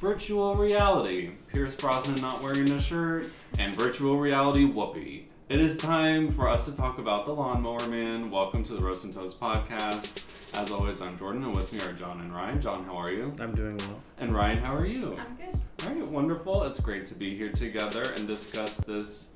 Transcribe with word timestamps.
virtual 0.00 0.54
reality, 0.54 1.30
Pierce 1.48 1.76
Brosnan 1.76 2.22
not 2.22 2.42
wearing 2.42 2.70
a 2.70 2.80
shirt, 2.80 3.30
and 3.58 3.74
virtual 3.74 4.16
reality 4.16 4.64
whoopee. 4.64 5.26
It 5.50 5.60
is 5.60 5.76
time 5.76 6.30
for 6.30 6.48
us 6.48 6.64
to 6.64 6.72
talk 6.74 6.98
about 6.98 7.26
The 7.26 7.34
Lawnmower 7.34 7.86
Man. 7.86 8.28
Welcome 8.28 8.64
to 8.64 8.72
the 8.72 8.82
Roast 8.82 9.04
and 9.04 9.12
Toast 9.12 9.38
podcast. 9.38 10.24
As 10.54 10.72
always, 10.72 11.02
I'm 11.02 11.18
Jordan, 11.18 11.44
and 11.44 11.54
with 11.54 11.70
me 11.74 11.80
are 11.80 11.92
John 11.92 12.22
and 12.22 12.30
Rhiane. 12.30 12.62
John, 12.62 12.82
how 12.84 12.96
are 12.96 13.12
you? 13.12 13.30
I'm 13.38 13.52
doing 13.52 13.76
well. 13.76 14.00
And 14.16 14.30
Rhiane, 14.30 14.62
how 14.62 14.74
are 14.74 14.86
you? 14.86 15.18
I'm 15.18 15.36
good. 15.36 15.60
All 15.84 15.94
right, 15.94 16.06
wonderful. 16.06 16.62
It's 16.62 16.80
great 16.80 17.04
to 17.08 17.14
be 17.14 17.36
here 17.36 17.52
together 17.52 18.04
and 18.16 18.26
discuss 18.26 18.78
this 18.78 19.28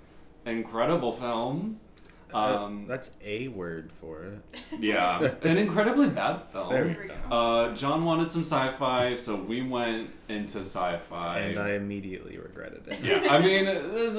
incredible 0.46 1.12
film. 1.12 1.78
Um, 2.34 2.86
that's 2.88 3.12
a 3.24 3.48
word 3.48 3.90
for 4.00 4.24
it. 4.24 4.60
yeah, 4.80 5.20
an 5.42 5.56
incredibly 5.56 6.08
bad 6.08 6.42
film. 6.52 6.70
There 6.72 6.84
we 6.86 7.08
go. 7.08 7.14
Uh, 7.34 7.74
John 7.74 8.04
wanted 8.04 8.30
some 8.30 8.42
sci-fi, 8.42 9.14
so 9.14 9.36
we 9.36 9.62
went 9.62 10.10
into 10.28 10.58
sci-fi. 10.58 11.38
and 11.38 11.58
I 11.58 11.72
immediately 11.72 12.36
regretted 12.38 12.88
it. 12.88 13.00
yeah, 13.02 13.32
I 13.32 13.38
mean, 13.38 13.64
this 13.92 14.14
is, 14.14 14.18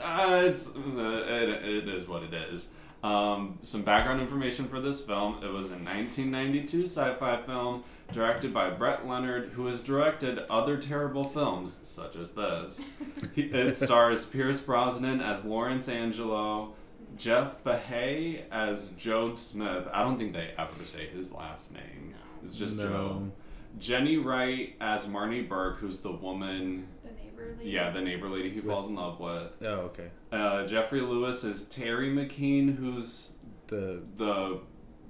uh, 0.00 0.42
it's 0.44 0.68
uh, 0.76 1.24
it, 1.28 1.48
it 1.64 1.88
is 1.88 2.06
what 2.06 2.22
it 2.22 2.34
is. 2.34 2.70
Um, 3.02 3.58
some 3.60 3.82
background 3.82 4.20
information 4.20 4.66
for 4.66 4.80
this 4.80 5.00
film: 5.02 5.36
it 5.42 5.52
was 5.52 5.66
a 5.66 5.74
1992 5.76 6.84
sci-fi 6.84 7.36
film 7.42 7.84
directed 8.12 8.52
by 8.52 8.70
Brett 8.70 9.06
Leonard, 9.06 9.50
who 9.50 9.66
has 9.66 9.82
directed 9.82 10.38
other 10.50 10.76
terrible 10.76 11.24
films 11.24 11.80
such 11.84 12.16
as 12.16 12.32
this. 12.32 12.92
It 13.34 13.76
stars 13.78 14.24
Pierce 14.26 14.60
Brosnan 14.60 15.20
as 15.20 15.44
Lawrence 15.44 15.88
Angelo. 15.88 16.74
Jeff 17.16 17.60
Fahey 17.62 18.44
as 18.50 18.90
Job 18.90 19.38
Smith. 19.38 19.86
I 19.92 20.02
don't 20.02 20.18
think 20.18 20.32
they 20.32 20.52
ever 20.58 20.84
say 20.84 21.06
his 21.06 21.32
last 21.32 21.72
name. 21.72 22.14
It's 22.42 22.56
just 22.56 22.76
No. 22.76 22.88
Job. 22.88 23.32
Jenny 23.78 24.16
Wright 24.18 24.74
as 24.80 25.06
Marnie 25.06 25.48
Burke, 25.48 25.78
who's 25.78 26.00
the 26.00 26.12
woman, 26.12 26.86
The 27.02 27.10
neighbor 27.10 27.56
lady. 27.58 27.70
yeah, 27.70 27.90
the 27.90 28.00
neighbor 28.00 28.28
lady 28.28 28.50
he 28.50 28.60
falls 28.60 28.86
in 28.86 28.94
love 28.94 29.18
with. 29.18 29.50
Oh, 29.62 29.66
okay. 29.90 30.08
Uh, 30.30 30.64
Jeffrey 30.66 31.00
Lewis 31.00 31.42
is 31.44 31.64
Terry 31.64 32.08
McKeen, 32.10 32.76
who's 32.76 33.32
The 33.66 34.00
the 34.16 34.60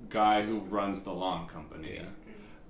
guy 0.08 0.42
who 0.42 0.61
runs 0.61 1.02
the 1.02 1.12
lawn 1.12 1.46
company. 1.48 1.94
Yeah. 1.96 2.06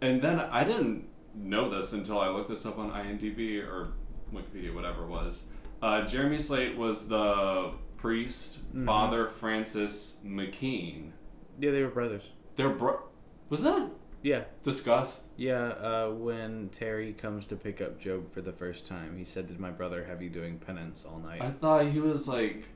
And 0.00 0.20
then 0.22 0.40
I 0.40 0.64
didn't 0.64 1.06
know 1.34 1.68
this 1.70 1.92
until 1.92 2.20
I 2.20 2.28
looked 2.28 2.48
this 2.48 2.64
up 2.66 2.78
on 2.78 2.90
IMDb 2.90 3.58
or 3.62 3.92
Wikipedia, 4.32 4.74
whatever 4.74 5.04
it 5.04 5.08
was. 5.08 5.46
Uh, 5.82 6.02
Jeremy 6.06 6.38
Slate 6.38 6.76
was 6.76 7.08
the 7.08 7.72
priest, 8.08 8.60
Mhm. 8.76 8.84
Father 8.84 9.28
Francis 9.28 10.18
McKeen. 10.22 11.12
yeah, 11.58 11.70
they 11.70 11.82
were 11.82 11.88
brothers. 11.88 12.28
They're 12.56 12.68
bro- 12.68 13.00
was 13.48 13.62
that 13.62 13.88
Yeah, 14.22 14.44
discussed? 14.62 15.30
yeah. 15.38 15.68
Uh, 15.68 16.10
when 16.10 16.68
Terry 16.68 17.14
comes 17.14 17.46
to 17.46 17.56
pick 17.56 17.80
up 17.80 17.98
Job 17.98 18.30
for 18.30 18.42
the 18.42 18.52
first 18.52 18.86
time, 18.86 19.16
he 19.16 19.24
said, 19.24 19.46
"Did 19.48 19.58
my 19.58 19.70
brother 19.70 20.04
have 20.04 20.20
you 20.20 20.28
doing 20.28 20.58
penance 20.58 21.06
all 21.06 21.18
night?" 21.18 21.40
I 21.40 21.50
thought 21.50 21.86
he 21.86 21.98
was 22.00 22.28
like 22.28 22.68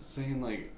saying 0.00 0.40
like 0.40 0.72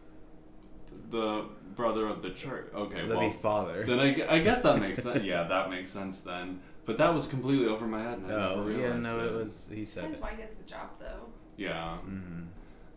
the 1.10 1.44
brother 1.76 2.08
of 2.08 2.22
the 2.22 2.30
church. 2.30 2.72
Okay, 2.74 2.94
That'd 2.96 3.10
well, 3.10 3.20
be 3.20 3.30
father. 3.30 3.84
then 3.86 4.00
I, 4.00 4.34
I 4.36 4.38
guess 4.40 4.62
that 4.64 4.80
makes 4.80 5.02
sense. 5.04 5.22
Yeah, 5.24 5.44
that 5.44 5.70
makes 5.70 5.90
sense 5.90 6.20
then. 6.20 6.60
But 6.84 6.98
that 6.98 7.14
was 7.14 7.26
completely 7.26 7.66
over 7.66 7.86
my 7.86 8.02
head. 8.02 8.18
And 8.18 8.32
I 8.32 8.50
oh, 8.50 8.56
never 8.56 8.70
yeah. 8.72 8.76
realized 8.86 9.02
No, 9.04 9.20
it. 9.20 9.26
it 9.26 9.34
was. 9.34 9.68
He 9.72 9.84
said 9.84 10.04
That's 10.10 10.20
why 10.20 10.32
he 10.34 10.42
has 10.42 10.56
the 10.56 10.64
job 10.64 10.90
though. 10.98 11.28
Yeah, 11.56 11.98
Mm-hmm. 12.06 12.42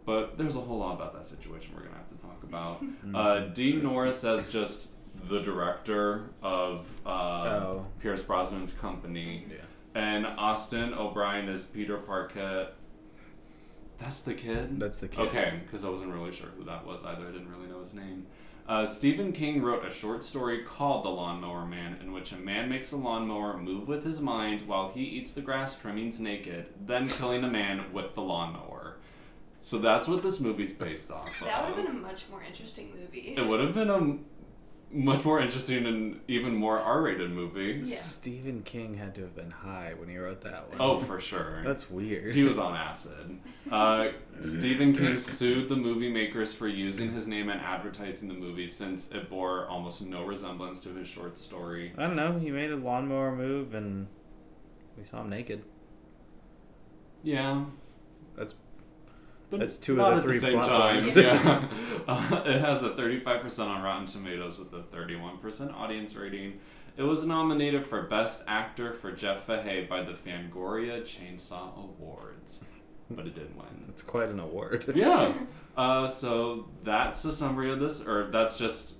But 0.08 0.38
there's 0.38 0.55
a 0.55 0.61
whole 0.61 0.77
lot 0.80 0.95
about 0.95 1.13
that 1.16 1.25
situation 1.25 1.73
we're 1.75 1.83
gonna 1.83 1.97
have 1.97 2.08
to 2.08 2.16
talk 2.16 2.41
about. 2.44 2.81
Uh, 3.13 3.39
Dean 3.53 3.83
Norris 3.83 4.23
as 4.23 4.50
just 4.52 4.89
the 5.27 5.39
director 5.41 6.30
of 6.41 6.97
uh, 7.05 7.09
Oh. 7.09 7.86
Pierce 8.00 8.22
Brosnan's 8.23 8.72
company, 8.73 9.45
Yeah. 9.50 9.58
and 9.95 10.25
Austin 10.25 10.94
O'Brien 10.94 11.50
as 11.50 11.66
Peter 11.66 11.97
Parkette. 11.97 12.69
That's 14.00 14.22
the 14.22 14.34
kid. 14.34 14.79
That's 14.79 15.00
the 15.00 15.07
kid. 15.09 15.28
Okay, 15.28 15.59
because 15.66 15.84
I 15.84 15.90
wasn't 15.90 16.13
really 16.13 16.31
sure 16.31 16.50
who 16.57 16.63
that 16.66 16.85
was 16.85 17.03
either. 17.03 17.28
I 17.28 17.31
didn't 17.31 17.50
really 17.50 17.67
know 17.67 17.79
his 17.81 17.94
name. 17.94 18.28
Uh, 18.67 18.85
Stephen 18.85 19.31
King 19.31 19.62
wrote 19.62 19.85
a 19.85 19.90
short 19.91 20.23
story 20.23 20.63
called 20.63 21.03
The 21.03 21.09
Lawnmower 21.09 21.66
Man, 21.66 21.97
in 22.01 22.12
which 22.12 22.31
a 22.31 22.38
man 22.38 22.69
makes 22.69 22.91
a 22.91 22.97
lawnmower 22.97 23.57
move 23.57 23.88
with 23.88 24.03
his 24.03 24.19
mind 24.22 24.67
while 24.67 24.90
he 24.90 25.01
eats 25.03 25.34
the 25.34 25.41
grass 25.41 25.78
trimmings 25.79 26.19
naked, 26.19 26.69
then 26.85 27.07
killing 27.07 27.44
a 27.44 27.50
man 27.50 27.91
with 27.94 28.13
the 28.13 28.22
lawnmower. 28.22 28.77
So 29.59 29.79
that's 29.79 30.07
what 30.07 30.22
this 30.23 30.40
movie's 30.40 30.72
based 30.73 31.12
off 31.12 31.29
That 31.41 31.66
would 31.68 31.75
have 31.75 31.85
been 31.85 31.95
a 31.95 32.00
much 32.00 32.25
more 32.29 32.44
interesting 32.44 32.94
movie. 33.00 33.34
It 33.35 33.45
would 33.45 33.59
have 33.59 33.73
been 33.73 33.90
a 33.90 34.18
much 34.90 35.25
more 35.25 35.40
interesting 35.41 35.85
and 35.85 36.22
even 36.28 36.56
more 36.56 36.79
R-rated 36.79 37.29
movie. 37.31 37.81
Yeah. 37.84 37.97
Stephen 37.97 38.62
King 38.62 38.96
had 38.96 39.16
to 39.16 39.22
have 39.22 39.35
been 39.35 39.51
high 39.51 39.94
when 39.97 40.07
he 40.07 40.17
wrote 40.17 40.41
that 40.41 40.69
one. 40.69 40.78
Oh, 40.79 40.97
for 40.97 41.19
sure. 41.19 41.62
that's 41.66 41.90
weird. 41.90 42.34
He 42.34 42.44
was 42.44 42.57
on 42.57 42.75
acid. 42.75 43.40
Uh, 43.69 44.09
Stephen 44.40 44.96
King 44.96 45.17
sued 45.17 45.67
the 45.67 45.75
movie 45.75 46.12
makers 46.12 46.53
for 46.53 46.67
using 46.67 47.12
his 47.12 47.28
name 47.28 47.50
and 47.50 47.59
advertising 47.59 48.29
the 48.29 48.35
movie 48.35 48.67
since 48.67 49.12
it 49.12 49.29
bore 49.29 49.67
almost 49.67 50.06
no 50.06 50.23
resemblance 50.23 50.79
to 50.81 50.90
his 50.94 51.07
short 51.07 51.38
story. 51.38 51.91
I 51.97 52.03
don't 52.03 52.16
know. 52.16 52.40
He 52.40 52.51
made 52.51 52.72
a 52.72 52.78
lawnmower 52.78 53.35
move, 53.35 53.73
and 53.73 54.07
we 54.97 55.03
saw 55.03 55.22
him 55.22 55.29
naked. 55.29 55.63
Yeah. 57.23 57.66
That's 59.50 59.52
But 59.52 59.59
That's 59.59 59.78
two 59.78 60.02
of 60.02 60.24
the 60.24 60.31
at 60.34 60.40
three 60.40 60.40
the 60.40 60.62
time. 60.62 61.03
Yeah. 61.16 61.68
Uh, 62.08 62.41
it 62.46 62.62
has 62.62 62.84
a 62.84 62.91
35% 62.91 63.59
on 63.68 63.81
Rotten 63.81 64.06
Tomatoes 64.06 64.58
with 64.58 64.72
a 64.74 64.81
31% 64.96 65.74
audience 65.74 66.16
rating. 66.16 66.59
It 66.96 67.03
was 67.03 67.25
nominated 67.25 67.85
for 67.85 68.03
Best 68.03 68.44
Actor 68.47 68.94
for 68.94 69.12
Jeff 69.12 69.44
Fahey 69.44 69.85
by 69.90 70.03
the 70.03 70.13
Fangoria 70.13 71.02
Chainsaw 71.02 71.78
Awards, 71.78 72.63
but 73.09 73.28
it 73.28 73.35
didn't 73.35 73.58
win. 73.58 73.84
that's 73.88 74.02
quite 74.03 74.30
an 74.30 74.40
award. 74.40 74.85
yeah. 74.96 75.34
Uh, 75.75 76.08
so 76.08 76.69
that's 76.84 77.22
the 77.22 77.31
summary 77.31 77.69
of 77.69 77.79
this, 77.79 78.02
or 78.02 78.29
that's 78.31 78.58
just 78.58 78.96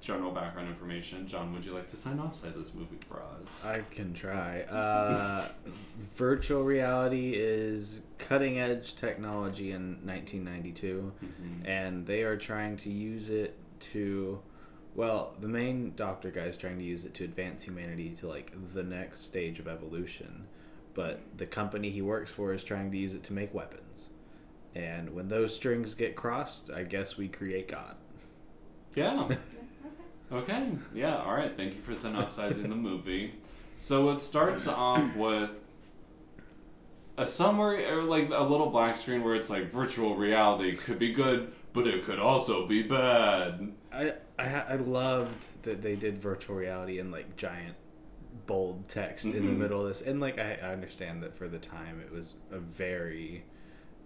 general 0.00 0.30
background 0.30 0.68
information. 0.68 1.26
John, 1.26 1.52
would 1.52 1.64
you 1.64 1.72
like 1.74 1.88
to 1.88 1.96
synopsize 1.96 2.54
this 2.54 2.74
movie 2.74 2.98
for 3.08 3.22
us? 3.22 3.64
I 3.64 3.80
can 3.90 4.12
try. 4.14 4.62
Uh, 4.62 5.48
virtual 5.98 6.62
reality 6.64 7.34
is 7.34 8.00
cutting 8.18 8.58
edge 8.58 8.94
technology 8.94 9.72
in 9.72 9.98
1992, 10.04 11.12
Mhm. 11.24 11.66
and 11.68 12.06
they 12.06 12.22
are 12.22 12.36
trying 12.36 12.76
to 12.78 12.90
use 12.90 13.30
it 13.30 13.56
to. 13.80 14.40
Well, 14.94 15.34
the 15.40 15.48
main 15.48 15.92
doctor 15.94 16.30
guy 16.30 16.44
is 16.44 16.56
trying 16.56 16.78
to 16.78 16.84
use 16.84 17.04
it 17.04 17.12
to 17.14 17.24
advance 17.24 17.62
humanity 17.64 18.10
to 18.16 18.26
like 18.28 18.52
the 18.72 18.82
next 18.82 19.20
stage 19.24 19.58
of 19.58 19.68
evolution, 19.68 20.46
but 20.94 21.20
the 21.36 21.44
company 21.46 21.90
he 21.90 22.00
works 22.00 22.32
for 22.32 22.52
is 22.54 22.64
trying 22.64 22.90
to 22.90 22.96
use 22.96 23.12
it 23.12 23.22
to 23.24 23.32
make 23.34 23.52
weapons. 23.52 24.08
And 24.74 25.14
when 25.14 25.28
those 25.28 25.54
strings 25.54 25.94
get 25.94 26.16
crossed, 26.16 26.70
I 26.70 26.84
guess 26.84 27.16
we 27.18 27.28
create 27.28 27.68
God. 27.68 27.96
Yeah. 28.94 29.28
okay. 30.32 30.70
Yeah. 30.94 31.16
All 31.18 31.34
right. 31.34 31.56
Thank 31.56 31.74
you 31.74 31.80
for 31.82 31.94
synopsizing 31.94 32.68
the 32.68 32.74
movie. 32.76 33.34
So 33.76 34.10
it 34.10 34.20
starts 34.20 34.66
off 34.68 35.14
with 35.16 35.50
a 37.18 37.26
summary 37.26 37.84
or 37.86 38.02
like 38.02 38.30
a 38.30 38.42
little 38.42 38.70
black 38.70 38.96
screen 38.96 39.22
where 39.22 39.34
it's 39.34 39.48
like 39.50 39.70
virtual 39.70 40.16
reality 40.16 40.74
could 40.76 40.98
be 40.98 41.12
good, 41.12 41.52
but 41.72 41.86
it 41.86 42.04
could 42.04 42.18
also 42.18 42.66
be 42.66 42.82
bad. 42.82 43.72
I 43.92 44.14
I, 44.38 44.44
I 44.44 44.74
loved 44.76 45.46
that 45.62 45.82
they 45.82 45.96
did 45.96 46.18
virtual 46.18 46.56
reality 46.56 46.98
in 46.98 47.10
like 47.10 47.36
giant 47.36 47.74
bold 48.46 48.86
text 48.88 49.24
in 49.24 49.32
the 49.46 49.52
Mhm. 49.52 49.56
middle 49.56 49.80
of 49.80 49.88
this 49.88 50.02
and 50.02 50.20
like 50.20 50.38
I, 50.38 50.58
I 50.62 50.72
understand 50.72 51.22
that 51.22 51.34
for 51.36 51.48
the 51.48 51.58
time 51.58 52.00
it 52.00 52.12
was 52.12 52.34
a 52.52 52.58
very 52.58 53.44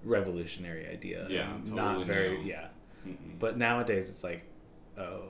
revolutionary 0.05 0.87
idea 0.89 1.27
Yeah, 1.29 1.53
totally 1.65 1.77
not 1.77 2.07
very 2.07 2.39
new. 2.39 2.49
yeah 2.49 2.69
Mm-mm. 3.07 3.39
but 3.39 3.59
nowadays 3.59 4.09
it's 4.09 4.25
like 4.25 4.45
oh 4.97 5.25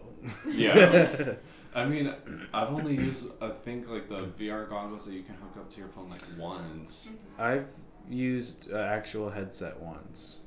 Yeah. 0.49 1.35
I 1.75 1.85
mean, 1.85 2.13
I've 2.53 2.71
only 2.71 2.97
used 2.97 3.28
I 3.41 3.51
think 3.51 3.89
like 3.89 4.09
the 4.09 4.27
VR 4.39 4.69
goggles 4.69 5.07
that 5.07 5.15
you 5.15 5.22
can 5.22 5.37
hook 5.37 5.57
up 5.57 5.71
to 5.71 5.78
your 5.78 5.89
phone 5.89 6.11
like 6.11 6.22
once. 6.37 7.13
I've 7.39 7.69
used 8.09 8.69
an 8.71 8.81
actual 8.81 9.31
headset 9.31 9.81
once 9.81 10.39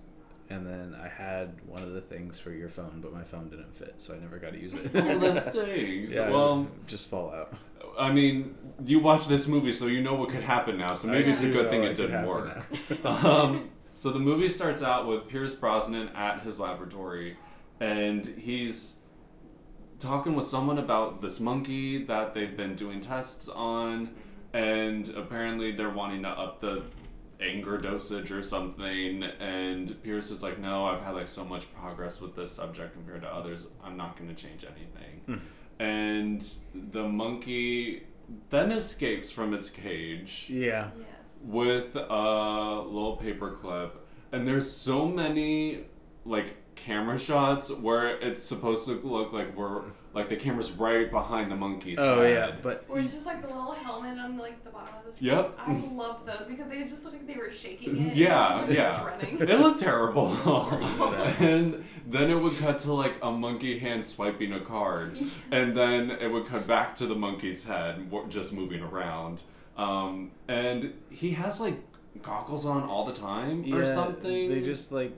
and 0.50 0.68
then 0.68 0.94
I 1.02 1.08
had 1.08 1.56
one 1.66 1.81
of 1.81 1.94
the 1.94 2.02
things 2.02 2.38
for 2.40 2.52
your 2.52 2.68
phone 2.68 3.00
but 3.02 3.14
my 3.14 3.24
phone 3.24 3.50
didn't 3.50 3.74
fit 3.78 3.96
so 4.00 4.14
I 4.14 4.18
never 4.18 4.38
got 4.38 4.52
to 4.52 4.60
use 4.60 4.74
it 4.74 4.94
Well, 4.94 5.20
that 5.20 5.52
stinks. 5.54 6.14
yeah, 6.14 6.30
Well, 6.30 6.68
just 6.88 7.10
fall 7.10 7.31
out 7.34 7.54
I 7.98 8.12
mean, 8.12 8.56
you 8.84 9.00
watch 9.00 9.28
this 9.28 9.48
movie, 9.48 9.72
so 9.72 9.88
you 9.88 10.02
know 10.02 10.16
what 10.16 10.30
could 10.30 10.42
happen 10.44 10.78
now. 10.78 10.96
So 10.96 11.08
maybe 11.08 11.30
I 11.30 11.34
it's 11.34 11.44
a 11.44 11.52
good 11.52 11.69
thing 11.69 11.84
it 11.84 11.96
didn't 11.96 12.26
work. 12.26 12.66
um, 13.06 13.69
so 13.94 14.12
the 14.12 14.19
movie 14.19 14.50
starts 14.50 14.81
out 14.81 15.08
with 15.08 15.28
Pierce 15.28 15.54
Brosnan 15.54 16.10
at 16.10 16.42
his 16.42 16.60
laboratory, 16.60 17.38
and 17.80 18.26
he's 18.26 18.96
talking 20.04 20.36
with 20.36 20.46
someone 20.46 20.78
about 20.78 21.22
this 21.22 21.40
monkey 21.40 22.04
that 22.06 22.34
they've 22.34 22.56
been 22.56 22.76
doing 22.76 23.00
tests 23.02 23.48
on, 23.50 24.10
and 24.54 25.08
apparently 25.10 25.72
they're 25.72 25.90
wanting 25.90 26.22
to 26.24 26.30
up 26.30 26.62
the 26.62 26.84
anger 27.42 27.78
dosage 27.78 28.32
or 28.32 28.44
something. 28.44 29.24
And 29.24 30.02
Pierce 30.04 30.30
is 30.32 30.44
like, 30.44 30.60
"No, 30.60 30.86
I've 30.86 31.02
had 31.02 31.16
like 31.16 31.28
so 31.28 31.44
much 31.44 31.74
progress 31.74 32.22
with 32.22 32.36
this 32.36 32.52
subject 32.52 32.94
compared 32.94 33.22
to 33.24 33.28
others. 33.28 33.66
I'm 33.84 33.98
not 33.98 34.18
going 34.18 34.30
to 34.30 34.36
change 34.36 34.64
anything." 34.66 35.22
Hmm. 35.26 35.82
And 35.82 36.54
the 36.94 37.08
monkey 37.08 38.04
then 38.50 38.72
escapes 38.72 39.32
from 39.32 39.54
its 39.54 39.70
cage 39.70 40.48
Yeah. 40.50 40.92
Yes. 40.98 41.38
with 41.44 41.96
a 41.96 42.00
little 42.86 43.20
paperclip, 43.22 43.92
and 44.32 44.48
there's 44.48 44.70
so 44.70 45.08
many 45.08 45.86
like 46.26 46.56
camera 46.75 47.18
shots 47.20 47.72
where 47.72 48.18
it's 48.20 48.42
supposed 48.42 48.88
to 48.88 48.94
look 49.04 49.34
like 49.34 49.56
we're 49.56 49.84
like 50.14 50.30
the 50.30 50.36
camera's 50.36 50.72
right 50.72 51.10
behind 51.10 51.52
the 51.52 51.56
monkey's 51.56 51.98
Oh 52.00 52.22
head. 52.22 52.31
yeah, 52.31 52.56
but 52.62 52.86
Or 52.88 53.00
it's 53.00 53.14
just 53.14 53.25
like 53.25 53.42
the 53.42 53.48
little 53.48 53.72
helmet 53.74 54.18
on 54.20 54.38
like 54.38 54.64
the 54.64 54.70
bottom 54.70 54.94
of 55.00 55.06
the 55.06 55.12
screen. 55.12 55.31
Yep. 55.31 55.58
I 55.58 55.74
love 55.94 56.25
those 56.25 56.46
because 56.48 56.68
they 56.70 56.84
just 56.84 57.04
look 57.04 57.14
like 57.14 57.25
they 57.28 57.36
were 57.36 57.52
shaking 57.52 58.08
it. 58.08 58.16
Yeah, 58.16 58.64
and 58.64 58.74
yeah. 58.74 59.04
running. 59.04 59.40
It 59.40 59.60
looked 59.60 59.80
terrible. 59.80 60.31
and 61.40 61.84
then 62.08 62.30
it 62.30 62.36
would 62.40 62.56
cut 62.58 62.80
to 62.80 62.94
like 62.94 63.16
a 63.24 63.31
monkey 63.31 63.80
hand 63.80 64.06
swiping 64.06 64.54
a 64.54 64.60
card. 64.60 65.18
And 65.52 65.76
then 65.76 66.12
it 66.12 66.28
would 66.31 66.46
cut 66.46 66.68
back 66.68 66.96
to 66.98 67.08
the 67.08 67.16
monkey's 67.16 67.66
head, 67.66 68.12
just 68.30 68.54
moving 68.54 68.81
around. 68.84 69.42
Um, 69.78 70.31
and 70.48 70.94
he 71.10 71.31
has 71.31 71.60
like 71.60 71.80
goggles 72.22 72.66
on 72.68 72.84
all 72.84 73.06
the 73.06 73.14
time 73.14 73.64
or 73.74 73.80
yeah, 73.84 73.94
something. 73.96 74.50
They 74.50 74.62
just 74.62 74.92
like 74.92 75.12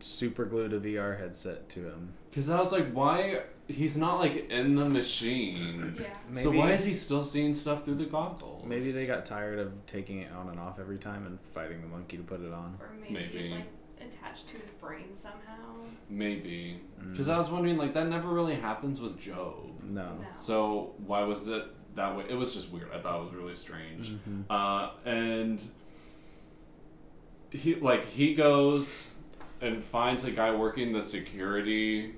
super 0.00 0.44
glued 0.44 0.72
a 0.72 0.80
VR 0.80 1.18
headset 1.18 1.68
to 1.70 1.80
him. 1.80 2.14
Because 2.30 2.48
I 2.50 2.58
was 2.58 2.72
like, 2.72 2.90
why? 2.92 3.42
He's 3.68 3.96
not 3.96 4.18
like 4.18 4.50
in 4.50 4.74
the 4.74 4.84
machine. 4.88 5.96
yeah. 6.00 6.40
so 6.42 6.50
why 6.50 6.72
is 6.72 6.84
he 6.84 6.92
still 6.92 7.22
seeing 7.22 7.54
stuff 7.54 7.84
through 7.84 7.94
the 7.96 8.04
goggles? 8.06 8.64
Maybe 8.66 8.90
they 8.90 9.06
got 9.06 9.24
tired 9.26 9.58
of 9.58 9.72
taking 9.86 10.18
it 10.18 10.32
on 10.32 10.48
and 10.48 10.58
off 10.58 10.78
every 10.78 10.98
time 10.98 11.26
and 11.26 11.38
fighting 11.52 11.80
the 11.80 11.86
monkey 11.88 12.16
to 12.16 12.22
put 12.22 12.40
it 12.40 12.52
on. 12.52 12.76
Or 12.80 12.90
maybe, 13.00 13.14
Maybe. 13.14 13.38
it's 13.38 13.50
like 13.52 13.66
attached 14.00 14.48
to 14.48 14.54
his 14.54 14.70
brain 14.72 15.14
somehow. 15.16 15.74
Maybe. 16.08 16.80
Mm. 17.00 17.12
Because 17.12 17.28
I 17.28 17.38
was 17.38 17.48
wondering, 17.50 17.76
like, 17.76 17.94
that 17.94 18.08
never 18.08 18.28
really 18.28 18.56
happens 18.56 19.00
with 19.00 19.18
Job. 19.20 19.54
No. 19.84 20.02
No. 20.02 20.26
So 20.34 20.94
why 21.06 21.22
was 21.22 21.46
it 21.48 21.64
that 21.94 22.16
way? 22.16 22.24
It 22.28 22.34
was 22.34 22.54
just 22.54 22.72
weird. 22.72 22.88
I 22.92 22.98
thought 23.00 23.20
it 23.20 23.24
was 23.24 23.34
really 23.34 23.56
strange. 23.56 24.10
Mhm. 24.10 24.44
Uh, 24.50 24.90
and 25.04 25.62
he 27.50 27.74
like 27.76 28.06
he 28.06 28.34
goes 28.34 29.10
and 29.60 29.84
finds 29.84 30.24
a 30.24 30.30
guy 30.30 30.54
working 30.54 30.92
the 30.92 31.02
security 31.02 32.14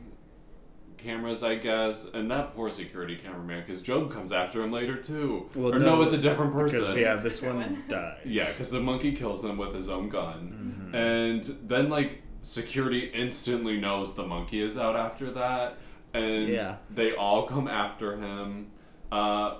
cameras, 0.96 1.42
I 1.42 1.56
guess, 1.56 2.08
and 2.14 2.30
that 2.30 2.54
poor 2.54 2.70
security 2.70 3.16
cameraman, 3.16 3.64
because 3.66 3.82
Job 3.82 4.12
comes 4.12 4.32
after 4.32 4.62
him 4.62 4.70
later 4.70 4.96
too. 4.96 5.50
Well, 5.54 5.74
or 5.74 5.78
no, 5.80 5.96
no, 5.96 6.02
it's 6.02 6.12
a 6.14 6.18
different 6.18 6.52
person. 6.52 6.80
Because 6.80 6.96
yeah, 6.96 7.16
this 7.16 7.42
one 7.42 7.56
one. 7.56 7.82
dies. 7.88 8.18
Yeah, 8.24 8.48
because 8.48 8.70
the 8.70 8.80
monkey 8.80 9.12
kills 9.12 9.44
him 9.44 9.56
with 9.58 9.74
his 9.74 9.88
own 9.88 10.08
gun. 10.08 10.90
Mhm. 10.92 10.94
And 10.94 11.44
then, 11.68 11.88
like, 11.88 12.22
security 12.42 13.10
instantly 13.12 13.80
knows 13.80 14.14
the 14.14 14.22
monkey 14.26 14.60
is 14.60 14.78
out 14.78 14.94
after 14.96 15.30
that. 15.32 15.78
And 16.14 16.48
Yeah. 16.48 16.76
they 16.90 17.12
all 17.14 17.46
come 17.46 17.66
after 17.66 18.16
him. 18.16 18.70
Uh, 19.10 19.56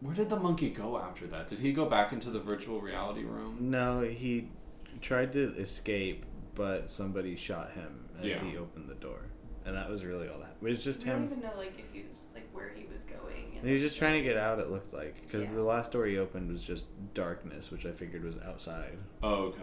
where 0.00 0.14
did 0.14 0.28
the 0.28 0.38
monkey 0.38 0.70
go 0.70 0.98
after 0.98 1.26
that? 1.28 1.48
Did 1.48 1.58
he 1.60 1.72
go 1.72 1.86
back 1.86 2.12
into 2.12 2.30
the 2.30 2.38
virtual 2.40 2.80
reality 2.80 3.24
room? 3.24 3.56
No, 3.60 4.02
he 4.02 4.48
tried 5.00 5.32
to 5.32 5.54
escape, 5.56 6.24
but 6.54 6.88
somebody 6.90 7.36
shot 7.36 7.72
him 7.72 8.08
as 8.18 8.26
Yeah. 8.26 8.38
he 8.44 8.56
opened 8.56 8.88
the 8.88 8.94
door, 8.94 9.26
and 9.64 9.76
that 9.76 9.88
was 9.88 10.04
really 10.04 10.28
all 10.28 10.38
that. 10.38 10.56
It 10.60 10.64
was 10.64 10.82
just 10.84 11.04
We 11.04 11.10
don't 11.10 11.24
even 11.24 11.40
know 11.40 11.52
like 11.56 11.72
if 11.78 11.92
he 11.92 12.04
was 12.08 12.26
like 12.34 12.48
where 12.52 12.70
he 12.74 12.86
was 12.92 13.04
going. 13.04 13.60
He 13.62 13.72
was 13.72 13.80
just 13.80 13.96
trying 13.98 14.14
to 14.14 14.22
get 14.22 14.36
out. 14.36 14.58
It 14.58 14.70
looked 14.70 14.92
like 14.92 15.20
because 15.22 15.44
Yeah. 15.44 15.54
the 15.54 15.62
last 15.62 15.92
door 15.92 16.06
he 16.06 16.18
opened 16.18 16.50
was 16.52 16.62
just 16.64 16.86
darkness, 17.14 17.70
which 17.70 17.86
I 17.86 17.92
figured 17.92 18.22
was 18.24 18.38
outside. 18.38 18.98
Oh, 19.22 19.34
okay. 19.46 19.62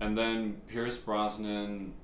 And 0.00 0.16
then 0.18 0.60
Pierce 0.66 0.98
Brosnan 0.98 1.94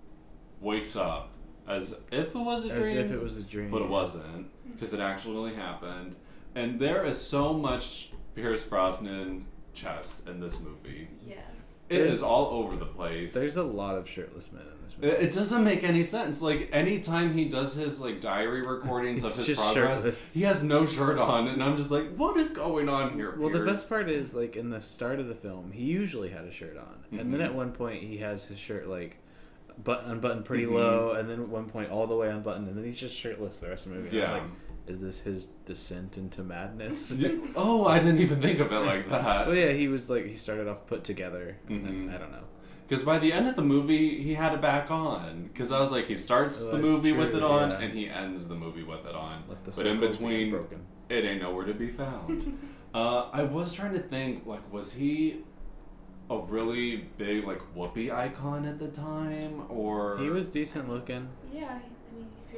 wakes 0.60 0.94
up 0.96 1.30
as 1.66 1.98
if 2.12 2.34
it 2.34 2.38
was 2.38 2.66
a 2.66 2.72
As 2.72 2.78
dream. 2.78 2.98
As 2.98 3.04
if 3.06 3.10
it 3.12 3.22
was 3.22 3.36
a 3.38 3.42
dream. 3.42 3.70
but 3.70 3.82
it 3.82 3.88
wasn't 3.88 4.50
because 4.72 4.92
it 4.94 5.00
actually 5.00 5.54
happened. 5.54 6.16
And 6.54 6.78
there 6.80 7.04
is 7.04 7.20
so 7.20 7.52
much 7.52 8.10
Pierce 8.34 8.64
Brosnan 8.64 9.46
chest 9.74 10.28
in 10.28 10.40
this 10.40 10.60
movie. 10.60 11.08
Yes. 11.26 11.42
It 11.88 12.00
is 12.02 12.22
all 12.22 12.46
over 12.46 12.76
the 12.76 12.84
place. 12.86 13.32
There's 13.32 13.56
a 13.56 13.62
lot 13.62 13.96
of 13.96 14.08
shirtless 14.08 14.52
men 14.52 14.62
in 14.62 14.84
this 14.84 14.94
movie. 15.00 15.14
it 15.26 15.32
doesn't 15.32 15.64
make 15.64 15.82
any 15.84 16.02
sense. 16.02 16.42
Like 16.42 16.68
anytime 16.72 17.32
he 17.32 17.46
does 17.46 17.74
his 17.74 18.00
like 18.00 18.20
diary 18.20 18.60
recordings 18.66 19.24
of 19.24 19.30
It's 19.30 19.38
his 19.38 19.46
just 19.46 19.62
progress, 19.62 20.02
shirtless. 20.02 20.34
he 20.34 20.42
has 20.42 20.62
no 20.62 20.84
shirt 20.84 21.18
on, 21.18 21.48
and 21.48 21.62
I'm 21.62 21.76
just 21.76 21.90
like, 21.90 22.14
what 22.16 22.36
is 22.36 22.50
going 22.50 22.88
on 22.90 23.14
here? 23.14 23.34
Well, 23.38 23.48
the 23.50 23.58
Pierce? 23.60 23.70
best 23.70 23.88
part 23.90 24.10
is 24.10 24.34
like 24.34 24.54
in 24.56 24.68
the 24.70 24.80
start 24.80 25.18
of 25.18 25.28
the 25.28 25.34
film, 25.34 25.72
he 25.72 25.84
usually 25.84 26.28
had 26.28 26.44
a 26.44 26.52
shirt 26.52 26.76
on, 26.76 27.18
and 27.18 27.32
then 27.32 27.40
Mhm. 27.40 27.44
at 27.44 27.54
one 27.54 27.72
point 27.72 28.02
he 28.02 28.18
has 28.18 28.46
his 28.46 28.58
shirt 28.58 28.86
like 28.86 29.16
button 29.82 30.10
unbuttoned 30.10 30.44
pretty 30.44 30.66
Mhm. 30.66 30.72
low, 30.74 31.12
and 31.12 31.28
then 31.30 31.40
at 31.40 31.48
one 31.48 31.66
point 31.70 31.90
all 31.90 32.06
the 32.06 32.16
way 32.16 32.28
unbuttoned, 32.28 32.68
and 32.68 32.76
then 32.76 32.84
he's 32.84 32.98
just 33.00 33.14
shirtless 33.16 33.60
the 33.60 33.68
rest 33.68 33.86
of 33.86 33.92
the 33.92 33.98
movie. 33.98 34.18
And 34.18 34.26
I 34.26 34.30
Yeah. 34.30 34.34
was 34.34 34.42
like, 34.42 34.50
is 34.88 35.00
this 35.00 35.20
his 35.20 35.48
descent 35.66 36.16
into 36.16 36.42
madness? 36.42 37.16
Oh, 37.56 37.86
I 37.86 37.98
didn't 37.98 38.20
even 38.20 38.40
think 38.40 38.58
of 38.60 38.72
it 38.72 38.78
like 38.80 39.08
that. 39.10 39.46
well, 39.46 39.54
yeah, 39.56 39.72
he 39.72 39.88
was 39.88 40.08
like 40.10 40.26
he 40.26 40.36
started 40.36 40.66
off 40.68 40.86
put 40.86 41.04
together, 41.04 41.56
and 41.68 41.84
then, 41.84 42.08
Mhm. 42.08 42.14
I 42.14 42.18
don't 42.18 42.32
know. 42.32 42.44
Because 42.88 43.04
by 43.04 43.18
the 43.18 43.32
end 43.34 43.46
of 43.46 43.54
the 43.54 43.62
movie, 43.62 44.22
he 44.22 44.32
had 44.34 44.54
it 44.54 44.62
back 44.62 44.90
on. 44.90 45.50
Because 45.52 45.70
I 45.72 45.78
was 45.78 45.92
like, 45.92 46.06
he 46.06 46.14
starts 46.14 46.64
Oh, 46.64 46.70
the 46.70 46.76
that's 46.78 46.88
movie 46.88 47.12
with 47.12 47.34
it 47.36 47.42
on, 47.42 47.70
yeah. 47.70 47.80
and 47.80 47.92
he 47.92 48.08
ends 48.08 48.48
the 48.48 48.54
movie 48.54 48.82
with 48.82 49.04
it 49.04 49.14
on. 49.14 49.44
Let 49.46 49.62
the 49.66 49.72
But 49.72 49.86
in 49.86 49.96
circle 49.96 50.00
be 50.00 50.06
between- 50.08 50.50
broken. 50.50 50.80
It 51.10 51.24
ain't 51.24 51.42
nowhere 51.42 51.66
to 51.66 51.74
be 51.74 51.88
found. 51.88 52.58
uh, 52.94 53.28
I 53.30 53.42
was 53.42 53.74
trying 53.74 53.92
to 53.92 53.98
think, 54.00 54.46
like, 54.46 54.72
was 54.72 54.94
he 54.94 55.42
a 56.30 56.38
really 56.38 57.08
big, 57.18 57.46
like, 57.46 57.60
whoopee 57.74 58.10
icon 58.10 58.64
at 58.64 58.78
the 58.78 58.88
time? 58.88 59.64
Or. 59.68 60.16
He 60.18 60.30
was 60.30 60.48
decent 60.48 60.88
looking. 60.88 61.28
Yeah, 61.52 61.64
I 61.66 61.74
mean 61.74 61.82
he's 61.82 61.97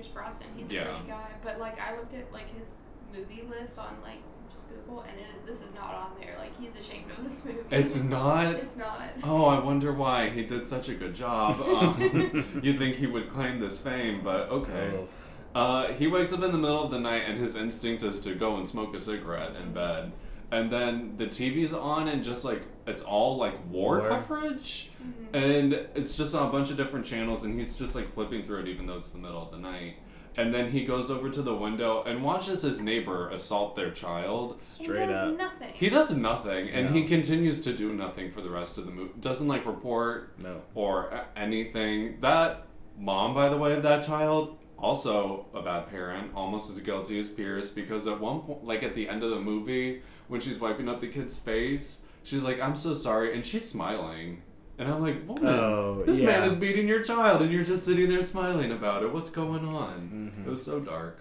Pierce 0.01 0.13
Brosnan. 0.13 0.49
He's 0.57 0.73
Yeah. 0.73 0.83
a 0.83 0.85
pretty 0.95 1.09
guy. 1.09 1.31
But 1.43 1.59
like 1.59 1.79
I 1.81 1.97
looked 1.97 2.15
at 2.15 2.33
like 2.33 2.49
his 2.59 2.79
movie 3.15 3.45
list 3.49 3.79
on 3.79 3.97
like 4.03 4.19
just 4.53 4.69
Google, 4.69 5.01
and 5.03 5.19
it, 5.19 5.47
this 5.47 5.63
is 5.63 5.75
not 5.75 5.95
on 5.95 6.13
there. 6.21 6.37
Like 6.39 6.59
he's 6.59 6.75
ashamed 6.83 7.11
of 7.11 7.23
this 7.25 7.45
movie. 7.45 7.59
It's 7.71 8.03
not. 8.03 8.55
It's 8.55 8.77
not. 8.77 9.03
Oh, 9.23 9.45
I 9.47 9.59
wonder 9.61 9.93
why. 9.93 10.31
He 10.31 10.45
did 10.45 10.65
such 10.65 10.89
a 10.89 10.95
good 10.95 11.15
job. 11.15 11.61
Um, 11.71 12.61
you'd 12.63 12.79
think 12.79 12.97
he 12.97 13.07
would 13.07 13.29
claim 13.31 13.59
this 13.61 13.79
fame, 13.79 14.23
but 14.23 14.49
okay. 14.51 14.93
Oh. 14.95 15.09
Uh, 15.55 15.93
he 15.95 16.07
wakes 16.07 16.33
up 16.33 16.43
in 16.43 16.53
the 16.53 16.59
middle 16.59 16.83
of 16.85 16.91
the 16.91 16.99
night 16.99 17.23
and 17.27 17.39
his 17.39 17.57
instinct 17.57 18.03
is 18.03 18.21
to 18.21 18.35
go 18.35 18.57
and 18.57 18.69
smoke 18.69 18.95
a 18.95 19.01
cigarette 19.01 19.57
in 19.57 19.73
bed. 19.73 20.13
And 20.53 20.71
then 20.71 21.15
the 21.17 21.27
TV's 21.27 21.73
on 21.73 22.09
and 22.09 22.25
just 22.25 22.45
like 22.45 22.63
it's 22.87 23.03
all 23.03 23.37
like 23.37 23.55
war, 23.71 23.99
War. 24.01 24.09
coverage. 24.09 24.91
Mhm. 25.01 25.35
And 25.35 25.73
it's 25.95 26.17
just 26.17 26.35
on 26.35 26.49
a 26.49 26.51
bunch 26.51 26.71
of 26.71 26.77
different 26.77 27.07
channels 27.07 27.45
and 27.45 27.57
he's 27.57 27.79
just 27.79 27.95
like 27.95 28.13
flipping 28.13 28.43
through 28.43 28.61
it 28.61 28.69
even 28.69 28.87
though 28.87 28.97
it's 28.97 29.11
the 29.11 29.19
middle 29.19 29.43
of 29.43 29.51
the 29.53 29.59
night. 29.59 29.97
And 30.37 30.55
then 30.55 30.71
he 30.71 30.85
goes 30.85 31.11
over 31.11 31.29
to 31.29 31.43
the 31.43 31.55
window 31.55 32.03
and 32.05 32.23
watches 32.23 32.63
his 32.63 32.81
neighbor 32.81 33.29
assault 33.31 33.75
their 33.77 33.91
child. 33.91 34.55
He 34.79 34.85
Straight 34.85 35.07
does 35.07 35.31
up. 35.33 35.37
nothing. 35.39 35.71
He 35.75 35.89
does 35.89 36.17
nothing 36.17 36.69
and 36.71 36.95
he 36.95 37.05
continues 37.05 37.61
to 37.63 37.73
do 37.73 37.93
nothing 37.93 38.31
for 38.33 38.41
the 38.41 38.51
rest 38.51 38.79
of 38.79 38.87
the 38.87 38.93
movie. 38.93 39.13
Doesn't 39.21 39.47
like 39.49 39.67
report 39.67 40.35
No. 40.39 40.63
or 40.75 41.25
anything. 41.37 42.19
That 42.21 42.67
mom, 42.99 43.35
by 43.35 43.49
the 43.49 43.57
way, 43.57 43.73
of 43.75 43.83
that 43.85 44.05
child, 44.07 44.57
also 44.79 45.47
a 45.55 45.63
bad 45.63 45.89
parent, 45.91 46.31
almost 46.35 46.71
as 46.71 46.81
guilty 46.81 47.19
as 47.19 47.29
Pierce, 47.29 47.71
because 47.71 48.07
at 48.09 48.19
one 48.21 48.41
point, 48.41 48.65
like 48.65 48.83
at 48.83 48.95
the 48.95 49.09
end 49.09 49.23
of 49.23 49.31
the 49.31 49.41
movie, 49.41 50.01
when 50.31 50.41
she's 50.41 50.59
wiping 50.59 50.89
up 50.89 51.01
the 51.01 51.09
kid's 51.09 51.37
face, 51.37 52.03
she's 52.23 52.45
like, 52.45 52.61
I'm 52.61 52.77
so 52.77 52.95
sorry, 52.95 53.35
and 53.35 53.45
she's 53.45 53.69
smiling. 53.69 54.43
And 54.79 54.89
I'm 54.89 55.03
like, 55.03 55.29
woman, 55.29 55.47
Oh, 55.47 56.03
this 56.07 56.23
man 56.23 56.43
is 56.45 56.55
beating 56.55 56.89
your 56.89 57.03
child, 57.03 57.43
and 57.43 57.53
you're 57.53 57.65
just 57.65 57.85
sitting 57.85 58.09
there 58.09 58.23
smiling 58.23 58.73
about 58.73 59.03
it. 59.03 59.13
What's 59.13 59.29
going 59.29 59.67
on? 59.67 60.33
Mhm. 60.39 60.47
It 60.47 60.51
was 60.51 60.65
so 60.65 60.81
dark. 60.81 61.19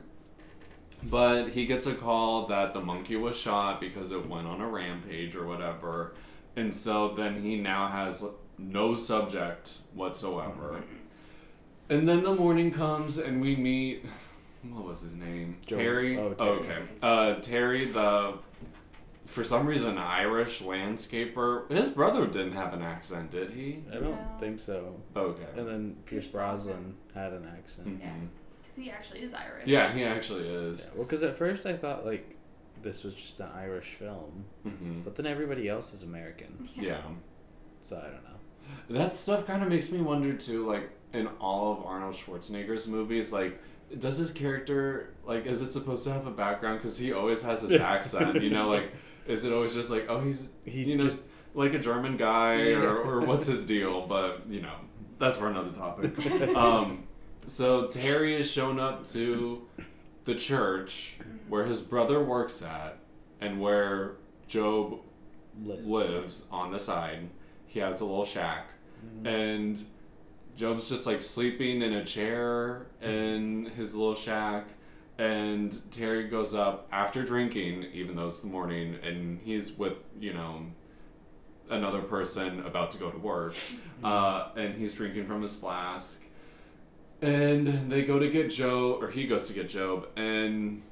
But 1.03 1.49
he 1.49 1.65
gets 1.65 1.85
a 1.87 1.93
call 1.93 2.47
that 2.47 2.73
the 2.73 2.81
monkey 2.81 3.15
was 3.15 3.37
shot 3.37 3.79
because 3.81 4.11
it 4.11 4.27
went 4.29 4.47
on 4.47 4.61
a 4.61 4.67
rampage 4.67 5.35
or 5.35 5.45
whatever. 5.45 6.13
And 6.55 6.73
so 6.73 7.13
then 7.15 7.41
he 7.41 7.55
now 7.57 7.87
has 7.87 8.23
no 8.57 8.95
subject 8.95 9.79
whatsoever. 9.93 10.83
And 11.89 12.07
then 12.07 12.23
the 12.23 12.35
morning 12.35 12.71
comes 12.71 13.17
and 13.17 13.41
we 13.41 13.55
meet. 13.55 14.05
What 14.61 14.83
was 14.85 14.99
his 14.99 15.15
name? 15.15 15.55
Terry. 15.65 16.17
oh, 16.17 16.33
Terry. 16.33 16.51
okay. 16.59 16.79
Uh, 17.01 17.35
Terry, 17.35 17.85
the. 17.85 18.33
For 19.29 19.43
some 19.43 19.67
reason, 19.67 19.97
Irish 19.97 20.61
landscaper. 20.63 21.69
His 21.69 21.89
brother 21.89 22.25
didn't 22.25 22.53
have 22.53 22.73
an 22.73 22.81
accent, 22.81 23.29
did 23.29 23.51
he? 23.51 23.83
I 23.91 23.95
don't 23.95 24.03
No. 24.15 24.17
think 24.39 24.59
so. 24.59 24.95
Okay. 25.15 25.43
And 25.55 25.67
then 25.67 25.97
Pierce 26.05 26.23
Pierce 26.25 26.27
Brosnan 26.31 26.95
had 27.13 27.33
an 27.33 27.47
accent. 27.57 27.87
Mhm. 27.87 27.99
Yeah. 28.01 28.13
Because 28.61 28.75
he 28.75 28.89
actually 28.89 29.19
is 29.21 29.33
Irish. 29.35 29.67
Yeah, 29.67 29.91
he 29.91 30.03
actually 30.03 30.45
Yeah. 30.49 30.71
is. 30.71 30.89
Well, 30.95 31.03
because 31.03 31.21
at 31.23 31.35
first 31.35 31.65
I 31.67 31.77
thought 31.77 32.05
like 32.05 32.37
this 32.81 33.03
was 33.03 33.13
just 33.13 33.39
an 33.39 33.49
Irish 33.55 33.93
film, 33.95 34.45
hmm 34.63 35.01
but 35.01 35.15
then 35.15 35.25
everybody 35.27 35.67
else 35.69 35.93
is 35.93 36.01
American, 36.01 36.67
Yeah. 36.75 37.01
so 37.81 37.97
I 37.97 38.09
don't 38.09 38.23
know. 38.23 38.99
That 38.99 39.13
stuff 39.13 39.45
kind 39.45 39.61
of 39.61 39.69
makes 39.69 39.91
me 39.91 40.01
wonder 40.01 40.33
too, 40.33 40.65
like 40.65 40.89
in 41.13 41.27
all 41.39 41.73
of 41.73 41.85
Arnold 41.85 42.15
Schwarzenegger's 42.15 42.87
movies, 42.87 43.31
like 43.31 43.61
does 43.99 44.17
his 44.17 44.31
character 44.31 45.13
like 45.25 45.45
is 45.45 45.61
it 45.61 45.67
supposed 45.71 46.03
to 46.05 46.13
have 46.13 46.25
a 46.25 46.31
background? 46.31 46.79
Because 46.79 46.97
he 46.97 47.11
always 47.13 47.43
has 47.43 47.61
his 47.61 47.73
accent, 47.93 48.41
you 48.41 48.49
know, 48.49 48.69
like 48.69 48.91
is 49.27 49.45
it 49.45 49.53
always 49.53 49.73
just 49.73 49.89
like 49.89 50.05
oh 50.09 50.19
he's 50.21 50.49
He's 50.65 50.87
you 50.87 50.97
know 50.97 51.03
just- 51.03 51.19
like 51.55 51.73
a 51.73 51.79
German 51.79 52.15
guy 52.15 52.71
or, 52.73 52.95
or 52.97 53.21
what's 53.21 53.47
his 53.47 53.65
deal? 53.65 54.05
But 54.07 54.43
you 54.49 54.61
know 54.61 54.75
that's 55.17 55.35
for 55.37 55.47
another 55.49 55.71
topic. 55.71 56.17
um, 56.55 57.03
so 57.45 57.87
Terry 57.87 58.37
has 58.37 58.49
shown 58.49 58.79
up 58.79 59.05
to 59.09 59.63
the 60.25 60.35
church 60.35 61.15
where 61.47 61.65
his 61.65 61.81
brother 61.81 62.23
works 62.23 62.61
at, 62.61 62.99
and 63.41 63.59
where 63.59 64.13
Job 64.47 64.99
Lives. 65.65 65.85
lives 65.87 66.47
on 66.51 66.71
the 66.71 66.77
side, 66.79 67.29
he 67.65 67.79
has 67.79 67.99
a 68.01 68.05
little 68.05 68.25
shack, 68.25 68.67
Mhm. 69.03 69.27
and 69.27 69.83
Job's 70.55 70.87
just 70.87 71.07
like 71.07 71.21
sleeping 71.23 71.81
in 71.81 71.93
a 71.93 72.05
chair 72.05 72.85
in 73.01 73.65
his 73.75 73.95
little 73.95 74.15
shack. 74.15 74.67
And 75.19 75.77
Terry 75.91 76.29
goes 76.29 76.55
up 76.55 76.87
after 76.93 77.23
drinking, 77.25 77.87
even 77.93 78.15
though 78.15 78.29
it's 78.29 78.39
the 78.39 78.47
morning, 78.47 78.95
and 79.03 79.39
he's 79.43 79.77
with, 79.77 79.97
you 80.17 80.33
know, 80.33 80.61
another 81.69 82.01
person 82.01 82.61
about 82.65 82.91
to 82.91 82.97
go 82.97 83.11
to 83.11 83.17
work. 83.17 83.53
Uh, 84.01 84.47
and 84.55 84.75
he's 84.75 84.93
drinking 84.93 85.25
from 85.25 85.41
his 85.41 85.53
flask. 85.55 86.23
And 87.21 87.91
they 87.91 88.03
go 88.03 88.17
to 88.17 88.29
get 88.29 88.49
Job, 88.49 89.03
or 89.03 89.11
he 89.11 89.27
goes 89.27 89.47
to 89.49 89.53
get 89.53 89.67
Job, 89.67 90.07
and 90.15 90.83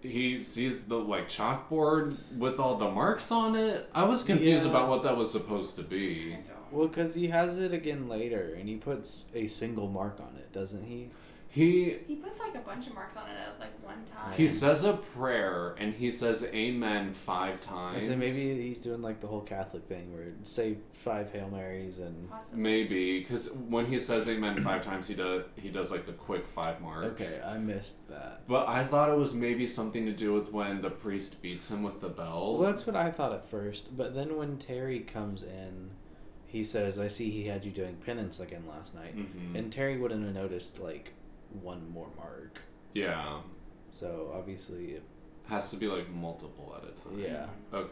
he 0.00 0.40
sees 0.42 0.84
the 0.84 0.96
like 0.96 1.28
chalkboard 1.28 2.16
with 2.38 2.58
all 2.58 2.76
the 2.76 2.90
marks 2.90 3.30
on 3.30 3.54
it. 3.54 3.86
I 3.94 4.04
was 4.04 4.22
confused 4.22 4.64
Yeah. 4.64 4.70
about 4.70 4.88
what 4.88 5.02
that 5.02 5.14
was 5.18 5.30
supposed 5.30 5.76
to 5.76 5.82
be. 5.82 6.32
I 6.32 6.36
don't. 6.36 6.72
Well, 6.72 6.88
because 6.88 7.14
he 7.14 7.28
has 7.28 7.58
it 7.58 7.74
again 7.74 8.08
later, 8.08 8.56
and 8.58 8.66
he 8.66 8.76
puts 8.76 9.24
a 9.34 9.46
single 9.46 9.88
mark 9.88 10.18
on 10.20 10.36
it, 10.38 10.54
doesn't 10.54 10.84
he? 10.84 11.10
He 11.54 11.98
He 12.08 12.16
puts 12.16 12.40
like 12.40 12.56
a 12.56 12.58
bunch 12.58 12.88
of 12.88 12.94
marks 12.94 13.16
on 13.16 13.28
it 13.28 13.36
at 13.38 13.60
like 13.60 13.80
one 13.84 14.04
time. 14.12 14.32
he 14.36 14.48
says 14.48 14.82
a 14.82 14.94
prayer 14.94 15.76
and 15.78 15.94
he 15.94 16.10
says 16.10 16.42
amen 16.52 17.12
five 17.14 17.54
I 17.54 17.56
times. 17.58 18.06
say 18.08 18.16
maybe 18.16 18.60
he's 18.60 18.80
doing 18.80 19.02
like 19.02 19.20
the 19.20 19.28
whole 19.28 19.40
Catholic 19.42 19.86
thing 19.86 20.12
where 20.12 20.32
say 20.42 20.78
five 20.92 21.30
Hail 21.30 21.48
Marys 21.50 22.00
and 22.00 22.28
Possibly. 22.28 22.60
maybe 22.60 23.20
because 23.20 23.52
when 23.52 23.86
he 23.86 24.00
says 24.00 24.28
amen 24.28 24.64
five 24.64 24.82
times, 24.82 25.06
he 25.06 25.14
does 25.14 25.44
he 25.54 25.68
does 25.70 25.92
like 25.92 26.06
the 26.06 26.12
quick 26.12 26.44
five 26.48 26.80
marks. 26.80 27.22
okay, 27.22 27.40
I 27.46 27.58
missed 27.58 28.08
that. 28.08 28.42
But 28.48 28.66
I 28.68 28.84
thought 28.84 29.08
it 29.10 29.16
was 29.16 29.32
maybe 29.32 29.68
something 29.68 30.04
to 30.06 30.12
do 30.12 30.32
with 30.34 30.50
when 30.50 30.82
the 30.82 30.90
priest 30.90 31.40
beats 31.40 31.70
him 31.70 31.84
with 31.84 32.00
the 32.00 32.08
bell. 32.08 32.56
Well, 32.58 32.72
that's 32.72 32.84
what 32.84 32.96
I 32.96 33.12
thought 33.12 33.32
at 33.32 33.48
first, 33.48 33.96
but 33.96 34.12
then 34.16 34.36
when 34.36 34.58
Terry 34.58 34.98
comes 35.00 35.44
in, 35.44 35.90
he 36.46 36.64
says, 36.64 36.98
"I 36.98 37.06
see 37.06 37.30
he 37.30 37.44
had 37.44 37.64
you 37.64 37.70
doing 37.70 37.94
penance 37.96 38.40
again 38.40 38.64
last 38.68 38.92
night," 38.94 39.16
Mhm. 39.16 39.56
and 39.56 39.72
Terry 39.72 39.96
wouldn't 39.98 40.24
have 40.24 40.34
noticed 40.34 40.80
like 40.80 41.12
one 41.62 41.90
more 41.90 42.08
mark. 42.16 42.60
yeah, 42.94 43.40
So 43.90 44.32
obviously, 44.34 44.92
it, 44.92 45.02
has 45.46 45.70
to 45.70 45.76
be 45.76 45.86
like 45.86 46.08
multiple 46.10 46.74
at 46.76 46.88
a 46.88 46.92
time. 47.02 47.18
yeah, 47.18 47.46
Okay. 47.72 47.90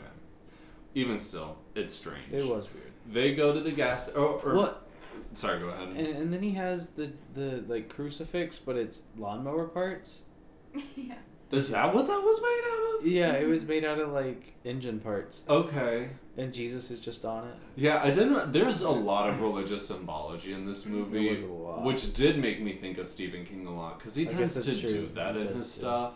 Even 0.95 1.19
still, 1.19 1.59
it's 1.75 1.95
strange. 1.95 2.33
it 2.33 2.47
was 2.47 2.69
weird. 2.73 2.92
They 3.11 3.35
go 3.35 3.52
to 3.52 3.61
the 3.61 3.73
gas. 3.73 4.11
Oh, 4.14 4.40
or, 4.45 4.54
What? 4.54 4.88
Sorry, 5.35 5.59
go 5.61 5.69
ahead. 5.69 5.88
And, 5.88 5.99
and 5.99 6.33
then 6.33 6.42
he 6.42 6.52
has 6.52 6.90
the 6.90 7.12
the 7.35 7.62
like 7.69 7.88
crucifix, 7.88 8.59
but 8.59 8.76
it's 8.76 9.02
lawnmower 9.16 9.66
parts. 9.69 10.23
yeah. 10.97 11.14
Is 11.53 11.71
that 11.71 11.95
what 11.95 12.07
that 12.07 12.21
was 12.23 12.41
made 12.41 12.63
out 12.73 13.01
of? 13.01 13.07
Yeah, 13.07 13.33
it 13.35 13.47
was 13.49 13.65
made 13.65 13.85
out 13.85 13.99
of 13.99 14.11
like 14.13 14.55
engine 14.65 15.01
parts, 15.01 15.45
Okay. 15.49 16.11
and 16.37 16.53
Jesus 16.53 16.91
is 16.91 16.99
just 17.01 17.25
on 17.25 17.49
it. 17.49 17.55
Yeah, 17.77 18.01
I 18.03 18.11
didn't. 18.11 18.53
There's 18.53 18.81
a 18.83 18.91
lot 18.91 19.29
of 19.29 19.41
religious 19.41 19.87
symbology 19.87 20.53
in 20.53 20.67
this 20.67 20.87
movie, 20.87 21.29
was 21.31 21.41
a 21.43 21.47
lot. 21.47 21.83
which 21.85 22.13
did 22.15 22.39
make 22.39 22.63
me 22.63 22.73
think 22.75 22.99
of 22.99 23.07
Stephen 23.07 23.45
King 23.45 23.67
a 23.67 23.75
lot 23.75 23.99
because 23.99 24.15
he 24.15 24.23
I 24.27 24.31
tends 24.31 24.55
to 24.55 24.61
that's 24.61 24.81
do 24.81 25.11
that 25.15 25.35
He 25.35 25.41
in 25.43 25.47
does, 25.49 25.57
his 25.57 25.77
yeah. 25.77 25.81
stuff. 25.81 26.13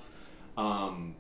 Um, 0.57 1.17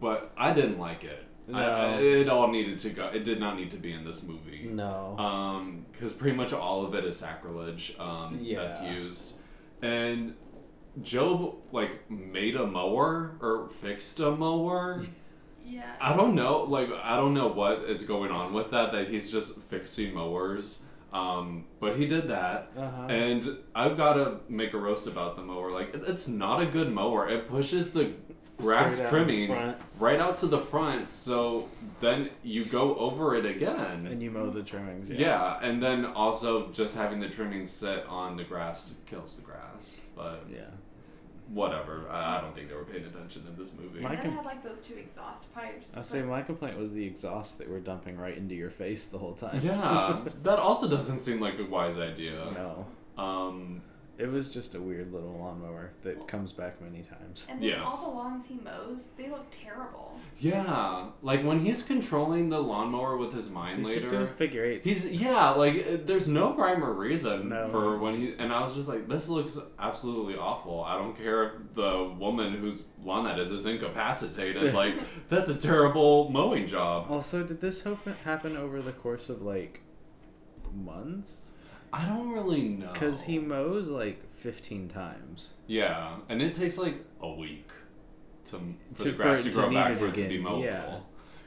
but 0.00 0.32
I 0.36 0.52
didn't 0.52 0.78
like 0.78 1.04
it. 1.04 1.24
No. 1.48 1.58
I, 1.58 1.96
it 2.00 2.28
all 2.28 2.46
needed 2.48 2.78
to 2.80 2.90
go. 2.90 3.06
It 3.08 3.24
did 3.24 3.40
not 3.40 3.56
need 3.56 3.72
to 3.72 3.76
be 3.76 3.92
in 3.92 4.04
this 4.04 4.22
movie. 4.22 4.68
No. 4.70 5.16
Um, 5.18 5.84
because 5.90 6.12
pretty 6.12 6.36
much 6.36 6.52
all 6.52 6.84
of 6.84 6.94
it 6.94 7.04
is 7.04 7.16
sacrilege. 7.16 7.96
Um, 7.98 8.46
that's 8.54 8.80
used, 8.82 9.34
and 9.82 10.34
Job 11.02 11.54
like 11.72 12.10
made 12.10 12.56
a 12.56 12.66
mower 12.66 13.36
or 13.40 13.68
fixed 13.68 14.20
a 14.20 14.30
mower. 14.32 15.02
Yeah. 15.64 15.84
I 16.00 16.16
don't 16.16 16.34
know. 16.34 16.64
Like 16.64 16.88
I 17.02 17.16
don't 17.16 17.32
know 17.34 17.48
what 17.48 17.84
is 17.84 18.02
going 18.02 18.30
on 18.30 18.52
with 18.52 18.70
that. 18.72 18.92
That 18.92 19.08
he's 19.08 19.30
just 19.30 19.58
fixing 19.62 20.14
mowers. 20.14 20.82
Um, 21.12 21.64
but 21.80 21.96
he 21.96 22.06
did 22.06 22.28
that, 22.28 22.70
Uh-huh. 22.76 23.06
and 23.08 23.58
I've 23.74 23.96
got 23.96 24.12
to 24.12 24.36
make 24.48 24.74
a 24.74 24.78
roast 24.78 25.08
about 25.08 25.34
the 25.34 25.42
mower. 25.42 25.72
Like 25.72 25.92
it- 25.92 26.04
it's 26.06 26.28
not 26.28 26.60
a 26.62 26.66
good 26.66 26.92
mower. 26.92 27.28
It 27.28 27.48
pushes 27.48 27.92
the 27.92 28.12
grass 28.60 29.00
out 29.00 29.08
trimmings 29.10 29.58
right 29.98 30.20
out 30.20 30.36
to 30.36 30.46
the 30.46 30.58
front. 30.58 31.08
So 31.08 31.68
then 32.00 32.30
you 32.42 32.64
go 32.64 32.94
over 32.96 33.34
it 33.34 33.46
again. 33.46 34.06
and 34.06 34.22
you 34.22 34.30
mow 34.30 34.50
the 34.50 34.62
trimmings. 34.62 35.10
yeah. 35.10 35.18
Yeah. 35.18 35.58
and 35.62 35.82
then 35.82 36.04
also 36.04 36.68
just 36.70 36.94
having 36.96 37.20
the 37.20 37.28
trimmings 37.28 37.70
sit 37.70 38.04
on 38.06 38.36
the 38.36 38.44
grass 38.44 38.94
kills 39.06 39.36
the 39.38 39.44
grass. 39.44 40.00
But 40.16 40.44
Yeah. 40.50 40.60
whatever. 41.48 42.06
I, 42.10 42.38
I 42.38 42.40
don't 42.40 42.54
think 42.54 42.68
they 42.68 42.74
were 42.74 42.84
paying 42.84 43.04
attention 43.04 43.44
in 43.48 43.56
this 43.56 43.72
movie. 43.74 44.00
My 44.00 44.10
and 44.10 44.18
then 44.18 44.24
com- 44.24 44.32
it 44.32 44.36
had 44.36 44.44
like 44.44 44.62
those 44.62 44.80
two 44.80 44.94
exhaust 44.94 45.52
pipes. 45.54 45.96
I 45.96 46.02
say 46.02 46.22
my 46.22 46.42
complaint 46.42 46.78
was 46.78 46.92
the 46.92 47.04
exhaust 47.04 47.58
that 47.58 47.68
we're 47.68 47.80
dumping 47.80 48.16
right 48.16 48.36
into 48.36 48.54
your 48.54 48.70
face 48.70 49.06
the 49.08 49.18
whole 49.18 49.34
time. 49.34 49.60
Yeah, 49.62 50.20
that 50.42 50.58
also 50.58 50.88
doesn't 50.88 51.18
seem 51.18 51.40
like 51.40 51.58
a 51.58 51.64
wise 51.64 51.98
idea. 51.98 52.46
no. 52.54 52.86
Um, 53.22 53.82
It 54.20 54.30
was 54.30 54.48
just 54.48 54.74
a 54.74 54.80
weird 54.80 55.12
little 55.12 55.32
lawnmower 55.38 55.92
that 56.02 56.28
comes 56.28 56.52
back 56.52 56.80
many 56.82 57.02
times. 57.02 57.46
And 57.48 57.60
then 57.62 57.68
Yes. 57.70 57.86
all 57.86 58.10
the 58.10 58.16
lawns 58.16 58.46
he 58.46 58.54
mows, 58.56 59.08
they 59.16 59.28
look 59.30 59.46
terrible. 59.50 60.18
yeah, 60.38 61.06
like 61.22 61.42
when 61.42 61.60
he's 61.60 61.82
controlling 61.82 62.48
the 62.50 62.60
lawnmower 62.60 63.16
with 63.16 63.32
his 63.32 63.48
mind 63.50 63.78
He's 63.78 63.86
later. 63.86 64.00
just 64.00 64.12
doing 64.12 64.28
figure 64.28 64.64
eights. 64.64 64.84
He's 64.84 65.06
yeah, 65.22 65.50
like 65.50 65.86
uh, 65.86 65.96
there's 66.04 66.28
no 66.28 66.54
rhyme 66.54 66.84
or 66.84 66.92
reason 66.92 67.48
No. 67.48 67.68
for 67.70 67.98
when 67.98 68.14
he 68.20 68.34
and 68.38 68.52
I 68.52 68.60
was 68.60 68.74
just 68.74 68.88
like, 68.88 69.08
this 69.08 69.28
looks 69.28 69.58
absolutely 69.78 70.36
awful. 70.36 70.84
I 70.84 70.96
don't 70.98 71.16
care 71.16 71.44
if 71.44 71.52
the 71.74 72.14
woman 72.18 72.54
whose 72.54 72.86
lawn 73.02 73.24
that 73.24 73.38
is 73.38 73.50
is 73.52 73.66
incapacitated. 73.66 74.74
like 74.82 74.94
that's 75.28 75.48
a 75.50 75.56
terrible 75.56 76.30
mowing 76.30 76.66
job. 76.66 77.06
also, 77.10 77.42
did 77.42 77.60
this 77.60 77.82
happen 77.82 78.14
happen 78.24 78.56
over 78.56 78.80
the 78.82 78.92
course 78.92 79.28
of 79.30 79.42
like 79.42 79.80
months? 80.72 81.52
I 81.92 82.06
don't 82.06 82.30
really 82.30 82.68
know 82.68 82.92
Because 82.92 83.22
he 83.22 83.38
mows 83.38 83.88
like 83.88 84.22
15 84.36 84.88
times. 84.88 85.50
yeah, 85.66 86.16
and 86.28 86.40
it 86.40 86.54
takes 86.54 86.78
like 86.78 87.04
a 87.20 87.30
week 87.30 87.68
to 88.46 88.60
for 88.94 88.96
To- 88.98 89.04
the 89.04 89.10
grass 89.16 89.38
for 89.38 89.44
to 89.44 89.50
grow 89.54 89.68
to 89.68 89.74
back 89.74 89.98
for 89.98 90.06
it 90.06 90.10
it 90.18 90.22
to 90.22 90.28
be 90.28 90.34
again, 90.36 90.46
mowable. 90.46 90.64
yeah. 90.64 90.96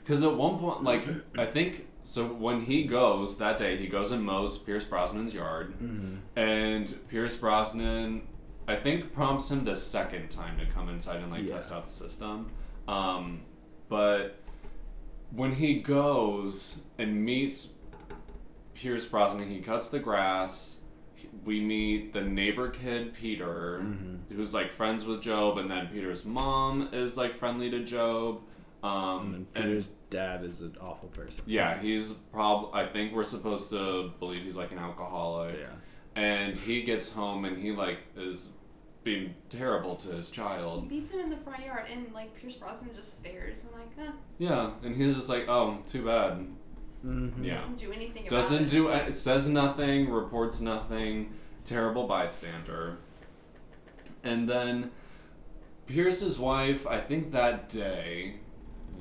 Because 0.03 0.21
at 0.23 0.35
one 0.35 0.59
point, 0.59 0.83
like 0.83 1.07
I 1.37 1.45
think 1.45 1.87
so, 2.03 2.25
when 2.27 2.61
he 2.61 2.83
goes 2.83 3.37
that 3.37 3.57
day, 3.57 3.77
he 3.77 3.87
goes 3.87 4.11
and 4.11 4.23
mows 4.23 4.57
Pierce 4.57 4.83
Brosnan's 4.83 5.33
yard. 5.33 5.73
Mm-hmm. 5.81 6.15
And 6.37 6.93
Pierce 7.07 7.37
Brosnan, 7.37 8.23
I 8.67 8.75
think, 8.75 9.13
prompts 9.13 9.49
him 9.49 9.63
the 9.63 9.75
second 9.75 10.29
time 10.29 10.59
to 10.59 10.65
come 10.65 10.89
inside 10.89 11.21
and 11.21 11.31
like 11.31 11.47
Yeah. 11.47 11.55
test 11.55 11.71
out 11.71 11.85
the 11.85 11.91
system. 11.91 12.51
Um, 12.87 13.43
but 13.87 14.39
when 15.31 15.53
he 15.53 15.79
goes 15.79 16.83
and 16.97 17.23
meets 17.23 17.69
Pierce 18.75 19.05
Brosnan, 19.05 19.49
he 19.49 19.59
cuts 19.59 19.89
the 19.89 19.99
grass. 19.99 20.79
We 21.45 21.61
meet 21.61 22.13
the 22.13 22.21
neighbor 22.21 22.69
kid 22.69 23.13
Peter, 23.13 23.79
Mhm. 23.83 24.19
who's 24.35 24.53
like 24.53 24.69
friends 24.71 25.05
with 25.05 25.21
Job, 25.21 25.57
and 25.57 25.69
then 25.69 25.87
Peter's 25.87 26.25
mom 26.25 26.89
is 26.93 27.17
like 27.17 27.33
friendly 27.33 27.69
to 27.71 27.83
Job. 27.83 28.41
Um, 28.83 29.33
and 29.33 29.35
and 29.55 29.65
Peter's 29.65 29.91
dad 30.09 30.43
is 30.43 30.59
an 30.61 30.75
awful 30.81 31.07
person. 31.09 31.43
yeah, 31.47 31.79
he's 31.79 32.11
prob. 32.33 32.69
I 32.73 32.85
think 32.85 33.13
we're 33.13 33.23
supposed 33.23 33.69
to 33.69 34.11
believe 34.19 34.43
he's 34.43 34.57
like 34.57 34.71
an 34.73 34.77
alcoholic 34.79 35.57
Yeah. 35.57 35.67
and 36.21 36.57
he 36.57 36.81
gets 36.83 37.13
home 37.13 37.45
and 37.45 37.57
he 37.57 37.71
like 37.71 37.99
is 38.17 38.51
being 39.05 39.35
terrible 39.49 39.95
to 39.97 40.09
his 40.13 40.29
child. 40.31 40.55
He 40.55 40.61
child. 40.61 40.89
beats 40.89 41.09
him 41.11 41.19
in 41.21 41.29
the 41.29 41.37
front 41.37 41.63
yard, 41.65 41.85
and 41.91 42.11
like 42.13 42.33
Pierce 42.35 42.55
Brosnan 42.55 42.93
just 42.95 43.19
stares 43.19 43.63
and 43.65 43.73
like, 43.73 44.07
eh, 44.07 44.11
Yeah, 44.37 44.71
and 44.83 44.95
he's 44.95 45.15
just 45.15 45.29
like, 45.29 45.47
oh, 45.47 45.79
too 45.87 46.05
bad. 46.05 46.45
Mm-hmm. 47.05 47.43
Yeah. 47.43 47.59
doesn't 47.59 47.77
do 47.77 47.91
anything 47.91 48.25
Doesn't 48.27 48.65
it. 48.65 48.69
do 48.69 48.89
it 48.89 49.17
says 49.17 49.49
nothing, 49.49 50.09
reports 50.09 50.61
nothing, 50.61 51.33
terrible 51.65 52.07
bystander. 52.07 52.97
And 54.23 54.47
then 54.47 54.91
Pierce's 55.85 56.39
wife, 56.39 56.87
I 56.87 57.01
think 57.01 57.31
that 57.33 57.67
day, 57.69 58.35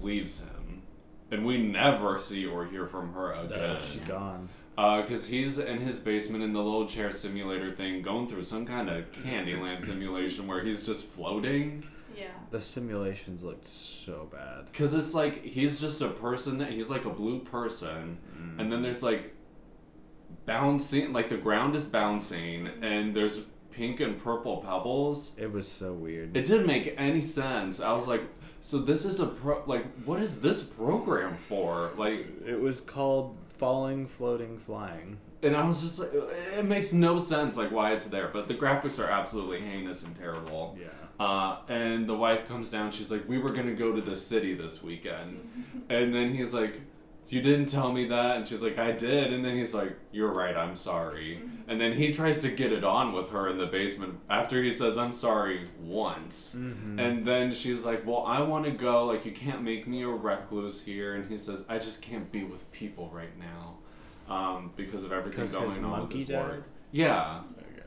leaves 0.00 0.40
him. 0.40 0.82
And 1.30 1.46
we 1.46 1.58
never 1.58 2.18
see 2.18 2.44
or 2.44 2.66
hear 2.66 2.86
from 2.86 3.12
her 3.14 3.32
again. 3.32 3.58
Uh, 3.58 3.78
she's 3.80 4.00
gone. 4.00 4.48
Because 4.76 5.28
he's 5.28 5.58
in 5.58 5.78
his 5.80 5.98
basement 5.98 6.42
in 6.42 6.52
the 6.52 6.62
little 6.62 6.86
chair 6.86 7.10
simulator 7.10 7.70
thing, 7.70 8.02
going 8.02 8.26
through 8.26 8.42
some 8.44 8.66
kind 8.66 8.90
of 8.90 9.10
Candyland 9.12 9.80
simulation 9.82 10.46
where 10.46 10.64
he's 10.64 10.84
just 10.84 11.04
floating. 11.06 11.84
Yeah. 12.22 12.28
The 12.50 12.60
simulations 12.60 13.42
looked 13.42 13.68
so 13.68 14.28
bad. 14.30 14.66
Because 14.66 14.94
it's 14.94 15.14
like 15.14 15.44
he's 15.44 15.80
just 15.80 16.00
a 16.00 16.08
person 16.08 16.58
that 16.58 16.70
he's 16.70 16.90
like 16.90 17.04
a 17.04 17.10
blue 17.10 17.40
person, 17.40 18.18
mm. 18.36 18.60
and 18.60 18.72
then 18.72 18.82
there's 18.82 19.02
like 19.02 19.34
bouncing, 20.46 21.12
like 21.12 21.28
the 21.28 21.36
ground 21.36 21.74
is 21.74 21.84
bouncing, 21.84 22.66
mm. 22.66 22.82
and 22.82 23.14
there's 23.14 23.42
pink 23.70 24.00
and 24.00 24.18
purple 24.18 24.58
pebbles. 24.58 25.32
It 25.38 25.50
was 25.52 25.66
so 25.66 25.92
weird. 25.92 26.36
It 26.36 26.44
didn't 26.44 26.66
make 26.66 26.94
any 26.96 27.20
sense. 27.20 27.80
I 27.80 27.92
was 27.92 28.06
like, 28.06 28.22
so 28.60 28.78
this 28.78 29.04
is 29.04 29.18
a 29.18 29.26
pro, 29.26 29.62
like, 29.66 29.86
what 30.04 30.20
is 30.20 30.40
this 30.40 30.62
program 30.62 31.36
for? 31.36 31.90
Like, 31.96 32.26
It 32.46 32.60
was 32.60 32.80
called 32.80 33.36
Falling, 33.48 34.06
Floating, 34.06 34.58
Flying. 34.58 35.18
and 35.42 35.56
I 35.56 35.66
was 35.66 35.80
just 35.80 35.98
like, 35.98 36.10
it 36.12 36.64
makes 36.64 36.92
no 36.92 37.18
sense 37.18 37.56
like 37.56 37.72
why 37.72 37.92
it's 37.92 38.06
there, 38.06 38.28
but 38.28 38.46
the 38.46 38.54
graphics 38.54 39.02
are 39.02 39.10
absolutely 39.10 39.60
heinous 39.60 40.04
and 40.04 40.14
terrible. 40.16 40.76
Yeah. 40.78 40.86
Uh, 41.20 41.56
and 41.68 42.08
the 42.08 42.14
wife 42.14 42.48
comes 42.48 42.70
down. 42.70 42.90
She's 42.90 43.10
like, 43.10 43.28
"We 43.28 43.38
were 43.38 43.50
gonna 43.50 43.74
go 43.74 43.92
to 43.92 44.00
the 44.00 44.16
city 44.16 44.54
this 44.54 44.82
weekend," 44.82 45.38
and 45.88 46.12
then 46.14 46.34
he's 46.34 46.52
like, 46.52 46.80
"You 47.28 47.40
didn't 47.40 47.66
tell 47.66 47.92
me 47.92 48.06
that." 48.08 48.36
And 48.38 48.48
she's 48.48 48.62
like, 48.62 48.78
"I 48.78 48.92
did." 48.92 49.32
And 49.32 49.44
then 49.44 49.56
he's 49.56 49.72
like, 49.74 49.96
"You're 50.10 50.32
right. 50.32 50.56
I'm 50.56 50.74
sorry." 50.74 51.40
And 51.68 51.80
then 51.80 51.92
he 51.92 52.12
tries 52.12 52.42
to 52.42 52.50
get 52.50 52.72
it 52.72 52.82
on 52.82 53.12
with 53.12 53.30
her 53.30 53.48
in 53.48 53.58
the 53.58 53.66
basement 53.66 54.18
after 54.28 54.62
he 54.62 54.70
says, 54.70 54.98
"I'm 54.98 55.12
sorry" 55.12 55.68
once. 55.80 56.56
Mm-hmm. 56.58 56.98
And 56.98 57.24
then 57.24 57.52
she's 57.52 57.84
like, 57.84 58.04
"Well, 58.04 58.24
I 58.26 58.40
want 58.42 58.64
to 58.64 58.72
go. 58.72 59.06
Like, 59.06 59.24
you 59.24 59.32
can't 59.32 59.62
make 59.62 59.86
me 59.86 60.02
a 60.02 60.08
recluse 60.08 60.82
here." 60.82 61.14
And 61.14 61.28
he 61.28 61.36
says, 61.36 61.64
"I 61.68 61.78
just 61.78 62.02
can't 62.02 62.32
be 62.32 62.42
with 62.42 62.70
people 62.72 63.10
right 63.12 63.36
now, 63.38 63.76
um, 64.34 64.72
because 64.76 65.04
of 65.04 65.12
everything 65.12 65.46
going 65.46 65.84
on 65.84 66.08
with 66.08 66.12
his 66.12 66.28
died? 66.28 66.48
work." 66.48 66.64
Yeah, 66.90 67.42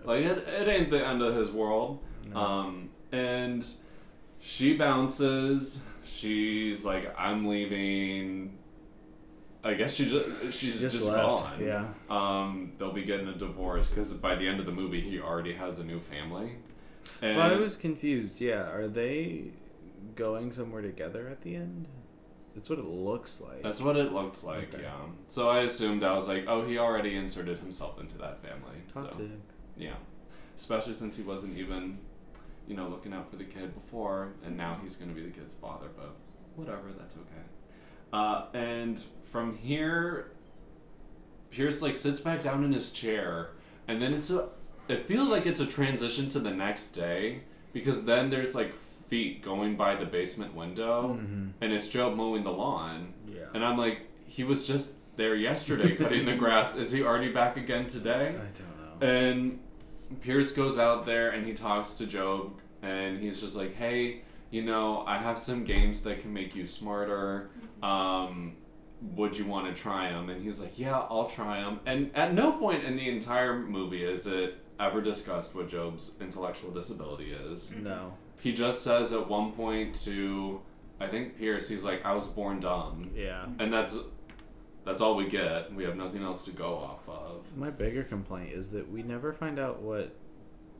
like 0.06 0.24
it, 0.24 0.38
it 0.48 0.68
ain't 0.68 0.90
the 0.90 1.06
end 1.06 1.22
of 1.22 1.36
his 1.36 1.52
world. 1.52 2.00
No. 2.28 2.40
Um, 2.40 2.90
and 3.16 3.66
she 4.40 4.76
bounces. 4.76 5.82
She's 6.04 6.86
like, 6.86 7.14
"I'm 7.18 7.48
leaving." 7.48 8.58
I 9.64 9.74
guess 9.74 9.96
she 9.96 10.06
just 10.06 10.60
she's 10.60 10.80
just, 10.80 10.96
just, 10.98 11.08
left. 11.08 11.28
gone. 11.28 11.64
Yeah. 11.64 11.88
Um, 12.08 12.74
they'll 12.78 12.94
be 12.94 13.04
getting 13.04 13.28
a 13.28 13.34
divorce 13.36 13.90
because 13.90 14.14
by 14.14 14.36
the 14.36 14.48
end 14.48 14.60
of 14.60 14.68
the 14.68 14.72
movie, 14.72 15.02
he 15.02 15.20
already 15.20 15.54
has 15.54 15.80
a 15.80 15.84
new 15.84 16.00
family. 16.00 16.58
And 17.22 17.38
Well, 17.38 17.52
I 17.52 17.56
was 17.56 17.76
confused. 17.76 18.40
Yeah, 18.40 18.70
are 18.70 18.88
they 18.88 19.46
going 20.16 20.52
somewhere 20.52 20.84
together 20.84 21.28
at 21.30 21.42
the 21.42 21.56
end? 21.56 21.88
That's 22.54 22.70
what 22.70 22.80
it 22.80 22.86
looks 22.86 23.42
like. 23.42 23.64
That's 23.64 23.82
what 23.82 23.98
it 23.98 24.14
looks 24.14 24.44
like, 24.44 24.74
Okay. 24.74 24.84
yeah. 24.84 24.94
So 25.28 25.50
I 25.50 25.62
assumed 25.62 26.04
I 26.04 26.14
was 26.14 26.28
like, 26.28 26.46
oh, 26.48 26.66
he 26.66 26.78
already 26.78 27.16
inserted 27.16 27.60
himself 27.60 28.00
into 28.00 28.18
that 28.20 28.42
family. 28.42 28.78
Top 28.94 29.14
so 29.14 29.30
yeah, 29.78 29.96
especially 30.56 30.94
since 30.94 31.18
he 31.18 31.24
wasn't 31.24 31.58
even, 31.58 31.98
you 32.68 32.76
know, 32.76 32.88
looking 32.88 33.14
out 33.14 33.30
for 33.30 33.36
the 33.38 33.44
kid 33.44 33.74
before, 33.74 34.34
and 34.46 34.56
now 34.58 34.78
he's 34.82 34.96
gonna 34.96 35.14
be 35.14 35.22
the 35.22 35.30
kid's 35.32 35.54
father. 35.54 35.88
But 35.96 36.16
whatever, 36.56 36.92
that's 36.98 37.16
okay. 37.16 37.44
Uh, 38.14 38.46
and 38.54 39.04
from 39.22 39.56
here, 39.58 40.32
Pierce 41.52 41.82
like 41.82 41.96
sits 41.96 42.20
back 42.20 42.42
down 42.42 42.64
in 42.64 42.72
his 42.74 42.92
chair, 42.92 43.52
and 43.88 44.02
then 44.02 44.14
it's 44.14 44.30
a. 44.32 44.50
It 44.88 45.08
feels 45.08 45.30
like 45.30 45.46
it's 45.46 45.60
a 45.62 45.66
transition 45.66 46.30
to 46.30 46.40
the 46.40 46.52
next 46.52 46.90
day 46.90 47.42
because 47.74 48.06
then 48.06 48.30
there's 48.30 48.54
like 48.54 48.72
feet 49.10 49.42
going 49.42 49.76
by 49.76 49.96
the 49.96 50.06
basement 50.06 50.54
window, 50.56 51.20
Mhm. 51.20 51.52
and 51.62 51.72
it's 51.74 51.88
Job 51.88 52.16
mowing 52.16 52.44
the 52.44 52.52
lawn. 52.52 53.14
Yeah. 53.28 53.46
And 53.54 53.64
I'm 53.66 53.78
like, 53.78 54.02
he 54.28 54.44
was 54.44 54.68
just 54.68 54.94
there 55.18 55.36
yesterday 55.36 55.96
cutting 55.96 56.26
the 56.26 56.36
grass. 56.44 56.76
Is 56.76 56.92
he 56.92 57.04
already 57.04 57.32
back 57.32 57.58
again 57.58 57.88
today? 57.88 58.30
I 58.36 58.52
don't 58.52 59.00
know. 59.00 59.08
And 59.08 59.60
Pierce 60.22 60.52
goes 60.52 60.78
out 60.78 61.06
there 61.06 61.30
and 61.32 61.46
he 61.46 61.54
talks 61.54 61.94
to 61.94 62.06
Job 62.06 62.54
and 62.82 63.20
he's 63.20 63.42
just 63.42 63.56
like, 63.56 63.76
hey, 63.76 64.22
you 64.52 64.62
know, 64.64 65.04
I 65.08 65.18
have 65.18 65.40
some 65.40 65.64
games 65.64 66.02
that 66.02 66.20
can 66.20 66.32
make 66.34 66.56
you 66.56 66.66
smarter. 66.66 67.50
Um, 67.82 68.56
would 69.16 69.38
you 69.38 69.46
want 69.46 69.74
to 69.74 69.80
try 69.82 70.10
them? 70.12 70.30
And 70.30 70.42
he's 70.42 70.60
like, 70.60 70.80
yeah, 70.80 71.00
I'll 71.10 71.28
try 71.30 71.62
them. 71.62 71.80
And 71.86 72.12
at 72.16 72.34
no 72.34 72.54
point 72.54 72.84
in 72.84 72.96
the 72.96 73.10
entire 73.10 73.58
movie 73.60 74.04
is 74.04 74.28
it 74.28 74.58
ever 74.80 75.02
discussed 75.02 75.56
what 75.56 75.68
Job's 75.68 76.12
intellectual 76.22 76.72
disability 76.72 77.32
is. 77.32 77.74
No. 77.76 78.14
He 78.40 78.54
just 78.54 78.84
says 78.84 79.14
at 79.14 79.28
one 79.28 79.52
point 79.54 79.96
to, 80.06 80.62
I 81.00 81.08
think 81.08 81.38
Pierce, 81.38 81.68
he's 81.70 81.84
like, 81.84 82.06
I 82.06 82.14
was 82.14 82.28
born 82.28 82.60
dumb 82.60 83.12
Yeah. 83.16 83.46
and 83.60 83.72
that's 83.74 83.98
that's 84.86 85.02
all 85.02 85.16
we 85.16 85.28
get. 85.28 85.74
We 85.74 85.84
have 85.84 85.96
nothing 85.96 86.22
else 86.24 86.44
to 86.44 86.52
go 86.52 86.76
off 86.76 87.08
of. 87.10 87.46
My 87.58 87.70
bigger 87.70 88.04
complaint 88.04 88.54
is 88.54 88.72
that 88.72 88.90
we 88.92 89.04
never 89.04 89.34
find 89.34 89.60
out 89.60 89.82
what 89.82 90.16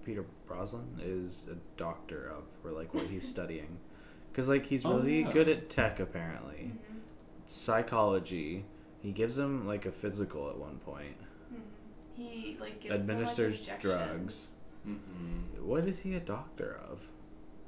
Peter 0.06 0.26
Brosnan 0.48 1.00
is 1.04 1.48
a 1.52 1.56
doctor 1.78 2.30
of, 2.32 2.44
or 2.64 2.72
like 2.72 2.94
what 2.94 3.08
he's 3.08 3.28
studying. 3.36 3.78
Because 4.32 4.48
like 4.50 4.66
he's 4.68 4.86
Oh, 4.86 4.98
really 4.98 5.22
yeah. 5.22 5.32
good 5.32 5.48
at 5.50 5.70
tech 5.70 6.00
apparently, 6.00 6.72
Mhm. 6.74 7.00
psychology. 7.48 8.66
He 9.02 9.12
gives 9.12 9.38
him 9.38 9.66
like 9.68 9.86
a 9.86 9.92
physical 9.92 10.50
at 10.50 10.58
one 10.58 10.78
point. 10.80 11.18
Mhm. 11.54 11.60
He 12.16 12.58
like 12.60 12.80
gives 12.82 13.06
them, 13.06 13.16
Administers 13.18 13.68
like, 13.68 13.80
drugs. 13.80 14.02
injections. 14.04 14.50
hmm 14.84 15.66
What 15.68 15.88
is 15.88 16.00
he 16.00 16.14
a 16.16 16.20
doctor 16.20 16.80
of? 16.90 17.08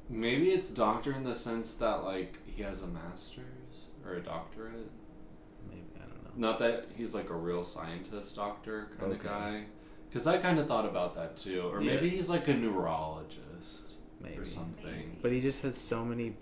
Maybe 0.10 0.52
it's 0.52 0.70
doctor 0.70 1.12
in 1.12 1.24
the 1.24 1.34
sense 1.36 1.74
that 1.76 2.04
like 2.04 2.38
he 2.46 2.64
has 2.64 2.82
a 2.84 2.88
master's 2.88 3.88
or 4.06 4.14
a 4.14 4.22
doctorate. 4.22 4.90
Maybe 5.70 5.84
I 5.98 6.08
don't 6.08 6.24
know. 6.24 6.27
Not 6.38 6.60
that 6.60 6.86
he's 6.96 7.14
like 7.16 7.30
a 7.30 7.36
real 7.36 7.64
scientist 7.64 8.36
doctor 8.36 8.90
kind 9.00 9.12
of 9.12 9.22
guy. 9.24 9.66
Because 10.10 10.28
I 10.28 10.38
kind 10.38 10.60
of 10.60 10.68
thought 10.68 10.86
about 10.86 11.16
that 11.16 11.36
too. 11.36 11.62
Or 11.72 11.82
maybe 11.82 12.06
Yeah. 12.08 12.12
he's 12.16 12.30
like 12.30 12.48
a 12.48 12.54
neurologist 12.54 13.96
Maybe. 14.22 14.38
or 14.38 14.46
something. 14.46 15.18
But 15.22 15.32
he 15.32 15.42
just 15.42 15.62
has 15.64 15.76
so 15.78 16.06
many 16.06 16.36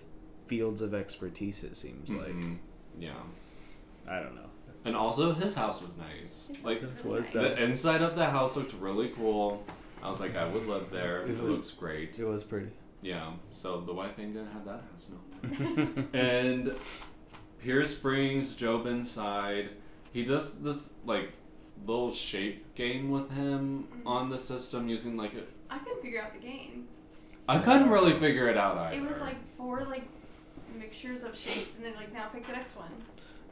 fields 0.48 0.82
of 0.82 0.94
expertise. 0.94 1.64
It 1.64 1.76
seems 1.78 2.10
like 2.12 2.28
Mhm. 2.34 2.58
Yeah. 3.00 3.14
I 4.08 4.20
don't 4.20 4.36
know. 4.36 4.42
And 4.84 4.96
also 4.96 5.34
his 5.34 5.56
house 5.56 5.82
was 5.82 5.98
nice. 5.98 6.48
His 6.54 6.64
Like 6.64 6.82
house 6.82 6.92
is 7.00 7.04
was 7.04 7.22
nice. 7.26 7.34
the 7.34 7.64
inside 7.64 8.02
of 8.04 8.16
the 8.16 8.26
house 8.28 8.56
looked 8.56 8.74
really 8.74 9.10
cool. 9.10 9.64
I 10.04 10.10
was 10.10 10.20
like, 10.20 10.36
I 10.36 10.48
would 10.48 10.68
live 10.68 10.92
there. 10.92 11.24
It 11.24 11.32
It, 11.32 11.42
was- 11.42 11.56
looks 11.56 11.72
great. 11.72 12.20
It 12.20 12.26
was 12.26 12.44
pretty. 12.44 12.70
Yeah, 13.02 13.34
so 13.52 13.82
the 13.82 13.94
wife 13.94 14.20
ain't 14.20 14.34
gonna 14.36 14.50
have 14.52 14.66
that 14.66 14.84
house, 14.92 15.08
no. 15.10 16.04
and 16.14 16.76
Pierce 17.60 17.94
brings 17.96 18.56
Job 18.56 18.86
inside. 18.86 19.70
He 20.16 20.24
does 20.24 20.62
this 20.62 20.94
like 21.06 21.34
little 21.86 22.10
shape 22.10 22.74
game 22.74 23.12
with 23.12 23.32
him 23.32 23.90
mm-hmm. 23.92 24.08
on 24.08 24.30
the 24.30 24.38
system 24.38 24.88
using 24.88 25.18
like 25.18 25.34
a. 25.34 25.42
I 25.70 25.78
couldn't 25.80 26.02
figure 26.02 26.22
out 26.22 26.32
the 26.32 26.40
game. 26.40 26.88
I 27.50 27.60
couldn't 27.60 27.90
really 27.90 28.14
figure 28.14 28.48
it 28.48 28.56
out 28.56 28.78
either. 28.78 28.96
It 28.96 29.06
was 29.06 29.20
like 29.20 29.36
four 29.58 29.84
like 29.84 30.04
mixtures 30.80 31.24
of 31.24 31.38
shapes, 31.38 31.76
and 31.76 31.84
then 31.84 31.96
like 31.96 32.14
now 32.14 32.28
pick 32.28 32.48
the 32.48 32.54
next 32.54 32.78
one. 32.78 32.92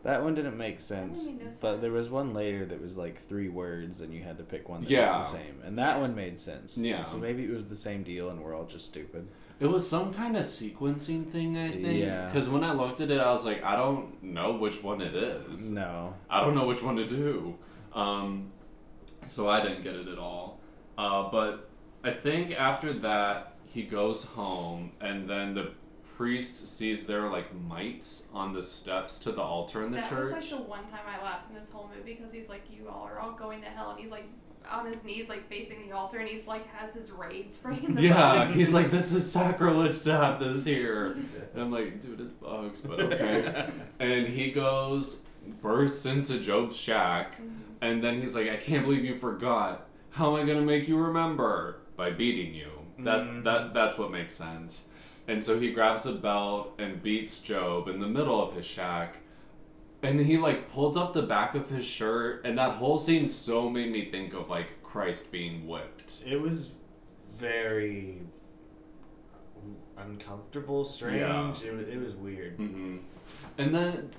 That 0.03 0.23
one 0.23 0.35
didn't 0.35 0.57
make 0.57 0.79
sense. 0.79 1.25
made 1.25 1.43
no 1.43 1.51
But 1.59 1.81
there 1.81 1.91
was 1.91 2.09
one 2.09 2.33
later 2.33 2.65
that 2.65 2.81
was 2.81 2.95
like 2.95 3.21
three 3.27 3.49
words, 3.49 3.99
and 3.99 4.13
you 4.13 4.23
had 4.23 4.37
to 4.37 4.45
pick 4.45 4.69
one 4.69 4.83
that 4.83 4.89
Yeah. 4.89 5.17
was 5.17 5.27
the 5.31 5.37
same, 5.37 5.61
and 5.65 5.77
that 5.77 5.99
one 5.99 6.15
made 6.15 6.39
sense. 6.39 6.77
Yeah. 6.77 7.01
So 7.01 7.17
maybe 7.17 7.43
it 7.43 7.51
was 7.51 7.65
the 7.65 7.75
same 7.75 8.03
deal, 8.03 8.29
and 8.29 8.41
we're 8.41 8.55
all 8.55 8.67
just 8.67 8.85
stupid. 8.85 9.27
It 9.59 9.67
was 9.67 9.87
some 9.87 10.13
kind 10.13 10.35
of 10.35 10.43
sequencing 10.43 11.31
thing, 11.31 11.57
I 11.57 11.71
think. 11.71 12.03
Yeah. 12.03 12.27
Because 12.27 12.49
when 12.49 12.63
I 12.63 12.73
looked 12.73 13.01
at 13.01 13.11
it, 13.11 13.19
I 13.19 13.29
was 13.29 13.45
like, 13.45 13.63
I 13.63 13.75
don't 13.75 14.21
know 14.23 14.53
which 14.53 14.83
one 14.83 14.99
it 15.01 15.15
is. 15.15 15.71
No. 15.71 16.15
I 16.29 16.41
don't 16.41 16.55
know 16.55 16.65
which 16.65 16.83
one 16.83 16.95
to 16.97 17.05
do. 17.05 17.55
Um, 17.93 18.51
so 19.21 19.49
I 19.49 19.61
didn't 19.61 19.83
get 19.83 19.95
it 19.95 20.07
at 20.07 20.17
all. 20.17 20.59
Uh, 20.97 21.29
but 21.29 21.69
I 22.03 22.11
think 22.11 22.51
after 22.51 22.93
that, 22.99 23.53
he 23.65 23.83
goes 23.83 24.23
home, 24.23 24.91
and 25.01 25.29
then 25.29 25.53
the 25.53 25.71
priest 26.17 26.67
sees 26.77 27.05
there 27.05 27.27
like 27.29 27.53
mites 27.55 28.27
on 28.33 28.53
the 28.53 28.61
steps 28.61 29.17
to 29.19 29.31
the 29.31 29.41
altar 29.41 29.83
in 29.83 29.91
the 29.91 29.97
that 29.97 30.09
church. 30.09 30.35
was 30.35 30.51
like 30.51 30.59
the 30.61 30.65
one 30.67 30.83
time 30.85 31.01
I 31.07 31.23
laughed 31.23 31.49
in 31.49 31.55
this 31.55 31.71
whole 31.71 31.89
movie 31.95 32.13
because 32.15 32.31
he's 32.31 32.49
like, 32.49 32.63
"You 32.69 32.87
all 32.89 33.03
are 33.07 33.19
all 33.19 33.31
going 33.31 33.61
to 33.61 33.67
hell," 33.67 33.91
and 33.91 33.99
he's 33.99 34.11
like 34.11 34.25
on 34.71 34.85
his 34.85 35.03
knees, 35.03 35.29
like 35.29 35.47
facing 35.49 35.87
the 35.87 35.95
altar, 35.95 36.17
and 36.19 36.27
he's 36.27 36.47
like 36.47 36.67
has 36.73 36.93
his 36.95 37.11
raid 37.11 37.51
spraying 37.53 37.95
the 37.95 38.01
yeah, 38.01 38.35
bugs. 38.45 38.53
he's 38.53 38.73
like, 38.73 38.91
this 38.91 39.11
is 39.13 39.29
sacrilege 39.29 40.01
to 40.01 40.11
have 40.11 40.39
this 40.39 40.65
here. 40.65 41.15
And 41.53 41.61
I'm 41.63 41.71
like, 41.71 42.01
dude, 42.01 42.21
it's 42.21 42.33
bugs, 42.33 42.81
but 42.81 42.99
okay. 42.99 43.69
and 43.99 44.27
he 44.27 44.51
goes, 44.51 45.21
bursts 45.61 46.05
into 46.05 46.39
Job's 46.39 46.75
shack, 46.77 47.39
Mhm. 47.41 47.51
and 47.81 48.03
then 48.03 48.21
he's 48.21 48.35
like, 48.35 48.49
I 48.49 48.57
can't 48.57 48.83
believe 48.85 49.03
you 49.05 49.15
forgot. 49.15 49.87
How 50.11 50.35
am 50.37 50.43
I 50.43 50.47
gonna 50.47 50.61
make 50.65 50.87
you 50.87 50.97
remember? 50.97 51.79
By 51.95 52.09
beating 52.11 52.53
you. 52.55 52.69
That 52.99 53.21
Mhm. 53.21 53.43
that 53.43 53.73
that's 53.73 53.97
what 53.97 54.11
makes 54.11 54.33
sense. 54.33 54.87
And 55.27 55.43
so 55.43 55.59
he 55.59 55.71
grabs 55.71 56.05
a 56.05 56.11
belt 56.13 56.73
and 56.77 57.01
beats 57.01 57.39
Job 57.39 57.87
in 57.87 57.99
the 57.99 58.07
middle 58.07 58.41
of 58.43 58.55
his 58.55 58.65
shack. 58.65 59.17
And 60.03 60.19
he 60.19 60.37
like 60.37 60.69
pulled 60.71 60.97
up 60.97 61.13
the 61.13 61.21
back 61.21 61.55
of 61.55 61.69
his 61.69 61.85
shirt, 61.85 62.45
and 62.45 62.57
that 62.57 62.73
whole 62.73 62.97
scene 62.97 63.27
so 63.27 63.69
made 63.69 63.91
me 63.91 64.11
think 64.11 64.33
of 64.33 64.49
like 64.49 64.83
Christ 64.83 65.31
being 65.31 65.65
whipped. 65.67 66.23
It 66.27 66.39
was 66.39 66.69
very 67.31 68.19
uncomfortable, 69.97 70.83
strange. 70.85 71.19
Yeah. 71.21 71.49
It, 71.65 71.73
was, 71.73 71.87
it 71.87 71.99
was 71.99 72.15
weird. 72.15 72.55
hmm 72.57 72.97
And 73.57 73.73
then 73.73 74.09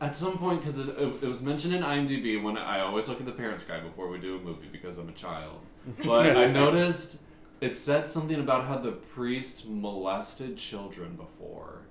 at 0.00 0.16
some 0.16 0.38
point, 0.38 0.60
because 0.60 0.78
it, 0.78 0.88
it, 0.88 1.22
it 1.22 1.26
was 1.28 1.42
mentioned 1.42 1.74
in 1.74 1.82
IMDb 1.82 2.42
when 2.42 2.56
I 2.56 2.80
always 2.80 3.08
look 3.08 3.20
at 3.20 3.26
the 3.26 3.32
parents 3.32 3.64
guide 3.64 3.82
before 3.84 4.08
we 4.08 4.18
do 4.18 4.36
a 4.36 4.40
movie 4.40 4.68
because 4.70 4.98
I'm 4.98 5.08
a 5.08 5.12
child. 5.12 5.60
But 6.04 6.36
I 6.36 6.46
noticed 6.46 7.20
it 7.60 7.74
said 7.76 8.06
something 8.08 8.38
about 8.38 8.66
how 8.66 8.78
the 8.78 8.92
priest 8.92 9.68
molested 9.68 10.56
children 10.56 11.16
before. 11.16 11.82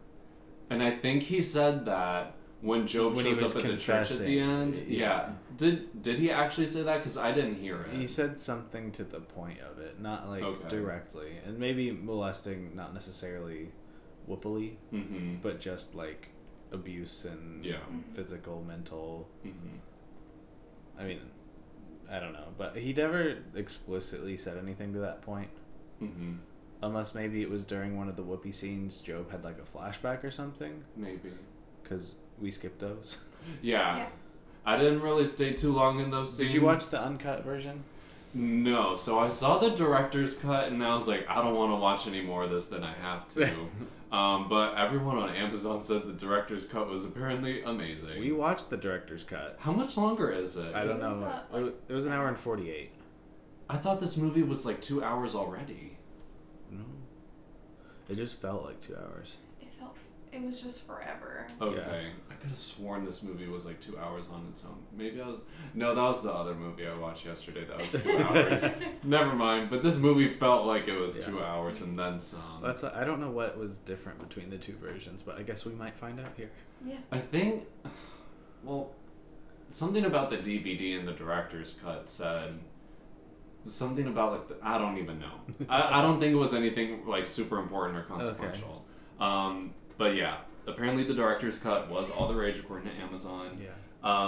And 0.69 0.81
I 0.81 0.91
think 0.91 1.23
he 1.23 1.41
said 1.41 1.85
that 1.85 2.35
when 2.61 2.85
Job 2.87 3.15
When 3.15 3.25
he 3.25 3.33
shows 3.33 3.41
was 3.41 3.55
up 3.55 3.65
at 3.65 3.71
the 3.71 3.77
church 3.77 4.11
at 4.11 4.19
the 4.19 4.39
end. 4.39 4.75
yeah. 4.87 4.99
Yeah. 4.99 5.29
Did 5.57 6.01
did 6.01 6.19
he 6.19 6.31
actually 6.31 6.67
say 6.67 6.83
that? 6.83 6.97
Because 6.99 7.17
I 7.17 7.31
didn't 7.31 7.55
hear 7.55 7.81
it. 7.81 7.93
He 7.97 8.07
said 8.07 8.39
something 8.39 8.91
to 8.93 9.03
the 9.03 9.19
point 9.19 9.59
of 9.61 9.79
it, 9.79 9.99
not 9.99 10.29
like 10.29 10.43
Okay. 10.43 10.69
directly, 10.69 11.31
and 11.45 11.57
maybe 11.57 11.91
molesting, 11.91 12.75
not 12.75 12.93
necessarily 12.93 13.71
whoopily, 14.29 14.75
hmm 14.91 15.35
but 15.41 15.59
just 15.59 15.95
like 15.95 16.29
abuse 16.71 17.25
and 17.25 17.65
Yeah. 17.65 17.79
physical, 18.13 18.63
mental. 18.63 19.27
hmm 19.43 19.77
I 20.97 21.03
mean, 21.05 21.19
I 22.09 22.19
don't 22.19 22.33
know, 22.33 22.49
but 22.57 22.75
he 22.77 22.93
never 22.93 23.37
explicitly 23.55 24.37
said 24.37 24.57
anything 24.57 24.93
to 24.93 24.99
that 24.99 25.21
point. 25.21 25.49
Mm-hmm. 26.01 26.33
Unless 26.83 27.13
maybe 27.15 27.41
it 27.41 27.49
was 27.49 27.63
during 27.65 27.97
one 27.97 28.07
of 28.09 28.15
the 28.15 28.23
whoopee 28.23 28.51
scenes, 28.51 29.01
Job 29.01 29.31
had 29.31 29.43
like 29.43 29.57
a 29.59 29.77
flashback 29.77 30.23
or 30.23 30.31
something, 30.31 30.83
Maybe. 30.95 31.31
because 31.81 32.15
we 32.41 32.51
skipped 32.51 32.79
those. 32.79 33.19
Yeah. 33.63 33.97
Yeah. 33.97 34.05
I 34.65 34.77
didn't 34.77 35.01
really 35.01 35.25
stay 35.25 35.53
too 35.53 35.73
long 35.73 35.99
in 35.99 36.11
those 36.11 36.37
scenes. 36.37 36.49
Did 36.49 36.55
you 36.55 36.61
watch 36.61 36.87
the 36.91 37.01
uncut 37.01 37.43
version? 37.43 37.83
No, 38.35 38.95
so 38.95 39.17
I 39.17 39.29
saw 39.29 39.57
the 39.57 39.71
director's 39.71 40.35
cut 40.35 40.67
and 40.67 40.83
I 40.83 40.93
was 40.93 41.07
like, 41.07 41.27
I 41.27 41.41
don't 41.41 41.55
want 41.55 41.71
to 41.71 41.75
watch 41.77 42.05
any 42.05 42.21
more 42.21 42.43
of 42.43 42.51
this 42.51 42.67
than 42.67 42.83
I 42.83 42.93
have 42.93 43.27
to. 43.29 43.49
um, 44.15 44.47
but 44.47 44.75
everyone 44.77 45.17
on 45.17 45.29
Amazon 45.35 45.81
said 45.81 46.03
the 46.05 46.13
director's 46.13 46.65
cut 46.65 46.87
was 46.87 47.03
apparently 47.03 47.63
amazing. 47.63 48.19
We 48.19 48.31
watched 48.31 48.69
the 48.69 48.77
director's 48.77 49.23
cut. 49.23 49.57
How 49.59 49.71
much 49.71 49.97
longer 49.97 50.29
is 50.31 50.55
it? 50.55 50.75
I 50.75 50.85
don't 50.85 51.01
It 51.01 51.09
was, 51.09 51.19
know. 51.19 51.25
uh, 51.25 51.57
it, 51.57 51.61
was, 51.63 51.73
it 51.89 51.93
was 51.93 52.05
an 52.05 52.13
hour 52.13 52.27
and 52.27 52.37
forty-eight. 52.37 52.91
I 53.69 53.77
thought 53.77 53.99
this 53.99 54.17
movie 54.17 54.43
was 54.43 54.65
like 54.67 54.81
two 54.81 55.03
hours 55.03 55.33
already. 55.33 55.97
No, 56.69 56.83
it 58.07 58.15
just 58.17 58.39
felt 58.39 58.63
like 58.65 58.79
two 58.81 58.95
hours. 58.95 59.37
It 59.61 59.69
felt. 59.79 59.97
It 60.31 60.41
was 60.43 60.61
just 60.61 60.85
forever. 60.87 61.47
Okay. 61.59 62.07
I 62.29 62.30
could 62.41 62.49
have 62.49 62.57
sworn 62.57 63.05
this 63.05 63.23
movie 63.23 63.47
was 63.47 63.65
like 63.65 63.79
two 63.79 63.97
hours 63.97 64.27
on 64.31 64.45
its 64.49 64.63
own. 64.65 64.77
Maybe 64.97 65.21
I 65.21 65.27
was. 65.27 65.39
No, 65.73 65.95
that 65.95 66.01
was 66.01 66.21
the 66.23 66.31
other 66.31 66.53
movie 66.55 66.85
I 66.87 66.97
watched 66.97 67.25
yesterday. 67.25 67.65
That 67.65 67.77
was 67.93 68.03
two 68.03 68.17
hours. 68.17 68.65
Never 69.03 69.33
mind. 69.35 69.69
But 69.69 69.83
this 69.83 69.97
movie 69.97 70.27
felt 70.27 70.65
like 70.65 70.87
it 70.87 70.97
was 70.97 71.17
Yeah. 71.17 71.25
two 71.25 71.43
hours 71.43 71.81
and 71.81 71.97
then 71.97 72.19
some. 72.19 72.59
That's 72.63 72.83
what, 72.83 72.95
I 72.95 73.03
don't 73.03 73.21
know 73.21 73.31
what 73.31 73.57
was 73.57 73.77
different 73.77 74.19
between 74.27 74.49
the 74.49 74.57
two 74.57 74.75
versions, 74.81 75.21
but 75.21 75.37
I 75.37 75.43
guess 75.43 75.65
we 75.65 75.73
might 75.73 75.95
find 75.95 76.19
out 76.19 76.33
here. 76.35 76.49
Yeah. 76.85 76.97
I 77.11 77.19
think, 77.19 77.65
well, 78.63 78.91
something 79.69 80.03
about 80.05 80.29
the 80.29 80.37
DVD 80.37 80.97
and 80.99 81.07
the 81.07 81.13
director's 81.13 81.77
cut 81.81 82.09
said 82.09 82.59
something 83.63 84.07
about 84.07 84.31
like 84.31 84.47
the, 84.47 84.55
I 84.63 84.77
don't 84.77 84.97
even 84.97 85.19
know. 85.19 85.33
I, 85.69 85.99
I 85.99 86.01
don't 86.01 86.19
think 86.19 86.33
it 86.33 86.37
was 86.37 86.53
anything 86.53 87.05
like 87.05 87.27
super 87.27 87.59
important 87.59 87.99
or 87.99 88.03
consequential. 88.03 88.83
Okay. 89.19 89.25
Um, 89.25 89.73
but 89.97 90.15
yeah, 90.15 90.37
apparently 90.71 91.03
the 91.03 91.13
director's 91.13 91.57
cut 91.57 91.89
was 91.89 92.09
all 92.11 92.27
the 92.27 92.35
rage 92.35 92.57
according 92.59 92.89
to 92.91 92.95
Amazon. 92.97 93.57
Yeah, 93.61 93.69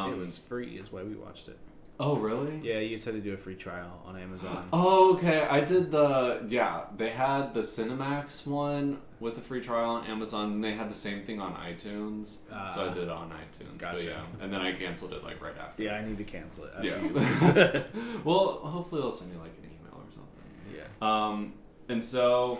Um, 0.03 0.13
it 0.13 0.17
was 0.17 0.37
free, 0.37 0.77
is 0.77 0.91
why 0.91 1.03
we 1.03 1.15
watched 1.15 1.47
it. 1.47 1.57
Oh 1.99 2.15
really? 2.15 2.59
Yeah, 2.63 2.79
you 2.79 2.97
said 2.97 3.13
to 3.13 3.21
do 3.21 3.33
a 3.33 3.37
free 3.37 3.53
trial 3.55 4.01
on 4.05 4.17
Amazon. 4.17 4.67
Oh, 4.73 5.13
okay. 5.15 5.41
I 5.41 5.61
did 5.61 5.91
the 5.91 6.43
yeah. 6.49 6.85
They 6.97 7.11
had 7.11 7.53
the 7.53 7.59
Cinemax 7.61 8.47
one 8.47 8.99
with 9.19 9.37
a 9.37 9.41
free 9.41 9.61
trial 9.61 9.91
on 9.91 10.05
Amazon, 10.07 10.53
and 10.53 10.63
they 10.63 10.73
had 10.73 10.89
the 10.89 10.95
same 10.95 11.23
thing 11.23 11.39
on 11.39 11.53
iTunes. 11.53 12.37
so 12.73 12.85
I 12.85 12.87
Ah. 12.87 12.93
did 12.93 13.03
it 13.03 13.09
on 13.09 13.29
iTunes. 13.29 13.77
But 13.79 13.93
Gotcha. 13.93 14.05
yeah, 14.05 14.21
and 14.41 14.51
then 14.51 14.59
I 14.61 14.73
canceled 14.73 15.13
it 15.13 15.23
like 15.23 15.39
right 15.41 15.55
after. 15.57 15.83
Yeah, 15.83 15.93
I 15.95 16.03
need 16.03 16.17
to 16.17 16.23
cancel 16.23 16.65
it. 16.65 16.73
Yeah. 16.81 16.97
well, 18.23 18.59
hopefully 18.63 18.99
they'll 19.01 19.11
send 19.11 19.31
me 19.31 19.37
like 19.37 19.53
an 19.61 19.65
email 19.69 19.93
or 20.03 20.09
something. 20.11 20.41
yeah. 20.75 20.87
Um, 20.99 21.53
and 21.89 22.03
so 22.03 22.57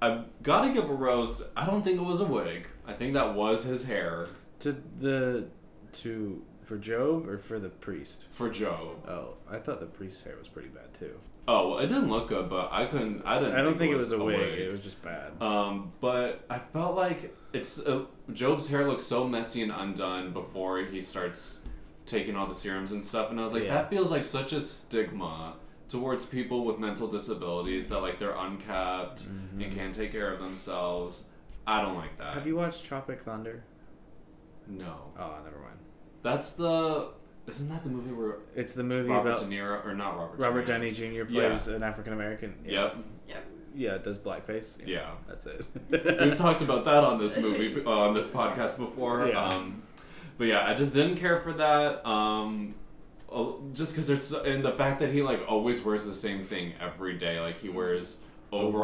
I've 0.00 0.24
got 0.44 0.60
to 0.62 0.72
give 0.72 0.88
a 0.88 0.94
roast. 0.94 1.42
I 1.56 1.66
don't 1.66 1.82
think 1.82 1.98
it 1.98 2.04
was 2.04 2.20
a 2.20 2.26
wig. 2.26 2.68
I 2.88 2.94
think 2.94 3.12
that 3.14 3.34
was 3.34 3.62
his 3.64 3.84
hair 3.84 4.26
To 4.60 4.76
the 5.00 5.46
to 5.92 6.42
for 6.64 6.76
Job 6.78 7.28
or 7.28 7.38
for 7.38 7.58
the 7.58 7.68
priest? 7.68 8.24
for 8.30 8.50
Job. 8.50 9.06
Oh, 9.08 9.34
I 9.50 9.58
thought 9.58 9.80
the 9.80 9.86
priest's 9.86 10.22
hair 10.24 10.34
was 10.38 10.48
pretty 10.48 10.68
bad 10.68 10.92
too. 10.94 11.14
Oh, 11.46 11.70
well, 11.70 11.78
it 11.78 11.86
didn't 11.86 12.10
look 12.10 12.28
good, 12.28 12.50
but 12.50 12.68
I 12.72 12.84
couldn't. 12.86 13.22
I 13.24 13.38
didn't. 13.38 13.54
I 13.54 13.62
don't 13.62 13.78
think 13.78 13.92
it 13.92 13.96
was 13.96 14.12
a 14.12 14.22
wig. 14.22 14.58
It 14.58 14.70
was 14.70 14.82
just 14.82 15.00
bad. 15.02 15.40
Um, 15.40 15.92
but 16.00 16.44
I 16.50 16.58
felt 16.58 16.94
like 16.94 17.34
it's 17.54 17.78
uh, 17.78 18.04
Job's 18.34 18.68
hair 18.68 18.86
looks 18.86 19.02
so 19.04 19.26
messy 19.26 19.62
and 19.62 19.72
undone 19.72 20.34
before 20.34 20.80
he 20.80 21.00
starts 21.00 21.60
taking 22.04 22.36
all 22.36 22.46
the 22.46 22.54
serums 22.54 22.92
and 22.92 23.02
stuff, 23.02 23.30
and 23.30 23.40
I 23.40 23.44
was 23.44 23.54
like, 23.54 23.64
Yeah. 23.64 23.74
that 23.74 23.88
feels 23.90 24.10
like 24.10 24.24
such 24.24 24.52
a 24.52 24.60
stigma 24.60 25.54
towards 25.88 26.26
people 26.26 26.66
with 26.66 26.78
mental 26.78 27.06
disabilities 27.08 27.88
that 27.88 28.00
like 28.02 28.18
they're 28.18 28.36
unkept 28.36 29.24
and 29.58 29.72
can't 29.74 29.94
take 29.94 30.12
care 30.12 30.30
of 30.34 30.40
themselves. 30.40 31.24
I 31.68 31.82
don't 31.82 31.96
like 31.96 32.16
that. 32.18 32.34
Have 32.34 32.46
you 32.46 32.56
watched 32.56 32.84
Tropic 32.84 33.20
Thunder? 33.20 33.62
No, 34.66 35.12
Oh, 35.18 35.34
never 35.44 35.58
mind. 35.58 35.78
that's 36.22 36.52
the. 36.52 37.10
Isn't 37.46 37.68
that 37.70 37.82
the 37.82 37.88
movie 37.88 38.12
where 38.12 38.36
It's 38.54 38.74
the 38.74 38.82
movie 38.82 39.08
Robert 39.08 39.28
about 39.30 39.40
De 39.40 39.46
Niro 39.46 39.84
or 39.86 39.94
not 39.94 40.18
Robert? 40.18 40.38
Robert 40.38 40.66
De 40.66 40.72
Downey 40.72 40.90
Niro. 40.90 41.26
Jr. 41.26 41.32
plays 41.32 41.68
an 41.68 41.82
African 41.82 42.12
American. 42.12 42.54
Yep. 42.66 42.96
Yep. 43.28 43.44
Yeah, 43.74 43.94
it 43.94 44.04
does 44.04 44.18
blackface. 44.18 44.76
Yeah. 44.86 45.12
That's 45.26 45.46
it. 45.46 45.66
We've 45.90 46.36
talked 46.36 46.60
about 46.62 46.84
that 46.84 47.04
on 47.04 47.18
this 47.18 47.38
movie 47.38 47.82
uh, 47.86 47.90
on 47.90 48.14
this 48.14 48.28
podcast 48.28 48.76
before. 48.76 49.28
Yeah. 49.28 49.42
Um, 49.46 49.82
but 50.36 50.44
yeah, 50.48 50.66
I 50.66 50.74
just 50.74 50.92
didn't 50.92 51.16
care 51.16 51.40
for 51.40 51.52
that. 51.54 52.06
Um, 52.06 52.74
uh, 53.32 53.44
just 53.72 53.92
because 53.92 54.06
there's 54.08 54.26
so, 54.26 54.42
and 54.42 54.62
the 54.62 54.72
fact 54.72 55.00
that 55.00 55.10
he 55.12 55.22
like 55.22 55.40
always 55.48 55.82
wears 55.82 56.04
the 56.04 56.12
same 56.14 56.42
thing 56.42 56.74
every 56.80 57.16
day, 57.16 57.40
like 57.40 57.60
he 57.60 57.68
wears 57.70 58.18
overalls 58.50 58.74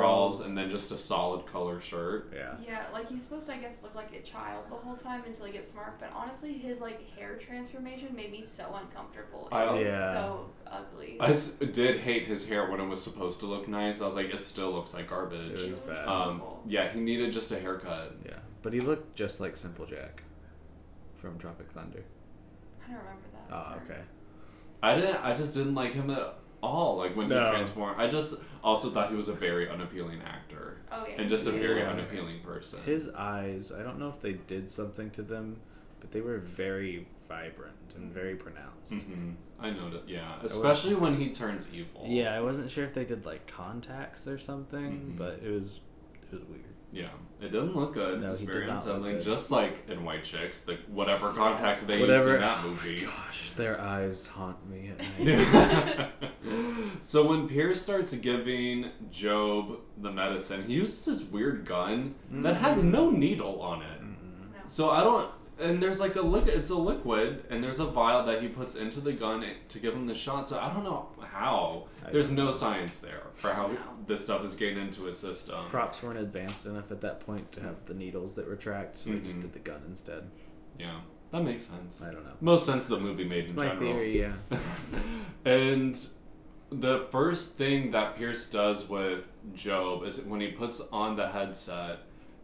Overalls. 0.41 0.47
and 0.47 0.59
then 0.59 0.69
just 0.71 0.93
a 0.93 0.99
solid 0.99 1.47
color 1.47 1.81
shirt. 1.81 2.31
yeah. 2.35 2.55
Yeah, 2.67 2.85
like 2.93 3.09
he's 3.09 3.23
supposed 3.23 3.47
to, 3.47 3.55
I 3.55 3.57
guess, 3.57 3.79
look 3.83 3.95
like 3.95 4.13
a 4.15 4.21
child 4.21 4.65
the 4.69 4.75
whole 4.75 4.95
time 4.97 5.23
until 5.27 5.47
he 5.47 5.53
gets 5.53 5.71
smart. 5.73 5.99
But 5.99 6.11
honestly, 6.15 6.53
his 6.59 6.81
like 6.81 7.09
hair 7.17 7.37
transformation 7.37 8.15
made 8.15 8.31
me 8.31 8.43
so 8.43 8.75
uncomfortable. 8.81 9.49
It 9.51 9.55
I- 9.55 9.73
was 9.73 9.87
Yeah. 9.87 10.13
so 10.15 10.51
ugly. 10.67 11.17
I 11.21 11.31
s- 11.31 11.53
did 11.53 12.01
hate 12.01 12.27
his 12.27 12.47
hair 12.49 12.71
when 12.71 12.79
it 12.81 12.87
was 12.87 13.03
supposed 13.03 13.41
to 13.41 13.47
look 13.47 13.67
nice. 13.69 14.03
I 14.03 14.07
was 14.07 14.17
like, 14.17 14.29
it 14.33 14.39
still 14.39 14.71
looks 14.73 14.93
like 14.93 15.09
garbage. 15.09 15.59
It 15.61 15.71
was 15.71 15.79
bad. 15.79 16.07
Um, 16.07 16.43
yeah, 16.67 16.93
he 16.93 17.01
needed 17.01 17.33
just 17.33 17.51
a 17.53 17.59
haircut. 17.59 18.17
Yeah, 18.27 18.39
but 18.63 18.73
he 18.75 18.81
looked 18.81 19.15
just 19.17 19.41
like 19.41 19.57
Simple 19.57 19.87
Jack 19.87 20.23
from 21.17 21.39
Tropic 21.39 21.71
Thunder. 21.71 22.05
I 22.87 22.89
don't 22.93 22.99
remember 22.99 23.23
that. 23.49 23.55
Oh, 23.57 23.77
okay. 23.85 24.01
I 24.83 24.95
didn't. 24.95 25.17
I 25.25 25.35
just 25.35 25.55
didn't 25.55 25.75
like 25.75 25.95
him 25.95 26.11
at 26.11 26.35
all. 26.63 26.97
Like 26.99 27.17
when 27.17 27.29
No. 27.29 27.43
he 27.45 27.51
transformed, 27.51 27.99
I 27.99 28.07
just 28.09 28.35
also 28.65 28.91
thought 28.91 29.11
he 29.11 29.17
was 29.17 29.29
a 29.29 29.35
very 29.35 29.69
unappealing 29.69 30.21
actor 30.23 30.79
Oh 30.91 31.05
yeah. 31.09 31.17
and 31.21 31.29
just 31.29 31.47
a 31.47 31.53
very 31.53 31.81
Yeah. 31.81 31.91
unappealing 31.91 32.41
person. 32.41 32.83
His 32.85 33.11
eyes, 33.11 33.71
I 33.71 33.83
don't 33.83 33.99
know 33.99 34.09
if 34.09 34.21
they 34.21 34.33
did 34.33 34.69
something 34.71 35.11
to 35.11 35.23
them, 35.23 35.59
but 36.01 36.11
they 36.13 36.21
were 36.21 36.39
very 36.39 37.07
vibrant 37.29 37.95
and 37.97 38.13
very 38.13 38.35
pronounced. 38.37 38.95
hmm 38.95 39.33
I 39.61 39.71
know 39.71 39.89
that. 39.91 40.09
Yeah, 40.09 40.37
especially 40.43 40.95
when 40.95 41.17
he 41.17 41.31
turns 41.31 41.69
evil. 41.73 42.05
Yeah, 42.07 42.35
I 42.35 42.41
wasn't 42.41 42.71
sure 42.71 42.85
if 42.85 42.93
they 42.95 43.05
did 43.05 43.25
like 43.25 43.47
contacts 43.47 44.27
or 44.27 44.39
something, 44.39 45.15
Mhm. 45.15 45.17
but 45.19 45.41
it 45.45 45.51
was 45.51 45.81
it 46.23 46.33
was 46.33 46.43
weird. 46.49 46.65
Yeah, 46.91 47.09
it 47.41 47.51
didn't 47.51 47.75
look 47.75 47.95
good. 47.95 48.21
No, 48.21 48.29
it 48.29 48.31
was 48.33 48.41
he 48.41 48.47
did 48.47 48.53
very 48.53 48.67
not 48.67 48.75
look 48.75 48.83
unsettling. 48.87 49.13
good. 49.15 49.23
Just 49.25 49.51
like 49.51 49.89
in 49.89 50.05
White 50.05 50.23
Chicks, 50.25 50.65
the 50.65 50.77
whatever 50.89 51.33
contacts 51.33 51.83
they 51.85 51.95
used 51.99 52.09
Whatever. 52.09 52.35
in 52.37 52.41
that 52.43 52.59
oh 52.65 52.69
movie. 52.69 53.01
my 53.01 53.07
gosh, 53.11 53.51
their 53.57 53.81
eyes 53.81 54.29
haunt 54.29 54.69
me 54.69 54.91
at 54.91 54.99
night. 55.25 56.11
so 57.01 57.27
when 57.27 57.49
Pierce 57.49 57.81
starts 57.81 58.13
giving 58.15 58.91
Job 59.11 59.79
the 60.01 60.11
medicine, 60.11 60.65
he 60.67 60.75
uses 60.75 61.05
this 61.05 61.23
weird 61.23 61.65
gun 61.65 62.15
that 62.31 62.57
has 62.59 62.83
no 62.83 63.11
needle 63.11 63.61
on 63.63 63.83
it. 63.83 64.01
Mm-mm. 64.01 64.53
No. 64.53 64.59
So 64.67 64.91
I 64.91 65.01
don't. 65.01 65.31
And 65.57 65.81
there's 65.81 66.01
like 66.01 66.17
a 66.17 66.21
liquid. 66.21 66.53
It's 66.55 66.71
a 66.71 66.75
liquid, 66.77 67.45
and 67.49 67.63
there's 67.63 67.79
a 67.79 67.85
vial 67.85 68.27
that 68.27 68.43
he 68.43 68.49
puts 68.49 68.75
into 68.75 69.01
the 69.01 69.13
gun 69.13 69.45
to 69.69 69.79
give 69.79 69.95
him 69.95 70.07
the 70.09 70.15
shot. 70.15 70.49
So 70.49 70.59
I 70.59 70.73
don't 70.75 70.83
know 70.83 71.09
how. 71.21 71.85
I 72.05 72.11
There's 72.11 72.31
no 72.33 72.51
science 72.51 72.99
there 72.99 73.23
for 73.35 73.53
how 73.53 73.69
No. 73.69 73.79
this 74.09 74.21
stuff 74.25 74.43
is 74.43 74.57
getting 74.57 74.79
into 74.79 75.05
his 75.05 75.17
system. 75.17 75.67
Props 75.69 76.03
weren't 76.03 76.19
advanced 76.19 76.67
enough 76.67 76.91
at 76.91 77.01
that 77.03 77.21
point 77.21 77.53
to 77.53 77.61
have 77.61 77.77
the 77.87 77.95
needles 77.95 78.35
that 78.35 78.47
retract, 78.49 78.97
so 78.99 79.11
they 79.11 79.21
just 79.21 79.37
Mhm. 79.39 79.43
did 79.43 79.53
the 79.53 79.59
gun 79.61 79.81
instead. 79.89 80.29
Yeah, 80.77 81.01
that 81.31 81.45
makes 81.45 81.63
sense. 81.67 82.03
I 82.03 82.13
don't 82.13 82.25
know. 82.25 82.33
Most 82.41 82.67
sense 82.67 82.85
of 82.91 82.99
the 82.99 83.05
movie 83.05 83.23
made 83.25 83.43
It's 83.45 83.51
in 83.51 83.57
my 83.57 83.69
general. 83.69 83.93
theory, 83.93 84.19
yeah. 84.21 84.33
and 85.45 85.97
the 86.81 87.07
first 87.11 87.55
thing 87.57 87.91
that 87.93 88.17
Pierce 88.17 88.49
does 88.49 88.89
with 88.89 89.25
Job 89.55 90.05
is 90.05 90.21
when 90.23 90.41
he 90.41 90.49
puts 90.49 90.81
on 90.93 91.17
the 91.17 91.29
headset, 91.29 91.99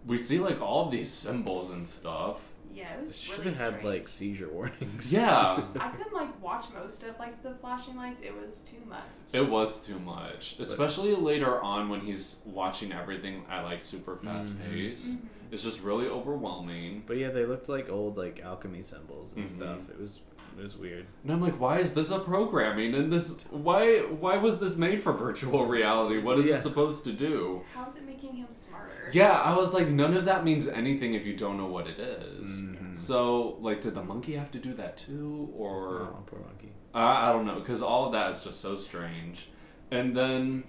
we 0.06 0.18
see 0.18 0.38
like 0.38 0.60
all 0.60 0.86
of 0.86 0.90
these 0.92 1.10
symbols 1.10 1.70
and 1.70 1.86
stuff. 1.88 2.46
Yeah, 2.72 2.94
it 2.94 3.02
was 3.02 3.18
Should 3.20 3.38
really 3.40 3.54
have 3.54 3.74
had 3.74 3.84
like 3.84 4.08
seizure 4.08 4.48
warnings. 4.48 5.12
Yeah, 5.12 5.64
I 5.80 5.88
couldn't 5.88 6.12
like 6.14 6.40
watch 6.40 6.66
most 6.72 7.02
of 7.02 7.18
like 7.18 7.42
the 7.42 7.52
flashing 7.54 7.96
lights. 7.96 8.20
It 8.22 8.34
was 8.34 8.58
too 8.58 8.76
much. 8.88 9.02
it 9.32 9.48
was 9.48 9.84
too 9.84 9.98
much, 9.98 10.56
especially 10.60 11.14
later 11.14 11.60
on 11.60 11.88
when 11.88 12.00
he's 12.00 12.40
watching 12.44 12.92
everything 12.92 13.44
at 13.50 13.64
like 13.64 13.80
super 13.80 14.16
fast 14.16 14.52
Mhm. 14.56 14.70
pace. 14.72 15.14
Mhm. 15.16 15.26
It's 15.52 15.64
just 15.64 15.82
really 15.82 16.06
overwhelming. 16.06 17.02
But 17.08 17.16
yeah, 17.16 17.30
they 17.30 17.44
looked 17.44 17.68
like 17.68 17.90
old 17.90 18.16
like 18.16 18.40
alchemy 18.40 18.84
symbols 18.84 19.32
and 19.34 19.46
Mhm. 19.46 19.56
stuff. 19.56 19.90
It 19.90 20.00
was 20.00 20.20
it 20.60 20.64
was 20.64 20.76
weird. 20.76 21.06
And 21.24 21.32
I'm 21.32 21.40
like, 21.40 21.58
why 21.58 21.78
is 21.78 21.94
this 21.94 22.10
a 22.10 22.18
programming? 22.18 22.94
And 22.94 23.12
this, 23.12 23.30
why, 23.50 23.98
why 24.00 24.36
was 24.36 24.58
this 24.60 24.76
made 24.76 25.02
for 25.02 25.12
virtual 25.12 25.66
reality? 25.66 26.20
What 26.20 26.38
is 26.38 26.46
Yeah. 26.46 26.56
it 26.56 26.60
supposed 26.60 27.04
to 27.04 27.12
do? 27.12 27.62
How 27.74 27.88
is 27.88 27.96
it 27.96 28.04
making 28.06 28.34
him 28.36 28.46
smarter? 28.50 29.10
Yeah, 29.12 29.32
I 29.32 29.56
was 29.56 29.74
like, 29.74 29.88
none 29.88 30.14
of 30.14 30.24
that 30.26 30.44
means 30.44 30.68
anything 30.68 31.14
if 31.14 31.26
you 31.26 31.34
don't 31.36 31.56
know 31.56 31.66
what 31.66 31.86
it 31.88 31.98
is. 31.98 32.62
Mhm. 32.62 32.96
So, 32.96 33.56
like, 33.60 33.80
did 33.80 33.94
the 33.94 34.04
monkey 34.04 34.34
have 34.34 34.50
to 34.52 34.58
do 34.58 34.72
that 34.74 34.96
too, 34.96 35.50
or 35.56 36.02
oh, 36.02 36.22
poor 36.26 36.40
monkey. 36.40 36.72
I 36.94 37.28
I 37.30 37.32
don't 37.32 37.46
know, 37.46 37.58
because 37.60 37.82
all 37.82 38.06
of 38.06 38.12
that 38.12 38.30
is 38.30 38.44
just 38.44 38.60
so 38.60 38.76
strange. 38.76 39.48
And 39.90 40.16
then 40.16 40.64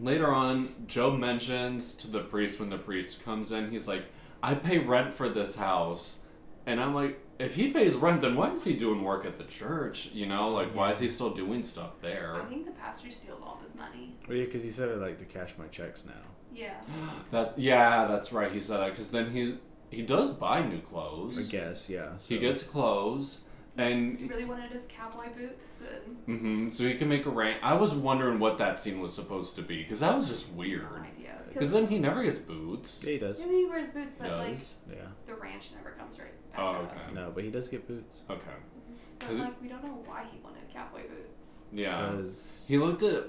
later 0.00 0.32
on, 0.32 0.68
Job 0.86 1.18
mentions 1.18 1.94
to 1.96 2.10
the 2.10 2.20
priest 2.20 2.60
when 2.60 2.70
the 2.70 2.78
priest 2.78 3.24
comes 3.24 3.52
in, 3.52 3.70
he's 3.70 3.88
like, 3.88 4.04
"I 4.42 4.54
pay 4.54 4.78
rent 4.78 5.12
for 5.14 5.28
this 5.28 5.56
house," 5.56 6.20
and 6.66 6.80
I'm 6.80 6.94
like, 6.94 7.18
if 7.42 7.54
he 7.54 7.68
pays 7.72 7.94
rent, 7.96 8.20
then 8.20 8.36
why 8.36 8.50
is 8.50 8.64
he 8.64 8.74
doing 8.74 9.02
work 9.02 9.26
at 9.26 9.36
the 9.36 9.44
church? 9.44 10.10
You 10.12 10.26
know, 10.26 10.50
like 10.50 10.74
why 10.74 10.92
is 10.92 11.00
he 11.00 11.08
still 11.08 11.30
doing 11.30 11.62
stuff 11.62 12.00
there? 12.00 12.36
I 12.36 12.44
think 12.44 12.66
the 12.66 12.72
pastor 12.72 13.10
steals 13.10 13.40
all 13.44 13.58
of 13.58 13.64
his 13.64 13.74
money. 13.74 14.14
Well, 14.28 14.36
yeah, 14.36 14.44
because 14.44 14.62
he 14.62 14.70
said 14.70 14.88
I 14.88 14.94
like 14.94 15.18
to 15.18 15.24
cash 15.24 15.54
my 15.58 15.66
checks 15.66 16.04
now. 16.04 16.12
Yeah. 16.54 16.74
That 17.30 17.58
yeah, 17.58 18.06
that's 18.06 18.32
right. 18.32 18.52
He 18.52 18.60
said 18.60 18.78
that 18.78 18.90
because 18.90 19.10
then 19.10 19.30
he 19.32 19.56
he 19.90 20.02
does 20.02 20.30
buy 20.30 20.62
new 20.62 20.80
clothes. 20.80 21.38
I 21.38 21.50
guess, 21.50 21.88
yeah. 21.88 22.12
He 22.20 22.38
gets 22.38 22.62
clothes, 22.62 23.40
and 23.76 24.18
He 24.18 24.26
really 24.26 24.44
wanted 24.44 24.70
his 24.70 24.86
cowboy 24.86 25.28
boots 25.36 25.82
and 26.26 26.40
hmm 26.40 26.68
so 26.68 26.84
he 26.84 26.94
can 26.94 27.08
make 27.08 27.26
a 27.26 27.30
rain. 27.30 27.56
I 27.62 27.74
was 27.74 27.92
wondering 27.92 28.38
what 28.38 28.58
that 28.58 28.78
scene 28.78 29.00
was 29.00 29.14
supposed 29.14 29.56
to 29.56 29.62
be 29.62 29.82
because 29.82 30.00
that 30.00 30.14
was 30.16 30.28
just 30.30 30.48
weird. 30.50 31.06
No 31.54 31.58
idea. 31.58 31.68
Because 31.68 31.72
then 31.72 31.86
he 31.86 31.98
never 31.98 32.22
gets 32.22 32.38
boots. 32.38 33.02
Yeah, 33.04 33.12
he 33.12 33.18
does. 33.18 33.38
maybe 33.40 33.54
he 33.56 33.64
wears 33.66 33.88
boots, 33.88 34.12
He 34.14 34.22
but 34.28 34.38
like 34.38 34.54
does. 34.54 34.78
Yeah. 34.90 34.96
the 35.26 35.34
ranch 35.34 35.70
never 35.76 35.90
comes 35.96 36.18
right 36.18 36.52
back 36.52 36.60
Oh, 36.60 36.66
up. 36.82 36.90
okay. 36.92 37.14
No, 37.14 37.30
but 37.34 37.44
he 37.44 37.50
does 37.50 37.68
get 37.68 37.86
boots. 37.88 38.20
Okay. 38.30 38.40
Mm-hmm. 38.40 38.94
But 39.18 39.28
'Cause 39.28 39.38
it- 39.38 39.42
like 39.42 39.62
we 39.62 39.68
don't 39.68 39.84
know 39.84 40.02
why 40.06 40.24
he 40.32 40.38
wanted 40.42 40.62
cowboy 40.72 41.02
boots. 41.08 41.60
Yeah. 41.72 42.10
Because 42.12 42.64
He 42.68 42.76
looked 42.78 43.02
at 43.02 43.24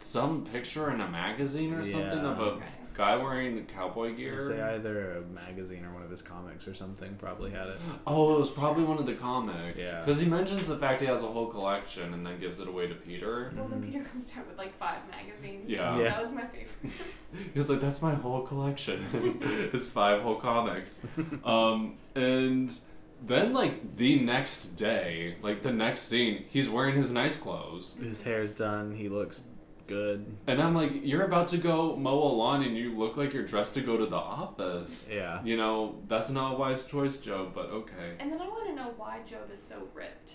some 0.00 0.44
picture 0.44 0.90
in 0.92 1.00
a 1.00 1.08
magazine 1.08 1.72
or 1.74 1.82
something 1.84 2.20
of 2.20 2.40
a 2.40 2.58
guy 2.94 3.16
wearing 3.16 3.54
the 3.54 3.62
cowboy 3.62 4.12
gear. 4.14 4.40
say 4.40 4.60
either 4.60 5.18
a 5.18 5.20
magazine 5.32 5.84
or 5.84 5.92
one 5.94 6.02
of 6.02 6.10
his 6.10 6.20
comics 6.20 6.66
or 6.66 6.74
something 6.74 7.14
probably 7.16 7.50
had 7.52 7.68
it. 7.68 7.80
Oh, 8.06 8.34
it 8.34 8.38
was 8.40 8.50
probably 8.50 8.82
one 8.82 8.98
of 8.98 9.06
the 9.06 9.14
comics. 9.14 9.82
Yeah. 9.84 10.00
Because 10.04 10.20
he 10.20 10.26
mentions 10.26 10.66
the 10.66 10.76
fact 10.76 11.00
he 11.00 11.06
has 11.06 11.22
a 11.22 11.26
whole 11.26 11.46
collection 11.46 12.12
and 12.12 12.26
then 12.26 12.40
gives 12.40 12.58
it 12.58 12.66
away 12.66 12.88
to 12.88 12.94
Peter. 12.96 13.52
Well, 13.56 13.68
then 13.68 13.82
Mhm. 13.82 13.92
Peter 13.92 14.04
comes 14.04 14.24
back 14.24 14.48
with 14.48 14.58
like 14.58 14.76
five 14.78 14.98
magazines. 15.10 15.68
Yeah. 15.68 15.96
Yeah. 15.96 16.08
That 16.08 16.22
was 16.22 16.32
my 16.32 16.42
favorite. 16.46 16.92
He's 17.54 17.68
like, 17.68 17.80
that's 17.80 18.02
my 18.02 18.14
whole 18.14 18.42
collection. 18.42 19.04
it's 19.72 19.88
five 19.88 20.22
whole 20.22 20.36
comics. 20.36 21.00
Um, 21.44 21.94
and 22.16 22.76
then, 23.24 23.52
like, 23.52 23.96
the 23.96 24.18
next 24.20 24.70
day, 24.76 25.36
like, 25.42 25.62
the 25.62 25.72
next 25.72 26.02
scene, 26.02 26.44
he's 26.48 26.68
wearing 26.68 26.94
his 26.96 27.10
nice 27.12 27.36
clothes. 27.36 27.96
His 28.02 28.22
hair's 28.22 28.54
done. 28.54 28.92
He 28.92 29.08
looks 29.08 29.44
good. 29.88 30.24
And 30.46 30.62
I'm 30.62 30.74
like, 30.74 30.92
you're 31.02 31.24
about 31.24 31.48
to 31.48 31.58
go 31.58 31.96
mow 31.96 32.22
a 32.22 32.32
lawn 32.32 32.62
and 32.62 32.76
you 32.76 32.96
look 32.96 33.16
like 33.16 33.32
you're 33.34 33.42
dressed 33.44 33.74
to 33.74 33.80
go 33.80 33.96
to 33.96 34.06
the 34.06 34.16
office. 34.16 35.08
Yeah. 35.10 35.42
You 35.42 35.56
know, 35.56 35.96
that's 36.06 36.30
not 36.30 36.54
a 36.54 36.56
wise 36.56 36.84
choice, 36.84 37.18
Job, 37.18 37.52
but 37.54 37.66
okay. 37.70 38.14
and 38.20 38.30
then 38.30 38.40
I 38.40 38.46
want 38.46 38.68
to 38.68 38.74
know 38.76 38.92
why 38.96 39.20
Job 39.26 39.50
is 39.52 39.60
so 39.62 39.88
ripped. 39.94 40.34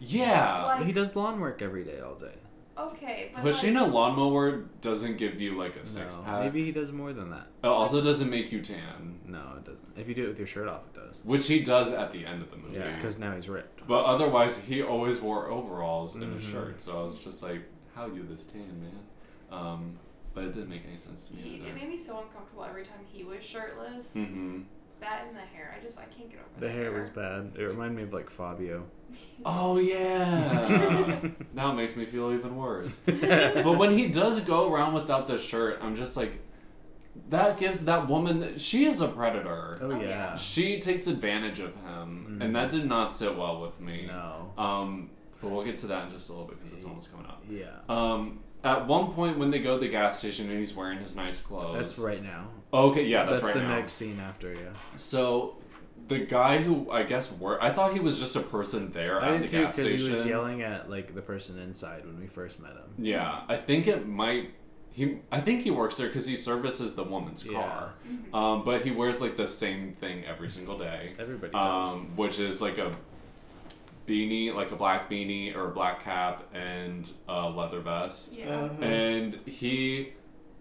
Yeah. 0.00 0.64
Like- 0.64 0.86
he 0.86 0.92
does 0.92 1.14
lawn 1.14 1.40
work 1.40 1.60
every 1.60 1.84
day, 1.84 2.00
all 2.00 2.14
day. 2.14 2.34
Okay, 2.76 3.30
but 3.32 3.42
Pushing 3.42 3.74
like, 3.74 3.86
a 3.88 3.94
lawnmower 3.94 4.64
doesn't 4.80 5.16
give 5.16 5.40
you 5.40 5.56
like 5.56 5.76
a 5.76 5.86
six 5.86 6.16
no, 6.16 6.22
pack. 6.22 6.42
maybe 6.42 6.64
he 6.64 6.72
does 6.72 6.90
more 6.90 7.12
than 7.12 7.30
that. 7.30 7.46
It 7.62 7.68
also 7.68 8.02
doesn't 8.02 8.28
make 8.28 8.50
you 8.50 8.60
tan, 8.60 9.20
No, 9.28 9.52
it 9.58 9.64
doesn't. 9.64 9.86
If 9.96 10.08
you 10.08 10.14
do 10.16 10.24
it 10.24 10.28
with 10.30 10.38
your 10.38 10.48
shirt 10.48 10.66
off, 10.66 10.80
it 10.92 10.94
does. 10.98 11.20
which 11.22 11.46
he 11.46 11.60
does 11.60 11.92
at 11.92 12.10
the 12.12 12.26
end 12.26 12.42
of 12.42 12.50
the 12.50 12.56
movie. 12.56 12.74
Yeah, 12.78 12.96
because 12.96 13.16
now 13.20 13.32
he's 13.36 13.48
ripped. 13.48 13.86
But 13.86 14.04
otherwise, 14.06 14.58
he 14.58 14.82
always 14.82 15.20
wore 15.20 15.48
overalls 15.50 16.16
and 16.16 16.24
a 16.24 16.26
Mhm. 16.36 16.50
shirt. 16.50 16.80
So 16.80 16.98
I 17.00 17.04
was 17.04 17.16
just 17.20 17.44
like, 17.44 17.62
"How 17.94 18.06
you 18.06 18.24
this 18.28 18.46
tan, 18.46 18.80
man?" 18.82 19.00
Um, 19.50 19.98
but 20.34 20.44
it 20.44 20.52
didn't 20.52 20.70
make 20.70 20.82
any 20.88 20.98
sense 20.98 21.28
to 21.28 21.34
me. 21.34 21.42
he, 21.42 21.54
either. 21.56 21.68
it 21.70 21.74
made 21.76 21.88
me 21.88 21.96
so 21.98 22.18
uncomfortable 22.20 22.64
every 22.64 22.82
time 22.82 22.98
he 23.12 23.22
was 23.24 23.42
shirtless. 23.44 24.12
hmm 24.14 24.62
That 25.00 25.24
and 25.28 25.36
the 25.36 25.40
hair, 25.40 25.74
I 25.78 25.82
just 25.84 25.98
I 25.98 26.04
can't 26.04 26.30
get 26.30 26.40
over 26.40 26.60
The 26.66 26.70
hair 26.72 26.90
was 26.92 27.08
bad. 27.08 27.52
It 27.58 27.62
reminded 27.62 27.96
me 27.96 28.02
of 28.04 28.12
like 28.12 28.30
Fabio. 28.30 28.84
Oh 29.44 29.78
yeah. 29.78 31.20
now 31.54 31.70
it 31.70 31.74
makes 31.74 31.94
me 31.96 32.04
feel 32.04 32.32
even 32.32 32.56
worse. 32.56 32.96
but 33.06 33.78
when 33.78 33.92
he 33.96 34.08
does 34.08 34.40
go 34.40 34.72
around 34.72 34.94
without 34.94 35.28
the 35.28 35.38
shirt, 35.38 35.78
I'm 35.80 35.94
just 35.94 36.16
like, 36.16 36.40
that 37.30 37.58
gives 37.60 37.84
that 37.84 38.08
woman. 38.08 38.58
She 38.58 38.86
is 38.86 39.00
a 39.00 39.06
predator. 39.08 39.78
Oh, 39.80 39.92
Oh, 39.92 40.00
yeah. 40.00 40.08
yeah. 40.08 40.36
She 40.36 40.80
takes 40.80 41.06
advantage 41.06 41.60
of 41.60 41.74
him, 41.76 42.38
Mhm. 42.40 42.44
and 42.44 42.56
that 42.56 42.70
did 42.70 42.86
not 42.86 43.12
sit 43.12 43.36
well 43.36 43.60
with 43.60 43.80
me. 43.80 44.06
No. 44.08 44.52
Um, 44.58 45.10
but 45.44 45.52
we'll 45.52 45.64
get 45.64 45.78
to 45.78 45.86
that 45.88 46.06
in 46.06 46.10
just 46.12 46.28
a 46.28 46.32
little 46.32 46.46
bit 46.48 46.58
because 46.58 46.72
it's 46.72 46.84
almost 46.84 47.10
coming 47.12 47.26
up. 47.26 47.42
Yeah. 47.48 47.66
Um, 47.88 48.40
at 48.64 48.86
one 48.86 49.12
point 49.12 49.38
when 49.38 49.50
they 49.50 49.58
go 49.60 49.74
to 49.74 49.80
the 49.80 49.88
gas 49.88 50.18
station 50.18 50.48
and 50.50 50.58
he's 50.58 50.74
wearing 50.74 50.98
his 50.98 51.14
nice 51.14 51.40
clothes. 51.40 51.76
That's 51.76 51.98
right 51.98 52.22
now. 52.22 52.48
Okay, 52.72 53.04
yeah, 53.06 53.24
that's, 53.26 53.44
right 53.44 53.54
the 53.54 53.60
now. 53.62 53.76
next 53.76 53.92
scene 53.92 54.18
after, 54.18 54.52
yeah. 54.52 54.70
So, 54.96 55.56
the 56.08 56.18
guy 56.18 56.58
who 56.62 56.90
I 56.90 57.02
guess 57.04 57.30
worked, 57.30 57.62
I 57.62 57.72
thought 57.72 57.92
he 57.92 58.00
was 58.00 58.18
just 58.18 58.34
a 58.36 58.40
person 58.40 58.90
there 58.92 59.20
I 59.22 59.28
at 59.28 59.32
did 59.32 59.42
the 59.42 59.48
too 59.48 59.62
gas 59.64 59.76
because 59.76 59.90
station. 59.90 60.06
he 60.06 60.12
was 60.16 60.26
yelling 60.26 60.62
at 60.62 60.90
like 60.90 61.14
the 61.14 61.22
person 61.22 61.58
inside 61.58 62.04
when 62.04 62.18
we 62.18 62.26
first 62.26 62.58
met 62.58 62.72
him. 62.72 62.94
Yeah, 62.98 63.42
I 63.48 63.56
think 63.56 63.86
it 63.86 64.08
might. 64.08 64.54
He, 64.90 65.18
I 65.32 65.40
think 65.40 65.62
he 65.62 65.70
works 65.70 65.96
there 65.96 66.06
because 66.08 66.26
he 66.26 66.36
services 66.36 66.94
the 66.94 67.02
woman's 67.04 67.42
car. 67.42 67.94
Mhm. 68.08 68.34
Um, 68.34 68.64
but 68.64 68.82
he 68.82 68.90
wears 68.92 69.20
like 69.20 69.36
the 69.36 69.46
same 69.46 69.94
thing 69.94 70.24
every 70.24 70.48
single 70.50 70.78
day. 70.78 71.12
Everybody 71.18 71.52
does. 71.52 71.94
um, 71.94 72.12
which 72.16 72.38
is 72.38 72.60
like 72.62 72.78
a 72.78 72.94
beanie, 74.06 74.54
like 74.54 74.70
a 74.70 74.76
black 74.76 75.10
beanie 75.10 75.54
or 75.54 75.70
a 75.70 75.72
black 75.72 76.04
cap 76.04 76.44
and 76.54 77.10
a 77.28 77.48
leather 77.48 77.80
vest. 77.80 78.38
Yeah. 78.38 78.64
Uh-huh. 78.64 78.82
And 78.84 79.34
he 79.46 80.12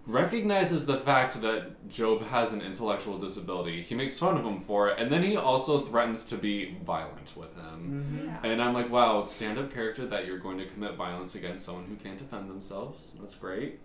recognizes 0.05 0.85
the 0.85 0.97
fact 0.97 1.39
that 1.41 1.87
Job 1.87 2.23
has 2.23 2.51
an 2.51 2.61
intellectual 2.61 3.17
disability. 3.17 3.81
He 3.81 3.95
makes 3.95 4.19
fun 4.19 4.37
of 4.37 4.43
him 4.45 4.59
for 4.59 4.89
it, 4.89 4.99
and 4.99 5.09
then 5.11 5.23
he 5.23 5.37
also 5.37 5.81
threatens 5.81 6.25
to 6.25 6.35
be 6.35 6.75
violent 6.85 7.33
with 7.37 7.55
him. 7.55 8.05
Mhm. 8.21 8.25
Yeah. 8.43 8.51
And 8.51 8.61
I'm 8.61 8.73
like, 8.73 8.89
wow, 8.89 9.23
stand 9.23 9.57
up 9.57 9.73
character 9.73 10.05
that 10.07 10.25
you're 10.25 10.39
going 10.39 10.57
to 10.57 10.65
commit 10.65 10.95
violence 10.95 11.35
against 11.35 11.65
someone 11.65 11.85
who 11.85 11.95
can't 11.95 12.17
defend 12.17 12.49
themselves. 12.49 13.11
That's 13.19 13.35
great. 13.35 13.79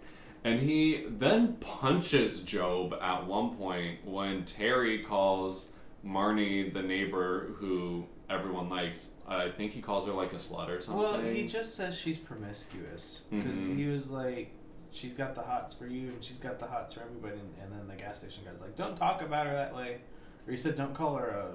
And 0.44 0.60
he 0.60 1.04
then 1.08 1.54
punches 1.60 2.40
Job 2.40 2.94
at 3.00 3.26
one 3.26 3.56
point 3.56 4.04
when 4.04 4.44
Terry 4.44 5.00
calls 5.04 5.68
Marnie, 6.04 6.72
the 6.72 6.82
neighbor 6.82 7.52
who 7.58 8.06
everyone 8.30 8.68
likes, 8.68 9.12
I 9.26 9.48
think 9.50 9.72
he 9.72 9.80
calls 9.80 10.06
her 10.06 10.12
like 10.12 10.32
a 10.32 10.36
slut 10.36 10.68
or 10.68 10.80
something. 10.80 11.02
Well, 11.02 11.20
he 11.20 11.46
just 11.46 11.74
says 11.74 11.96
she's 11.96 12.18
promiscuous 12.18 13.24
because 13.30 13.66
Mhm. 13.66 13.76
he 13.76 13.86
was 13.86 14.10
like, 14.10 14.50
she's 14.90 15.14
got 15.14 15.34
the 15.34 15.42
hots 15.42 15.74
for 15.74 15.86
you 15.86 16.08
and 16.08 16.22
she's 16.24 16.38
got 16.38 16.58
the 16.58 16.66
hots 16.66 16.94
for 16.94 17.00
everybody. 17.02 17.38
And, 17.38 17.54
and 17.62 17.72
then 17.72 17.88
the 17.88 18.00
gas 18.02 18.20
station 18.20 18.44
guy's 18.44 18.60
like, 18.60 18.76
don't 18.76 18.96
talk 18.96 19.22
about 19.22 19.46
her 19.46 19.54
that 19.54 19.74
way, 19.74 19.98
or 20.46 20.50
he 20.50 20.56
said, 20.56 20.76
don't 20.76 20.94
call 20.94 21.16
her 21.16 21.28
a. 21.28 21.46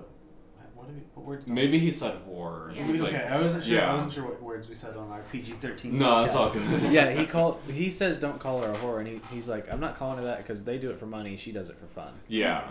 What, 0.76 0.88
did 0.88 0.96
he, 0.98 1.04
what 1.14 1.26
word? 1.26 1.46
did 1.46 1.54
Maybe 1.54 1.78
he 1.80 1.92
said 1.92 2.18
whore. 2.28 2.76
Yeah. 2.76 2.84
He 2.86 2.92
was 2.92 3.02
okay, 3.04 3.14
like, 3.24 3.32
I 3.32 3.40
wasn't 3.40 3.64
sure. 3.64 3.76
yeah. 3.76 3.92
I 3.92 3.96
wasn't 3.96 4.12
sure 4.14 4.26
what 4.26 4.42
words 4.42 4.68
we 4.68 4.74
said 4.76 4.98
on 4.98 5.12
our 5.12 5.22
PG 5.32 5.54
thirteen. 5.54 5.98
No, 6.00 6.24
it's 6.24 6.36
all 6.36 6.50
good. 6.50 6.92
yeah, 6.92 7.12
he 7.12 7.26
called. 7.26 7.60
He 7.72 7.90
says, 7.92 8.18
"Don't 8.18 8.40
call 8.40 8.62
her 8.64 8.72
a 8.74 8.76
whore," 8.78 8.98
and 9.00 9.08
he, 9.08 9.22
he's 9.32 9.48
like, 9.48 9.72
"I'm 9.72 9.80
not 9.80 9.96
calling 9.96 10.18
her 10.18 10.24
that 10.26 10.40
because 10.40 10.64
they 10.66 10.78
do 10.80 10.90
it 10.90 10.98
for 11.00 11.06
money. 11.06 11.38
She 11.38 11.52
does 11.54 11.70
it 11.70 11.78
for 11.78 11.86
fun." 11.86 12.14
Yeah. 12.28 12.68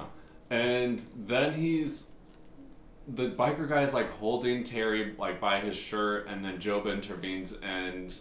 And 0.51 1.03
then 1.17 1.55
he's 1.55 2.09
the 3.09 3.31
biker 3.31 3.69
guy's 3.69 3.95
like 3.95 4.11
holding 4.13 4.65
Terry 4.65 5.15
like 5.19 5.41
by 5.41 5.61
his 5.61 5.77
shirt 5.77 6.27
and 6.29 6.45
then 6.45 6.61
Job 6.61 6.87
intervenes 6.87 7.55
and 7.63 8.15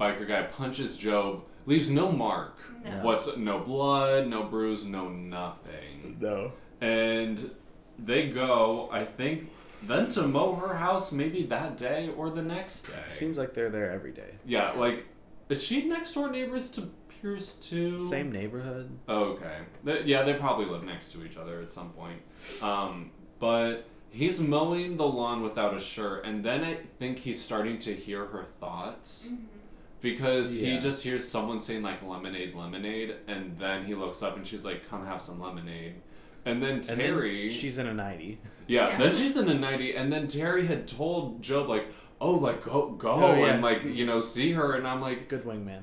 biker 0.00 0.26
guy 0.28 0.42
punches 0.44 0.96
Job, 0.96 1.44
leaves 1.66 1.90
no 1.90 2.12
mark. 2.12 2.58
No. 2.84 3.00
What's 3.02 3.36
no 3.36 3.60
blood, 3.60 4.28
no 4.28 4.44
bruise, 4.44 4.84
no 4.84 5.08
nothing. 5.08 6.18
No. 6.20 6.52
And 6.80 7.50
they 7.98 8.28
go, 8.28 8.88
I 8.92 9.04
think 9.04 9.50
then 9.82 10.08
to 10.10 10.22
mow 10.22 10.54
her 10.56 10.74
house 10.76 11.12
maybe 11.12 11.44
that 11.44 11.76
day 11.76 12.10
or 12.16 12.30
the 12.30 12.42
next 12.42 12.82
day. 12.82 13.04
Seems 13.10 13.38
like 13.38 13.54
they're 13.54 13.70
there 13.70 13.90
every 13.90 14.12
day. 14.12 14.34
yeah, 14.44 14.72
like 14.72 15.06
is 15.48 15.64
she 15.64 15.86
next 15.86 16.12
door 16.12 16.30
neighbors 16.30 16.70
to 16.72 16.90
Pierce 17.08 17.54
too? 17.54 18.02
Same 18.02 18.30
neighborhood. 18.30 18.90
Oh, 19.08 19.22
okay. 19.32 19.58
They, 19.82 20.02
yeah, 20.04 20.22
they 20.22 20.34
probably 20.34 20.66
live 20.66 20.84
next 20.84 21.12
to 21.12 21.24
each 21.24 21.36
other 21.36 21.60
at 21.62 21.72
some 21.72 21.90
point. 21.90 22.20
Um, 22.62 23.10
but 23.40 23.86
he's 24.10 24.40
mowing 24.40 24.96
the 24.96 25.06
lawn 25.06 25.42
without 25.42 25.74
a 25.74 25.80
shirt, 25.80 26.24
and 26.24 26.44
then 26.44 26.64
I 26.64 26.78
think 26.98 27.18
he's 27.20 27.40
starting 27.42 27.78
to 27.80 27.92
hear 27.94 28.26
her 28.26 28.46
thoughts 28.60 29.28
Mhm. 29.30 29.38
because 30.00 30.54
he 30.54 30.78
just 30.78 31.02
hears 31.02 31.26
someone 31.28 31.58
saying 31.58 31.82
like 31.82 32.02
lemonade, 32.02 32.54
lemonade, 32.54 33.14
and 33.26 33.56
then 33.58 33.84
he 33.84 33.94
looks 33.94 34.22
up 34.22 34.36
and 34.36 34.46
she's 34.46 34.64
like, 34.64 34.88
"Come 34.88 35.04
have 35.06 35.20
some 35.20 35.40
lemonade." 35.40 35.94
And 36.44 36.62
then 36.62 36.76
And 36.76 36.84
then 36.84 36.96
Terry, 36.98 37.50
she's 37.50 37.78
in 37.78 37.86
a 37.86 37.92
nighty. 37.94 38.38
yeah, 38.66 38.88
Yeah. 38.90 38.98
then 38.98 39.14
she's 39.14 39.36
in 39.36 39.48
a 39.48 39.54
nighty, 39.54 39.94
and 39.94 40.12
then 40.12 40.28
Terry 40.28 40.66
had 40.66 40.86
told 40.88 41.42
Job 41.42 41.68
like, 41.68 41.86
"Oh, 42.20 42.32
like 42.32 42.64
go, 42.64 42.90
go, 42.92 43.10
Oh, 43.10 43.34
yeah. 43.34 43.52
and 43.54 43.62
like 43.62 43.84
you 43.84 44.06
know 44.06 44.20
see 44.20 44.52
her," 44.52 44.74
and 44.74 44.86
I'm 44.86 45.00
like, 45.00 45.28
Good 45.28 45.44
wingman. 45.44 45.82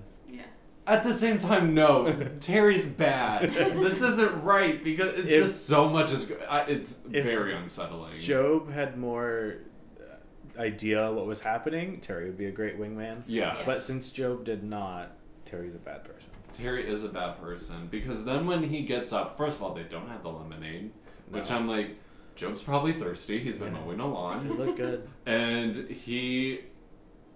Yeah. 0.88 0.94
at 0.94 1.04
the 1.04 1.14
same 1.14 1.40
time, 1.40 1.74
no. 1.74 2.12
Terry's 2.40 2.88
bad. 2.88 3.52
this 3.54 4.02
isn't 4.02 4.44
right 4.44 4.84
because 4.84 5.18
it's 5.20 5.30
If- 5.30 5.44
just 5.46 5.66
so 5.68 5.90
much 5.90 6.12
is. 6.12 6.32
It's 6.68 6.98
very 7.08 7.56
unsettling. 7.56 8.20
Job 8.20 8.72
had 8.72 8.98
more 8.98 9.56
uh, 10.00 10.62
idea 10.62 11.12
what 11.12 11.26
was 11.26 11.42
happening. 11.42 12.00
Terry 12.00 12.26
would 12.26 12.38
be 12.38 12.46
a 12.46 12.52
great 12.52 12.80
wingman. 12.80 13.24
yeah, 13.28 13.56
Yes. 13.58 13.66
But 13.66 13.78
since 13.80 14.12
Job 14.12 14.44
did 14.46 14.64
not, 14.64 15.12
Terry's 15.46 15.76
a 15.76 15.80
bad 15.80 16.04
person. 16.04 16.32
Terry 16.54 16.90
is 16.90 17.04
a 17.04 17.10
bad 17.10 17.40
person 17.42 17.88
because 17.92 18.24
then 18.24 18.48
when 18.48 18.64
he 18.64 18.84
gets 18.84 19.12
up, 19.12 19.38
first 19.38 19.58
of 19.58 19.64
all, 19.64 19.74
they 19.74 19.84
don't 19.84 20.08
have 20.08 20.24
the 20.24 20.30
lemonade, 20.30 20.92
which 21.30 21.52
I'm 21.52 21.68
like, 21.68 21.98
Job's 22.36 22.62
probably 22.62 22.94
thirsty. 22.94 23.40
He's 23.40 23.56
been 23.58 23.74
Yeah. 23.74 23.82
mowing 23.82 24.00
a 24.00 24.06
It 24.06 24.10
lawn, 24.10 24.58
looked 24.58 24.78
good. 24.78 25.08
and 25.26 25.76
he, 25.90 26.62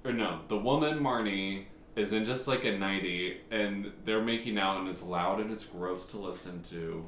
or 0.06 0.14
no, 0.14 0.40
the 0.48 0.58
woman 0.58 1.00
Marnie 1.00 1.66
is 2.00 2.14
in 2.14 2.24
just 2.26 2.48
like 2.48 2.64
a 2.66 2.78
nighty, 2.78 3.38
and 3.52 3.92
they're 4.06 4.22
making 4.24 4.58
out, 4.58 4.80
and 4.80 4.88
it's 4.88 5.04
loud 5.04 5.40
and 5.40 5.52
it's 5.52 5.66
gross 5.66 6.06
to 6.08 6.18
listen 6.18 6.62
to. 6.64 7.06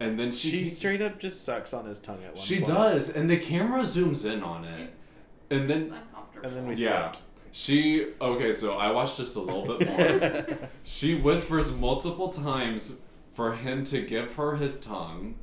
and 0.00 0.18
then 0.18 0.32
she 0.32 0.50
She 0.50 0.68
straight 0.68 1.00
up 1.00 1.18
just 1.20 1.44
sucks 1.44 1.72
on 1.72 1.86
his 1.86 1.98
tongue 2.00 2.22
at 2.24 2.34
one 2.34 2.44
she 2.44 2.56
point. 2.56 2.66
does, 2.68 3.08
and 3.10 3.30
the 3.30 3.36
camera 3.36 3.82
zooms 3.82 4.24
in 4.30 4.42
on 4.42 4.64
it, 4.64 4.90
It's, 4.92 5.18
and 5.50 5.70
it's 5.70 5.90
then 5.90 5.98
uncomfortable. 6.10 6.46
And 6.48 6.56
then 6.56 6.66
we 6.66 6.74
Yeah. 6.74 7.12
skipped. 7.12 7.24
she 7.52 8.06
okay. 8.20 8.50
So 8.52 8.74
I 8.74 8.90
watched 8.90 9.18
just 9.18 9.36
a 9.36 9.40
little 9.40 9.66
bit 9.76 9.88
more. 9.88 10.58
She 10.82 11.14
whispers 11.14 11.72
multiple 11.72 12.28
times 12.28 12.94
for 13.32 13.54
him 13.54 13.84
to 13.84 14.00
give 14.00 14.34
her 14.34 14.56
his 14.56 14.80
tongue. 14.80 15.36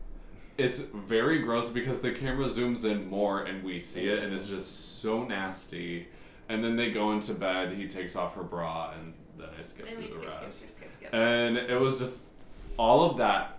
It's 0.57 0.79
very 0.79 1.39
gross 1.39 1.69
because 1.69 2.01
the 2.01 2.11
camera 2.11 2.45
zooms 2.47 2.83
in 2.85 3.09
more 3.09 3.43
and 3.43 3.63
we 3.63 3.79
see 3.79 4.07
it, 4.09 4.19
and 4.21 4.33
it's 4.33 4.47
just 4.49 4.99
so 5.01 5.23
nasty. 5.23 6.07
And 6.51 6.63
then 6.63 6.75
they 6.75 6.91
go 6.91 7.11
into 7.13 7.33
bed. 7.33 7.73
He 7.73 7.87
takes 7.87 8.15
off 8.15 8.35
her 8.35 8.43
bra, 8.43 8.91
and 8.99 9.13
then 9.37 9.47
I 9.57 9.61
skip 9.61 9.85
Then 9.85 9.95
through 9.95 10.03
the 10.05 10.09
skip, 10.11 10.23
skip, 10.33 10.41
rest. 10.43 10.59
skip, 10.61 10.75
skip, 10.75 10.89
skip. 10.97 11.13
And 11.13 11.57
it 11.57 11.79
was 11.79 11.97
just 11.99 12.29
all 12.77 13.09
of 13.09 13.17
that. 13.17 13.57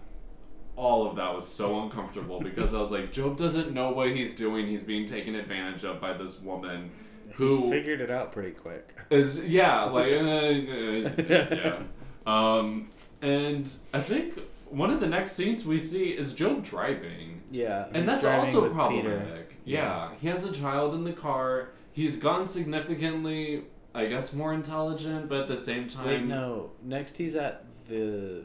All 0.76 1.06
of 1.08 1.16
that 1.16 1.34
was 1.34 1.46
so 1.46 1.82
uncomfortable 1.82 2.40
because 2.40 2.72
I 2.74 2.78
was 2.80 2.90
like, 2.90 3.12
Job 3.12 3.36
doesn't 3.36 3.72
know 3.72 3.90
what 3.92 4.08
he's 4.16 4.34
doing. 4.34 4.66
He's 4.66 4.82
being 4.82 5.06
taken 5.06 5.34
advantage 5.34 5.84
of 5.84 6.00
by 6.00 6.12
this 6.14 6.40
woman 6.40 6.90
who 7.34 7.64
He 7.64 7.70
figured 7.70 8.00
it 8.00 8.10
out 8.10 8.32
pretty 8.32 8.52
quick. 8.52 8.88
is 9.10 9.38
yeah, 9.40 9.84
like 9.84 10.12
uh, 10.12 10.16
uh, 10.16 11.10
yeah. 11.28 11.78
Um, 12.26 12.88
and 13.20 13.70
I 13.92 14.00
think 14.00 14.38
one 14.70 14.90
of 14.90 15.00
the 15.00 15.06
next 15.08 15.32
scenes 15.32 15.64
we 15.64 15.78
see 15.78 16.10
is 16.10 16.32
Job 16.34 16.62
driving, 16.64 17.42
Yeah. 17.50 17.86
and 17.92 18.08
that's 18.08 18.24
also 18.24 18.68
problematic. 18.70 19.48
Peter. 19.50 19.56
Yeah. 19.64 20.10
he 20.20 20.28
has 20.28 20.44
a 20.44 20.52
child 20.52 20.94
in 20.94 21.04
the 21.04 21.12
car. 21.12 21.68
He's 21.92 22.16
gone 22.16 22.46
significantly, 22.46 23.64
I 23.94 24.06
guess, 24.06 24.32
more 24.32 24.52
intelligent, 24.54 25.28
but 25.28 25.42
at 25.42 25.48
the 25.48 25.56
same 25.56 25.86
time, 25.86 26.06
Wait, 26.06 26.24
no. 26.24 26.70
Next, 26.82 27.16
he's 27.18 27.34
at 27.36 27.64
the 27.88 28.44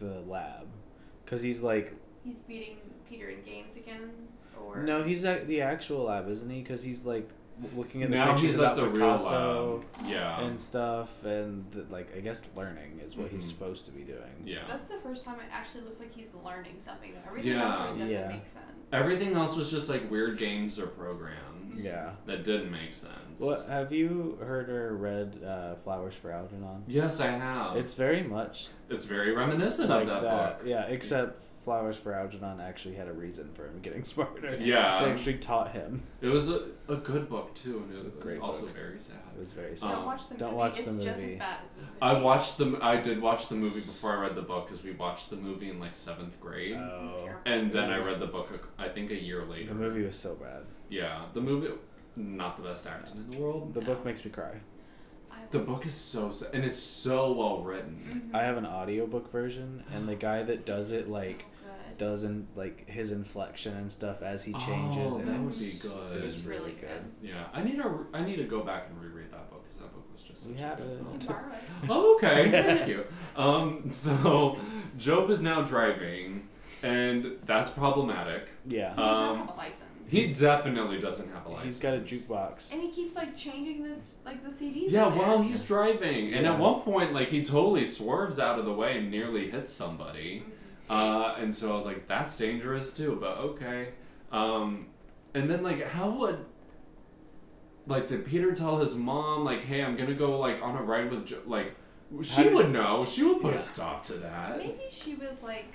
the 0.00 0.20
lab, 0.26 0.66
cause 1.26 1.42
he's 1.42 1.62
like 1.62 1.94
He's 2.24 2.40
beating 2.40 2.78
Peter 3.08 3.28
in 3.30 3.42
games 3.42 3.76
again, 3.76 4.10
or 4.60 4.82
no, 4.82 5.04
he's 5.04 5.24
at 5.24 5.46
the 5.46 5.60
actual 5.62 6.04
lab, 6.04 6.28
isn't 6.28 6.50
he? 6.50 6.62
Cause 6.62 6.82
he's 6.82 7.04
like 7.04 7.28
looking 7.76 8.02
at 8.02 8.10
the 8.10 8.16
now 8.16 8.32
pictures 8.32 8.42
he's 8.50 8.58
about 8.58 8.76
at 8.78 8.84
the 8.84 8.90
Picasso 8.90 9.66
real 9.66 9.84
lab. 10.02 10.10
Yeah, 10.10 10.40
and 10.44 10.60
stuff, 10.60 11.24
and 11.24 11.64
the, 11.70 11.84
like 11.90 12.14
I 12.16 12.20
guess 12.20 12.42
learning 12.56 13.00
is 13.06 13.16
what 13.16 13.30
he's 13.30 13.44
Mhm. 13.44 13.48
supposed 13.48 13.86
to 13.86 13.92
be 13.92 14.02
doing. 14.02 14.42
yeah. 14.44 14.64
That's 14.66 14.84
the 14.86 14.98
first 14.98 15.22
time 15.22 15.36
it 15.38 15.46
actually 15.52 15.82
looks 15.82 16.00
like 16.00 16.12
he's 16.12 16.34
learning 16.44 16.76
something. 16.80 17.12
Though 17.14 17.20
everything 17.28 17.52
Yeah. 17.52 17.64
else 17.70 17.78
like, 17.80 17.98
doesn't 18.00 18.10
Yeah. 18.10 18.28
make 18.28 18.46
sense. 18.46 18.64
Everything 18.92 19.34
else 19.34 19.56
was 19.56 19.70
just 19.70 19.88
like 19.88 20.10
weird 20.10 20.36
games 20.38 20.80
or 20.80 20.88
programs. 20.88 21.53
Yeah. 21.82 22.10
that 22.26 22.44
didn't 22.44 22.70
make 22.70 22.92
sense. 22.92 23.12
Well, 23.38 23.64
have 23.66 23.92
you 23.92 24.38
heard 24.40 24.68
or 24.68 24.94
read 24.96 25.42
uh, 25.44 25.74
Flowers 25.76 26.14
for 26.14 26.30
Algernon? 26.30 26.84
Yes, 26.86 27.20
I 27.20 27.28
have. 27.28 27.76
It's 27.76 27.94
very 27.94 28.22
much 28.22 28.68
It's 28.90 29.04
very 29.04 29.32
reminiscent 29.32 29.88
like 29.90 30.02
of 30.02 30.08
that, 30.08 30.22
that. 30.22 30.58
book. 30.58 30.66
Yeah, 30.68 30.82
except 30.84 31.40
Flowers 31.64 31.96
for 31.96 32.12
Algernon 32.12 32.60
actually 32.60 32.94
had 32.94 33.08
a 33.08 33.12
reason 33.14 33.48
for 33.54 33.64
him 33.66 33.80
getting 33.80 34.04
smarter. 34.14 34.54
Yeah. 34.60 35.02
They 35.04 35.10
actually 35.12 35.38
taught 35.38 35.72
him. 35.72 36.02
It 36.20 36.26
was 36.28 36.50
a, 36.50 36.60
a 36.88 36.96
good 36.96 37.28
book 37.30 37.54
too, 37.54 37.78
and 37.78 37.90
it 37.90 37.94
was, 37.96 38.04
It 38.04 38.14
was 38.16 38.24
a 38.26 38.28
it 38.36 38.40
was 38.40 38.42
also 38.42 38.66
book. 38.66 38.74
very 38.76 38.98
sad. 39.00 39.16
It 39.34 39.40
was 39.40 39.52
very 39.52 39.74
Don't. 39.74 39.90
Um, 39.90 40.04
watch 40.04 40.28
the 40.28 40.34
don't 40.34 40.50
movie. 40.50 40.58
watch 40.58 40.76
the 40.76 40.84
it's 40.90 41.04
just 41.04 41.22
as 41.24 41.34
bad 41.36 41.56
as 41.64 41.70
this 41.70 41.86
movie. 41.88 41.98
I 42.02 42.20
watched 42.20 42.58
the. 42.58 42.78
I 42.82 42.96
did 42.98 43.20
watch 43.22 43.48
the 43.48 43.54
movie 43.54 43.80
before 43.80 44.12
I 44.12 44.20
read 44.20 44.34
the 44.36 44.42
book 44.42 44.66
because 44.68 44.84
we 44.84 44.92
watched 44.92 45.30
the 45.30 45.36
movie 45.36 45.70
in 45.70 45.80
like 45.80 45.96
seventh 45.96 46.38
grade, 46.38 46.76
Oh. 46.76 47.30
and 47.46 47.72
then 47.72 47.90
I 47.90 47.96
read 47.98 48.20
the 48.20 48.26
book. 48.26 48.50
a- 48.78 48.82
I 48.82 48.90
think 48.90 49.10
a 49.10 49.20
year 49.20 49.44
later. 49.44 49.68
The 49.70 49.74
movie 49.74 50.04
was 50.04 50.16
so 50.16 50.34
bad. 50.34 50.64
Yeah, 50.88 51.26
the 51.32 51.40
movie. 51.40 51.68
Not 52.16 52.56
the 52.56 52.62
best 52.68 52.86
acting 52.86 53.16
in 53.16 53.30
the 53.30 53.38
world. 53.38 53.74
The 53.74 53.80
No. 53.80 53.86
book 53.86 54.04
makes 54.04 54.24
me 54.24 54.30
cry. 54.30 54.60
The 55.50 55.58
book 55.60 55.84
is 55.86 55.94
so 55.94 56.30
sad, 56.30 56.54
and 56.54 56.64
it's 56.64 56.78
so 56.78 57.32
well 57.32 57.62
written. 57.62 57.98
Mhm. 58.32 58.34
I 58.34 58.42
have 58.44 58.56
an 58.56 58.66
audiobook 58.66 59.30
version, 59.30 59.84
and 59.92 60.08
the 60.08 60.14
guy 60.16 60.42
that 60.42 60.64
does 60.74 60.90
it 60.90 61.08
like 61.08 61.38
good. 61.38 61.98
doesn't 61.98 62.48
like 62.56 62.88
his 62.88 63.12
inflection 63.12 63.76
and 63.76 63.92
stuff 63.92 64.22
as 64.22 64.44
he 64.44 64.52
changes. 64.54 65.14
Oh, 65.14 65.18
and 65.18 65.28
that 65.28 65.40
would 65.40 65.58
be 65.58 65.72
good. 65.80 66.16
It 66.16 66.24
was 66.24 66.34
It's 66.38 66.44
really 66.44 66.60
really 66.60 66.72
good. 66.72 66.88
good. 67.20 67.28
Yeah, 67.28 67.44
I 67.52 67.62
need 67.62 67.76
to. 67.76 68.06
I 68.14 68.24
need 68.24 68.36
to 68.36 68.44
go 68.44 68.62
back 68.62 68.88
and 68.88 69.00
reread 69.00 69.30
that 69.32 69.50
book 69.50 69.64
because 69.64 69.80
that 69.80 69.92
book 69.92 70.04
was 70.12 70.22
just. 70.22 70.46
We 70.48 70.54
such 70.54 70.62
a 70.62 70.66
have 70.66 70.78
good 70.78 70.86
it. 70.86 70.90
You 70.90 70.96
film. 71.04 71.18
can 71.18 71.28
borrow 71.28 71.52
it. 71.52 71.62
Oh, 71.90 72.14
okay, 72.16 72.50
thank 72.62 72.88
you. 72.88 73.04
Um, 73.36 73.90
so 73.90 74.56
Job 74.96 75.30
is 75.30 75.40
now 75.40 75.62
driving, 75.62 76.48
and 76.82 77.36
that's 77.44 77.70
problematic. 77.70 78.48
Yeah, 78.66 78.90
He 78.94 78.96
doesn't 78.96 79.24
Um, 79.28 79.38
have 79.46 79.50
a 79.50 79.54
license. 79.58 79.80
He 80.14 80.32
definitely 80.34 80.98
doesn't 80.98 81.30
have 81.32 81.46
a 81.46 81.48
license. 81.50 81.64
he's 81.64 81.78
got 81.80 81.94
a 81.94 82.00
jukebox. 82.00 82.72
and 82.72 82.82
he 82.82 82.90
keeps 82.90 83.14
like 83.16 83.36
changing 83.36 83.82
this, 83.82 84.12
like 84.24 84.42
the 84.44 84.50
CDs. 84.50 84.90
Yeah, 84.90 85.06
while 85.14 85.42
he's 85.42 85.66
driving, 85.66 86.32
and 86.34 86.44
Yeah. 86.44 86.54
at 86.54 86.58
one 86.58 86.80
point, 86.82 87.12
like 87.12 87.28
he 87.28 87.42
totally 87.44 87.84
swerves 87.84 88.38
out 88.38 88.58
of 88.58 88.64
the 88.64 88.72
way 88.72 88.98
and 88.98 89.10
nearly 89.10 89.50
hits 89.50 89.72
somebody. 89.72 90.44
Uh, 90.88 91.34
and 91.38 91.54
so 91.54 91.72
I 91.72 91.76
was 91.76 91.86
like, 91.86 92.06
that's 92.08 92.36
dangerous 92.36 92.92
too, 92.92 93.16
but 93.20 93.38
okay. 93.38 93.88
Um, 94.30 94.86
and 95.34 95.48
then 95.50 95.62
like, 95.62 95.86
how 95.88 96.10
would 96.10 96.44
like 97.86 98.06
did 98.06 98.24
Peter 98.26 98.52
tell 98.54 98.78
his 98.78 98.94
mom 98.94 99.44
like, 99.44 99.62
hey, 99.62 99.82
I'm 99.82 99.96
gonna 99.96 100.14
go 100.14 100.38
like 100.38 100.62
on 100.62 100.76
a 100.76 100.82
ride 100.82 101.10
with 101.10 101.26
jo-? 101.26 101.42
like 101.46 101.74
she 102.22 102.48
would 102.48 102.70
know. 102.70 103.04
She 103.04 103.22
would 103.24 103.40
put 103.40 103.50
Yeah. 103.54 103.58
a 103.58 103.62
stop 103.62 104.02
to 104.04 104.14
that. 104.14 104.58
Maybe 104.58 104.84
she 104.90 105.14
was 105.14 105.42
like 105.42 105.72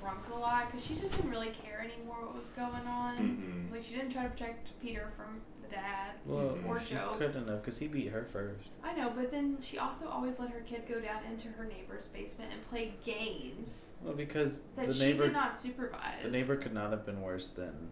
drunk 0.00 0.20
a 0.34 0.38
lot 0.38 0.66
because 0.70 0.84
she 0.86 0.94
just 0.94 1.14
didn't 1.16 1.30
really 1.30 1.50
care 1.62 1.80
anymore 1.80 2.16
what 2.26 2.38
was 2.38 2.50
going 2.50 2.86
on. 2.86 3.16
Mhm. 3.18 3.72
Like 3.72 3.84
she 3.84 3.94
didn't 3.94 4.10
try 4.10 4.24
to 4.24 4.28
protect 4.30 4.78
Peter 4.80 5.10
from 5.16 5.40
the 5.62 5.68
dad. 5.68 6.12
Well, 6.24 6.56
Or 6.66 6.80
she 6.80 6.94
Job. 6.94 7.18
couldn't 7.18 7.46
have 7.48 7.62
because 7.62 7.78
he 7.78 7.88
beat 7.88 8.08
her 8.12 8.24
first. 8.24 8.70
I 8.82 8.94
know, 8.94 9.10
but 9.14 9.30
then 9.30 9.58
she 9.60 9.78
also 9.78 10.08
always 10.08 10.38
let 10.38 10.50
her 10.50 10.60
kid 10.60 10.84
go 10.88 11.00
down 11.00 11.22
into 11.30 11.48
her 11.48 11.64
neighbor's 11.64 12.08
basement 12.08 12.52
and 12.52 12.68
play 12.70 12.94
games 13.04 13.90
Well, 14.02 14.14
because 14.14 14.62
that 14.76 14.86
the 14.86 14.92
she 14.92 15.04
neighbor, 15.06 15.24
did 15.24 15.32
not 15.34 15.58
supervise. 15.58 16.22
the 16.22 16.30
neighbor 16.30 16.56
could 16.56 16.72
not 16.74 16.90
have 16.90 17.04
been 17.04 17.20
worse 17.20 17.48
than 17.48 17.90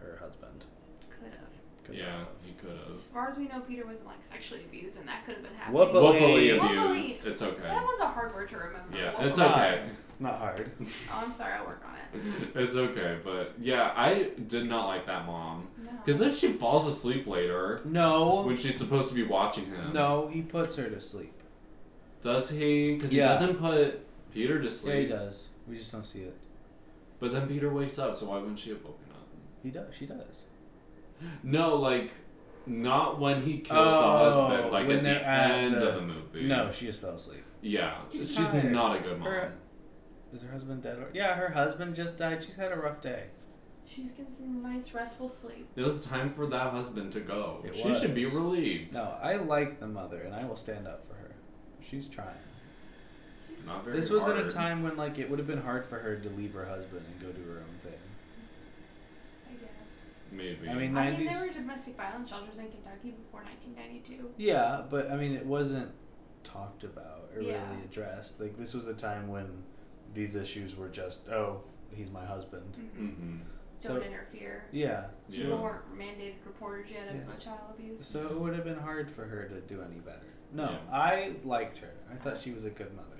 her 0.00 0.18
husband. 0.20 0.64
Could 1.88 1.96
Yeah, 1.96 2.18
not 2.18 2.28
he 2.44 2.52
could 2.52 2.70
have. 2.86 2.94
As 2.96 3.02
far 3.04 3.28
as 3.28 3.36
we 3.38 3.46
know, 3.48 3.60
Peter 3.60 3.84
wasn't 3.86 4.06
like 4.06 4.22
sexually 4.22 4.62
abused, 4.64 4.96
and 4.98 5.08
that 5.08 5.24
could 5.26 5.34
have 5.36 5.42
been 5.42 5.54
happening. 5.54 5.80
Whoop-a- 5.80 6.00
Woefully 6.00 6.52
Woefully 6.58 6.98
abused. 6.98 7.26
It's 7.26 7.42
okay. 7.42 7.62
That 7.62 7.84
one's 7.84 8.00
a 8.00 8.06
hard 8.06 8.34
word 8.34 8.48
to 8.50 8.56
remember. 8.56 8.96
Yeah, 8.98 9.12
What 9.14 9.22
it's 9.24 9.32
was 9.32 9.38
it? 9.40 9.42
okay. 9.52 9.82
It's 10.08 10.20
not 10.20 10.38
hard. 10.38 10.70
Oh, 10.80 10.82
I'm 10.82 10.86
sorry. 10.86 11.54
I'll 11.54 11.66
work 11.66 11.82
on 11.86 11.94
it. 11.94 11.98
It's 12.54 12.74
okay, 12.76 13.18
but 13.24 13.52
yeah, 13.58 13.92
I 13.96 14.30
did 14.46 14.66
not 14.68 14.86
like 14.86 15.06
that 15.06 15.26
mom. 15.26 15.68
No. 15.84 15.90
Because 16.04 16.18
then 16.20 16.34
she 16.34 16.52
falls 16.54 16.86
asleep 16.86 17.26
later 17.26 17.80
No, 17.84 18.42
when 18.42 18.56
she's 18.56 18.78
supposed 18.78 19.08
to 19.10 19.14
be 19.14 19.24
watching 19.24 19.66
him. 19.66 19.92
no, 19.92 20.28
he 20.28 20.40
puts 20.42 20.76
her 20.76 20.88
to 20.88 21.00
sleep. 21.00 21.34
Does 22.22 22.50
he? 22.50 22.94
Because 22.94 23.12
Yeah. 23.12 23.28
he 23.28 23.32
doesn't 23.34 23.56
put 23.56 24.00
Peter 24.32 24.60
to 24.60 24.70
sleep. 24.70 24.94
Yeah, 24.94 25.00
he 25.00 25.06
does. 25.06 25.48
We 25.68 25.76
just 25.78 25.92
don't 25.92 26.04
see 26.06 26.20
it. 26.20 26.36
But 27.20 27.32
then 27.32 27.46
Peter 27.46 27.70
wakes 27.70 27.98
up, 27.98 28.14
so 28.16 28.26
why 28.26 28.38
wouldn't 28.38 28.58
she 28.58 28.70
have 28.70 28.82
woken 28.82 29.06
up? 29.12 29.26
He 29.62 29.70
does. 29.70 29.94
She 29.94 30.06
does. 30.06 30.42
No, 31.42 31.76
like, 31.76 32.12
not 32.66 33.18
when 33.20 33.42
he 33.42 33.58
kills 33.58 33.92
Oh, 33.94 34.00
the 34.00 34.18
husband, 34.30 34.64
oh, 34.66 34.70
like 34.72 34.86
when 34.86 34.98
at 34.98 35.02
they're 35.04 35.18
the 35.18 35.26
at 35.26 35.50
end 35.50 35.74
the- 35.80 35.88
of 35.88 35.94
the 35.96 36.00
movie. 36.02 36.46
No, 36.46 36.70
she 36.70 36.86
just 36.86 37.00
fell 37.00 37.14
asleep. 37.14 37.44
Yeah, 37.62 37.98
She's 38.12 38.28
she's, 38.34 38.46
tired. 38.52 38.70
not 38.72 38.96
a 38.96 39.00
good 39.00 39.18
mom. 39.18 39.28
Her- 39.28 39.54
Is 40.32 40.42
her 40.42 40.50
husband 40.50 40.82
dead? 40.82 40.98
Or- 40.98 41.10
yeah, 41.14 41.34
her 41.34 41.48
husband 41.50 41.94
just 41.96 42.18
died. 42.18 42.44
She's 42.44 42.54
had 42.56 42.70
a 42.72 42.76
rough 42.76 43.00
day. 43.00 43.24
She's 43.86 44.10
getting 44.10 44.30
some 44.32 44.62
nice 44.62 44.92
restful 44.92 45.30
sleep. 45.30 45.66
It 45.74 45.82
was 45.82 46.04
time 46.06 46.30
for 46.30 46.46
that 46.46 46.72
husband 46.72 47.10
to 47.12 47.20
go. 47.20 47.62
It 47.64 47.74
she 47.74 47.94
should 47.94 48.14
be 48.14 48.26
was. 48.26 48.34
relieved. 48.34 48.94
No, 48.94 49.16
I 49.22 49.36
like 49.36 49.80
the 49.80 49.86
mother, 49.86 50.20
and 50.20 50.34
I 50.34 50.44
will 50.44 50.58
stand 50.58 50.86
up 50.86 51.06
for 51.08 51.14
her. 51.14 51.34
She's 51.80 52.06
trying. 52.06 52.28
She's 53.56 53.64
Not 53.64 53.84
very 53.84 53.96
This 53.96 54.10
was 54.10 54.24
at 54.24 54.32
a 54.36 54.40
hard. 54.40 54.50
time 54.50 54.82
when 54.82 54.96
like 54.98 55.18
it 55.18 55.30
would 55.30 55.38
have 55.38 55.48
been 55.48 55.62
hard 55.62 55.86
for 55.86 55.98
her 55.98 56.16
to 56.16 56.28
leave 56.30 56.52
her 56.52 56.66
husband 56.66 57.02
and 57.10 57.20
go 57.20 57.32
do 57.32 57.42
her 57.50 57.58
own 57.60 57.64
thing. 57.64 57.64
I 57.64 57.66
guess. 57.66 57.67
Maybe. 60.30 60.68
I 60.68 60.74
mean, 60.74 60.96
I 60.96 61.10
mean, 61.10 61.26
there 61.26 61.40
were 61.46 61.52
domestic 61.52 61.96
violence 61.96 62.28
shelters 62.30 62.58
in 62.58 62.68
Kentucky 62.70 63.12
before 63.12 63.42
1992. 63.42 64.30
Yeah, 64.36 64.82
but 64.88 65.10
I 65.10 65.16
mean, 65.16 65.32
it 65.32 65.46
wasn't 65.46 65.90
talked 66.44 66.84
about 66.84 67.30
or 67.34 67.42
Yeah. 67.42 67.68
really 67.70 67.84
addressed. 67.84 68.40
Like 68.40 68.56
this 68.58 68.74
was 68.74 68.86
a 68.88 68.94
time 68.94 69.28
when 69.28 69.62
these 70.14 70.36
issues 70.36 70.76
were 70.76 70.88
just, 70.88 71.28
oh, 71.28 71.62
he's 71.94 72.10
my 72.10 72.24
husband. 72.24 72.76
Mm-hmm. 72.78 73.36
Don't 73.82 74.00
So 74.00 74.02
interfere. 74.02 74.64
yeah, 74.72 75.06
Yeah. 75.28 75.54
Weren't 75.54 75.96
mandated 75.96 76.34
reporters 76.44 76.90
yet 76.90 77.08
of 77.08 77.14
Yeah. 77.16 77.20
uh, 77.32 77.36
child 77.38 77.60
abuse. 77.74 78.04
so 78.06 78.26
it 78.26 78.38
would 78.38 78.54
have 78.54 78.64
been 78.64 78.78
hard 78.78 79.10
for 79.10 79.24
her 79.26 79.44
to 79.48 79.60
do 79.62 79.82
any 79.82 80.00
better. 80.00 80.26
No, 80.52 80.70
Yeah. 80.70 80.78
I 80.90 81.36
liked 81.44 81.78
her. 81.78 81.90
I 82.10 82.16
thought 82.16 82.40
she 82.40 82.50
was 82.52 82.64
a 82.64 82.70
good 82.70 82.94
mother. 82.96 83.17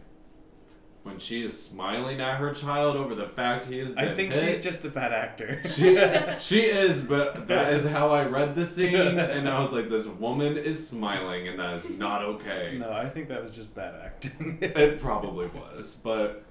When 1.09 1.19
she 1.19 1.43
is 1.43 1.61
smiling 1.61 2.21
at 2.21 2.37
her 2.37 2.53
child 2.53 2.97
over 2.97 3.15
the 3.15 3.27
fact 3.27 3.65
he 3.65 3.81
been 3.81 3.99
I 3.99 4.15
think 4.15 4.35
hit. 4.35 4.57
she's 4.57 4.65
just 4.65 4.85
a 4.85 4.91
bad 4.91 5.15
actor. 5.15 5.63
She, 5.69 5.99
she 6.39 6.61
is, 6.67 7.01
but 7.01 7.49
that 7.49 7.73
is 7.73 7.87
how 7.87 8.11
I 8.11 8.27
read 8.27 8.55
the 8.55 8.65
scene, 8.65 8.95
and 9.19 9.49
I 9.49 9.59
was 9.59 9.73
like, 9.73 9.89
this 9.89 10.07
woman 10.07 10.59
is 10.59 10.87
smiling, 10.87 11.49
and 11.49 11.59
that 11.59 11.75
is 11.75 11.89
not 11.91 12.23
okay. 12.23 12.77
no, 12.79 12.93
I 12.93 13.09
think 13.09 13.29
that 13.29 13.43
was 13.43 13.53
just 13.53 13.75
bad 13.75 13.95
acting. 14.05 14.59
It 14.63 15.01
probably 15.01 15.47
was, 15.47 15.97
but 15.97 16.45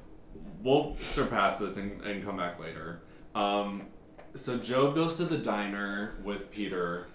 we'll 0.64 0.96
surpass 0.96 1.60
this 1.60 1.78
and, 1.78 2.02
and 2.02 2.24
come 2.24 2.38
back 2.38 2.60
later. 2.60 3.02
Um, 3.36 3.88
so 4.34 4.58
Job 4.58 4.96
goes 4.96 5.16
to 5.16 5.26
the 5.26 5.38
diner 5.38 6.16
with 6.24 6.50
Peter, 6.50 7.08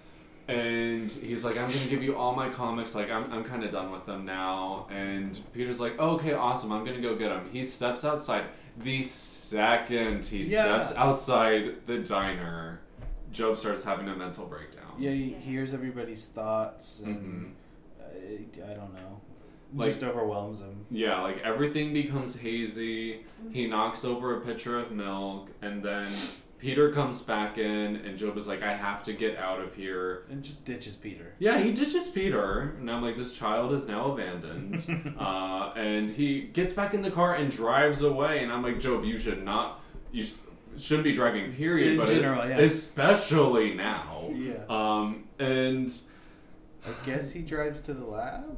and 0.48 1.10
he's 1.10 1.44
like, 1.44 1.56
I'm 1.56 1.70
gonna 1.70 1.86
give 1.88 2.02
you 2.02 2.16
all 2.16 2.34
my 2.34 2.48
comics, 2.48 2.94
like, 2.94 3.10
I'm, 3.10 3.32
I'm 3.32 3.44
kind 3.44 3.64
of 3.64 3.70
done 3.70 3.90
with 3.92 4.06
them 4.06 4.24
now. 4.24 4.86
And 4.90 5.38
Peter's 5.52 5.80
like, 5.80 5.94
oh, 5.98 6.12
okay, 6.16 6.32
awesome, 6.32 6.72
I'm 6.72 6.84
gonna 6.84 7.00
go 7.00 7.14
get 7.16 7.28
them. 7.30 7.48
He 7.52 7.64
steps 7.64 8.04
outside, 8.04 8.44
the 8.78 9.02
second 9.02 10.24
he 10.24 10.42
Yeah. 10.44 10.82
steps 10.82 10.96
outside 10.98 11.86
the 11.86 11.98
diner, 11.98 12.80
Job 13.30 13.56
starts 13.56 13.84
having 13.84 14.08
a 14.08 14.16
mental 14.16 14.46
breakdown. 14.46 14.92
Yeah, 14.98 15.12
he 15.12 15.30
hears 15.30 15.72
everybody's 15.72 16.24
thoughts 16.24 17.00
and 17.04 17.54
Mhm. 18.00 18.60
I, 18.66 18.72
I 18.72 18.74
don't 18.74 18.92
know. 18.94 19.20
Like- 19.74 19.88
just 19.88 20.02
overwhelms 20.04 20.60
him. 20.60 20.84
Yeah, 20.90 21.22
like 21.22 21.38
everything 21.42 21.94
becomes 21.94 22.36
hazy. 22.36 23.24
He 23.52 23.66
knocks 23.66 24.04
over 24.04 24.36
a 24.36 24.40
pitcher 24.42 24.78
of 24.78 24.90
milk, 24.92 25.48
and 25.62 25.82
then 25.82 26.08
Peter 26.62 26.92
comes 26.92 27.20
back 27.22 27.58
in, 27.58 27.96
and 27.96 28.16
Job 28.16 28.36
is 28.36 28.46
like, 28.46 28.62
I 28.62 28.72
have 28.76 29.02
to 29.02 29.12
get 29.12 29.36
out 29.36 29.58
of 29.58 29.74
here. 29.74 30.22
And 30.30 30.44
just 30.44 30.64
ditches 30.64 30.94
Peter. 30.94 31.34
Yeah, 31.40 31.58
he 31.58 31.72
ditches 31.72 32.06
Peter, 32.06 32.76
and 32.78 32.88
I'm 32.88 33.02
like, 33.02 33.16
this 33.16 33.36
child 33.36 33.72
is 33.72 33.88
now 33.88 34.12
abandoned. 34.12 35.16
uh, 35.18 35.72
and 35.74 36.08
he 36.08 36.42
gets 36.42 36.72
back 36.72 36.94
in 36.94 37.02
the 37.02 37.10
car 37.10 37.34
and 37.34 37.50
drives 37.50 38.02
away, 38.02 38.44
and 38.44 38.52
I'm 38.52 38.62
like, 38.62 38.78
Job, 38.78 39.04
you 39.04 39.18
should 39.18 39.44
not, 39.44 39.80
you 40.12 40.22
sh- 40.22 40.34
shouldn't 40.78 41.02
be 41.02 41.12
driving, 41.12 41.52
period, 41.52 41.94
In 41.94 41.96
but 41.96 42.06
general, 42.06 42.48
yeah. 42.48 42.58
especially 42.58 43.74
now. 43.74 44.30
Yeah. 44.32 44.62
Um, 44.68 45.24
and 45.40 45.92
I 46.86 46.90
guess 47.04 47.32
he 47.32 47.42
drives 47.42 47.80
to 47.80 47.92
the 47.92 48.04
lab? 48.04 48.56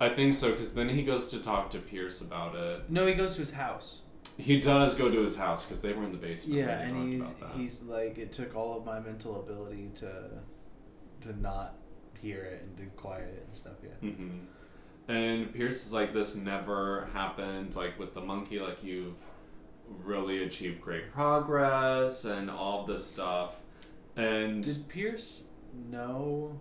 I 0.00 0.08
think 0.08 0.34
so, 0.34 0.52
because 0.52 0.72
then 0.72 0.88
he 0.88 1.02
goes 1.02 1.26
to 1.32 1.40
talk 1.40 1.68
to 1.70 1.78
Pierce 1.78 2.20
about 2.20 2.54
it. 2.54 2.88
No, 2.90 3.06
he 3.06 3.14
goes 3.14 3.32
to 3.34 3.40
his 3.40 3.50
house. 3.50 4.02
He 4.40 4.60
does 4.60 4.94
go 4.94 5.10
to 5.10 5.20
his 5.22 5.36
house 5.36 5.64
because 5.64 5.80
they 5.82 5.92
were 5.92 6.04
in 6.04 6.12
the 6.12 6.18
basement. 6.18 6.58
Yeah, 6.60 6.80
and 6.80 7.12
he's 7.22 7.34
he's 7.56 7.82
like 7.82 8.18
it 8.18 8.32
took 8.32 8.54
all 8.56 8.76
of 8.78 8.84
my 8.84 9.00
mental 9.00 9.40
ability 9.40 9.90
to 9.96 10.30
to 11.22 11.40
not 11.40 11.76
hear 12.20 12.40
it 12.40 12.62
and 12.62 12.76
to 12.78 12.84
quiet 12.96 13.28
it 13.34 13.44
and 13.46 13.56
stuff, 13.56 13.74
yeah. 13.82 14.10
hmm 14.10 14.38
And 15.08 15.52
Pierce 15.54 15.86
is 15.86 15.92
like, 15.92 16.12
this 16.12 16.34
never 16.36 17.08
happened. 17.12 17.74
Like 17.76 17.98
with 17.98 18.14
the 18.14 18.20
monkey, 18.20 18.58
like 18.60 18.82
you've 18.84 19.14
really 20.04 20.44
achieved 20.44 20.80
great 20.80 21.10
progress 21.12 22.24
and 22.24 22.50
all 22.50 22.84
this 22.86 23.06
stuff. 23.06 23.60
And 24.16 24.62
Did 24.64 24.88
Pierce 24.88 25.42
know 25.90 26.58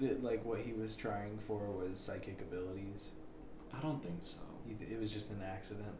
that 0.00 0.22
like 0.22 0.44
what 0.44 0.60
he 0.60 0.72
was 0.72 0.96
trying 0.96 1.38
for 1.46 1.70
was 1.70 1.98
psychic 1.98 2.40
abilities? 2.40 3.10
I 3.76 3.80
don't 3.80 4.02
think 4.02 4.18
so. 4.20 4.38
Th- 4.78 4.90
It 4.90 4.98
was 5.00 5.12
just 5.12 5.30
an 5.30 5.42
accident. 5.44 5.94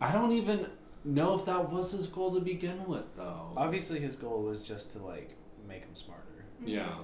I 0.00 0.12
don't 0.12 0.32
even 0.32 0.66
know 1.04 1.34
if 1.34 1.44
that 1.46 1.70
was 1.70 1.92
his 1.92 2.06
goal 2.06 2.34
to 2.34 2.40
begin 2.40 2.86
with, 2.86 3.16
though. 3.16 3.52
Obviously, 3.56 4.00
his 4.00 4.16
goal 4.16 4.42
was 4.42 4.62
just 4.62 4.92
to 4.92 4.98
like 4.98 5.36
make 5.66 5.82
him 5.82 5.94
smarter, 5.94 6.44
yeah. 6.64 6.96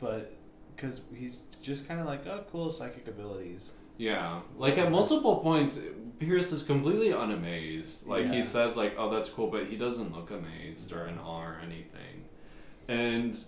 but 0.00 0.34
because 0.74 1.02
he's 1.14 1.40
just 1.60 1.86
kind 1.86 2.00
of 2.00 2.06
like, 2.06 2.26
oh, 2.26 2.44
cool, 2.50 2.70
psychic 2.70 3.06
abilities. 3.08 3.72
Yeah, 3.98 4.40
like 4.56 4.78
at 4.78 4.90
multiple 4.90 5.36
points, 5.36 5.78
Pierce 6.18 6.50
is 6.50 6.62
completely 6.62 7.10
unamazed. 7.10 8.06
Like 8.06 8.30
he 8.30 8.42
says, 8.42 8.76
like, 8.76 8.94
"Oh, 8.98 9.10
that's 9.10 9.28
cool," 9.28 9.48
but 9.48 9.66
he 9.66 9.76
doesn't 9.76 10.14
look 10.14 10.30
amazed 10.30 10.92
or 10.92 11.06
in 11.06 11.18
awe 11.18 11.42
or 11.42 11.60
anything. 11.62 12.24
And 12.88 13.38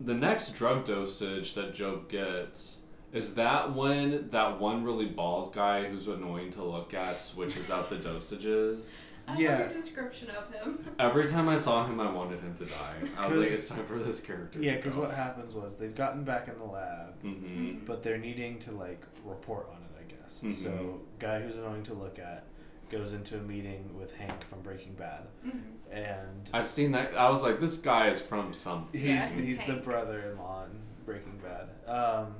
the 0.00 0.14
next 0.14 0.54
drug 0.54 0.84
dosage 0.84 1.54
that 1.54 1.74
Job 1.74 2.08
gets 2.08 2.80
is 3.12 3.34
that 3.34 3.74
when 3.74 4.28
that 4.30 4.60
one 4.60 4.82
really 4.84 5.06
bald 5.06 5.52
guy 5.54 5.84
who's 5.88 6.06
annoying 6.06 6.50
to 6.50 6.64
look 6.64 6.92
at 6.94 7.20
switches 7.20 7.70
out 7.70 7.88
the 7.90 7.96
dosages. 7.96 9.02
I 9.28 9.32
love 9.32 9.40
Yeah. 9.40 9.58
your 9.58 9.68
description 9.68 10.28
of 10.30 10.52
him. 10.54 10.84
Every 11.00 11.26
time 11.26 11.48
I 11.48 11.56
saw 11.56 11.84
him, 11.84 11.98
I 11.98 12.08
wanted 12.10 12.38
him 12.40 12.54
to 12.56 12.64
die. 12.64 12.94
I 13.18 13.26
was 13.26 13.36
like, 13.38 13.50
"It's 13.50 13.68
time 13.68 13.84
for 13.84 13.98
this 13.98 14.20
character." 14.20 14.60
Yeah, 14.60 14.72
to 14.72 14.76
because 14.76 14.94
what 14.94 15.10
happens 15.10 15.52
was 15.54 15.76
they've 15.76 15.94
gotten 15.94 16.22
back 16.22 16.46
in 16.46 16.56
the 16.58 16.64
lab, 16.64 17.20
hmm 17.22 17.78
but 17.84 18.02
they're 18.04 18.18
needing 18.18 18.58
to 18.60 18.70
like 18.72 19.02
report 19.24 19.68
on 19.70 19.78
it, 19.82 20.00
I 20.00 20.04
guess. 20.22 20.42
Mhm. 20.44 20.52
So, 20.52 21.00
guy 21.18 21.40
who's 21.40 21.58
annoying 21.58 21.82
to 21.84 21.94
look 21.94 22.20
at 22.20 22.44
goes 22.88 23.14
into 23.14 23.36
a 23.36 23.42
meeting 23.42 23.96
with 23.98 24.14
Hank 24.14 24.44
from 24.44 24.60
Breaking 24.60 24.94
Bad, 24.94 25.26
Mhm. 25.44 25.60
and 25.90 26.48
I've 26.52 26.68
seen 26.68 26.92
that. 26.92 27.16
I 27.16 27.28
was 27.28 27.42
like, 27.42 27.58
"This 27.58 27.78
guy 27.78 28.08
is 28.10 28.20
from 28.22 28.52
some." 28.54 28.88
he's 28.92 29.02
Yeah, 29.02 29.28
he's 29.30 29.58
he's 29.58 29.66
the 29.66 29.74
brother-in-law 29.82 30.66
in 30.66 30.80
Breaking 31.04 31.38
Bad. 31.42 31.68
Um, 31.90 32.36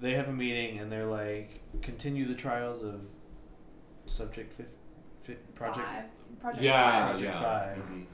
they 0.00 0.14
have 0.14 0.28
a 0.28 0.32
meeting 0.32 0.78
and 0.78 0.90
they're 0.90 1.06
like, 1.06 1.60
continue 1.82 2.26
the 2.26 2.34
trials 2.34 2.82
of 2.82 3.00
Subject 4.06 4.52
Fif- 4.52 4.66
Fi- 5.22 5.36
Project, 5.54 5.86
Five. 5.86 6.04
Project 6.40 6.62
Yeah, 6.62 7.06
Project 7.10 7.34
yeah. 7.34 7.42
Five. 7.42 7.76
Mhm. 7.78 8.04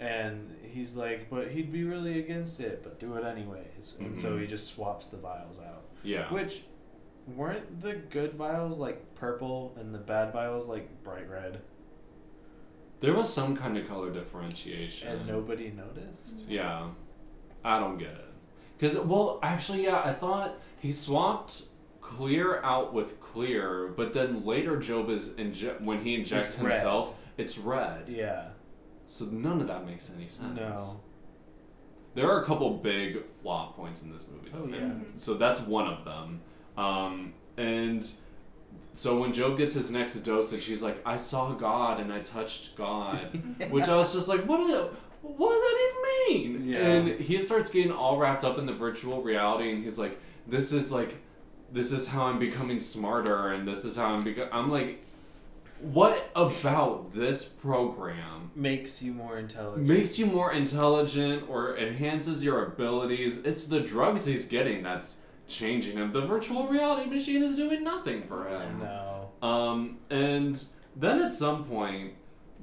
and 0.00 0.56
he's 0.62 0.96
like, 0.96 1.30
but 1.30 1.48
he'd 1.52 1.72
be 1.72 1.84
really 1.84 2.18
against 2.18 2.60
it, 2.60 2.82
but 2.82 2.98
do 3.00 3.14
it 3.14 3.24
anyways. 3.24 3.94
And 4.00 4.16
so 4.16 4.32
Mhm. 4.36 4.40
he 4.42 4.46
just 4.46 4.68
swaps 4.74 5.06
the 5.06 5.16
vials 5.16 5.58
out. 5.60 5.82
Yeah. 6.02 6.32
Which 6.32 6.64
weren't 7.36 7.80
the 7.82 7.94
good 7.94 8.34
vials 8.34 8.78
like 8.78 9.14
purple 9.14 9.74
and 9.78 9.94
the 9.94 9.98
bad 9.98 10.32
vials 10.32 10.68
like 10.68 11.02
bright 11.02 11.28
red, 11.30 11.60
There 13.00 13.14
was 13.14 13.32
some 13.32 13.56
kind 13.56 13.76
of 13.76 13.88
color 13.88 14.12
differentiation. 14.12 15.08
and 15.08 15.26
nobody 15.26 15.70
noticed. 15.72 16.44
Yeah. 16.48 16.90
I 17.64 17.78
don't 17.80 17.98
get 17.98 18.10
it. 18.10 18.24
Because, 18.78 18.96
well, 18.98 19.38
actually, 19.42 19.84
yeah, 19.84 20.00
I 20.04 20.12
thought 20.12 20.54
he 20.82 20.90
swapped 20.90 21.62
clear 22.00 22.60
out 22.62 22.92
with 22.92 23.20
clear, 23.20 23.88
but 23.96 24.12
then 24.12 24.44
later 24.44 24.76
Job 24.78 25.08
is, 25.10 25.30
inje- 25.36 25.80
when 25.80 26.00
he 26.00 26.16
injects 26.16 26.54
It's 26.54 26.62
red. 26.62 26.72
himself, 26.74 27.18
it's 27.38 27.56
red. 27.56 28.08
Yeah. 28.08 28.48
So 29.06 29.26
none 29.26 29.60
of 29.60 29.68
that 29.68 29.86
makes 29.86 30.12
any 30.14 30.26
sense. 30.26 30.56
No. 30.58 31.00
There 32.14 32.28
are 32.30 32.42
a 32.42 32.44
couple 32.44 32.68
big 32.78 33.24
flop 33.42 33.76
points 33.76 34.02
in 34.02 34.12
this 34.12 34.26
movie. 34.30 34.50
Oh, 34.54 34.66
though, 34.66 34.76
yeah. 34.76 34.82
and 34.82 35.06
So 35.20 35.34
that's 35.34 35.60
one 35.60 35.86
of 35.86 36.04
them. 36.04 36.40
Um, 36.76 37.32
and 37.56 38.04
so 38.92 39.18
when 39.20 39.32
Job 39.32 39.56
gets 39.56 39.74
his 39.74 39.90
next 39.92 40.16
dosage, 40.16 40.64
he's 40.64 40.82
like, 40.82 41.00
"I 41.06 41.16
saw 41.16 41.52
God 41.52 42.00
and 42.00 42.12
I 42.12 42.20
touched 42.20 42.76
God," 42.76 43.18
which 43.70 43.88
I 43.88 43.96
was 43.96 44.12
just 44.12 44.28
like, 44.28 44.44
"What 44.46 44.60
is 44.60 44.74
it? 44.74 44.92
What 45.22 45.52
does 45.52 45.62
that 45.62 46.34
even 46.34 46.58
mean?" 46.62 46.68
Yeah. 46.68 46.78
And 46.86 47.20
he 47.20 47.38
starts 47.38 47.70
getting 47.70 47.92
all 47.92 48.18
wrapped 48.18 48.44
up 48.44 48.58
in 48.58 48.66
the 48.66 48.74
virtual 48.74 49.22
reality, 49.22 49.70
and 49.72 49.82
he's 49.84 49.98
like, 49.98 50.18
"This 50.46 50.72
is 50.72 50.92
like, 50.92 51.22
this 51.72 51.92
is 51.92 52.08
how 52.08 52.26
I'm 52.26 52.38
becoming 52.38 52.80
smarter, 52.80 53.48
and 53.48 53.66
this 53.66 53.84
is 53.84 53.96
how 53.96 54.14
I'm 54.14 54.24
becoming." 54.24 54.50
I'm 54.52 54.70
like, 54.70 55.04
"What 55.80 56.30
about 56.34 57.14
this 57.14 57.44
program?" 57.44 58.50
Makes 58.54 59.02
you 59.02 59.12
more 59.12 59.38
intelligent. 59.38 59.88
makes 59.88 60.18
you 60.18 60.26
more 60.26 60.52
intelligent 60.52 61.48
or 61.48 61.76
enhances 61.76 62.44
your 62.44 62.64
abilities. 62.64 63.38
It's 63.38 63.64
the 63.64 63.80
drugs 63.80 64.26
he's 64.26 64.44
getting 64.44 64.82
that's 64.82 65.18
changing 65.48 65.96
him. 65.96 66.12
The 66.12 66.22
virtual 66.22 66.66
reality 66.68 67.08
machine 67.08 67.42
is 67.42 67.56
doing 67.56 67.82
nothing 67.82 68.22
for 68.24 68.48
him. 68.48 68.80
No. 68.80 69.30
Um, 69.46 69.98
and 70.10 70.62
then 70.96 71.20
at 71.20 71.32
some 71.32 71.64
point, 71.64 72.14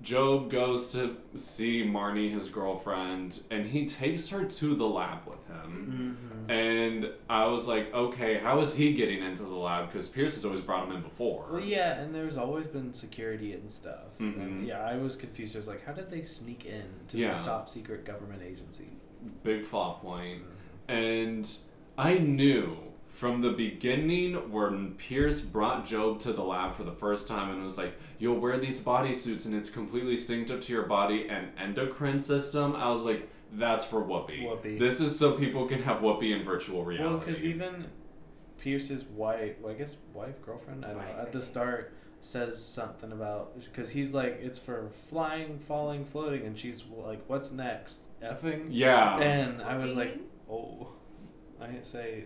Job 0.02 0.50
goes 0.50 0.92
to 0.94 1.18
see 1.36 1.84
Marnie, 1.84 2.32
his 2.32 2.50
girlfriend, 2.50 3.42
and 3.52 3.66
he 3.68 3.86
takes 3.86 4.30
her 4.30 4.46
to 4.46 4.76
the 4.76 4.88
lab 4.88 5.28
with 5.28 5.46
him. 5.48 6.18
Mm-hmm. 6.22 6.29
And 6.50 7.12
I 7.30 7.46
was 7.46 7.68
like, 7.68 7.94
okay, 7.94 8.40
how 8.40 8.60
is 8.60 8.74
he 8.76 8.94
getting 8.94 9.24
into 9.24 9.44
the 9.44 9.50
lab? 9.56 9.88
Because 9.88 10.08
Pierce 10.08 10.34
has 10.34 10.44
always 10.46 10.62
brought 10.62 10.88
him 10.88 10.96
in 10.96 11.02
before. 11.04 11.46
Well, 11.52 11.62
yeah, 11.62 12.00
and 12.00 12.14
there's 12.14 12.38
always 12.38 12.66
been 12.66 12.92
security 12.92 13.54
and 13.54 13.70
stuff. 13.70 14.18
Mhm. 14.20 14.36
And 14.42 14.66
yeah, 14.68 14.80
I 14.82 14.98
was 14.98 15.16
confused. 15.16 15.56
I 15.56 15.60
was 15.60 15.68
like, 15.68 15.86
how 15.86 15.94
did 15.94 16.10
they 16.10 16.24
sneak 16.24 16.66
in 16.66 16.86
to 17.10 17.18
Yeah. 17.20 17.38
this 17.38 17.46
top 17.46 17.70
secret 17.70 18.04
government 18.04 18.42
agency? 18.42 18.88
Big 19.44 19.64
flaw 19.64 20.00
point. 20.00 20.42
And 20.88 21.48
I 22.00 22.18
knew 22.18 22.78
from 23.08 23.42
the 23.42 23.52
beginning 23.52 24.52
when 24.52 24.94
Pierce 24.96 25.42
brought 25.42 25.86
Job 25.86 26.20
to 26.22 26.34
the 26.34 26.44
lab 26.44 26.74
for 26.74 26.84
the 26.84 26.92
first 26.94 27.28
time 27.28 27.52
and 27.54 27.64
was 27.64 27.78
like, 27.78 27.94
You'll 28.18 28.40
wear 28.40 28.58
these 28.58 28.80
bodysuits 28.82 29.46
and 29.46 29.54
it's 29.56 29.70
completely 29.70 30.18
synced 30.18 30.52
up 30.52 30.62
to 30.62 30.74
your 30.74 30.84
body 30.88 31.28
and 31.30 31.50
endocrine 31.60 32.20
system. 32.20 32.76
I 32.76 32.90
was 32.90 33.06
like, 33.06 33.30
That's 33.52 33.84
for 33.84 34.02
whoopee. 34.02 34.46
Whoopee. 34.48 34.78
This 34.78 35.00
is 35.00 35.18
so 35.18 35.32
people 35.34 35.66
can 35.66 35.82
have 35.84 36.02
whoopee 36.02 36.32
in 36.34 36.44
virtual 36.44 36.84
reality. 36.86 37.04
Well, 37.04 37.14
reality. 37.20 37.32
because 37.32 37.46
even 37.46 37.86
Pierce's 38.60 39.04
wife, 39.06 39.56
well, 39.62 39.74
I 39.74 39.76
guess 39.78 39.98
wife, 40.14 40.42
girlfriend, 40.46 40.86
I 40.86 40.90
don't 40.90 40.98
Wife, 40.98 41.16
know, 41.16 41.22
at 41.24 41.32
the 41.32 41.42
start 41.42 41.94
says 42.22 42.64
something 42.64 43.12
about, 43.14 43.58
because 43.60 43.92
he's 43.92 44.14
like, 44.14 44.40
it's 44.42 44.60
for 44.60 44.90
flying, 45.10 45.58
falling, 45.58 46.04
floating, 46.06 46.46
and 46.46 46.60
she's 46.60 46.84
like, 46.92 47.22
what's 47.28 47.52
next? 47.52 48.02
Effing? 48.22 48.68
yeah. 48.72 49.18
And 49.20 49.62
I 49.62 49.78
was 49.78 49.96
like, 49.96 50.18
oh. 50.52 50.90
I 51.62 51.68
didn't 51.68 51.86
say 51.86 52.26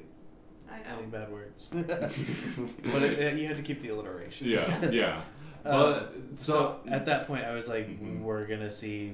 I 0.71 0.77
know. 0.79 0.97
any 0.99 1.07
bad 1.07 1.31
words. 1.31 1.67
but 1.71 3.01
it, 3.03 3.19
it- 3.19 3.37
you 3.39 3.47
had 3.47 3.57
to 3.57 3.63
keep 3.63 3.81
the 3.81 3.89
alliteration. 3.89 4.47
yeah, 4.47 4.89
yeah. 4.89 5.21
Um, 5.65 5.71
But 5.71 6.13
so, 6.33 6.53
so, 6.53 6.79
at 6.91 7.05
that 7.05 7.25
point, 7.25 7.45
I 7.45 7.53
was 7.53 7.69
like, 7.69 7.87
Mhm. 7.87 8.19
we're 8.21 8.45
gonna 8.47 8.69
see 8.69 9.13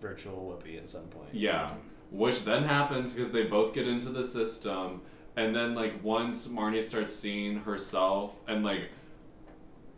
virtual 0.00 0.46
whoopee 0.46 0.78
at 0.78 0.88
some 0.88 1.04
point. 1.06 1.28
Yeah. 1.32 1.72
Which 2.10 2.44
then 2.44 2.62
happens 2.64 3.12
because 3.14 3.32
they 3.32 3.44
both 3.44 3.74
get 3.74 3.86
into 3.86 4.08
the 4.10 4.24
system, 4.24 5.02
and 5.36 5.54
then 5.54 5.74
like 5.74 6.02
once 6.02 6.48
Marnie 6.48 6.82
starts 6.82 7.14
seeing 7.14 7.60
herself 7.60 8.40
and 8.48 8.64
like. 8.64 8.90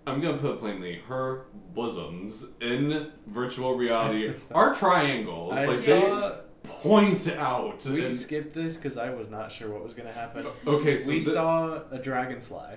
I'm 0.07 0.21
gonna 0.21 0.39
put 0.39 0.53
it 0.55 0.59
plainly, 0.59 1.03
her 1.09 1.45
bosoms 1.75 2.49
in 2.61 3.13
virtual 3.27 3.75
reality 3.75 4.33
are 4.53 4.75
triangles. 4.75 5.57
I 5.57 5.67
like 5.67 5.79
saw. 5.79 6.31
they 6.31 6.37
point 6.69 7.29
out. 7.37 7.85
We 7.85 8.07
and- 8.07 8.13
skipped 8.13 8.55
this 8.55 8.77
because 8.77 8.97
I 8.97 9.11
was 9.11 9.29
not 9.29 9.53
sure 9.53 9.71
what 9.71 9.85
was 9.85 9.93
gonna 9.93 10.11
happen. 10.11 10.47
okay, 10.67 10.97
so 10.97 11.11
we 11.11 11.21
the- 11.21 11.31
saw 11.31 11.83
a 11.91 11.99
dragonfly 11.99 12.77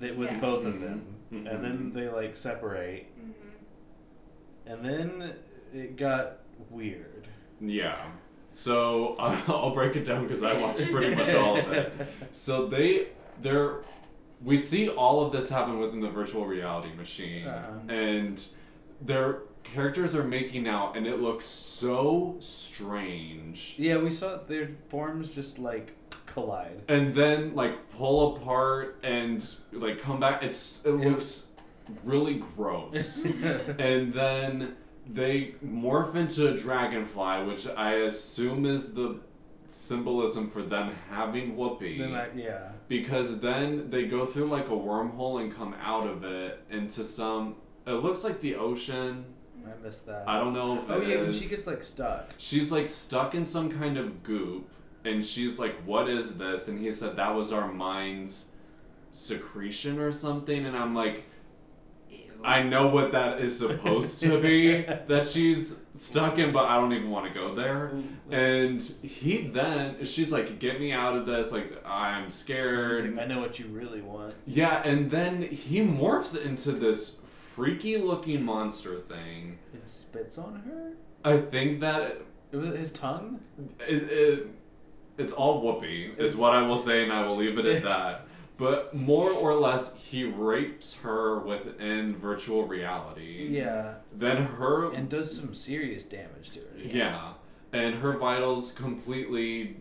that 0.00 0.16
was 0.16 0.32
Yeah. 0.32 0.40
both 0.40 0.66
of 0.66 0.74
Mhm. 0.74 0.80
them, 0.80 1.16
and 1.30 1.64
then 1.64 1.92
they 1.94 2.08
like 2.08 2.36
separate, 2.36 3.06
hmm 3.16 3.30
and 4.66 4.84
then 4.84 5.34
it 5.74 5.96
got 5.96 6.38
weird. 6.70 7.28
Yeah. 7.60 7.96
So 8.50 9.16
I'll 9.18 9.70
break 9.74 9.96
it 9.96 10.04
down 10.04 10.22
because 10.24 10.42
I 10.42 10.60
watched 10.60 10.90
pretty 10.90 11.14
much 11.14 11.34
all 11.34 11.58
of 11.58 11.70
it. 11.72 11.92
So 12.32 12.66
they 12.66 13.08
they're 13.40 13.76
we 14.42 14.56
see 14.56 14.88
all 14.88 15.24
of 15.24 15.32
this 15.32 15.50
happen 15.50 15.78
within 15.78 16.00
the 16.00 16.08
virtual 16.10 16.46
reality 16.46 16.92
machine, 16.94 17.46
Uh-huh. 17.46 17.92
and 17.92 18.42
their 19.02 19.42
characters 19.64 20.14
are 20.14 20.24
making 20.24 20.66
out, 20.66 20.96
and 20.96 21.06
it 21.06 21.20
looks 21.20 21.44
so 21.44 22.36
strange. 22.40 23.74
Yeah, 23.78 23.98
we 23.98 24.10
saw 24.10 24.38
their 24.38 24.70
forms 24.88 25.28
just 25.28 25.58
like 25.58 25.92
collide. 26.26 26.80
And 26.88 27.14
then 27.14 27.54
like 27.54 27.90
pull 27.90 28.36
apart 28.36 28.98
and 29.02 29.46
like 29.72 30.00
come 30.00 30.20
back. 30.20 30.42
It's 30.42 30.84
it 30.86 30.92
looks 30.92 31.46
really 32.04 32.34
gross. 32.56 33.24
and 33.78 34.12
then 34.14 34.76
they 35.12 35.54
morph 35.64 36.14
into 36.14 36.48
a 36.48 36.56
dragonfly, 36.56 37.44
which 37.44 37.66
I 37.66 37.94
assume 37.94 38.64
is 38.66 38.94
the 38.94 39.20
symbolism 39.68 40.50
for 40.50 40.62
them 40.62 40.94
having 41.08 41.56
whoopee. 41.56 41.98
then 41.98 42.14
I, 42.14 42.28
yeah. 42.34 42.70
because 42.88 43.40
then 43.40 43.90
they 43.90 44.06
go 44.06 44.26
through 44.26 44.46
like 44.46 44.66
a 44.68 44.72
wormhole 44.72 45.40
and 45.40 45.54
come 45.54 45.74
out 45.80 46.06
of 46.06 46.24
it 46.24 46.62
into 46.70 47.04
some. 47.04 47.56
It 47.86 47.92
looks 47.92 48.24
like 48.24 48.40
the 48.40 48.56
ocean. 48.56 49.24
I 49.66 49.82
missed 49.82 50.06
that. 50.06 50.24
I 50.26 50.38
don't 50.38 50.54
know 50.54 50.78
if 50.78 50.90
oh 50.90 51.00
yeah, 51.00 51.22
when 51.22 51.32
she 51.32 51.48
gets 51.48 51.66
like 51.66 51.82
stuck. 51.82 52.30
She's 52.38 52.72
like 52.72 52.86
stuck 52.86 53.34
in 53.34 53.46
some 53.46 53.70
kind 53.70 53.98
of 53.98 54.22
goop, 54.22 54.68
and 55.04 55.24
she's 55.24 55.58
like, 55.58 55.76
"What 55.84 56.08
is 56.08 56.38
this?" 56.38 56.68
And 56.68 56.78
he 56.80 56.90
said 56.90 57.16
that 57.16 57.34
was 57.34 57.52
our 57.52 57.70
mind's 57.72 58.50
secretion 59.12 59.98
or 59.98 60.12
something, 60.12 60.66
and 60.66 60.76
I'm 60.76 60.94
like. 60.94 61.24
I 62.44 62.62
know 62.62 62.86
what 62.88 63.12
that 63.12 63.40
is 63.40 63.58
supposed 63.58 64.20
to 64.20 64.40
be 64.40 64.82
that 65.08 65.26
she's 65.26 65.80
stuck 65.94 66.38
in, 66.38 66.52
but 66.52 66.64
I 66.66 66.76
don't 66.76 66.92
even 66.92 67.10
want 67.10 67.32
to 67.32 67.44
go 67.44 67.54
there. 67.54 67.92
And 68.30 68.80
he 69.02 69.48
then, 69.48 70.04
she's 70.04 70.32
like, 70.32 70.58
"Get 70.58 70.80
me 70.80 70.92
out 70.92 71.16
of 71.16 71.26
this! 71.26 71.52
Like 71.52 71.84
I'm 71.86 72.30
scared." 72.30 73.16
like, 73.16 73.24
I 73.24 73.26
know 73.26 73.40
what 73.40 73.58
you 73.58 73.66
really 73.66 74.00
want. 74.00 74.34
Yeah, 74.46 74.82
and 74.84 75.10
then 75.10 75.42
he 75.42 75.80
morphs 75.80 76.40
into 76.40 76.72
this 76.72 77.16
freaky 77.24 77.96
looking 77.98 78.42
monster 78.44 79.00
thing. 79.00 79.58
It 79.74 79.88
spits 79.88 80.38
on 80.38 80.62
her. 80.66 80.92
I 81.24 81.38
think 81.38 81.80
that 81.80 82.22
It 82.52 82.56
was 82.56 82.68
his 82.76 82.92
tongue. 82.92 83.40
it, 83.86 84.02
it 84.10 84.46
it's 85.18 85.32
all 85.34 85.60
whoopee 85.60 86.06
is 86.16 86.32
It's- 86.32 86.36
what 86.36 86.52
I 86.54 86.62
will 86.62 86.78
say, 86.78 87.02
and 87.02 87.12
I 87.12 87.26
will 87.26 87.36
leave 87.36 87.58
it 87.58 87.66
at 87.66 87.82
that. 87.92 88.26
But 88.60 88.94
more 88.94 89.30
or 89.32 89.54
less, 89.54 89.94
he 89.96 90.22
rapes 90.24 90.94
her 90.96 91.38
within 91.40 92.14
virtual 92.14 92.66
reality. 92.68 93.48
Yeah, 93.50 93.94
Then 94.14 94.36
her 94.36 94.92
and 94.92 95.08
does 95.08 95.34
some 95.34 95.54
serious 95.54 96.04
damage 96.04 96.50
to 96.50 96.60
her. 96.60 96.66
yeah, 96.78 97.32
and 97.72 97.94
her 97.96 98.18
vitals 98.18 98.72
completely 98.72 99.78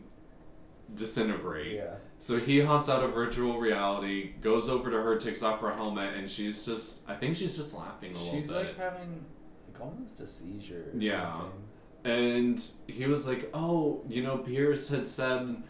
disintegrate. 0.96 1.76
Yeah. 1.76 1.96
So 2.20 2.38
he 2.38 2.62
hops 2.62 2.90
out 2.90 3.04
of 3.04 3.14
virtual 3.14 3.60
reality, 3.60 4.34
goes 4.42 4.70
over 4.70 4.90
to 4.90 4.98
her, 5.02 5.18
takes 5.18 5.44
off 5.44 5.62
her 5.62 5.74
helmet, 5.74 6.16
and 6.16 6.30
she's 6.30 6.66
just 6.66 7.02
I 7.08 7.16
think 7.16 7.36
she's 7.38 7.56
just 7.56 7.74
laughing 7.74 8.16
a 8.16 8.18
She's 8.18 8.26
little 8.26 8.40
bit. 8.42 8.44
She's 8.46 8.52
like 8.52 8.78
having 8.78 9.26
like 9.72 9.82
almost 9.82 10.20
a 10.20 10.28
seizure. 10.28 10.92
Or 10.94 11.00
Yeah. 11.00 11.34
Something. 11.34 11.52
And 12.06 12.72
he 12.88 13.06
was 13.08 13.28
like, 13.28 13.50
"Oh, 13.54 14.04
you 14.08 14.24
know, 14.24 14.38
Pierce 14.38 14.88
had 14.90 15.06
said 15.06 15.64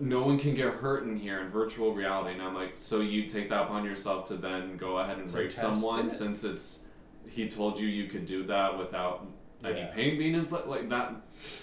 no 0.00 0.22
one 0.22 0.38
can 0.38 0.54
get 0.54 0.74
hurt 0.74 1.04
in 1.04 1.16
here 1.16 1.40
in 1.40 1.50
virtual 1.50 1.94
reality." 1.94 2.34
And 2.34 2.42
I'm 2.42 2.54
like, 2.54 2.72
"So 2.76 3.00
you 3.00 3.26
take 3.26 3.48
that 3.50 3.62
upon 3.64 3.84
yourself 3.84 4.26
to 4.28 4.36
then 4.36 4.76
go 4.76 4.98
ahead 4.98 5.18
and 5.18 5.28
To 5.28 5.36
rape 5.38 5.52
someone 5.52 6.06
it? 6.06 6.10
since 6.12 6.44
it's 6.44 6.80
he 7.28 7.48
told 7.48 7.78
you 7.78 7.86
you 7.86 8.08
could 8.08 8.26
do 8.26 8.44
that 8.44 8.78
without 8.78 9.26
any 9.64 9.78
Yeah. 9.80 9.92
pain 9.94 10.18
being 10.18 10.34
inflicted? 10.34 10.70
Like 10.70 10.88
that 10.90 11.14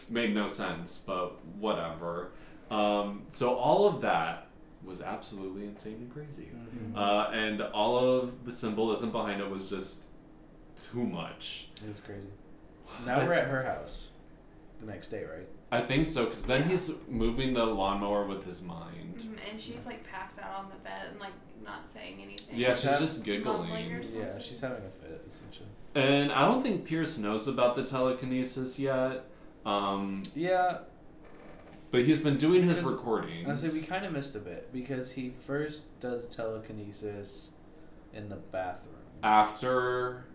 made 0.10 0.34
no 0.34 0.48
sense, 0.48 0.98
but 0.98 1.44
whatever." 1.58 2.32
Um, 2.70 3.24
so 3.30 3.56
all 3.56 3.88
of 3.88 4.02
that 4.02 4.48
was 4.84 5.02
absolutely 5.02 5.66
insane 5.68 5.96
and 5.96 6.12
crazy. 6.12 6.50
Mhm. 6.54 6.98
Uh, 6.98 7.30
and 7.32 7.62
all 7.62 7.98
of 8.00 8.46
the 8.46 8.52
symbolism 8.52 9.12
behind 9.12 9.40
it 9.42 9.50
was 9.50 9.70
just 9.70 10.08
too 10.76 11.04
much. 11.06 11.70
It 11.84 11.90
was 11.90 12.00
crazy. 12.00 12.30
Now 13.06 13.20
we're 13.20 13.34
at 13.34 13.48
her 13.48 13.64
house. 13.64 14.10
The 14.80 14.88
next 14.88 15.10
day, 15.10 15.24
right? 15.26 15.48
I 15.72 15.82
think 15.82 16.06
so, 16.06 16.26
because 16.26 16.46
then 16.46 16.62
Yeah. 16.64 16.68
he's 16.70 16.92
moving 17.08 17.54
the 17.54 17.66
lawnmower 17.66 18.26
with 18.26 18.44
his 18.44 18.62
mind. 18.62 19.16
Mhm, 19.20 19.50
And 19.52 19.62
she's 19.62 19.86
like 19.86 20.04
passed 20.06 20.40
out 20.40 20.54
on 20.66 20.70
the 20.70 20.76
bed 20.84 21.08
and 21.12 21.20
like 21.20 21.32
not 21.64 21.86
saying 21.86 22.22
anything. 22.22 22.58
Yeah, 22.58 22.74
she's 22.74 22.84
That- 22.84 23.00
just 23.00 23.24
giggling. 23.24 23.70
Yeah, 23.70 24.38
she's 24.38 24.60
having 24.60 24.84
a 24.86 24.90
fit 24.90 25.24
essentially. 25.26 25.70
And 25.96 26.32
I 26.32 26.46
don't 26.46 26.62
think 26.62 26.86
Pierce 26.86 27.18
knows 27.18 27.48
about 27.48 27.76
the 27.76 27.84
telekinesis 27.84 28.80
yet. 28.80 29.26
Um, 29.66 30.24
Yeah, 30.36 30.80
but 31.92 32.04
he's 32.04 32.20
been 32.20 32.38
doing 32.38 32.64
his 32.64 32.78
Because- 32.78 32.92
recordings. 32.94 33.48
I 33.50 33.68
say 33.68 33.80
we 33.80 33.86
kind 33.86 34.06
of 34.06 34.12
missed 34.12 34.36
a 34.36 34.40
bit 34.40 34.74
because 34.74 35.12
he 35.14 35.30
first 35.46 35.98
does 36.02 36.26
telekinesis 36.28 37.52
in 38.14 38.28
the 38.30 38.36
bathroom. 38.38 38.96
after, 39.24 40.26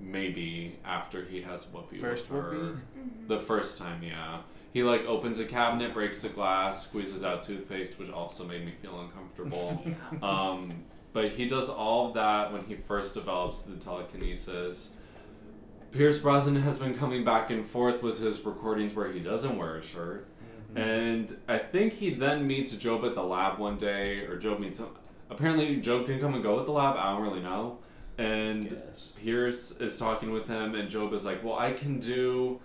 maybe 0.00 0.78
after 0.84 1.24
he 1.24 1.42
has 1.42 1.64
whoopee 1.66 1.98
First 1.98 2.30
with 2.30 2.42
her. 2.42 2.50
Whoopee? 2.50 2.80
Mhm. 2.98 3.28
The 3.28 3.40
first 3.40 3.76
time, 3.78 4.02
yeah. 4.02 4.40
He 4.76 4.82
like 4.82 5.06
opens 5.06 5.40
a 5.40 5.46
cabinet, 5.46 5.94
breaks 5.94 6.20
the 6.20 6.28
glass, 6.28 6.84
squeezes 6.84 7.24
out 7.24 7.42
toothpaste, 7.42 7.98
which 7.98 8.10
also 8.10 8.44
made 8.44 8.62
me 8.62 8.72
feel 8.82 9.00
uncomfortable. 9.00 9.82
Yeah. 10.12 10.18
Um, 10.22 10.84
but 11.14 11.30
he 11.30 11.48
does 11.48 11.70
all 11.70 12.08
of 12.08 12.14
that 12.14 12.52
when 12.52 12.62
he 12.64 12.74
first 12.74 13.14
develops 13.14 13.62
the 13.62 13.76
telekinesis. 13.76 14.90
Pierce 15.92 16.18
Brosnan 16.18 16.56
has 16.56 16.78
been 16.78 16.94
coming 16.94 17.24
back 17.24 17.48
and 17.48 17.64
forth 17.64 18.02
with 18.02 18.18
his 18.18 18.44
recordings 18.44 18.92
where 18.92 19.10
he 19.10 19.18
doesn't 19.18 19.56
wear 19.56 19.76
a 19.76 19.82
shirt. 19.82 20.28
Mhm. 20.74 20.78
And 20.78 21.36
I 21.48 21.56
think 21.56 21.94
he 21.94 22.10
then 22.10 22.46
meets 22.46 22.72
Job 22.72 23.02
at 23.06 23.14
the 23.14 23.22
lab 23.22 23.58
one 23.58 23.78
day, 23.78 24.26
or 24.26 24.36
Job 24.36 24.60
meets 24.60 24.78
him. 24.78 24.88
Apparently, 25.30 25.76
Job 25.76 26.04
can 26.04 26.20
come 26.20 26.34
and 26.34 26.42
go 26.42 26.60
at 26.60 26.66
the 26.66 26.72
lab. 26.72 26.96
I 26.98 27.12
don't 27.12 27.22
really 27.22 27.40
know. 27.40 27.78
And 28.18 28.76
Pierce 29.24 29.70
is 29.80 29.98
talking 29.98 30.32
with 30.32 30.48
him, 30.48 30.74
and 30.74 30.90
Job 30.90 31.14
is 31.14 31.24
like, 31.24 31.42
Well, 31.42 31.58
I 31.58 31.72
can 31.72 31.98
do 31.98 32.60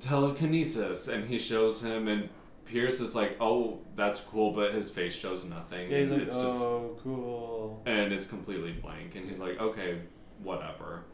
telekinesis. 0.00 1.08
And 1.08 1.24
he 1.26 1.38
shows 1.38 1.82
him, 1.82 2.08
and 2.08 2.28
Pierce 2.64 3.00
is 3.00 3.14
like, 3.14 3.36
Oh, 3.40 3.78
that's 3.94 4.20
cool, 4.20 4.52
but 4.52 4.74
his 4.74 4.90
face 4.90 5.14
shows 5.14 5.44
nothing. 5.44 5.90
Yeah, 5.90 5.98
he's 5.98 6.10
and 6.10 6.18
like, 6.20 6.26
it's 6.26 6.36
just 6.36 6.54
oh, 6.62 6.96
cool. 7.02 7.82
and 7.86 8.12
it's 8.12 8.26
completely 8.26 8.72
blank 8.72 9.14
and 9.14 9.28
he's 9.28 9.38
like 9.38 9.60
okay 9.60 10.00
whatever 10.42 11.04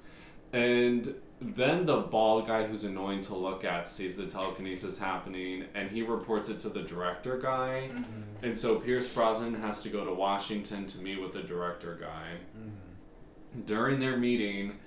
and 0.52 1.14
then 1.40 1.86
the 1.86 1.96
bald 1.98 2.46
guy 2.46 2.64
who's 2.66 2.84
annoying 2.84 3.20
to 3.20 3.34
look 3.36 3.64
at 3.64 3.88
sees 3.88 4.16
the 4.16 4.26
telekinesis 4.26 4.98
happening 4.98 5.64
and 5.74 5.90
he 5.90 6.02
reports 6.02 6.48
it 6.48 6.58
to 6.60 6.68
the 6.68 6.82
director 6.82 7.38
guy 7.38 7.88
Mhm. 7.92 8.04
and 8.42 8.58
so 8.58 8.76
pierce 8.76 9.08
brosnan 9.08 9.54
has 9.54 9.82
to 9.82 9.88
go 9.88 10.04
to 10.04 10.12
washington 10.12 10.86
to 10.88 10.98
meet 11.00 11.20
with 11.22 11.32
the 11.32 11.42
director 11.42 11.96
guy 12.00 12.38
Mhm. 12.58 13.66
during 13.66 14.00
their 14.00 14.16
meeting 14.16 14.78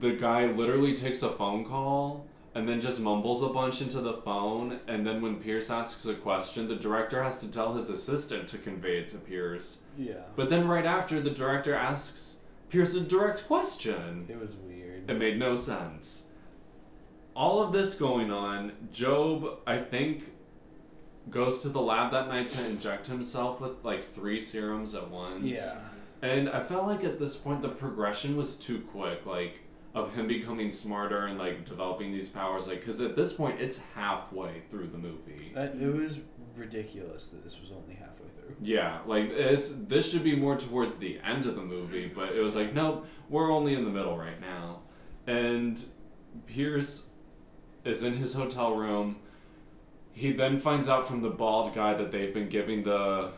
the 0.00 0.12
guy 0.12 0.46
literally 0.46 0.94
takes 0.94 1.22
a 1.22 1.30
phone 1.30 1.64
call 1.64 2.26
and 2.58 2.68
then 2.68 2.80
just 2.80 2.98
mumbles 3.00 3.42
a 3.42 3.48
bunch 3.48 3.80
into 3.80 4.00
the 4.00 4.14
phone 4.14 4.80
and 4.88 5.06
then 5.06 5.22
when 5.22 5.36
pierce 5.36 5.70
asks 5.70 6.04
a 6.06 6.14
question 6.14 6.66
the 6.68 6.74
director 6.76 7.22
has 7.22 7.38
to 7.38 7.46
tell 7.48 7.74
his 7.74 7.88
assistant 7.88 8.48
to 8.48 8.58
convey 8.58 8.98
it 8.98 9.08
to 9.08 9.16
pierce 9.18 9.80
Yeah. 9.96 10.14
but 10.34 10.50
then 10.50 10.66
right 10.66 10.84
after, 10.86 11.20
the 11.20 11.30
director 11.30 11.74
asks 11.74 12.34
Pierce 12.70 12.94
a 12.94 13.00
direct 13.00 13.46
question. 13.46 14.26
It 14.28 14.38
was 14.38 14.54
weird. 14.54 15.08
It 15.10 15.14
made 15.18 15.38
no 15.38 15.54
sense. 15.54 16.24
All 17.34 17.62
of 17.62 17.72
this 17.72 17.94
going 17.94 18.30
on, 18.30 18.72
Job, 18.92 19.60
I 19.66 19.78
think, 19.78 20.32
goes 21.30 21.62
to 21.62 21.70
the 21.70 21.80
lab 21.80 22.10
that 22.12 22.28
night 22.28 22.48
to 22.48 22.66
inject 22.66 23.06
himself 23.06 23.60
with 23.62 23.82
like 23.84 24.04
three 24.04 24.38
serums 24.40 24.94
at 24.94 25.08
once. 25.10 25.44
Yeah. 25.46 25.78
And 26.20 26.50
I 26.50 26.60
felt 26.60 26.86
like 26.86 27.04
at 27.04 27.18
this 27.18 27.36
point 27.36 27.62
the 27.62 27.68
progression 27.70 28.36
was 28.36 28.54
too 28.56 28.80
quick, 28.92 29.24
like 29.24 29.60
of 29.98 30.14
him 30.14 30.26
becoming 30.26 30.72
smarter 30.72 31.26
and 31.26 31.38
like 31.38 31.64
developing 31.64 32.12
these 32.12 32.28
powers. 32.28 32.68
Like, 32.68 32.80
because 32.80 33.00
at 33.00 33.16
this 33.16 33.32
point 33.32 33.60
it's 33.60 33.80
halfway 33.94 34.62
through 34.70 34.88
the 34.88 34.98
movie. 34.98 35.52
Uh, 35.56 35.62
it 35.62 35.94
was 35.94 36.18
ridiculous 36.56 37.28
that 37.28 37.44
this 37.44 37.60
was 37.60 37.70
only 37.70 37.94
halfway 37.94 38.28
through. 38.36 38.56
Yeah, 38.62 39.00
like 39.06 39.30
this 39.30 39.76
this 39.88 40.10
should 40.10 40.24
be 40.24 40.36
more 40.36 40.56
towards 40.56 40.96
the 40.96 41.18
end 41.24 41.46
of 41.46 41.56
the 41.56 41.62
movie, 41.62 42.10
but 42.12 42.32
it 42.32 42.40
was 42.40 42.56
like, 42.56 42.74
nope, 42.74 43.06
we're 43.28 43.50
only 43.52 43.74
in 43.74 43.84
the 43.84 43.90
middle 43.90 44.16
right 44.16 44.40
now. 44.40 44.80
And 45.26 45.82
Pierce 46.46 47.08
is 47.84 48.02
in 48.02 48.14
his 48.14 48.34
hotel 48.34 48.74
room. 48.74 49.16
He 50.12 50.32
then 50.32 50.58
finds 50.58 50.88
out 50.88 51.06
from 51.06 51.22
the 51.22 51.30
bald 51.30 51.74
guy 51.74 51.94
that 51.94 52.10
they've 52.10 52.34
been 52.34 52.48
giving 52.48 52.82
the 52.82 53.32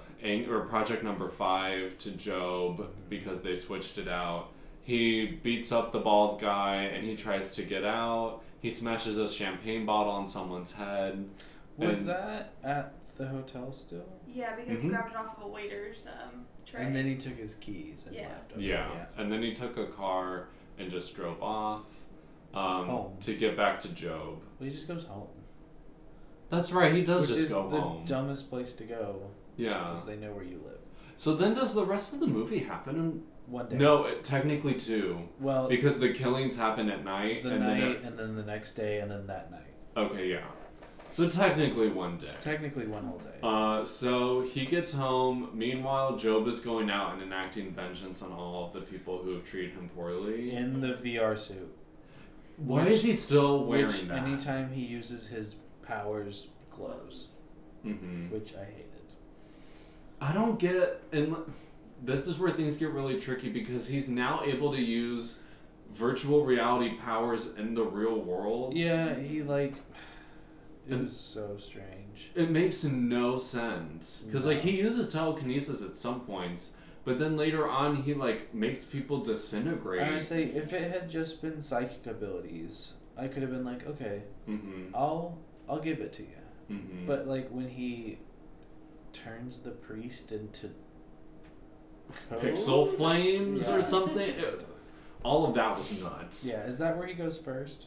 or 0.48 0.61
project 0.61 1.02
number 1.02 1.28
five 1.28 1.96
to 1.98 2.11
Job 2.11 2.90
because 3.08 3.42
they 3.42 3.54
switched 3.54 3.98
it 3.98 4.08
out. 4.08 4.50
He 4.82 5.26
beats 5.26 5.72
up 5.72 5.92
the 5.92 5.98
bald 6.00 6.40
guy 6.40 6.76
and 6.84 7.06
he 7.06 7.14
tries 7.16 7.54
to 7.56 7.62
get 7.62 7.84
out. 7.84 8.40
He 8.60 8.70
smashes 8.70 9.18
a 9.18 9.28
champagne 9.28 9.86
bottle 9.86 10.12
on 10.12 10.26
someone's 10.26 10.72
head. 10.74 11.28
Was 11.76 12.00
And- 12.00 12.08
that 12.08 12.52
at 12.62 12.92
the 13.16 13.26
hotel 13.26 13.72
still? 13.72 14.04
Yeah, 14.26 14.56
because 14.56 14.78
Mhm. 14.78 14.82
he 14.82 14.88
grabbed 14.88 15.10
it 15.10 15.16
off 15.16 15.36
of 15.38 15.44
a 15.44 15.48
waiter's 15.48 16.06
um, 16.06 16.46
tray. 16.66 16.82
And 16.84 16.94
then 16.94 17.06
he 17.06 17.16
took 17.16 17.36
his 17.36 17.54
keys 17.56 18.04
and 18.06 18.14
Yeah. 18.16 18.28
left. 18.28 18.52
Okay, 18.52 18.62
Yeah. 18.68 19.06
and 19.16 19.30
then 19.32 19.42
he 19.42 19.52
took 19.52 19.76
a 19.76 19.86
car 19.86 20.48
and 20.78 20.90
just 20.90 21.14
drove 21.14 21.42
off 21.42 21.84
um, 22.52 22.86
Home. 22.86 23.16
to 23.20 23.34
get 23.34 23.56
back 23.56 23.78
to 23.80 23.88
Job. 23.90 24.40
Well, 24.58 24.68
he 24.68 24.70
just 24.70 24.88
goes 24.88 25.04
home. 25.04 25.28
That's 26.48 26.72
right. 26.72 26.92
He 26.92 27.02
does 27.02 27.22
Which 27.22 27.28
just 27.30 27.40
is 27.42 27.48
go 27.52 27.68
the 27.70 27.80
home. 27.80 28.04
dumbest 28.04 28.50
place 28.50 28.72
to 28.74 28.84
go 28.84 29.30
yeah. 29.56 29.90
because 29.92 30.04
they 30.04 30.16
know 30.16 30.32
where 30.32 30.42
you 30.44 30.60
live. 30.66 30.78
So 31.16 31.34
then, 31.34 31.54
does 31.54 31.74
the 31.74 31.84
rest 31.84 32.12
of 32.14 32.18
the 32.20 32.26
movie 32.26 32.58
happen? 32.60 33.22
One 33.47 33.68
day. 33.68 33.76
No, 33.76 34.05
it, 34.05 34.22
technically 34.24 34.74
two, 34.74 35.28
Well, 35.41 35.68
because 35.68 35.99
the 35.99 36.12
killings 36.12 36.57
happen 36.57 36.88
at 36.88 37.05
night. 37.05 37.43
the 37.43 37.51
and 37.51 37.61
night 37.61 38.03
Then 38.03 38.09
and 38.12 38.18
then 38.18 38.36
the 38.36 38.45
next 38.45 38.72
day 38.74 39.01
and 39.01 39.11
then 39.11 39.26
that 39.26 39.51
night. 39.51 39.74
okay, 39.97 40.28
yeah. 40.28 40.45
So 41.12 41.28
technically 41.28 41.88
one 41.88 42.18
day. 42.18 42.26
It's 42.28 42.45
technically 42.45 42.86
one 42.86 43.05
whole 43.05 43.18
day. 43.18 43.38
Uh, 43.43 43.84
so 43.84 44.43
he 44.43 44.64
gets 44.64 44.93
home. 44.93 45.51
Meanwhile, 45.53 46.16
Job 46.16 46.47
is 46.47 46.61
going 46.61 46.88
out 46.88 47.14
and 47.14 47.22
enacting 47.22 47.72
vengeance 47.72 48.22
on 48.22 48.30
all 48.32 48.66
of 48.66 48.72
the 48.72 48.80
people 48.82 49.18
who 49.18 49.32
have 49.34 49.45
treated 49.45 49.72
him 49.72 49.88
poorly. 49.88 50.53
in 50.55 50.80
the 50.80 50.95
VR 50.95 51.36
suit. 51.36 51.76
Why 52.59 52.84
which- 52.84 52.95
is 52.95 53.03
he 53.03 53.12
still 53.14 53.64
wearing 53.64 53.86
which 53.86 54.03
that? 54.03 54.18
anytime 54.22 54.70
he 54.72 54.82
uses 54.84 55.26
his 55.26 55.57
powers 55.82 56.47
glows, 56.70 57.30
hmm 57.82 58.28
which 58.30 58.55
I 58.55 58.64
hated. 58.64 58.86
I 60.20 60.32
don't 60.32 60.59
get, 60.61 61.03
and 61.11 61.34
this 62.03 62.26
is 62.26 62.38
where 62.38 62.51
things 62.51 62.76
get 62.76 62.90
really 62.90 63.18
tricky 63.20 63.48
because 63.51 63.88
he's 63.88 64.09
now 64.09 64.42
able 64.44 64.72
to 64.72 64.80
use 64.80 65.40
virtual 65.92 66.44
reality 66.44 66.96
powers 66.96 67.55
in 67.55 67.74
the 67.74 67.82
real 67.82 68.20
world. 68.20 68.76
Yeah, 68.76 69.18
he 69.18 69.42
like. 69.42 69.74
It 70.86 70.94
And- 70.94 71.05
was 71.05 71.16
so 71.16 71.57
strange. 71.59 72.30
It 72.34 72.51
makes 72.51 72.84
no 72.84 73.38
sense 73.38 74.22
because 74.26 74.46
like 74.46 74.61
he 74.61 74.78
uses 74.80 75.12
telekinesis 75.12 75.82
at 75.82 75.96
some 75.96 76.20
points, 76.20 76.72
but 77.05 77.18
then 77.18 77.36
later 77.36 77.68
on 77.68 77.96
he 78.03 78.14
like 78.14 78.53
makes 78.55 78.84
people 78.84 79.20
disintegrate. 79.20 80.03
I 80.03 80.20
say 80.20 80.44
if 80.44 80.72
it 80.72 80.90
had 80.90 81.09
just 81.11 81.40
been 81.40 81.61
psychic 81.61 82.07
abilities, 82.07 82.94
I 83.16 83.28
could 83.28 83.42
have 83.42 83.51
been 83.51 83.64
like, 83.64 83.86
okay, 83.86 84.22
mm-hmm. 84.48 84.94
I'll 84.94 85.38
I'll 85.68 85.80
give 85.80 86.01
it 86.01 86.12
to 86.14 86.22
you. 86.22 86.28
Mm-hmm. 86.70 87.07
But 87.07 87.26
like 87.28 87.48
when 87.51 87.68
he 87.68 88.18
turns 89.12 89.61
the 89.61 89.70
priest 89.70 90.32
into 90.32 90.70
pixel 92.30 92.84
code? 92.84 92.96
flames 92.96 93.68
or 93.68 93.82
something. 93.82 94.18
It- 94.28 94.66
all 95.22 95.46
of 95.46 95.54
that 95.54 95.76
was 95.76 95.92
nuts. 96.00 96.46
Yeah, 96.50 96.62
is 96.64 96.78
that 96.78 96.96
where 96.96 97.06
he 97.06 97.14
goes 97.14 97.36
first? 97.38 97.86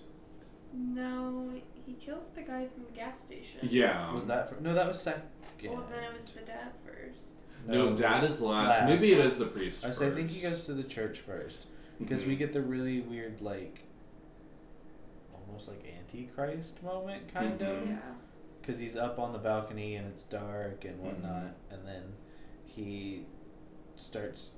no, 0.76 1.52
he 1.86 1.94
kills 1.94 2.30
the 2.30 2.42
guy 2.42 2.68
from 2.68 2.84
the 2.86 2.92
gas 2.92 3.20
station. 3.20 3.60
Yeah. 3.64 4.12
Was 4.14 4.26
that 4.28 4.50
fir- 4.50 4.58
no? 4.62 4.74
That 4.74 4.88
was 4.88 5.00
second. 5.02 5.24
Well, 5.64 5.84
then 5.90 6.04
it 6.04 6.14
was 6.16 6.26
the 6.28 6.42
dad 6.42 6.72
first. 6.86 7.20
No, 7.68 7.96
dad 7.96 8.24
is 8.24 8.42
last. 8.42 8.80
last. 8.80 8.90
Maybe 8.90 9.12
it 9.14 9.20
is 9.24 9.38
the 9.38 9.46
priest. 9.46 9.86
I 9.86 9.92
say 9.92 10.08
I 10.08 10.12
think 10.12 10.30
he 10.32 10.42
goes 10.42 10.66
to 10.66 10.74
the 10.74 10.84
church 10.84 11.20
first 11.20 11.68
because 12.00 12.24
Mhm. 12.24 12.28
we 12.28 12.36
get 12.36 12.54
the 12.54 12.62
really 12.62 13.02
weird 13.02 13.40
like, 13.42 13.82
almost 15.34 15.68
like 15.70 15.84
antichrist 16.00 16.82
moment 16.84 17.34
kind 17.34 17.60
Mhm. 17.60 17.82
of. 17.84 17.88
Yeah. 17.90 17.98
because 18.62 18.80
he's 18.80 18.96
up 18.96 19.20
on 19.20 19.34
the 19.34 19.38
balcony 19.40 19.96
and 19.98 20.08
it's 20.08 20.24
dark 20.24 20.86
and 20.86 20.98
whatnot, 21.02 21.44
Mm-hmm. 21.44 21.74
and 21.74 21.86
then 21.88 22.04
he 22.66 23.26
starts 23.96 24.52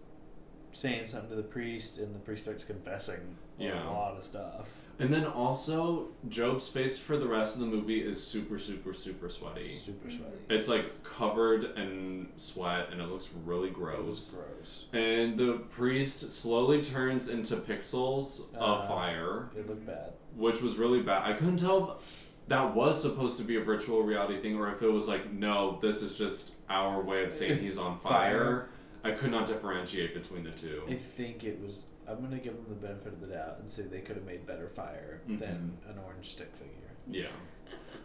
saying 0.71 1.05
something 1.05 1.29
to 1.29 1.35
the 1.35 1.43
priest, 1.43 1.97
and 1.97 2.13
the 2.13 2.19
priest 2.19 2.43
starts 2.43 2.63
confessing 2.63 3.37
Yeah. 3.57 3.89
a 3.89 3.91
lot 3.91 4.17
of 4.17 4.23
stuff. 4.23 4.67
And 4.97 5.13
then 5.13 5.25
also, 5.25 6.07
Job's 6.29 6.69
face 6.69 6.97
for 6.97 7.17
the 7.17 7.27
rest 7.27 7.55
of 7.55 7.61
the 7.61 7.67
movie 7.67 8.01
is 8.01 8.21
super, 8.21 8.57
super, 8.57 8.93
super 8.93 9.29
sweaty. 9.29 9.63
Super 9.63 10.09
sweaty. 10.09 10.37
It's 10.49 10.69
like 10.69 11.03
covered 11.03 11.77
in 11.77 12.29
sweat, 12.37 12.89
and 12.91 13.01
it 13.01 13.09
looks 13.09 13.29
really 13.45 13.69
It 13.69 13.77
was 13.77 13.77
gross. 13.77 14.31
gross. 14.35 14.85
And 14.93 15.37
the 15.37 15.59
priest 15.69 16.29
slowly 16.29 16.81
turns 16.81 17.27
into 17.29 17.55
pixels 17.57 18.53
of 18.55 18.79
Uh, 18.81 18.87
fire, 18.87 19.49
It 19.55 19.67
looked 19.67 19.85
bad. 19.85 20.13
which 20.35 20.61
was 20.61 20.77
really 20.77 21.01
bad. 21.01 21.23
I 21.29 21.33
couldn't 21.33 21.57
tell 21.57 21.97
if 21.99 22.31
that 22.47 22.73
was 22.75 23.01
supposed 23.01 23.37
to 23.39 23.43
be 23.43 23.57
a 23.57 23.61
virtual 23.63 24.01
reality 24.03 24.35
thing, 24.41 24.55
or 24.57 24.71
if 24.71 24.81
it 24.81 24.87
was 24.89 25.09
like, 25.09 25.31
no, 25.33 25.77
this 25.81 26.01
is 26.01 26.17
just 26.17 26.53
our 26.69 27.01
way 27.01 27.23
of 27.25 27.33
saying 27.33 27.59
he's 27.61 27.77
on 27.77 27.99
fire. 27.99 28.69
I 29.05 29.11
could 29.11 29.31
not 29.31 29.45
differentiate 29.45 30.13
between 30.13 30.43
the 30.43 30.51
two. 30.51 30.83
I 30.89 30.95
think 30.95 31.43
it 31.43 31.61
was. 31.61 31.83
I'm 32.07 32.21
gonna 32.21 32.37
give 32.37 32.53
them 32.55 32.65
the 32.69 32.75
benefit 32.87 33.13
of 33.13 33.21
the 33.21 33.27
doubt 33.27 33.57
and 33.59 33.69
say 33.69 33.83
they 33.83 33.99
could 34.01 34.15
have 34.15 34.25
made 34.25 34.45
better 34.45 34.67
fire 34.67 35.21
than 35.27 35.37
Mm-hmm. 35.39 35.89
an 35.91 35.97
orange 36.05 36.31
stick 36.31 36.51
figure. 36.55 36.71
Yeah. 37.09 37.31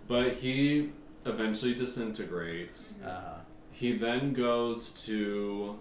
But 0.09 0.35
he 0.35 0.91
eventually 1.27 1.75
disintegrates. 1.75 2.97
Uh, 3.03 3.41
He 3.73 3.97
then 3.97 4.33
goes 4.33 4.91
to 5.07 5.79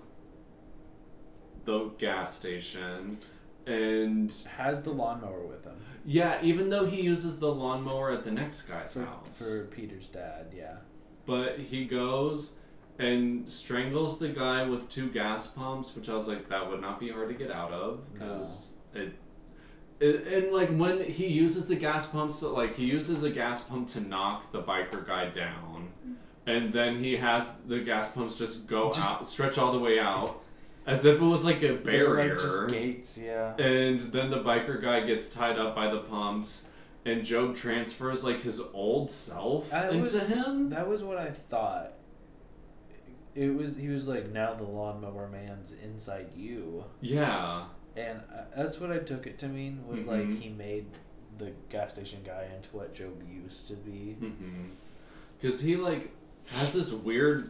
the 1.65 1.89
gas 1.97 2.35
station 2.35 3.19
and 3.65 4.33
has 4.57 4.81
the 4.83 4.89
lawnmower 4.91 5.45
with 5.45 5.63
him 5.65 5.73
yeah, 6.05 6.39
even 6.41 6.69
though 6.69 6.85
he 6.85 7.01
uses 7.01 7.39
the 7.39 7.53
lawnmower 7.53 8.09
at 8.11 8.23
the 8.23 8.31
next 8.31 8.63
guy's 8.63 8.93
for, 8.93 9.03
house. 9.05 9.37
for 9.37 9.65
Peter's 9.65 10.07
dad. 10.07 10.47
Yeah. 10.55 10.77
But 11.25 11.59
he 11.59 11.85
goes 11.85 12.53
and 12.99 13.47
strangles 13.49 14.19
the 14.19 14.27
guy 14.29 14.63
with 14.67 14.89
two 14.89 15.09
gas 15.09 15.47
pumps, 15.47 15.95
which 15.95 16.09
I 16.09 16.13
was 16.13 16.27
like, 16.27 16.49
that 16.49 16.69
would 16.69 16.81
not 16.81 16.99
be 16.99 17.09
hard 17.09 17.29
to 17.29 17.33
get 17.35 17.49
out 17.51 17.71
of 17.71 18.13
because 18.13 18.71
it, 18.93 19.13
it. 20.01 20.27
And 20.27 20.53
like 20.53 20.69
when 20.75 21.03
he 21.09 21.27
uses 21.27 21.67
the 21.67 21.75
gas 21.77 22.05
pumps, 22.05 22.35
so, 22.35 22.53
like 22.53 22.75
he 22.75 22.85
uses 22.85 23.23
a 23.23 23.29
gas 23.29 23.61
pump 23.61 23.87
to 23.89 24.01
knock 24.01 24.51
the 24.51 24.61
biker 24.61 25.05
guy 25.07 25.29
down, 25.29 25.89
and 26.45 26.73
then 26.73 27.01
he 27.03 27.15
has 27.17 27.51
the 27.65 27.79
gas 27.79 28.11
pumps 28.11 28.37
just 28.37 28.67
go 28.67 28.91
Just- 28.91 29.15
out, 29.15 29.25
stretch 29.27 29.57
all 29.57 29.71
the 29.71 29.79
way 29.79 29.97
out, 29.99 30.41
as 30.85 31.05
if 31.05 31.21
it 31.21 31.25
was 31.25 31.45
like 31.45 31.63
a 31.63 31.75
barrier. 31.75 32.33
Like 32.33 32.39
just 32.39 32.67
gates. 32.67 33.17
Yeah. 33.17 33.55
And 33.57 33.99
then 33.99 34.29
the 34.29 34.43
biker 34.43 34.81
guy 34.81 34.99
gets 35.01 35.29
tied 35.29 35.57
up 35.57 35.73
by 35.73 35.89
the 35.89 35.99
pumps, 35.99 36.67
and 37.05 37.23
Job 37.23 37.55
transfers 37.55 38.25
like 38.25 38.41
his 38.41 38.61
old 38.73 39.09
self 39.09 39.69
That 39.69 39.91
into 39.93 40.01
was- 40.01 40.27
him. 40.27 40.69
That 40.71 40.85
was 40.87 41.01
what 41.01 41.17
I 41.17 41.31
thought. 41.31 41.93
It 43.35 43.55
was 43.55 43.75
he 43.77 43.87
was 43.89 44.07
like 44.07 44.31
now 44.31 44.53
the 44.55 44.63
lawnmower 44.63 45.27
man's 45.29 45.73
inside 45.83 46.29
you, 46.35 46.83
Yeah. 47.01 47.65
and 47.95 48.19
uh, 48.33 48.41
that's 48.55 48.79
what 48.79 48.91
I 48.91 48.97
took 48.99 49.27
it 49.27 49.37
to 49.39 49.47
mean 49.47 49.85
was 49.87 50.05
Mhm. 50.05 50.07
like 50.07 50.39
he 50.41 50.49
made 50.49 50.85
the 51.37 51.51
gas 51.69 51.91
station 51.93 52.19
guy 52.25 52.47
into 52.55 52.69
what 52.75 52.93
Job 52.93 53.21
used 53.31 53.67
to 53.67 53.73
be. 53.75 54.15
Because 55.39 55.61
he 55.61 55.75
like 55.77 56.11
has 56.47 56.73
this 56.73 56.91
weird 56.91 57.49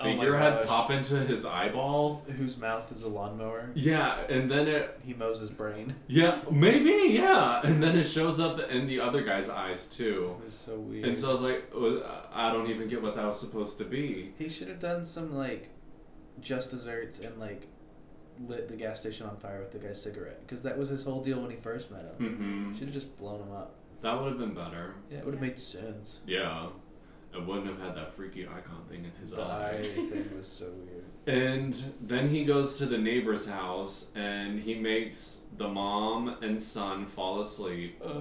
Oh 0.00 0.04
my 0.04 0.10
figurehead 0.12 0.54
gosh. 0.60 0.68
pop 0.68 0.90
into 0.90 1.16
his 1.24 1.44
eyeball. 1.44 2.22
Whose 2.36 2.56
mouth 2.56 2.92
is 2.92 3.02
a 3.02 3.08
lawnmower? 3.08 3.70
Yeah, 3.74 4.20
and 4.28 4.48
then 4.50 4.68
it 4.68 4.98
He 5.04 5.12
mows 5.14 5.40
his 5.40 5.50
brain. 5.50 5.94
yeah 6.06 6.40
maybe 6.50 7.14
yeah, 7.14 7.60
and 7.64 7.82
then 7.82 7.96
it 7.98 8.04
shows 8.04 8.38
up 8.38 8.60
in 8.70 8.86
the 8.86 9.00
other 9.00 9.22
guy's 9.22 9.48
eyes 9.50 9.88
too. 9.88 10.36
It 10.40 10.44
was 10.44 10.54
so 10.54 10.76
weird. 10.78 11.04
And 11.06 11.18
so 11.18 11.28
I 11.28 11.32
was 11.32 11.42
like, 11.42 11.64
"Uh, 11.74 12.00
I 12.32 12.52
don't 12.52 12.68
even 12.70 12.86
get 12.88 13.02
what 13.02 13.16
that 13.16 13.24
was 13.26 13.40
supposed 13.40 13.78
to 13.78 13.84
be. 13.84 14.32
he 14.38 14.48
should 14.48 14.68
have 14.68 14.78
done 14.80 15.04
some 15.04 15.34
like 15.34 15.68
just 16.40 16.70
desserts 16.70 17.18
and 17.18 17.36
like 17.40 17.66
lit 18.46 18.68
the 18.68 18.76
gas 18.76 19.00
station 19.00 19.26
on 19.26 19.36
fire 19.36 19.58
with 19.58 19.72
the 19.72 19.78
guy's 19.78 20.00
cigarette 20.00 20.40
because 20.46 20.62
that 20.62 20.78
was 20.78 20.88
his 20.90 21.02
whole 21.02 21.20
deal 21.20 21.40
when 21.40 21.50
he 21.50 21.56
first 21.56 21.90
met 21.90 22.02
him. 22.02 22.14
Mm-hmm. 22.28 22.74
Should 22.74 22.84
have 22.84 22.94
just 22.94 23.18
blown 23.18 23.40
him 23.42 23.50
up. 23.52 23.74
That 24.02 24.16
would 24.20 24.28
have 24.28 24.38
been 24.38 24.54
better. 24.54 24.94
Yeah, 25.10 25.18
it 25.18 25.24
would 25.24 25.34
have 25.34 25.42
made 25.42 25.58
sense. 25.58 26.20
Yeah, 26.24 26.68
it 27.38 27.46
wouldn't 27.46 27.66
have 27.66 27.80
had 27.80 27.96
that 27.96 28.12
freaky 28.14 28.46
icon 28.46 28.82
thing 28.88 29.04
in 29.04 29.12
his 29.20 29.30
the 29.30 29.42
eye. 29.42 29.78
eye 29.80 29.82
thing 29.82 30.30
was 30.36 30.46
so 30.48 30.66
weird. 30.66 31.04
And 31.26 31.74
then 32.00 32.28
he 32.28 32.44
goes 32.44 32.76
to 32.78 32.86
the 32.86 32.98
neighbor's 32.98 33.46
house 33.48 34.08
and 34.14 34.60
he 34.60 34.74
makes 34.74 35.40
the 35.56 35.68
mom 35.68 36.36
and 36.42 36.60
son 36.60 37.06
fall 37.06 37.40
asleep. 37.40 38.00
Uh-huh. 38.04 38.20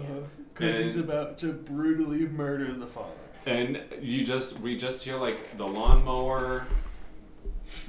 Because 0.54 0.78
he's 0.78 0.96
And- 0.96 1.04
about 1.06 1.38
to 1.40 1.52
brutally 1.54 2.28
murder 2.28 2.74
the 2.74 2.88
father. 2.88 3.12
And 3.46 3.82
you 4.02 4.26
just 4.26 4.60
we 4.60 4.76
just 4.78 5.04
hear 5.04 5.16
like 5.18 5.58
the 5.58 5.66
lawnmower 5.66 6.68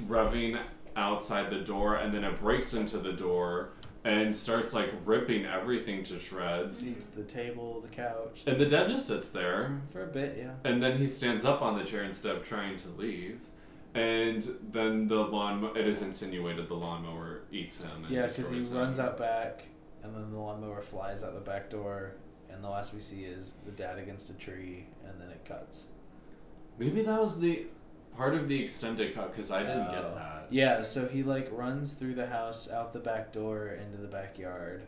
revving 0.07 0.59
outside 0.95 1.49
the 1.49 1.59
door 1.59 1.95
and 1.95 2.13
then 2.13 2.23
it 2.23 2.39
breaks 2.39 2.73
into 2.73 2.97
the 2.97 3.11
door 3.13 3.69
and 4.03 4.35
starts 4.35 4.73
like 4.73 4.91
ripping 5.05 5.45
everything 5.45 6.03
to 6.03 6.19
shreds. 6.19 6.85
Eats 6.85 7.07
the 7.07 7.23
table, 7.23 7.81
the 7.81 7.87
couch. 7.89 8.43
And 8.47 8.59
the 8.59 8.65
dad 8.65 8.89
just 8.89 9.07
sits 9.07 9.29
there 9.29 9.81
For 9.91 10.03
a 10.03 10.07
bit, 10.07 10.37
yeah. 10.39 10.51
and 10.63 10.81
then 10.81 10.97
he 10.97 11.07
stands 11.07 11.43
up 11.45 11.61
on 11.61 11.77
the 11.77 11.83
chair 11.83 12.03
instead 12.03 12.35
of 12.35 12.43
trying 12.47 12.77
to 12.77 12.89
leave. 12.89 13.39
And 13.93 14.47
then 14.71 15.07
the 15.07 15.15
lawn 15.15 15.71
it 15.75 15.87
is 15.87 16.01
insinuated 16.01 16.67
the 16.67 16.75
lawnmower 16.75 17.41
eats 17.51 17.81
him 17.81 18.05
and 18.05 18.13
Yeah, 18.13 18.27
because 18.27 18.49
he 18.49 18.57
him. 18.59 18.77
runs 18.77 18.99
out 18.99 19.17
back, 19.17 19.63
and 20.03 20.15
then 20.15 20.31
the 20.31 20.37
lawnmower 20.37 20.81
flies 20.81 21.23
out 21.23 21.33
the 21.33 21.39
back 21.41 21.69
door, 21.69 22.13
and 22.51 22.63
the 22.63 22.69
last 22.69 22.93
we 22.93 22.99
see 22.99 23.23
is 23.23 23.53
the 23.65 23.71
dad 23.71 23.97
against 23.97 24.29
a 24.29 24.33
tree, 24.33 24.85
and 25.05 25.19
then 25.19 25.29
it 25.29 25.43
cuts. 25.43 25.87
Maybe 26.77 27.01
that 27.01 27.19
was 27.19 27.39
the 27.39 27.65
part 28.19 28.35
of 28.35 28.49
the 28.49 28.61
extended 28.61 29.15
cut 29.15 29.31
because 29.31 29.49
I 29.49 29.61
didn't 29.61 29.87
Oh. 29.87 29.91
get 29.91 30.15
that. 30.15 30.47
Yeah, 30.49 30.83
so 30.83 31.07
he 31.07 31.23
like 31.23 31.47
runs 31.51 31.93
through 31.93 32.15
the 32.15 32.27
house, 32.27 32.69
out 32.69 32.91
the 32.91 32.99
back 32.99 33.31
door, 33.31 33.69
into 33.69 33.97
the 33.97 34.09
backyard, 34.09 34.81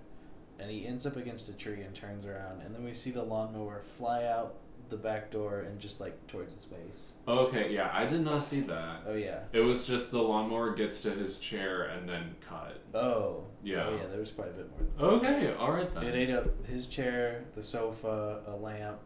and 0.59 0.69
he 0.69 0.85
ends 0.85 1.05
up 1.05 1.15
against 1.15 1.47
a 1.47 1.53
tree 1.53 1.81
and 1.81 1.95
turns 1.95 2.25
around, 2.25 2.61
and 2.61 2.75
then 2.75 2.83
we 2.83 2.93
see 2.93 3.09
the 3.11 3.23
lawnmower 3.23 3.81
fly 3.83 4.25
out 4.25 4.55
the 4.89 4.97
back 4.97 5.31
door 5.31 5.61
and 5.61 5.79
just 5.79 6.01
like 6.01 6.27
towards 6.27 6.53
his 6.53 6.65
face. 6.65 7.11
Okay, 7.25 7.73
yeah, 7.73 7.89
I 7.93 8.05
did 8.05 8.19
not 8.21 8.43
see 8.43 8.59
that. 8.61 9.03
Oh 9.07 9.13
yeah. 9.15 9.39
It 9.53 9.61
was 9.61 9.87
just 9.87 10.11
the 10.11 10.21
lawnmower 10.21 10.73
gets 10.75 11.01
to 11.03 11.11
his 11.11 11.39
chair 11.39 11.83
and 11.83 12.09
then 12.09 12.35
cut. 12.45 12.81
Oh. 12.93 12.99
oh 12.99 13.43
yeah. 13.63 13.85
Oh 13.87 13.95
yeah. 13.95 14.07
There 14.11 14.19
was 14.19 14.31
quite 14.31 14.49
a 14.49 14.51
bit 14.51 14.69
more. 14.99 15.19
Than 15.19 15.29
Okay, 15.29 15.53
all 15.53 15.71
right 15.71 15.93
then. 15.93 16.03
It 16.03 16.15
ate 16.15 16.31
up 16.31 16.65
his 16.65 16.87
chair, 16.87 17.45
the 17.55 17.63
sofa, 17.63 18.41
a 18.45 18.55
lamp, 18.57 18.99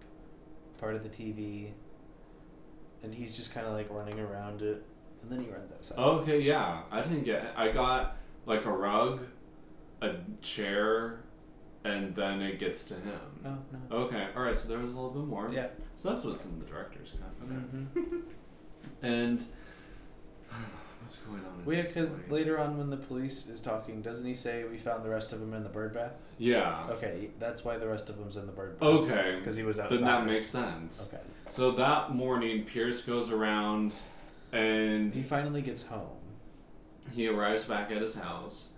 part 0.80 0.96
of 0.96 1.04
the 1.04 1.10
TV, 1.10 1.74
and 3.06 3.14
he's 3.14 3.38
just 3.38 3.54
kind 3.54 3.66
of 3.66 3.74
like 3.74 3.88
running 3.90 4.20
around 4.20 4.62
it, 4.62 4.84
and 5.22 5.32
then 5.32 5.40
he 5.40 5.50
runs 5.50 5.72
outside. 5.72 5.98
Okay, 5.98 6.42
yeah, 6.42 6.82
I 6.92 7.02
didn't 7.02 7.24
get. 7.24 7.54
I 7.56 7.72
got 7.72 8.18
like 8.46 8.66
a 8.66 8.72
rug, 8.72 9.22
a 10.02 10.16
chair, 10.42 11.22
and 11.86 12.14
then 12.16 12.42
it 12.42 12.60
gets 12.60 12.84
to 12.86 12.96
him. 12.96 13.20
No, 13.44 13.58
no. 13.72 13.98
Okay, 14.06 14.28
all 14.36 14.44
right. 14.44 14.56
So 14.56 14.68
there 14.68 14.80
was 14.80 14.94
a 14.94 14.96
little 15.00 15.12
bit 15.12 15.28
more. 15.28 15.50
Yeah. 15.54 15.68
So 15.96 16.10
that's 16.10 16.26
what's 16.26 16.46
in 16.46 16.60
the 16.60 16.66
director's 16.66 17.12
cut. 17.12 17.48
Okay. 17.48 17.56
Mm-hmm. 18.00 18.18
And 19.02 19.44
what's 21.02 21.16
going 21.18 21.40
on? 21.40 21.66
Well, 21.66 21.76
yeah, 21.76 21.82
because 21.82 22.28
later 22.30 22.60
on 22.60 22.78
when 22.78 22.92
the 22.92 22.98
police 22.98 23.48
is 23.48 23.60
talking, 23.60 24.02
doesn't 24.02 24.28
he 24.28 24.36
say 24.36 24.64
we 24.64 24.78
found 24.78 25.04
the 25.04 25.10
rest 25.10 25.34
of 25.34 25.40
them 25.40 25.54
in 25.54 25.64
the 25.64 25.70
bird 25.70 25.94
bath? 25.94 26.14
Yeah. 26.38 26.86
Okay, 26.92 27.32
that's 27.40 27.66
why 27.66 27.78
the 27.78 27.88
rest 27.88 28.10
of 28.12 28.18
them's 28.18 28.38
in 28.38 28.46
the 28.46 28.52
bird 28.52 28.80
bath. 28.80 28.88
Okay. 28.88 29.38
Because 29.40 29.58
he 29.58 29.64
was 29.64 29.80
outside. 29.80 29.98
Then 29.98 30.06
that 30.06 30.26
makes 30.26 30.48
sense. 30.48 31.10
Okay. 31.12 31.24
So 31.48 31.72
that 31.72 32.14
morning, 32.14 32.64
Pierce 32.66 33.02
goes 33.02 33.32
around, 33.32 33.96
and 34.52 35.14
He 35.16 35.22
finally 35.22 35.62
gets 35.62 35.84
home. 35.84 36.10
he 37.14 37.28
arrives 37.28 37.66
back 37.66 37.92
at 37.92 38.02
his 38.02 38.16
house. 38.16 38.70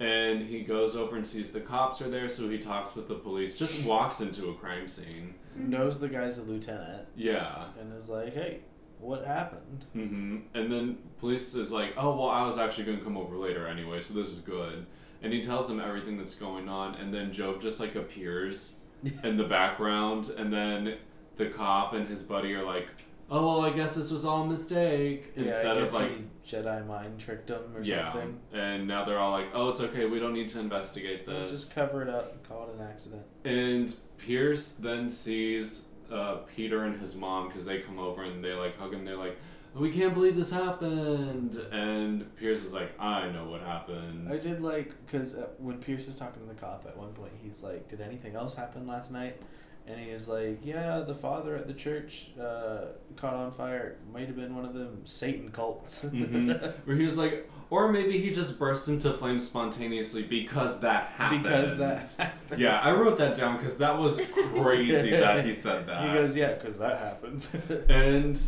And 0.00 0.42
he 0.42 0.62
goes 0.62 0.96
over 0.96 1.14
and 1.16 1.24
sees 1.24 1.52
the 1.52 1.60
cops 1.60 2.00
are 2.02 2.08
there, 2.10 2.28
so 2.28 2.48
he 2.48 2.58
talks 2.58 2.96
with 2.96 3.06
the 3.06 3.14
police. 3.14 3.56
Just 3.56 3.84
walks 3.84 4.20
into 4.20 4.48
a 4.50 4.54
crime 4.54 4.88
scene. 4.88 5.34
Knows 5.54 6.00
the 6.00 6.08
guy's 6.08 6.38
a 6.38 6.42
lieutenant, 6.42 7.06
Yeah. 7.14 7.66
and 7.78 7.92
is 7.92 8.08
like, 8.08 8.32
"Hey, 8.34 8.60
what 8.98 9.24
happened?" 9.24 9.84
hmm 9.92 10.38
And 10.54 10.72
then 10.72 10.98
police 11.20 11.54
is 11.54 11.70
like, 11.70 11.92
oh, 11.96 12.16
well, 12.16 12.30
I 12.30 12.44
was 12.44 12.58
actually 12.58 12.84
going 12.84 12.98
to 12.98 13.04
come 13.04 13.16
over 13.16 13.36
later 13.36 13.68
anyway, 13.68 14.00
so 14.00 14.14
this 14.14 14.28
is 14.30 14.38
good. 14.38 14.86
And 15.22 15.32
he 15.32 15.40
tells 15.40 15.68
them 15.68 15.78
everything 15.78 16.16
that's 16.16 16.34
going 16.34 16.68
on, 16.68 16.94
and 16.96 17.12
then 17.14 17.30
Job 17.32 17.60
just 17.60 17.78
like 17.78 17.94
appears 17.94 18.76
in 19.22 19.36
the 19.36 19.44
background, 19.44 20.32
and 20.36 20.52
then 20.52 20.96
the 21.36 21.46
cop 21.46 21.92
and 21.94 22.08
his 22.08 22.22
buddy 22.22 22.54
are 22.54 22.64
like, 22.64 22.88
oh, 23.30 23.46
well, 23.58 23.60
I 23.62 23.70
guess 23.70 23.94
this 23.94 24.10
was 24.10 24.24
all 24.24 24.42
a 24.42 24.46
mistake. 24.48 25.32
yeah, 25.36 25.44
Instead 25.44 25.78
I 25.78 25.80
of 25.80 25.92
like, 25.94 26.10
he 26.10 26.24
Jedi 26.46 26.86
mind 26.86 27.18
tricked 27.18 27.48
him 27.48 27.62
or 27.74 27.82
yeah. 27.82 28.12
something. 28.12 28.38
And 28.52 28.86
now 28.86 29.04
they're 29.04 29.18
all 29.18 29.32
like, 29.32 29.48
oh, 29.54 29.70
it's 29.70 29.80
okay, 29.80 30.06
we 30.06 30.18
don't 30.18 30.34
need 30.34 30.48
to 30.50 30.60
investigate 30.60 31.24
We'll 31.26 31.40
this. 31.40 31.50
Just 31.50 31.74
cover 31.74 32.02
it 32.02 32.08
up 32.08 32.32
and 32.32 32.42
call 32.48 32.68
it 32.68 32.74
an 32.78 32.86
accident. 32.86 33.22
And 33.44 33.94
Pierce 34.18 34.72
then 34.72 35.08
sees 35.08 35.86
uh, 36.12 36.36
Peter 36.54 36.84
and 36.84 36.98
his 36.98 37.14
mom 37.16 37.48
because 37.48 37.64
they 37.64 37.80
come 37.80 37.98
over 37.98 38.22
and 38.22 38.44
they 38.44 38.52
like 38.52 38.76
hug 38.78 38.92
him. 38.92 39.04
They're 39.04 39.16
like, 39.16 39.38
"We 39.74 39.90
can't 39.90 40.12
believe 40.12 40.36
this 40.36 40.50
happened." 40.52 41.54
And 41.72 42.36
Pierce 42.36 42.64
is 42.64 42.74
like, 42.74 42.92
"I 43.00 43.30
know 43.30 43.48
what 43.48 43.62
happened." 43.62 44.28
I 44.30 44.36
did 44.36 44.60
like 44.60 44.92
because 45.06 45.34
uh, 45.34 45.46
when 45.58 45.78
Pierce 45.78 46.08
is 46.08 46.16
talking 46.16 46.42
to 46.42 46.48
the 46.48 46.60
cop 46.60 46.84
at 46.86 46.96
one 46.96 47.12
point, 47.14 47.32
he's 47.42 47.62
like, 47.62 47.88
"Did 47.88 48.00
anything 48.02 48.36
else 48.36 48.54
happen 48.54 48.86
last 48.86 49.10
night?" 49.10 49.40
And 49.86 49.98
he 49.98 50.10
is 50.10 50.28
like, 50.28 50.60
"Yeah, 50.64 51.00
the 51.00 51.14
father 51.14 51.56
at 51.56 51.66
the 51.66 51.74
church 51.74 52.30
uh, 52.40 52.86
caught 53.16 53.34
on 53.34 53.50
fire. 53.50 53.96
Might 54.12 54.26
have 54.28 54.36
been 54.36 54.54
one 54.54 54.64
of 54.64 54.74
them 54.74 55.02
Satan 55.04 55.50
cults." 55.50 56.04
Mhm. 56.04 56.72
Where 56.84 56.96
he 56.96 57.04
was 57.04 57.18
like, 57.18 57.50
or 57.68 57.90
maybe 57.90 58.18
he 58.20 58.30
just 58.30 58.58
burst 58.60 58.88
into 58.88 59.12
flames 59.12 59.44
spontaneously 59.44 60.22
because 60.22 60.78
that 60.80 61.06
happened. 61.08 61.42
because 61.42 61.76
that 61.78 62.16
happened. 62.26 62.60
Yeah, 62.60 62.78
I 62.78 62.92
wrote 62.92 63.18
that 63.18 63.36
down 63.36 63.56
because 63.56 63.78
that 63.78 63.98
was 63.98 64.20
crazy 64.32 65.10
that 65.24 65.44
he 65.44 65.52
said 65.52 65.86
that. 65.88 66.08
He 66.08 66.14
goes, 66.14 66.36
"Yeah, 66.36 66.54
because 66.54 66.78
that 66.78 66.98
happens." 66.98 67.50
And 67.88 68.40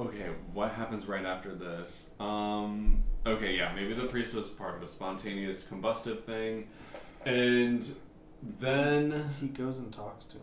okay, 0.00 0.30
what 0.54 0.72
happens 0.72 1.06
right 1.06 1.26
after 1.26 1.54
this? 1.54 2.12
Um, 2.18 3.02
okay, 3.26 3.54
yeah, 3.56 3.74
maybe 3.74 3.92
the 3.92 4.06
priest 4.06 4.32
was 4.32 4.48
part 4.48 4.74
of 4.76 4.82
a 4.82 4.86
spontaneous 4.86 5.62
combustive 5.70 6.20
thing, 6.20 6.68
and 7.26 7.84
then 8.58 9.28
he 9.40 9.46
goes 9.48 9.78
and 9.78 9.92
talks 9.92 10.24
to 10.24 10.36
him? 10.36 10.42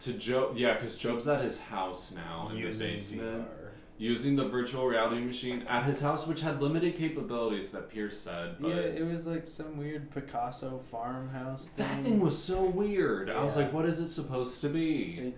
To 0.00 0.12
Job, 0.14 0.56
yeah, 0.56 0.74
because 0.74 0.96
Job's 0.96 1.26
at 1.28 1.42
his 1.42 1.58
house 1.60 2.12
now 2.14 2.48
in 2.52 2.56
the 2.62 2.70
basement, 2.78 3.42
VR. 3.48 3.70
using 3.98 4.36
the 4.36 4.46
virtual 4.48 4.86
reality 4.86 5.20
machine 5.20 5.62
at 5.68 5.84
his 5.84 6.00
house, 6.00 6.26
which 6.26 6.40
had 6.42 6.62
limited 6.62 6.96
capabilities. 6.96 7.70
That 7.72 7.88
Pierce 7.90 8.18
said, 8.18 8.56
but 8.60 8.68
Yeah, 8.68 8.76
it 8.76 9.04
was 9.04 9.26
like 9.26 9.46
some 9.46 9.76
weird 9.76 10.10
Picasso 10.12 10.80
farmhouse 10.90 11.68
thing. 11.68 11.86
that 11.86 12.02
thing 12.04 12.20
was 12.20 12.40
so 12.40 12.62
weird. 12.62 13.28
I 13.30 13.42
was 13.42 13.56
Yeah. 13.56 13.64
like, 13.64 13.72
what 13.72 13.86
is 13.86 13.98
it 14.00 14.08
supposed 14.08 14.60
to 14.60 14.68
be? 14.68 15.14
It, 15.18 15.36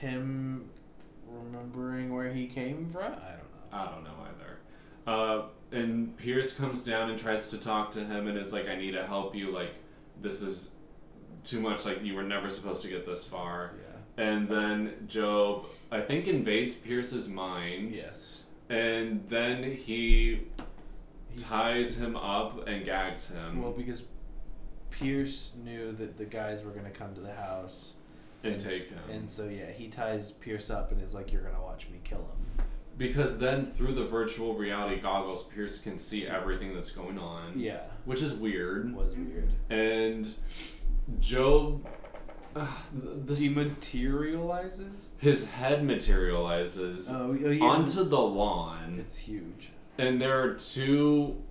him 0.00 0.68
remembering 1.26 2.14
where 2.14 2.32
he 2.32 2.46
came 2.46 2.88
from. 2.90 3.04
I 3.04 3.06
don't 3.08 3.14
know. 3.14 3.72
I 3.72 3.84
don't 3.86 4.04
know 4.04 4.10
either. 4.28 4.58
Uh, 5.06 5.42
and 5.72 6.16
Pierce 6.16 6.52
comes 6.52 6.84
down 6.84 7.10
and 7.10 7.18
tries 7.18 7.48
to 7.48 7.58
talk 7.58 7.90
to 7.92 8.04
him 8.04 8.28
and 8.28 8.38
is 8.38 8.52
like, 8.52 8.68
I 8.68 8.76
need 8.76 8.92
to 8.92 9.06
help 9.06 9.34
you. 9.34 9.50
Like, 9.50 9.74
this 10.20 10.42
is 10.42 10.70
too 11.42 11.60
much. 11.60 11.84
Like, 11.84 12.02
you 12.02 12.14
were 12.14 12.22
never 12.22 12.48
supposed 12.50 12.82
to 12.82 12.88
get 12.88 13.04
this 13.06 13.24
far. 13.24 13.72
And 14.16 14.48
then 14.48 14.92
Job, 15.08 15.66
I 15.90 16.00
think, 16.00 16.26
invades 16.28 16.74
Pierce's 16.74 17.28
mind. 17.28 17.96
Yes. 17.96 18.42
And 18.68 19.24
then 19.28 19.62
he 19.64 20.42
He- 21.30 21.36
ties 21.36 21.96
him 21.98 22.16
up 22.16 22.66
and 22.68 22.84
gags 22.84 23.30
him. 23.32 23.60
Well, 23.60 23.72
because 23.72 24.04
Pierce 24.90 25.52
knew 25.64 25.90
that 25.92 26.16
the 26.16 26.24
guys 26.24 26.62
were 26.62 26.70
gonna 26.70 26.90
come 26.90 27.12
to 27.16 27.20
the 27.20 27.32
house 27.34 27.94
and 28.44 28.54
s- 28.54 28.62
take 28.62 28.88
him. 28.88 28.98
and 29.10 29.28
so 29.28 29.48
yeah, 29.48 29.70
he 29.72 29.88
ties 29.88 30.30
Pierce 30.30 30.70
up 30.70 30.92
and 30.92 31.02
is 31.02 31.12
like, 31.14 31.32
"You're 31.32 31.42
gonna 31.42 31.62
watch 31.62 31.88
me 31.90 31.98
kill 32.04 32.18
him." 32.18 32.64
because 32.96 33.38
then 33.38 33.64
through 33.66 33.92
the 33.92 34.04
virtual 34.04 34.54
reality 34.54 35.00
goggles, 35.00 35.42
Pierce 35.46 35.80
can 35.80 35.98
see 35.98 36.20
See. 36.20 36.28
everything 36.30 36.72
that's 36.74 36.92
going 36.92 37.18
on. 37.18 37.58
Yeah, 37.58 37.80
Which 38.04 38.22
is 38.22 38.32
weird. 38.34 38.94
was 38.94 39.16
weird. 39.16 39.50
And 39.68 40.32
Job. 41.18 41.84
Uh, 42.56 42.66
this 42.92 43.40
Dematerializes. 43.42 45.10
his 45.18 45.48
head 45.50 45.84
materializes 45.84 47.10
Oh, 47.10 47.36
oh, 47.44 47.50
yeah. 47.50 47.64
onto 47.64 48.04
the 48.04 48.20
lawn, 48.20 48.96
It's 48.98 49.16
huge. 49.16 49.70
and 49.98 50.20
there 50.20 50.40
are 50.40 50.54
two 50.54 51.42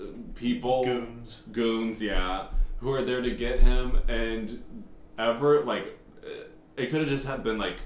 uh, 0.00 0.04
people, 0.34 0.84
Goons. 0.84 1.40
goons, 1.50 2.02
yeah, 2.02 2.48
who 2.80 2.92
are 2.92 3.02
there 3.04 3.22
to 3.22 3.30
get 3.30 3.60
him. 3.60 3.98
And 4.08 4.62
ever 5.18 5.64
like, 5.64 5.98
uh, 6.24 6.44
it 6.76 6.90
could 6.90 7.00
have 7.00 7.08
just 7.08 7.26
have 7.26 7.42
been 7.42 7.58
like 7.58 7.78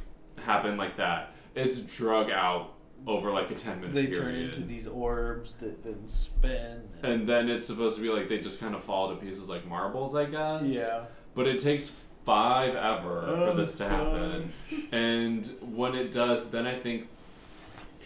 happened 0.44 0.78
like 0.78 0.96
that. 0.96 1.32
It's 1.54 1.78
drug 1.80 2.30
out 2.30 2.72
over 3.06 3.30
like 3.30 3.50
a 3.50 3.54
ten 3.54 3.80
minute 3.80 3.94
They 3.94 4.06
period. 4.06 4.20
turn 4.22 4.34
into 4.34 4.60
these 4.62 4.86
orbs 4.88 5.56
that 5.56 5.84
then 5.84 6.08
spin. 6.08 6.82
and 7.02 7.28
then 7.28 7.48
it's 7.48 7.64
supposed 7.66 7.96
to 7.96 8.02
be 8.02 8.08
like 8.08 8.28
they 8.28 8.38
just 8.40 8.58
kind 8.58 8.74
of 8.74 8.82
fall 8.82 9.10
to 9.10 9.16
pieces 9.16 9.48
like 9.48 9.66
marbles, 9.66 10.16
I 10.16 10.24
guess. 10.24 10.62
yeah. 10.64 11.04
But 11.34 11.46
it 11.46 11.58
takes 11.58 11.92
five 12.26 12.74
ever 12.74 13.22
for 13.22 13.26
Oh, 13.28 13.54
this 13.54 13.72
to 13.74 13.88
happen. 13.88 14.52
And 14.92 15.46
when 15.62 15.94
it 15.94 16.12
does, 16.12 16.50
then 16.50 16.66
I 16.66 16.74
think 16.78 17.06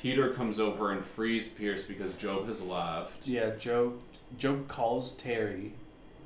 Peter 0.00 0.30
comes 0.30 0.60
over 0.60 0.92
and 0.92 1.04
frees 1.04 1.48
Pierce 1.48 1.84
because 1.84 2.14
Job 2.14 2.46
has 2.46 2.62
left. 2.62 3.26
Yeah, 3.26 3.50
Job. 3.56 3.94
Job 4.38 4.68
calls 4.68 5.14
Terry 5.14 5.72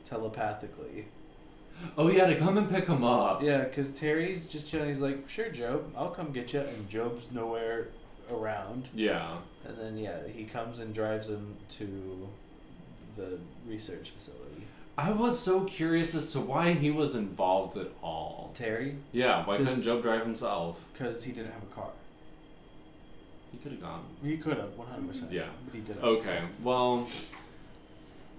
telepathically. 0.05 1.07
Oh 1.97 2.09
yeah, 2.09 2.27
to 2.27 2.37
come 2.37 2.59
and 2.59 2.69
pick 2.69 2.87
him 2.87 3.03
up. 3.03 3.43
Yeah, 3.43 3.65
because 3.65 3.93
Terry's 3.99 4.47
just 4.47 4.69
chilling. 4.69 4.89
He's 4.89 5.01
like, 5.01 5.29
"Sure, 5.29 5.49
Job, 5.49 5.93
I'll 5.97 6.11
come 6.11 6.31
get 6.33 6.53
you." 6.53 6.61
And 6.61 6.89
Job's 6.89 7.31
nowhere 7.33 7.89
around. 8.31 8.91
Yeah. 8.95 9.39
And 9.67 9.77
then 9.79 9.97
yeah, 9.97 10.19
he 10.33 10.45
comes 10.45 10.79
and 10.79 10.95
drives 10.95 11.29
him 11.29 11.57
to 11.71 12.29
the 13.17 13.39
research 13.67 14.11
facility. 14.11 14.44
I 14.97 15.11
was 15.11 15.39
so 15.39 15.63
curious 15.63 16.15
as 16.15 16.31
to 16.33 16.41
why 16.41 16.73
he 16.73 16.91
was 16.91 17.17
involved 17.17 17.77
at 17.77 17.89
all. 18.03 18.51
Terry, 18.55 18.97
Yeah, 19.13 19.45
why 19.45 19.57
couldn't 19.57 19.83
Job 19.83 20.03
drive 20.03 20.23
himself? 20.23 20.85
because 20.93 21.25
he 21.25 21.33
didn't 21.33 21.53
have 21.53 21.63
a 21.65 21.75
car. 21.75 21.91
He 23.51 23.59
could 23.59 23.73
have 23.73 23.81
gone. 23.81 24.05
He 24.23 24.37
could 24.37 24.57
have, 24.57 24.77
one 24.77 24.87
hundred 24.89 25.09
percent. 25.13 25.33
Yeah. 25.33 25.47
but 25.65 25.75
he 25.75 25.81
didn't. 25.81 26.03
Okay, 26.03 26.41
well, 26.63 27.09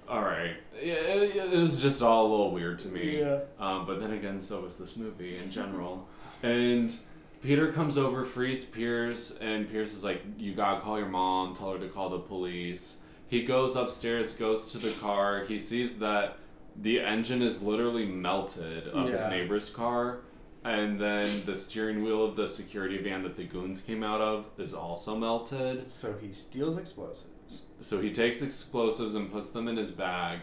all 0.07 0.21
right. 0.21 0.55
Yeah, 0.81 0.93
it, 0.93 1.35
it 1.53 1.57
was 1.59 1.81
just 1.81 2.01
all 2.01 2.27
a 2.27 2.29
little 2.29 2.51
weird 2.51 2.79
to 2.79 2.87
me. 2.89 3.19
Yeah. 3.19 3.39
Um, 3.59 3.85
but 3.85 3.99
then 3.99 4.11
again, 4.11 4.39
so 4.39 4.61
was 4.61 4.77
this 4.77 4.95
movie 4.95 5.37
in 5.37 5.49
general. 5.49 6.07
and 6.43 6.95
Peter 7.41 7.71
comes 7.71 7.97
over, 7.97 8.25
frees 8.25 8.65
Pierce, 8.65 9.37
and 9.39 9.69
Pierce 9.69 9.93
is 9.93 10.03
like, 10.03 10.21
"You 10.37 10.53
gotta 10.53 10.81
call 10.81 10.97
your 10.97 11.09
mom. 11.09 11.53
Tell 11.53 11.73
her 11.73 11.79
to 11.79 11.87
call 11.89 12.09
the 12.09 12.19
police." 12.19 12.99
He 13.27 13.43
goes 13.43 13.75
upstairs, 13.75 14.33
goes 14.33 14.71
to 14.71 14.77
the 14.77 14.91
car. 14.91 15.43
He 15.45 15.59
sees 15.59 15.99
that 15.99 16.37
the 16.81 16.99
engine 16.99 17.41
is 17.41 17.61
literally 17.61 18.05
melted 18.05 18.87
of 18.89 19.09
his 19.09 19.21
Yeah. 19.21 19.29
neighbor's 19.29 19.69
car. 19.69 20.19
And 20.63 20.99
then 20.99 21.43
the 21.45 21.55
steering 21.55 22.03
wheel 22.03 22.23
of 22.25 22.35
the 22.35 22.47
security 22.47 22.97
van 22.97 23.21
that 23.23 23.35
the 23.35 23.43
goons 23.43 23.81
came 23.81 24.03
out 24.03 24.19
of 24.21 24.47
is 24.57 24.73
also 24.73 25.15
melted. 25.15 25.91
So 25.91 26.15
he 26.19 26.31
steals 26.31 26.77
explosives. 26.77 27.61
So 27.79 28.01
he 28.01 28.11
takes 28.11 28.41
explosives 28.41 29.13
and 29.15 29.31
puts 29.31 29.51
them 29.51 29.67
in 29.67 29.77
his 29.77 29.91
bag. 29.91 30.39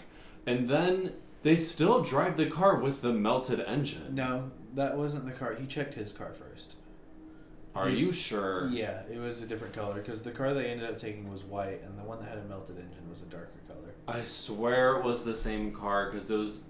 And 0.46 0.68
then 0.68 1.14
They 1.42 1.56
still 1.56 2.02
drive 2.04 2.36
the 2.36 2.46
car 2.46 2.76
with 2.78 3.02
the 3.02 3.12
melted 3.12 3.58
engine. 3.58 4.14
No, 4.14 4.52
that 4.76 4.96
wasn't 4.96 5.24
the 5.24 5.32
car. 5.32 5.54
He 5.54 5.66
checked 5.66 5.94
his 5.94 6.12
car 6.12 6.32
first. 6.32 6.76
Are 7.74 7.88
He's- 7.88 8.00
you 8.00 8.12
sure? 8.12 8.68
Yeah, 8.68 9.02
it 9.10 9.18
was 9.18 9.42
a 9.42 9.46
different 9.46 9.74
color 9.74 9.94
because 9.94 10.22
the 10.22 10.30
car 10.30 10.54
they 10.54 10.66
ended 10.70 10.88
up 10.88 11.00
taking 11.00 11.28
was 11.32 11.42
white, 11.42 11.82
and 11.82 11.98
the 11.98 12.04
one 12.04 12.20
that 12.20 12.28
had 12.28 12.38
a 12.38 12.44
melted 12.44 12.76
engine 12.78 13.10
was 13.10 13.22
a 13.22 13.26
darker. 13.26 13.58
I 14.08 14.24
swear 14.24 14.96
it 14.96 15.04
was 15.04 15.24
the 15.24 15.34
same 15.34 15.72
car 15.72 16.06
because 16.10 16.30
it 16.30 16.36
was. 16.36 16.64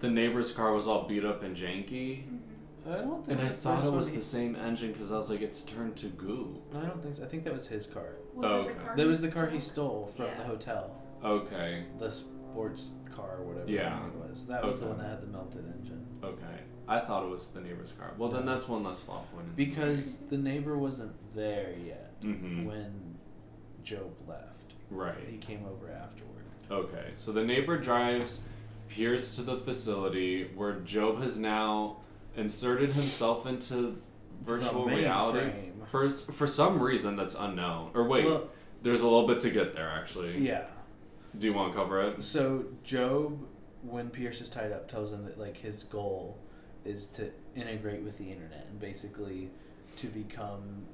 The 0.00 0.08
neighbor's 0.10 0.50
car 0.52 0.72
was 0.72 0.86
all 0.88 1.06
beat 1.06 1.24
up 1.24 1.42
and 1.42 1.54
janky. 1.54 2.24
Mm-hmm. 2.24 2.92
I 2.92 2.96
don't 2.96 3.26
think. 3.26 3.38
And 3.40 3.48
I 3.48 3.52
thought 3.52 3.84
it 3.84 3.92
was 3.92 4.08
he- 4.10 4.16
the 4.16 4.22
same 4.22 4.56
engine 4.56 4.92
because 4.92 5.12
I 5.12 5.16
was 5.16 5.28
like, 5.28 5.42
it's 5.42 5.60
turned 5.60 5.96
to 5.96 6.06
goo. 6.08 6.62
No, 6.72 6.80
I 6.80 6.84
don't 6.86 7.02
think 7.02 7.16
so. 7.16 7.24
I 7.24 7.26
think 7.26 7.44
that 7.44 7.52
was 7.52 7.68
his 7.68 7.86
car. 7.86 8.14
Was 8.34 8.46
Oh, 8.50 8.60
it 8.60 8.64
the 8.64 8.70
okay. 8.70 8.84
car 8.84 8.96
That 8.96 9.06
was 9.06 9.20
the 9.20 9.28
car 9.28 9.46
he 9.48 9.60
stole 9.60 10.06
from 10.06 10.26
Yeah. 10.26 10.38
the 10.38 10.44
hotel. 10.44 10.96
Okay, 11.22 11.84
The 11.98 12.10
sports 12.10 12.88
car 13.14 13.36
or 13.40 13.44
whatever 13.44 13.70
Yeah. 13.70 14.06
it 14.06 14.14
was. 14.14 14.46
That 14.46 14.64
was 14.64 14.78
the 14.78 14.86
Okay. 14.86 14.92
one 14.94 15.02
that 15.02 15.10
had 15.10 15.20
the 15.20 15.26
melted 15.26 15.64
engine. 15.78 16.06
okay. 16.24 16.60
I 16.88 17.00
thought 17.00 17.24
it 17.24 17.28
was 17.28 17.48
the 17.48 17.60
neighbor's 17.60 17.92
car. 17.92 18.12
Well, 18.18 18.30
then 18.30 18.46
that's 18.46 18.66
one 18.66 18.82
less 18.82 18.98
fault 19.00 19.30
point. 19.32 19.44
in 19.44 19.50
the 19.54 19.64
Because 19.66 20.16
the 20.30 20.38
neighbor 20.38 20.76
wasn't 20.78 21.12
there 21.34 21.74
yet 21.86 22.20
Mhm. 22.22 22.64
when 22.66 23.18
Job 23.84 24.10
left. 24.26 24.49
Right. 24.90 25.14
He 25.28 25.36
came 25.38 25.64
over 25.64 25.90
afterward. 25.92 26.44
Okay, 26.70 27.10
so 27.14 27.32
the 27.32 27.42
neighbor 27.44 27.78
drives 27.78 28.42
Pierce 28.88 29.34
to 29.36 29.42
the 29.42 29.56
facility 29.56 30.50
where 30.54 30.80
Job 30.80 31.20
has 31.20 31.36
now 31.36 31.96
inserted 32.36 32.90
himself 32.92 33.46
into 33.46 34.00
virtual 34.44 34.86
reality 34.86 35.50
for 35.90 36.08
for 36.08 36.46
some 36.46 36.80
reason 36.82 37.16
that's 37.16 37.34
unknown. 37.34 37.90
Or 37.94 38.04
wait, 38.04 38.24
Well, 38.24 38.48
there's 38.82 39.00
a 39.00 39.04
little 39.04 39.26
bit 39.26 39.40
to 39.40 39.50
get 39.50 39.74
there 39.74 39.88
actually. 39.88 40.38
yeah. 40.38 40.64
Do 41.38 41.46
you 41.46 41.52
want 41.52 41.72
to 41.72 41.78
cover 41.78 42.00
it? 42.02 42.22
So 42.24 42.64
Job, 42.82 43.38
when 43.82 44.10
Pierce 44.10 44.40
is 44.40 44.50
tied 44.50 44.72
up, 44.72 44.88
tells 44.88 45.12
him 45.12 45.24
that 45.24 45.38
like 45.38 45.56
his 45.56 45.82
goal 45.84 46.38
is 46.84 47.06
to 47.08 47.30
integrate 47.54 48.02
with 48.02 48.18
the 48.18 48.24
internet 48.30 48.66
and 48.68 48.80
basically 48.80 49.50
to 49.96 50.06
become 50.08 50.86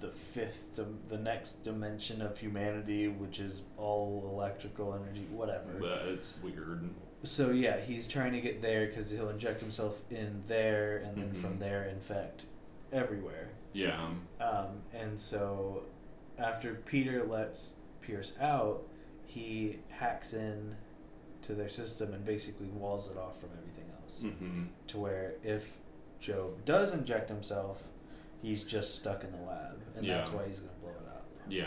the 0.00 0.08
fifth, 0.10 0.76
dim- 0.76 1.00
the 1.08 1.18
next 1.18 1.64
dimension 1.64 2.22
of 2.22 2.38
humanity, 2.38 3.08
which 3.08 3.40
is 3.40 3.62
all 3.76 4.28
electrical 4.32 4.94
energy, 4.94 5.26
whatever. 5.30 5.72
But 5.80 6.02
it's 6.08 6.34
weird. 6.42 6.88
So 7.24 7.50
yeah, 7.50 7.80
he's 7.80 8.06
trying 8.06 8.32
to 8.32 8.40
get 8.40 8.62
there 8.62 8.86
because 8.86 9.10
he'll 9.10 9.28
inject 9.30 9.60
himself 9.60 10.02
in 10.10 10.42
there, 10.46 10.98
and 10.98 11.16
then 11.16 11.32
from 11.32 11.56
Mhm. 11.56 11.60
there 11.60 11.84
infect 11.86 12.46
everywhere. 12.92 13.48
Yeah. 13.72 14.10
Um, 14.40 14.82
and 14.94 15.18
so 15.18 15.82
after 16.38 16.74
Peter 16.74 17.24
lets 17.24 17.72
Pierce 18.00 18.32
out, 18.40 18.84
he 19.26 19.80
hacks 19.88 20.32
in 20.32 20.76
to 21.42 21.54
their 21.54 21.68
system 21.68 22.14
and 22.14 22.24
basically 22.24 22.68
walls 22.68 23.10
it 23.10 23.16
off 23.18 23.40
from 23.40 23.50
everything 23.58 23.90
else. 24.00 24.20
Mm-hmm. 24.22 24.64
To 24.88 24.98
where 24.98 25.34
if 25.42 25.78
Job 26.20 26.64
does 26.64 26.92
inject 26.92 27.28
himself, 27.28 27.88
he's 28.42 28.64
just 28.64 28.94
stuck 28.96 29.24
in 29.24 29.32
the 29.32 29.38
lab, 29.42 29.80
and 29.96 30.08
that's 30.08 30.30
why 30.30 30.46
he's 30.46 30.58
gonna 30.60 30.72
blow 30.80 30.90
it 30.90 31.08
up. 31.08 31.26
Yeah. 31.48 31.66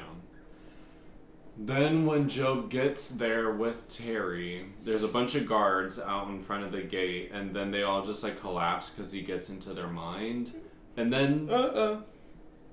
Then 1.58 2.06
when 2.06 2.30
Job 2.30 2.70
gets 2.70 3.10
there 3.10 3.52
with 3.52 3.88
Terry, 3.90 4.68
there's 4.84 5.04
a 5.04 5.08
bunch 5.08 5.36
of 5.36 5.48
guards 5.48 6.00
out 6.00 6.30
in 6.30 6.40
front 6.40 6.64
of 6.64 6.72
the 6.72 6.82
gate, 6.82 7.32
and 7.34 7.54
then 7.54 7.72
they 7.72 7.84
all 7.84 8.04
just 8.04 8.24
like 8.24 8.40
collapse 8.40 8.90
because 8.90 9.12
he 9.12 9.22
gets 9.22 9.50
into 9.50 9.74
their 9.74 9.88
mind. 9.88 10.54
And 10.98 11.12
then 11.12 11.48
Uh 11.52 11.54
uh 11.56 12.02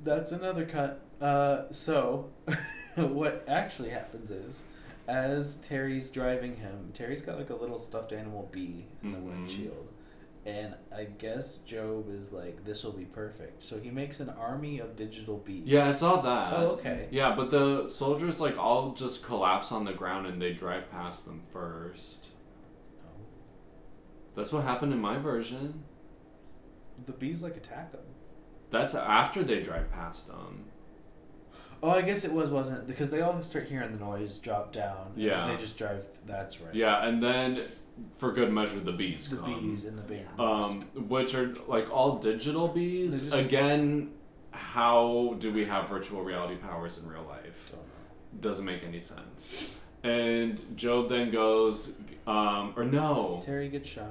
That's 0.04 0.30
another 0.32 0.64
cut. 0.64 1.00
Uh, 1.20 1.64
so, 1.72 2.30
what 2.94 3.44
actually 3.48 3.90
happens 3.90 4.30
is, 4.30 4.62
as 5.08 5.56
Terry's 5.56 6.08
driving 6.10 6.56
him, 6.56 6.90
Terry's 6.94 7.20
got 7.22 7.36
like 7.36 7.50
a 7.50 7.56
little 7.56 7.78
stuffed 7.80 8.12
animal 8.12 8.48
bee 8.52 8.86
in 9.02 9.10
the 9.12 9.18
Mhm. 9.18 9.24
windshield. 9.24 9.88
And 10.46 10.74
I 10.96 11.04
guess 11.04 11.58
Job 11.58 12.06
is 12.10 12.32
like, 12.32 12.64
this 12.64 12.82
will 12.82 12.92
be 12.92 13.04
perfect. 13.04 13.62
So 13.62 13.78
he 13.78 13.90
makes 13.90 14.18
an 14.20 14.30
army 14.30 14.78
of 14.78 14.96
digital 14.96 15.36
bees. 15.38 15.64
yeah, 15.66 15.88
I 15.88 15.92
saw 15.92 16.20
that. 16.22 16.54
Oh, 16.54 16.66
okay. 16.72 17.08
Yeah, 17.10 17.34
but 17.36 17.50
the 17.50 17.86
soldiers 17.86 18.40
like 18.40 18.56
all 18.56 18.92
just 18.92 19.22
collapse 19.24 19.72
on 19.72 19.84
the 19.84 19.92
ground 19.92 20.26
and 20.26 20.40
they 20.40 20.52
drive 20.52 20.90
past 20.90 21.26
them 21.26 21.42
first. 21.52 22.28
No. 23.02 23.10
That's 24.36 24.52
what 24.52 24.64
happened 24.64 24.92
in 24.94 25.00
my 25.00 25.18
version. 25.18 25.84
The 27.04 27.12
bees 27.12 27.42
like 27.42 27.56
attack 27.56 27.92
them. 27.92 28.00
That's 28.70 28.94
after 28.94 29.42
they 29.42 29.60
drive 29.60 29.90
past 29.92 30.28
them. 30.28 30.64
Oh, 31.82 31.90
I 31.90 32.02
guess 32.02 32.24
it 32.24 32.32
was, 32.32 32.50
wasn't 32.50 32.78
it? 32.78 32.86
Because 32.88 33.10
they 33.10 33.20
all 33.20 33.40
start 33.42 33.68
hearing 33.68 33.92
the 33.92 33.98
noise, 33.98 34.38
drop 34.38 34.72
down. 34.72 35.12
and 35.14 35.22
Yeah. 35.22 35.46
They 35.46 35.56
just 35.56 35.76
drive. 35.76 36.06
That's 36.26 36.60
right. 36.60 36.74
Yeah, 36.74 37.06
and 37.06 37.22
then 37.22 37.60
for 38.16 38.32
good 38.32 38.52
measure, 38.52 38.80
the 38.80 38.92
bees 38.92 39.28
come. 39.28 39.36
The 39.38 39.42
come. 39.44 39.68
bees 39.70 39.84
and 39.84 39.98
the 39.98 40.02
big 40.02 40.26
um, 40.38 40.80
which 41.08 41.34
are 41.34 41.54
like 41.66 41.90
all 41.90 42.18
digital 42.18 42.68
bees. 42.68 43.22
They're 43.22 43.30
just- 43.30 43.46
Again, 43.46 44.10
how 44.50 45.36
do 45.38 45.52
we 45.52 45.64
have 45.66 45.88
virtual 45.88 46.22
reality 46.22 46.56
powers 46.56 46.98
in 46.98 47.08
real 47.08 47.24
life? 47.28 47.70
Don't 47.70 47.80
know. 47.80 48.40
Doesn't 48.40 48.64
make 48.64 48.82
any 48.84 49.00
sense. 49.00 49.56
And 50.02 50.76
Job 50.76 51.08
then 51.08 51.30
goes, 51.30 51.94
um, 52.26 52.72
or 52.76 52.84
no, 52.84 53.40
Terry 53.44 53.68
gets 53.68 53.88
shot. 53.88 54.06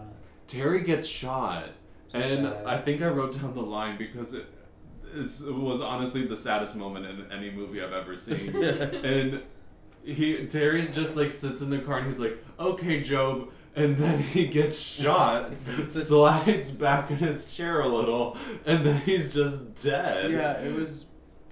Terry 0.47 0.83
gets 0.83 1.07
shot, 1.07 1.69
So 2.09 2.19
and 2.19 2.45
sad. 2.45 2.65
I 2.65 2.77
think 2.77 3.01
I 3.01 3.07
wrote 3.07 3.39
down 3.39 3.53
the 3.53 3.61
line 3.61 3.97
because 3.97 4.33
it, 4.33 4.45
it's, 5.13 5.41
it 5.41 5.53
was 5.53 5.81
honestly 5.81 6.25
the 6.25 6.35
saddest 6.35 6.75
moment 6.75 7.05
in 7.05 7.31
any 7.31 7.49
movie 7.51 7.81
I've 7.81 7.93
ever 7.93 8.15
seen. 8.15 8.55
and 8.63 9.41
he 10.03 10.45
Terry 10.47 10.87
just 10.87 11.17
like 11.17 11.31
sits 11.31 11.61
in 11.61 11.69
the 11.69 11.79
car 11.79 11.97
and 11.99 12.07
he's 12.07 12.19
like, 12.19 12.37
"Okay, 12.59 13.01
Job." 13.01 13.49
And 13.77 13.95
then 13.95 14.19
he 14.19 14.47
gets 14.47 14.79
shot, 14.79 15.51
slides 15.89 16.71
back 16.71 17.11
in 17.11 17.17
his 17.17 17.45
chair 17.53 17.79
a 17.81 17.87
little, 17.87 18.35
and 18.65 18.85
then 18.85 18.99
he's 19.01 19.31
just 19.33 19.75
dead. 19.83 20.31
yeah, 20.31 20.59
it 20.59 20.73
was. 20.73 21.05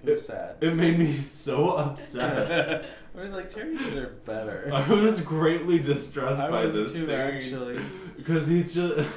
It 0.04 0.10
was 0.12 0.26
sad. 0.26 0.56
It 0.60 0.74
made 0.74 0.98
me 0.98 1.20
so 1.20 1.72
upset. 1.72 2.84
I 3.16 3.20
was 3.22 3.32
like, 3.32 3.48
Terry 3.48 3.76
deserved 3.76 4.24
better. 4.24 4.70
I 4.72 4.88
was 4.92 5.20
greatly 5.20 5.78
distressed 5.78 6.40
I 6.40 6.50
by 6.50 6.66
was 6.66 6.74
this 6.74 6.92
too, 6.92 7.06
scene 7.06 7.14
actually. 7.14 7.80
because 8.16 8.46
he's 8.46 8.74
just 8.74 9.08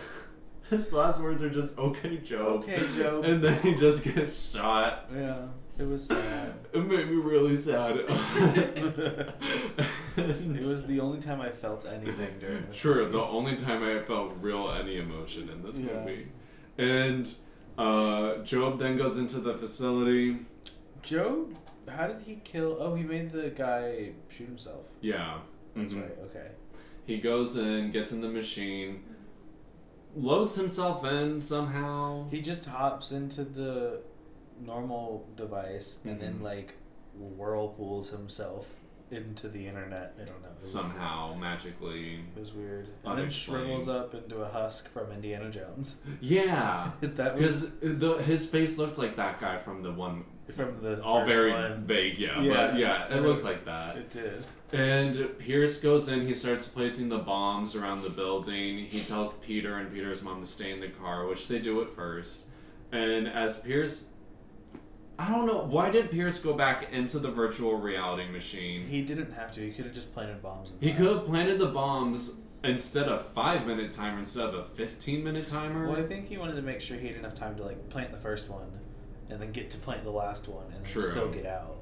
his 0.70 0.94
last 0.94 1.20
words 1.20 1.42
are 1.44 1.50
just 1.50 1.78
"Okay, 1.78 2.18
Job. 2.18 2.62
Okay, 2.64 2.82
Job. 2.98 3.24
and 3.26 3.44
then 3.44 3.60
he 3.62 3.76
just 3.76 4.04
gets 4.04 4.52
shot. 4.52 5.10
Yeah, 5.16 5.48
it 5.78 5.88
was 5.88 6.06
sad. 6.06 6.54
It 6.74 6.86
made 6.86 7.08
me 7.10 7.16
really 7.16 7.56
sad. 7.56 8.06
It 10.20 10.66
was 10.66 10.86
the 10.86 11.00
only 11.00 11.20
time 11.20 11.42
I 11.42 11.50
felt 11.50 11.86
anything 11.86 12.40
during 12.40 12.66
this. 12.68 12.78
True, 12.78 13.06
movie. 13.06 13.12
the 13.12 13.24
only 13.24 13.56
time 13.56 13.84
I 13.84 14.00
felt 14.04 14.34
real 14.42 14.72
any 14.72 14.98
emotion 14.98 15.50
in 15.50 15.64
this 15.64 15.78
Yeah. 15.78 15.94
movie. 16.00 16.28
And 16.78 17.34
uh, 17.78 18.38
Job 18.44 18.80
then 18.80 18.98
goes 18.98 19.18
into 19.18 19.40
the 19.40 19.54
facility. 19.56 20.38
Job, 21.02 21.56
how 21.88 22.08
did 22.08 22.22
he 22.22 22.36
kill? 22.44 22.78
Oh, 22.80 22.96
he 22.96 23.04
made 23.04 23.32
the 23.32 23.50
guy 23.50 24.12
shoot 24.30 24.48
himself. 24.48 24.86
Yeah. 25.02 25.40
That's 25.76 25.94
mhm. 25.94 26.02
right. 26.02 26.18
Okay. 26.26 26.48
He 27.06 27.18
goes 27.20 27.58
in, 27.58 27.92
gets 27.92 28.12
in 28.12 28.22
the 28.22 28.30
machine, 28.30 29.04
loads 30.16 30.56
himself 30.56 31.04
in 31.06 31.40
somehow. 31.40 32.28
He 32.30 32.42
just 32.42 32.66
hops 32.66 33.12
into 33.12 33.44
the 33.44 34.02
normal 34.62 35.28
device 35.36 36.00
and 36.06 36.20
then 36.20 36.40
Mhm. 36.40 36.44
like 36.44 36.74
whirlpools 37.18 38.10
himself 38.12 38.76
into 39.12 39.48
the 39.50 39.68
internet. 39.68 40.14
I 40.18 40.26
don't 40.26 40.42
know. 40.42 40.50
It 40.50 40.56
was, 40.62 40.72
somehow, 40.72 41.34
magically. 41.36 42.20
It 42.36 42.40
was 42.40 42.54
weird. 42.54 42.88
And 43.06 43.18
then 43.18 43.30
shrivels 43.30 43.88
up 43.88 44.14
into 44.14 44.38
a 44.42 44.50
husk 44.50 44.88
from 44.90 45.12
Indiana 45.12 45.50
Jones. 45.50 45.98
Yeah. 46.22 46.92
that 47.02 47.36
was 47.38 47.66
Because 47.68 48.00
the 48.00 48.14
his 48.18 48.48
face 48.48 48.78
looked 48.78 48.98
like 48.98 49.16
that 49.16 49.40
guy 49.40 49.58
from 49.58 49.82
the 49.84 49.92
one. 49.92 50.26
from 50.56 50.82
the 50.82 51.02
All 51.04 51.26
very 51.26 51.52
one. 51.52 51.84
vague, 51.86 52.18
yeah, 52.18 52.42
Yeah. 52.42 52.54
but 52.68 52.78
yeah, 52.80 53.16
it 53.16 53.22
looked 53.22 53.44
like 53.44 53.66
that. 53.66 53.98
It 53.98 54.10
did. 54.12 54.46
And 54.72 55.38
Pierce 55.40 55.78
goes 55.78 56.10
in, 56.10 56.28
he 56.28 56.34
starts 56.34 56.66
placing 56.66 57.10
the 57.10 57.18
bombs 57.20 57.76
around 57.76 58.04
the 58.04 58.10
building. 58.10 58.80
He 58.86 59.02
tells 59.02 59.34
Peter 59.36 59.78
and 59.78 59.92
Peter's 59.92 60.22
mom 60.22 60.42
to 60.42 60.46
stay 60.48 60.72
in 60.72 60.80
the 60.80 60.90
car, 60.90 61.26
which 61.26 61.48
they 61.48 61.60
do 61.60 61.82
at 61.82 61.90
first. 61.90 62.46
And 62.92 63.28
as 63.28 63.58
Pierce. 63.58 64.06
I 65.20 65.28
don't 65.30 65.46
know. 65.46 65.66
Why 65.70 65.90
did 65.92 66.12
Pierce 66.12 66.40
go 66.40 66.54
back 66.54 66.94
into 66.94 67.20
the 67.20 67.30
virtual 67.30 67.76
reality 67.78 68.30
machine? 68.32 68.88
He 68.88 69.02
didn't 69.02 69.34
have 69.34 69.54
to. 69.56 69.60
He 69.60 69.72
could 69.72 69.84
have 69.84 69.94
just 69.94 70.14
planted 70.14 70.42
bombs. 70.42 70.72
In 70.72 70.78
He 70.80 70.94
could 70.96 71.08
have 71.08 71.26
planted 71.26 71.60
the 71.60 71.66
bombs 71.68 72.36
instead 72.64 73.10
of 73.10 73.26
five 73.26 73.68
minute 73.68 73.92
timer 73.92 74.20
instead 74.20 74.46
of 74.46 74.54
a 74.56 74.64
15 74.64 75.22
minute 75.22 75.46
timer. 75.46 75.90
Well, 75.90 76.00
I 76.00 76.04
think 76.04 76.28
he 76.28 76.38
wanted 76.38 76.56
to 76.56 76.62
make 76.62 76.80
sure 76.80 76.98
he 76.98 77.08
had 77.08 77.18
enough 77.18 77.36
time 77.36 77.58
to 77.58 77.64
like 77.64 77.90
plant 77.90 78.12
the 78.12 78.18
first 78.18 78.50
one, 78.50 78.72
and 79.30 79.42
then 79.42 79.52
get 79.52 79.70
to 79.72 79.78
plant 79.78 80.06
the 80.06 80.10
last 80.12 80.48
one, 80.48 80.72
and 80.74 80.86
True. 80.86 81.02
still 81.02 81.30
get 81.30 81.46
out. 81.46 81.76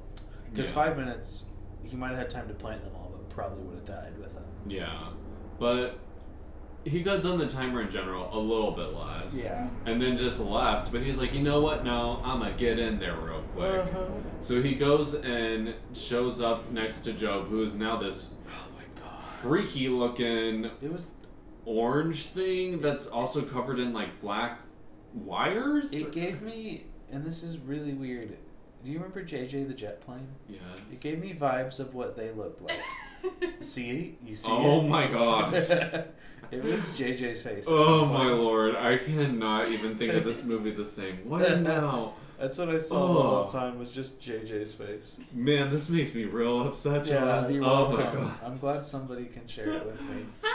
Because 0.50 0.68
Yeah. 0.70 0.74
five 0.74 0.96
minutes, 0.96 1.44
he 1.84 1.96
might 1.96 2.08
have 2.08 2.18
had 2.18 2.30
time 2.30 2.48
to 2.48 2.54
plant 2.54 2.82
them 2.82 2.92
all, 2.96 3.12
but 3.12 3.28
probably 3.30 3.62
would 3.62 3.76
have 3.76 3.84
died 3.86 4.18
with 4.18 4.34
them. 4.34 4.44
Yeah. 4.66 5.10
But 5.60 6.00
he 6.88 7.02
got 7.02 7.22
done 7.22 7.38
the 7.38 7.46
timer 7.46 7.82
in 7.82 7.90
general 7.90 8.28
a 8.32 8.38
little 8.38 8.70
bit 8.72 8.92
less. 8.94 9.42
Yeah. 9.44 9.68
And 9.86 10.00
then 10.00 10.16
just 10.16 10.40
left. 10.40 10.90
But 10.92 11.02
he's 11.02 11.18
like, 11.18 11.32
you 11.34 11.40
know 11.42 11.60
what? 11.60 11.84
No, 11.84 12.20
I'm 12.24 12.40
going 12.40 12.52
to 12.52 12.58
get 12.58 12.78
in 12.78 12.98
there 12.98 13.16
real 13.16 13.42
quick. 13.54 13.70
Uh-huh. 13.80 14.04
So 14.40 14.62
he 14.62 14.74
goes 14.74 15.14
and 15.14 15.74
shows 15.94 16.40
up 16.40 16.70
next 16.70 17.00
to 17.00 17.12
Job, 17.12 17.48
who 17.48 17.62
is 17.62 17.74
now 17.74 17.96
this 17.96 18.30
Oh 18.46 18.66
my 18.76 19.02
god. 19.02 19.22
freaky 19.22 19.88
looking 19.88 20.66
It 20.82 20.92
was. 20.92 21.10
orange 21.64 22.26
thing 22.26 22.78
that's 22.80 23.06
also 23.06 23.42
covered 23.42 23.78
in 23.78 23.92
like 23.92 24.20
black 24.20 24.60
wires. 25.14 25.92
It 25.92 26.12
gave 26.12 26.42
me, 26.42 26.86
and 27.10 27.24
this 27.24 27.42
is 27.42 27.58
really 27.58 27.94
weird. 27.94 28.36
Do 28.84 28.90
you 28.90 28.98
remember 28.98 29.24
JJ 29.24 29.66
the 29.66 29.74
jet 29.74 30.00
plane? 30.00 30.28
Yes. 30.48 30.60
It 30.92 31.00
gave 31.00 31.18
me 31.18 31.34
vibes 31.34 31.80
of 31.80 31.94
what 31.94 32.16
they 32.16 32.30
looked 32.30 32.62
like. 32.62 32.78
see, 33.60 34.16
you 34.24 34.36
see. 34.36 34.48
Oh 34.48 34.80
it? 34.80 34.88
my 34.88 35.06
gosh. 35.08 35.68
it 36.50 36.62
was 36.64 36.80
JJ's 36.98 37.42
face. 37.42 37.64
Oh 37.68 38.04
my 38.06 38.28
points. 38.30 38.44
lord, 38.44 38.76
I 38.76 38.98
cannot 38.98 39.68
even 39.70 39.96
think 39.96 40.12
of 40.14 40.24
this 40.24 40.44
movie 40.44 40.70
the 40.70 40.84
same 40.84 41.28
way 41.28 41.60
now. 41.62 42.14
That's 42.38 42.56
what 42.56 42.68
I 42.68 42.78
saw 42.78 43.00
the 43.00 43.20
whole 43.20 43.44
Oh. 43.48 43.50
time 43.50 43.78
was 43.80 43.90
just 43.90 44.20
JJ's 44.20 44.72
face. 44.72 45.18
Man, 45.32 45.70
this 45.70 45.88
makes 45.90 46.14
me 46.14 46.24
real 46.24 46.68
upset, 46.68 47.06
Yeah, 47.06 47.48
you're 47.48 47.64
oh 47.64 47.90
my 47.90 48.02
god. 48.04 48.34
I'm 48.44 48.56
glad 48.58 48.86
somebody 48.86 49.24
can 49.26 49.46
share 49.48 49.68
it 49.68 49.86
with 49.86 50.00
me. 50.02 50.24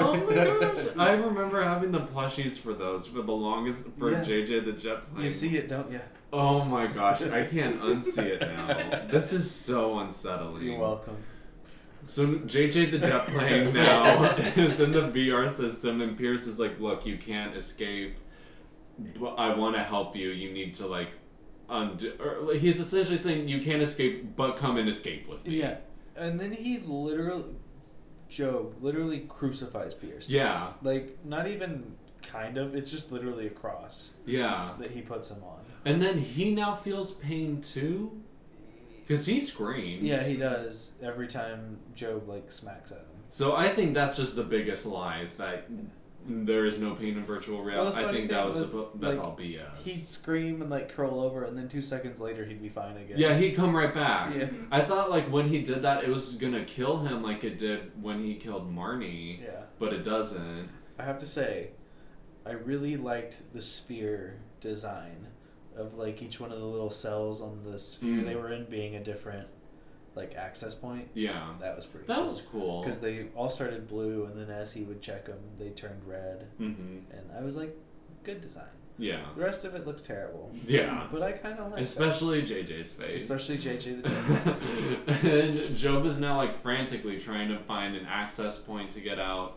Oh 0.00 0.14
my 0.14 0.32
gosh. 0.32 0.84
I 0.96 1.12
remember 1.14 1.60
having 1.60 1.90
the 1.90 1.98
plushies 1.98 2.56
for 2.56 2.72
those 2.72 3.08
for 3.08 3.20
the 3.22 3.32
longest 3.32 3.84
for 3.98 4.12
Yeah. 4.12 4.22
JJ 4.22 4.64
the 4.66 4.72
jet 4.72 5.12
plane. 5.12 5.24
You 5.24 5.30
see 5.32 5.56
it, 5.56 5.68
don't 5.68 5.90
you? 5.90 5.98
Oh 6.32 6.64
my 6.64 6.86
gosh, 6.86 7.22
I 7.22 7.44
can't 7.44 7.80
unsee 7.80 8.26
it 8.26 8.40
now. 8.40 9.06
This 9.10 9.32
is 9.32 9.50
so 9.50 9.98
unsettling. 9.98 10.62
You're 10.62 10.78
welcome. 10.78 11.16
So 12.06 12.26
JJ 12.26 12.90
the 12.92 12.98
jet 12.98 13.26
plane 13.26 13.72
now 13.74 14.24
is 14.56 14.80
in 14.80 14.92
the 14.92 15.02
VR 15.02 15.48
system, 15.48 16.00
and 16.00 16.16
Pierce 16.16 16.46
is 16.46 16.58
like, 16.58 16.80
"Look, 16.80 17.04
you 17.06 17.16
can't 17.18 17.54
escape. 17.56 18.16
But 19.20 19.34
I 19.34 19.54
want 19.54 19.76
to 19.76 19.82
help 19.82 20.16
you. 20.16 20.30
You 20.30 20.52
need 20.52 20.74
to 20.74 20.86
like 20.86 21.10
undo." 21.68 22.12
Or 22.18 22.40
like, 22.40 22.58
he's 22.60 22.80
essentially 22.80 23.18
saying, 23.18 23.48
"You 23.48 23.60
can't 23.60 23.82
escape, 23.82 24.36
but 24.36 24.56
come 24.56 24.76
and 24.78 24.88
escape 24.88 25.28
with 25.28 25.46
me." 25.46 25.60
Yeah, 25.60 25.76
and 26.16 26.40
then 26.40 26.52
he 26.52 26.78
literally, 26.78 27.44
Job 28.28 28.82
literally 28.82 29.20
crucifies 29.28 29.94
Pierce. 29.94 30.28
Yeah. 30.30 30.72
Like 30.82 31.18
not 31.24 31.46
even 31.46 31.94
kind 32.22 32.58
of. 32.58 32.74
It's 32.74 32.90
just 32.90 33.12
literally 33.12 33.46
a 33.46 33.50
cross 33.50 34.10
Yeah. 34.26 34.72
that 34.78 34.90
he 34.92 35.02
puts 35.02 35.30
him 35.30 35.42
on. 35.44 35.60
And 35.84 36.02
then 36.02 36.18
he 36.18 36.54
now 36.54 36.74
feels 36.74 37.12
pain 37.12 37.60
too, 37.60 38.20
because 39.08 39.24
he 39.24 39.40
screams. 39.40 40.02
Yeah, 40.02 40.22
he 40.22 40.36
does 40.36 40.90
every 41.02 41.28
time 41.28 41.78
Job 41.94 42.28
like 42.28 42.52
smacks 42.52 42.90
at 42.92 42.98
him. 42.98 43.04
So 43.30 43.56
I 43.56 43.68
think 43.70 43.94
that's 43.94 44.16
just 44.16 44.36
the 44.36 44.44
biggest 44.44 44.84
lie 44.84 45.20
is 45.20 45.36
that 45.36 45.66
there 46.26 46.66
is 46.66 46.78
no 46.78 46.94
pain 46.94 47.16
in 47.16 47.24
virtual 47.24 47.62
reality. 47.62 48.02
the 48.02 48.08
I 48.08 48.12
think 48.12 48.30
that 48.30 48.44
was, 48.44 48.60
was, 48.60 48.74
suppo- 48.74 49.00
that's 49.00 49.16
like, 49.16 49.26
all 49.26 49.34
BS. 49.36 49.82
He'd 49.82 50.06
scream 50.06 50.60
and 50.60 50.70
like 50.70 50.90
curl 50.90 51.20
over, 51.20 51.44
and 51.44 51.56
then 51.56 51.68
two 51.68 51.80
seconds 51.80 52.20
later 52.20 52.44
he'd 52.44 52.60
be 52.60 52.68
fine 52.68 52.98
again. 52.98 53.16
yeah, 53.16 53.36
he'd 53.38 53.56
come 53.56 53.74
right 53.74 53.94
back. 53.94 54.34
Yeah. 54.34 54.50
I 54.70 54.82
thought 54.82 55.10
like 55.10 55.30
when 55.32 55.48
he 55.48 55.62
did 55.62 55.82
that, 55.82 56.04
it 56.04 56.10
was 56.10 56.34
gonna 56.34 56.64
kill 56.64 56.98
him 56.98 57.22
like 57.22 57.44
it 57.44 57.56
did 57.56 58.02
when 58.02 58.22
he 58.22 58.34
killed 58.34 58.70
Marnie, 58.74 59.42
Yeah. 59.42 59.62
but 59.78 59.94
it 59.94 60.04
doesn't. 60.04 60.68
I 60.98 61.04
have 61.04 61.18
to 61.20 61.26
say, 61.26 61.70
I 62.44 62.52
really 62.52 62.96
liked 62.98 63.40
the 63.54 63.62
sphere 63.62 64.36
design 64.60 65.27
of 65.78 65.94
like 65.94 66.22
each 66.22 66.40
one 66.40 66.52
of 66.52 66.58
the 66.58 66.64
little 66.66 66.90
cells 66.90 67.40
on 67.40 67.62
the 67.64 67.78
sphere 67.78 68.22
Mm. 68.22 68.26
they 68.26 68.34
were 68.36 68.52
in 68.52 68.64
being 68.66 68.96
a 68.96 69.02
different 69.04 69.46
like 70.14 70.34
access 70.34 70.74
point. 70.74 71.08
Yeah, 71.14 71.54
That 71.60 71.76
was 71.76 71.86
pretty. 71.86 72.06
that 72.08 72.22
was 72.22 72.42
cool. 72.50 72.82
because 72.82 72.98
they 72.98 73.26
all 73.36 73.48
started 73.48 73.86
blue, 73.88 74.24
and 74.24 74.36
then 74.38 74.50
as 74.50 74.72
he 74.72 74.82
would 74.82 75.00
check 75.00 75.26
them, 75.26 75.38
they 75.58 75.70
turned 75.70 76.02
red, 76.06 76.46
hmm 76.56 76.98
and 77.12 77.30
I 77.38 77.42
was 77.42 77.56
like, 77.56 77.76
good 78.24 78.40
design. 78.40 78.64
Yeah, 79.00 79.26
The 79.36 79.42
rest 79.42 79.64
of 79.64 79.76
it 79.76 79.86
looks 79.86 80.02
terrible. 80.02 80.50
yeah. 80.66 81.06
But 81.12 81.22
I 81.22 81.30
kind 81.30 81.60
of 81.60 81.70
like 81.70 81.80
Especially 81.82 82.42
JJ's 82.42 82.92
face. 82.92 83.22
especially 83.22 83.58
JJ 83.58 84.02
the 84.02 85.58
and 85.68 85.76
Job 85.76 86.04
is 86.04 86.18
now 86.18 86.36
like 86.36 86.60
frantically 86.62 87.16
trying 87.20 87.48
to 87.50 87.58
find 87.60 87.94
an 87.94 88.06
access 88.06 88.58
point 88.58 88.90
to 88.92 89.00
get 89.00 89.20
out. 89.20 89.56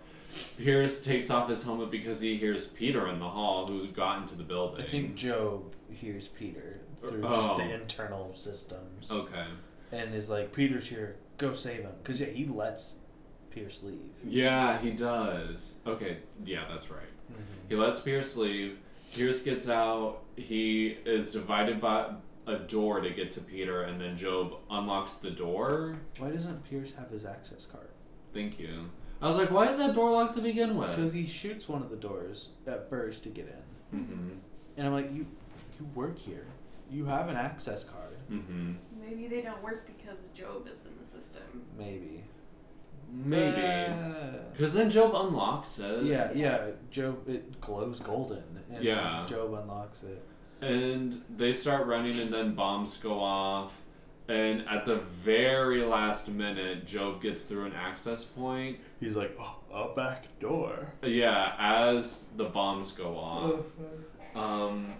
Pierce 0.59 1.01
takes 1.03 1.29
off 1.31 1.49
his 1.49 1.63
helmet 1.63 1.89
because 1.89 2.21
he 2.21 2.37
hears 2.37 2.67
Peter 2.67 3.07
in 3.07 3.17
the 3.19 3.27
hall 3.27 3.65
who's 3.65 3.87
got 3.87 4.19
into 4.21 4.35
the 4.35 4.43
building. 4.43 4.79
I 4.79 4.87
think 4.87 5.15
Job 5.15 5.73
hears 6.01 6.27
Peter 6.27 6.81
through 6.99 7.23
Oh. 7.25 7.33
just 7.33 7.57
the 7.57 7.73
internal 7.73 8.33
systems, 8.35 9.09
Okay. 9.11 9.45
and 9.91 10.13
is 10.13 10.29
like, 10.29 10.51
"Peter's 10.53 10.87
here, 10.89 11.15
go 11.37 11.53
save 11.53 11.81
him." 11.81 11.93
Because 12.03 12.19
yeah, 12.19 12.27
he 12.27 12.45
lets 12.45 12.97
Pierce 13.51 13.83
leave. 13.83 13.99
Yeah, 14.23 14.77
he 14.79 14.91
does. 14.91 15.77
Okay, 15.85 16.17
yeah, 16.45 16.65
that's 16.69 16.89
right. 16.89 17.05
He 17.69 17.75
lets 17.75 17.99
Pierce 17.99 18.35
leave. 18.37 18.77
Pierce 19.13 19.41
gets 19.41 19.67
out. 19.69 20.23
He 20.35 20.97
is 21.05 21.31
divided 21.31 21.79
by 21.81 22.13
a 22.47 22.57
door 22.57 23.01
to 23.01 23.09
get 23.11 23.31
to 23.31 23.41
Peter, 23.41 23.83
and 23.83 23.99
then 24.01 24.15
Job 24.17 24.55
unlocks 24.69 25.15
the 25.15 25.31
door. 25.31 25.97
Why 26.17 26.31
doesn't 26.31 26.63
Pierce 26.69 26.93
have 26.93 27.09
his 27.09 27.25
access 27.25 27.65
card? 27.65 27.89
Thank 28.33 28.59
you. 28.59 28.89
I 29.21 29.27
was 29.27 29.37
like, 29.37 29.51
why 29.51 29.67
is 29.67 29.77
that 29.77 29.93
door 29.93 30.11
locked 30.11 30.33
to 30.35 30.41
begin 30.41 30.75
with? 30.77 30.89
Because 30.89 31.13
he 31.13 31.23
shoots 31.25 31.67
one 31.69 31.81
of 31.83 31.89
the 31.91 31.95
doors 31.95 32.49
at 32.65 32.89
first 32.89 33.23
to 33.23 33.29
get 33.29 33.45
in, 33.47 33.99
Mm-hmm. 33.99 34.29
and 34.77 34.87
I'm 34.87 34.93
like, 34.93 35.11
"You, 35.13 35.27
you 35.81 35.87
work 35.95 36.17
here. 36.19 36.45
You 36.89 37.05
have 37.05 37.29
an 37.29 37.35
access 37.37 37.83
card, 37.83 38.17
Mm-hmm. 38.31 38.73
Maybe 39.01 39.27
they 39.27 39.41
don't 39.41 39.61
work 39.61 39.85
because 39.85 40.17
Job 40.33 40.65
is 40.67 40.85
in 40.85 40.93
the 41.01 41.05
system. 41.05 41.41
maybe." 41.77 42.23
Maybe. 43.13 43.61
Uh, 43.61 44.37
Because 44.53 44.73
then 44.73 44.89
Job 44.89 45.11
unlocks 45.13 45.79
it. 45.79 46.05
yeah, 46.05 46.31
yeah. 46.33 46.67
Job, 46.91 47.27
it 47.27 47.59
glows 47.59 47.99
golden, 47.99 48.43
and 48.71 48.81
Yeah. 48.83 49.25
Job 49.27 49.53
unlocks 49.53 50.03
it. 50.03 50.23
And 50.61 51.21
they 51.29 51.51
start 51.51 51.87
running, 51.87 52.19
and 52.19 52.31
then 52.33 52.55
bombs 52.55 52.97
go 52.97 53.19
off. 53.19 53.81
And 54.29 54.65
at 54.69 54.85
the 54.85 54.95
very 54.95 55.83
last 55.83 56.29
minute, 56.29 56.85
Job 56.87 57.21
gets 57.21 57.43
through 57.43 57.65
an 57.65 57.73
access 57.73 58.23
point. 58.23 58.79
He's 59.01 59.17
like, 59.17 59.35
"Oh, 59.37 59.55
a 59.73 59.93
back 59.93 60.39
door." 60.39 60.93
Yeah, 61.03 61.53
as 61.59 62.27
the 62.37 62.45
bombs 62.45 62.93
go 62.93 63.17
off. 63.17 63.65
Um, 64.35 64.93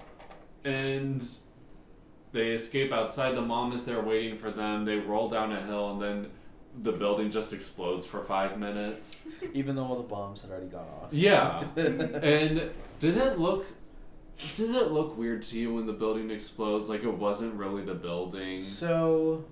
and 0.64 1.24
they 2.32 2.52
escape 2.52 2.92
outside. 2.92 3.36
The 3.36 3.42
mom 3.42 3.74
is 3.74 3.86
there 3.86 4.02
waiting 4.02 4.38
for 4.38 4.52
them. 4.52 4.86
They 4.86 4.98
roll 4.98 5.30
down 5.30 5.52
a 5.52 5.62
hill, 5.62 5.92
and 5.92 6.02
then 6.02 6.32
the 6.82 6.92
building 6.92 7.30
just 7.30 7.54
explodes 7.54 8.06
for 8.06 8.24
five 8.24 8.58
minutes. 8.58 9.26
Even 9.54 9.76
though 9.76 9.86
all 9.86 9.98
the 9.98 10.04
bombs 10.04 10.42
had 10.42 10.52
already 10.52 10.68
gone 10.68 10.88
off. 11.02 11.10
Yeah. 11.12 11.66
and 11.76 12.72
did 13.00 13.18
it 13.18 13.40
look? 13.40 13.66
Did 14.54 14.74
it 14.76 14.92
look 14.92 15.18
weird 15.18 15.44
to 15.44 15.60
you 15.60 15.76
when 15.76 15.86
the 15.86 15.94
building 15.94 16.32
explodes? 16.32 16.90
Like 16.90 17.04
it 17.04 17.14
wasn't 17.14 17.54
really 17.56 17.84
the 17.84 17.94
building. 17.94 18.58
So, 18.58 19.46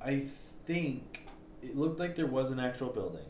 I 0.00 0.24
think 0.66 1.26
it 1.62 1.76
looked 1.76 1.98
like 1.98 2.14
there 2.14 2.26
was 2.26 2.50
an 2.50 2.60
actual 2.60 2.88
building 2.90 3.24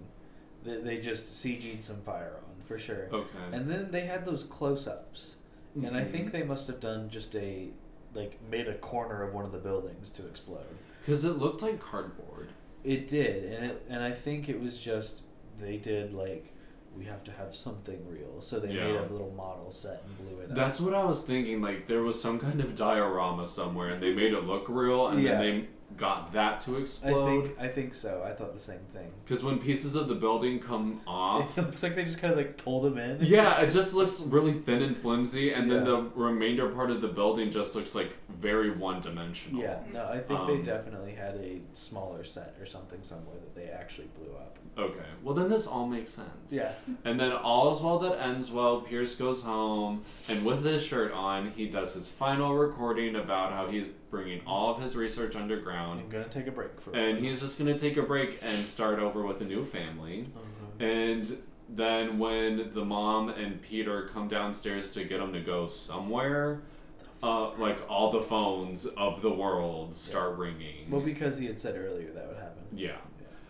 that 0.64 0.84
they 0.84 0.98
just 0.98 1.26
CG'd 1.26 1.82
some 1.84 2.00
fire 2.02 2.34
on 2.36 2.64
for 2.64 2.78
sure. 2.78 3.08
Okay. 3.12 3.38
And 3.52 3.70
then 3.70 3.90
they 3.90 4.02
had 4.02 4.26
those 4.26 4.44
close-ups, 4.44 5.36
and 5.74 5.96
I 5.96 6.02
Mhm. 6.02 6.08
think 6.10 6.32
they 6.32 6.42
must 6.42 6.66
have 6.68 6.80
done 6.80 7.08
just 7.10 7.34
a 7.36 7.68
like 8.14 8.38
made 8.50 8.66
a 8.68 8.74
corner 8.78 9.22
of 9.22 9.34
one 9.34 9.44
of 9.44 9.52
the 9.52 9.58
buildings 9.58 10.10
to 10.12 10.26
explode. 10.26 10.64
Because 11.00 11.24
it 11.24 11.38
looked 11.38 11.62
like 11.62 11.78
cardboard. 11.78 12.48
It 12.84 13.06
did, 13.06 13.52
and 13.52 13.64
it 13.70 13.82
and 13.88 14.02
I 14.02 14.12
think 14.12 14.48
it 14.48 14.60
was 14.60 14.78
just 14.78 15.24
they 15.60 15.76
did 15.76 16.14
like 16.14 16.52
we 16.96 17.04
have 17.04 17.22
to 17.24 17.30
have 17.32 17.54
something 17.54 17.98
real, 18.08 18.40
so 18.40 18.58
they 18.58 18.68
made 18.68 18.96
a 18.96 19.02
little 19.12 19.30
model 19.36 19.70
set 19.70 20.02
and 20.04 20.16
blew 20.18 20.40
it 20.40 20.50
up. 20.50 20.56
That's 20.56 20.80
what 20.80 20.94
I 20.94 21.04
was 21.04 21.22
thinking. 21.24 21.60
Like 21.60 21.86
there 21.86 22.02
was 22.02 22.20
some 22.20 22.38
kind 22.40 22.60
of 22.60 22.74
diorama 22.74 23.46
somewhere, 23.46 23.90
and 23.90 24.02
they 24.02 24.12
made 24.12 24.32
it 24.32 24.44
look 24.44 24.68
real, 24.68 25.08
and 25.08 25.22
Yeah. 25.22 25.32
then 25.32 25.40
they 25.40 25.68
got 25.98 26.32
that 26.32 26.60
to 26.60 26.76
I 26.76 26.80
explode. 26.80 27.42
think 27.44 27.60
I 27.60 27.68
think 27.68 27.94
so. 27.94 28.22
I 28.24 28.32
thought 28.32 28.54
the 28.54 28.60
same 28.60 28.80
thing. 28.90 29.12
Because 29.24 29.42
when 29.44 29.58
pieces 29.58 29.94
of 29.94 30.08
the 30.08 30.14
building 30.14 30.58
come 30.60 31.00
off, 31.06 31.58
It 31.58 31.62
looks 31.62 31.82
like 31.82 31.94
they 31.96 32.04
just 32.04 32.18
kind 32.20 32.32
of 32.32 32.38
like 32.38 32.56
pulled 32.56 32.84
them 32.84 32.98
in. 32.98 33.18
yeah, 33.20 33.60
it 33.60 33.70
just 33.70 33.94
looks 33.94 34.22
really 34.22 34.54
thin 34.54 34.82
and 34.82 34.96
flimsy, 34.96 35.52
and 35.52 35.70
then 35.70 35.84
the 35.84 36.02
remainder 36.14 36.68
part 36.70 36.90
of 36.90 37.00
the 37.00 37.08
building 37.08 37.50
just 37.50 37.74
looks 37.74 37.94
like 37.94 38.12
very 38.28 38.70
one 38.70 39.00
dimensional. 39.00 39.60
Yeah, 39.60 39.80
no, 39.92 40.06
I 40.08 40.18
think 40.18 40.46
they 40.46 40.54
Um, 40.54 40.62
definitely 40.62 41.12
had 41.14 41.34
a 41.36 41.60
smaller 41.74 42.24
set 42.24 42.54
or 42.60 42.66
something 42.66 43.02
somewhere 43.02 43.36
that 43.40 43.54
they 43.54 43.68
actually 43.68 44.08
blew 44.18 44.32
up. 44.36 44.58
Okay. 44.78 45.04
Well, 45.24 45.34
then 45.34 45.48
this 45.48 45.66
all 45.66 45.86
makes 45.88 46.10
sense. 46.12 46.50
Yeah, 46.52 46.72
And 47.04 47.18
then 47.18 47.32
all 47.32 47.74
is 47.74 47.80
well 47.82 47.98
that 47.98 48.20
ends 48.20 48.50
well. 48.50 48.80
Pierce 48.80 49.14
goes 49.16 49.42
home, 49.42 50.04
and 50.28 50.44
with 50.44 50.64
his 50.64 50.84
shirt 50.86 51.12
on, 51.12 51.50
he 51.50 51.66
does 51.66 51.94
his 51.94 52.08
final 52.08 52.54
recording 52.54 53.16
about 53.16 53.52
how 53.52 53.66
he's 53.66 53.88
bringing 54.10 54.40
all 54.46 54.74
of 54.74 54.80
his 54.82 54.94
research 54.96 55.34
underground, 55.36 56.00
I'm 56.00 56.08
gonna 56.08 56.28
take 56.28 56.46
a 56.46 56.50
break 56.52 56.80
for. 56.80 56.94
and 56.96 57.18
he's 57.18 57.40
just 57.40 57.58
gonna 57.58 57.78
take 57.78 57.96
a 57.96 58.02
break 58.02 58.38
and 58.40 58.64
start 58.64 59.00
over 59.00 59.22
with 59.26 59.40
a 59.42 59.44
new 59.44 59.64
family. 59.64 60.28
Mhm. 60.80 60.82
And 60.82 61.38
then 61.68 62.18
when 62.18 62.70
the 62.72 62.84
mom 62.84 63.28
and 63.30 63.60
Peter 63.60 64.08
come 64.14 64.28
downstairs 64.28 64.90
to 64.92 65.04
get 65.04 65.20
him 65.20 65.32
to 65.34 65.40
go 65.40 65.66
somewhere, 65.66 66.62
uh, 67.22 67.50
like 67.58 67.78
all 67.90 68.12
the 68.12 68.22
phones 68.22 68.86
of 68.86 69.20
the 69.22 69.30
world 69.30 69.92
start 69.92 70.38
ringing. 70.38 70.88
Well, 70.88 71.00
because 71.02 71.36
he 71.36 71.46
had 71.46 71.58
said 71.60 71.76
earlier 71.76 72.10
that 72.12 72.28
would 72.28 72.36
happen. 72.38 72.62
yeah, 72.72 72.96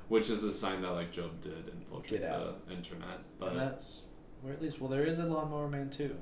which 0.08 0.30
is 0.30 0.44
a 0.44 0.52
sign 0.52 0.82
that 0.82 0.90
like 0.92 1.12
Job 1.12 1.40
did 1.40 1.70
infiltrate 1.74 2.24
out. 2.24 2.66
the 2.66 2.74
internet. 2.74 3.18
But 3.38 3.50
and 3.52 3.60
that's 3.60 4.02
where 4.42 4.52
at 4.52 4.62
least 4.62 4.80
well, 4.80 4.90
there 4.90 5.04
is 5.04 5.18
a 5.18 5.24
Lawnmower 5.24 5.68
Man 5.68 5.90
too. 5.90 6.16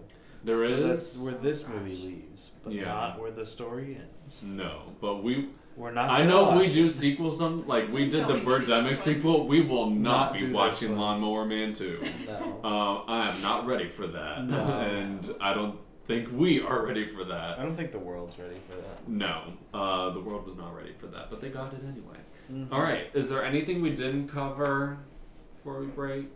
there 0.44 0.56
so 0.56 0.62
is 0.62 0.84
that's 0.86 1.18
where 1.18 1.34
this 1.34 1.66
movie 1.68 1.96
leaves, 1.96 2.50
but 2.64 2.72
Yeah. 2.72 2.84
not 2.86 3.20
where 3.20 3.30
the 3.30 3.46
story 3.46 3.96
ends. 4.00 4.42
no, 4.42 4.92
but 5.00 5.22
we 5.22 5.48
We're 5.76 5.90
not. 5.92 6.08
I 6.08 6.18
gonna 6.18 6.30
know 6.30 6.58
we 6.58 6.68
do 6.72 6.86
it. 6.86 6.90
sequels. 6.90 7.38
Some 7.38 7.66
like 7.66 7.90
we 7.92 8.08
did 8.08 8.26
the 8.26 8.34
make 8.34 8.44
me 8.46 8.64
do 8.64 8.66
Birdemic 8.72 8.96
sequel. 8.96 9.46
We 9.46 9.60
will 9.60 9.90
not, 9.90 10.32
Not 10.32 10.40
be 10.40 10.50
watching 10.50 10.90
one. 10.96 11.20
Lawnmower 11.22 11.44
Man 11.44 11.72
two. 11.74 12.02
No. 12.26 12.60
Um, 12.64 13.02
I 13.08 13.30
am 13.30 13.40
not 13.42 13.66
ready 13.66 13.88
for 13.88 14.06
that, 14.06 14.44
No. 14.46 14.56
and 14.80 15.34
I 15.40 15.52
don't 15.52 15.78
think 16.06 16.28
we 16.32 16.60
are 16.62 16.86
ready 16.86 17.04
for 17.04 17.24
that. 17.24 17.58
I 17.58 17.62
don't 17.62 17.74
think 17.76 17.90
the 17.92 17.98
world's 17.98 18.38
ready 18.38 18.56
for 18.70 18.76
that. 18.76 19.08
No, 19.08 19.52
uh, 19.74 20.10
the 20.10 20.20
world 20.20 20.46
was 20.46 20.56
not 20.56 20.74
ready 20.74 20.92
for 20.98 21.08
that, 21.08 21.28
but 21.30 21.40
they 21.40 21.48
got 21.50 21.74
it 21.74 21.80
anyway. 21.86 22.16
Mm-hmm. 22.50 22.72
All 22.72 22.80
right, 22.80 23.10
is 23.12 23.28
there 23.28 23.44
anything 23.44 23.82
we 23.82 23.90
didn't 23.90 24.28
cover 24.28 24.98
before 25.56 25.80
we 25.80 25.86
break? 25.86 26.28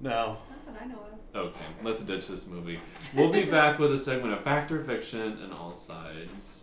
No. 0.00 0.38
Not 0.48 0.66
that 0.66 0.82
I 0.82 0.86
know 0.86 1.00
of. 1.34 1.48
Okay, 1.48 1.60
let's 1.82 2.02
ditch 2.02 2.28
this 2.28 2.46
movie. 2.46 2.80
We'll 3.14 3.30
be 3.30 3.44
back 3.44 3.78
with 3.78 3.92
a 3.92 3.98
segment 3.98 4.32
of 4.32 4.42
Fact 4.42 4.72
or 4.72 4.82
Fiction 4.82 5.38
and 5.42 5.52
All 5.52 5.76
Sides. 5.76 6.62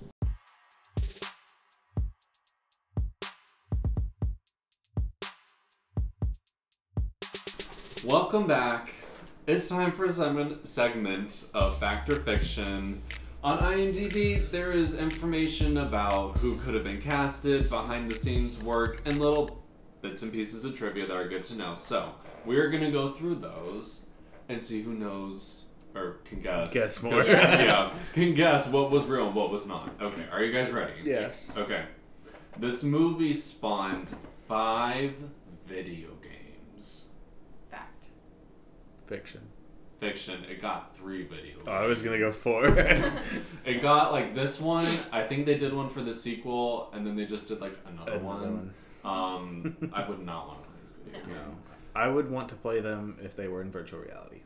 Welcome 8.04 8.48
back. 8.48 8.94
It's 9.46 9.68
time 9.68 9.92
for 9.92 10.06
a 10.06 10.12
segment, 10.12 10.68
segment 10.68 11.50
of 11.54 11.78
Fact 11.80 12.10
or 12.10 12.16
Fiction. 12.16 12.86
On 13.42 13.58
IMDb, 13.60 14.50
there 14.52 14.72
is 14.72 15.00
information 15.00 15.78
about 15.78 16.38
who 16.40 16.58
could 16.58 16.76
have 16.76 16.84
been 16.84 17.00
casted, 17.00 17.70
behind 17.70 18.12
the 18.12 18.16
scenes 18.16 18.62
work, 18.62 18.98
and 19.06 19.18
little 19.18 19.64
bits 20.02 20.24
and 20.24 20.32
pieces 20.34 20.66
of 20.66 20.76
trivia 20.76 21.08
that 21.08 21.16
are 21.16 21.28
good 21.30 21.46
to 21.46 21.56
know. 21.56 21.76
So, 21.78 22.16
we're 22.46 22.70
going 22.70 22.84
to 22.84 22.92
go 22.92 23.12
through 23.12 23.36
those 23.36 24.08
and 24.50 24.62
see 24.62 24.82
who 24.82 24.94
knows 24.94 25.64
or 25.96 26.20
can 26.26 26.42
guess. 26.42 26.74
Guess 26.74 27.02
more. 27.02 27.24
yeah, 27.26 27.94
can 28.14 28.34
guess 28.34 28.68
what 28.68 28.92
was 28.92 29.06
real 29.06 29.28
and 29.28 29.36
what 29.36 29.52
was 29.52 29.66
not. 29.66 29.90
Okay, 30.02 30.26
are 30.34 30.44
you 30.44 30.52
guys 30.52 30.70
ready? 30.70 30.94
Yes. 31.06 31.54
Okay. 31.58 31.86
This 32.58 32.84
movie 32.84 33.34
spawned 33.34 34.14
five 34.50 35.14
video 35.66 36.10
games. 36.22 37.06
Fact. 37.72 38.08
Fiction. 39.08 39.48
Fiction, 40.00 40.46
it 40.50 40.62
got 40.62 40.96
three 40.96 41.24
video 41.24 41.56
games. 41.58 41.68
Oh, 41.68 41.72
I 41.74 41.86
was 41.86 42.02
gonna 42.02 42.20
go 42.20 42.32
four. 42.32 42.66
It 43.66 43.82
got 43.82 44.12
like 44.12 44.34
this 44.34 44.60
one. 44.60 44.88
I 45.12 45.24
think 45.24 45.46
they 45.46 45.58
did 45.58 45.74
one 45.74 45.90
for 45.90 46.02
the 46.02 46.14
sequel, 46.14 46.90
and 46.94 47.06
then 47.06 47.16
they 47.16 47.26
just 47.26 47.48
did 47.48 47.60
like 47.62 47.78
another, 47.86 48.14
Another 48.14 48.22
one. 48.50 48.74
Um, 49.04 49.78
I 49.94 50.08
would 50.10 50.26
not 50.26 50.48
want 50.48 50.64
to 50.64 50.70
play 50.70 50.80
this 51.12 51.22
video 51.22 51.36
No. 51.36 51.42
game. 51.44 51.58
I 51.96 52.08
would 52.08 52.30
want 52.32 52.50
to 52.50 52.56
play 52.56 52.80
them 52.80 53.18
if 53.22 53.36
they 53.36 53.48
were 53.48 53.62
in 53.62 53.72
virtual 53.72 54.00
reality. 54.00 54.42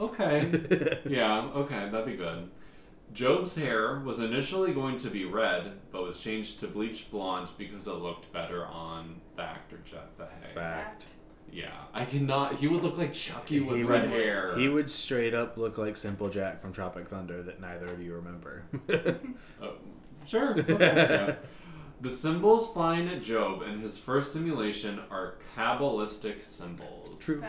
Okay. 0.00 1.00
yeah, 1.06 1.40
okay, 1.54 1.88
that'd 1.90 2.06
be 2.06 2.16
good. 2.16 2.48
Job's 3.12 3.54
hair 3.54 4.00
was 4.00 4.18
initially 4.20 4.72
going 4.72 4.96
to 4.98 5.10
be 5.10 5.24
red, 5.24 5.72
but 5.92 6.02
was 6.02 6.18
changed 6.20 6.60
to 6.60 6.66
bleach 6.68 7.10
blonde 7.10 7.48
because 7.58 7.86
it 7.86 7.92
looked 7.94 8.32
better 8.32 8.64
on 8.66 9.20
the 9.36 9.42
actor 9.42 9.78
Jeff 9.84 10.10
Fahey. 10.16 10.52
Fact. 10.54 11.06
Yeah, 11.54 11.70
I 11.94 12.04
cannot. 12.04 12.56
He 12.56 12.66
would 12.66 12.82
look 12.82 12.98
like 12.98 13.12
Chucky 13.12 13.60
with 13.60 13.76
He 13.76 13.84
red 13.84 14.02
would. 14.02 14.10
hair. 14.10 14.58
He 14.58 14.68
would 14.68 14.90
straight 14.90 15.34
up 15.34 15.56
look 15.56 15.78
like 15.78 15.96
Simple 15.96 16.28
Jack 16.28 16.60
from 16.60 16.72
Tropic 16.72 17.08
Thunder 17.08 17.44
that 17.44 17.60
neither 17.60 17.86
of 17.86 18.00
you 18.02 18.14
remember. 18.14 18.64
Oh, 19.62 19.74
sure. 20.26 20.58
Okay, 20.58 20.76
yeah. 20.78 21.34
The 22.00 22.10
symbols 22.10 22.72
flying 22.72 23.08
at 23.08 23.22
Job 23.22 23.62
in 23.62 23.78
his 23.80 23.96
first 23.96 24.32
simulation 24.32 25.00
are 25.10 25.34
Kabbalistic 25.56 26.42
symbols. 26.42 27.20
True. 27.24 27.42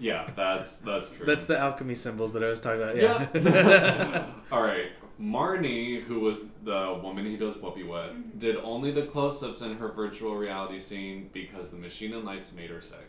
Yeah, 0.00 0.28
that's 0.34 0.78
that's 0.78 1.10
true. 1.10 1.26
That's 1.26 1.44
the 1.44 1.56
alchemy 1.58 1.94
symbols 1.94 2.32
that 2.32 2.42
I 2.42 2.48
was 2.48 2.58
talking 2.58 2.82
about. 2.82 2.96
Yeah. 2.96 3.28
Yeah. 3.34 4.26
All 4.50 4.62
right. 4.62 4.88
Marnie, 5.20 6.00
who 6.00 6.18
was 6.20 6.48
the 6.64 6.98
woman 7.02 7.26
he 7.26 7.36
does 7.36 7.56
whoopee 7.56 7.84
with, 7.84 8.10
Mhm. 8.10 8.38
did 8.38 8.56
only 8.56 8.90
the 8.90 9.02
close-ups 9.02 9.60
in 9.60 9.76
her 9.76 9.88
virtual 9.88 10.34
reality 10.34 10.80
scene 10.80 11.30
because 11.32 11.70
the 11.70 11.76
machine 11.76 12.12
and 12.14 12.24
lights 12.24 12.52
made 12.52 12.70
her 12.70 12.80
sick. 12.80 13.06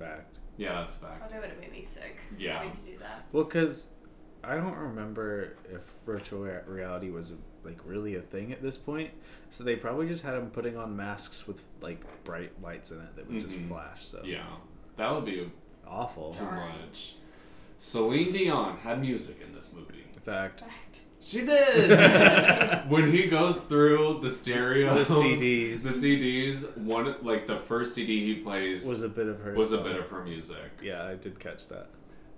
Fact. 0.00 0.16
Fact. 0.16 0.38
Yeah, 0.56 0.72
that's 0.80 1.00
a 1.00 1.06
Oh, 1.06 1.08
fact. 1.08 1.30
that 1.30 1.40
would 1.40 1.50
have 1.50 1.60
made 1.60 1.72
me 1.72 1.84
sick. 1.84 2.16
Yeah. 2.38 2.58
Why 2.58 2.66
would 2.66 2.74
you 2.86 2.92
do 2.94 2.98
that? 2.98 3.24
Well, 3.32 3.44
because 3.44 3.88
I 4.42 4.56
don't 4.56 4.76
remember 4.76 5.56
if 5.70 5.82
virtual 6.06 6.40
reality 6.66 7.10
was 7.10 7.34
like 7.64 7.78
really 7.84 8.16
a 8.16 8.20
thing 8.22 8.52
at 8.52 8.62
this 8.62 8.76
point. 8.78 9.10
So 9.50 9.64
they 9.64 9.76
probably 9.76 10.08
just 10.08 10.22
had 10.22 10.32
them 10.34 10.50
putting 10.50 10.76
on 10.76 10.96
masks 10.96 11.46
with 11.46 11.62
like 11.80 12.00
bright 12.24 12.52
lights 12.62 12.90
in 12.90 12.98
it 13.00 13.16
that 13.16 13.30
would 13.30 13.40
just 13.40 13.58
Mhm. 13.58 13.68
flash. 13.68 14.06
So 14.06 14.22
Yeah, 14.24 14.46
that 14.96 15.10
would 15.12 15.24
be 15.26 15.50
awful. 15.86 16.32
too 16.32 16.44
Darn. 16.44 16.78
much. 16.86 17.16
Celine 17.78 18.32
Dion 18.32 18.76
had 18.78 19.00
music 19.00 19.40
in 19.40 19.54
this 19.54 19.72
movie. 19.72 20.04
Fact. 20.24 20.60
Fact. 20.60 21.00
She 21.22 21.42
did. 21.44 22.88
when 22.90 23.12
he 23.12 23.26
goes 23.26 23.58
through 23.58 24.20
the 24.22 24.30
stereo, 24.30 24.94
The 24.94 25.04
CDs. 25.04 25.82
the 25.82 25.90
CDs, 25.90 26.76
one 26.78 27.14
like 27.22 27.46
the 27.46 27.58
first 27.58 27.94
CD 27.94 28.24
he 28.24 28.40
plays 28.40 28.86
Was 28.86 29.02
a 29.02 29.08
bit 29.08 29.26
of 29.28 29.40
her. 29.40 29.54
was 29.54 29.72
a 29.72 29.78
bit 29.78 29.96
of 29.96 30.08
her 30.08 30.24
music. 30.24 30.70
Yeah, 30.82 31.04
I 31.04 31.14
did 31.16 31.38
catch 31.38 31.68
that. 31.68 31.88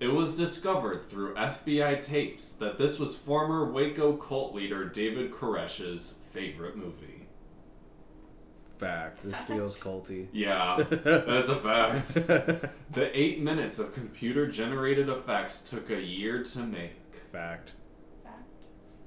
It 0.00 0.08
was 0.12 0.36
discovered 0.36 1.04
through 1.04 1.34
FBI 1.34 2.02
tapes 2.02 2.50
that 2.54 2.76
this 2.76 2.98
was 2.98 3.16
former 3.16 3.70
Waco 3.70 4.14
cult 4.16 4.52
leader 4.52 4.84
David 4.88 5.30
Koresh's 5.30 6.14
favorite 6.32 6.76
movie. 6.76 7.28
Fact. 8.78 9.20
This 9.22 9.40
feels 9.42 9.76
culty. 9.80 10.26
Yeah, 10.32 10.82
that's 10.90 11.48
a 11.48 11.54
fact. 11.56 12.14
The 12.92 13.16
eight 13.18 13.40
minutes 13.40 13.78
of 13.78 13.94
computer 13.94 14.46
generated 14.48 15.08
effects 15.08 15.60
took 15.60 15.88
a 15.88 16.00
year 16.02 16.42
to 16.42 16.58
make. 16.58 16.96
Fact. 17.30 17.70
Fact. 17.70 17.72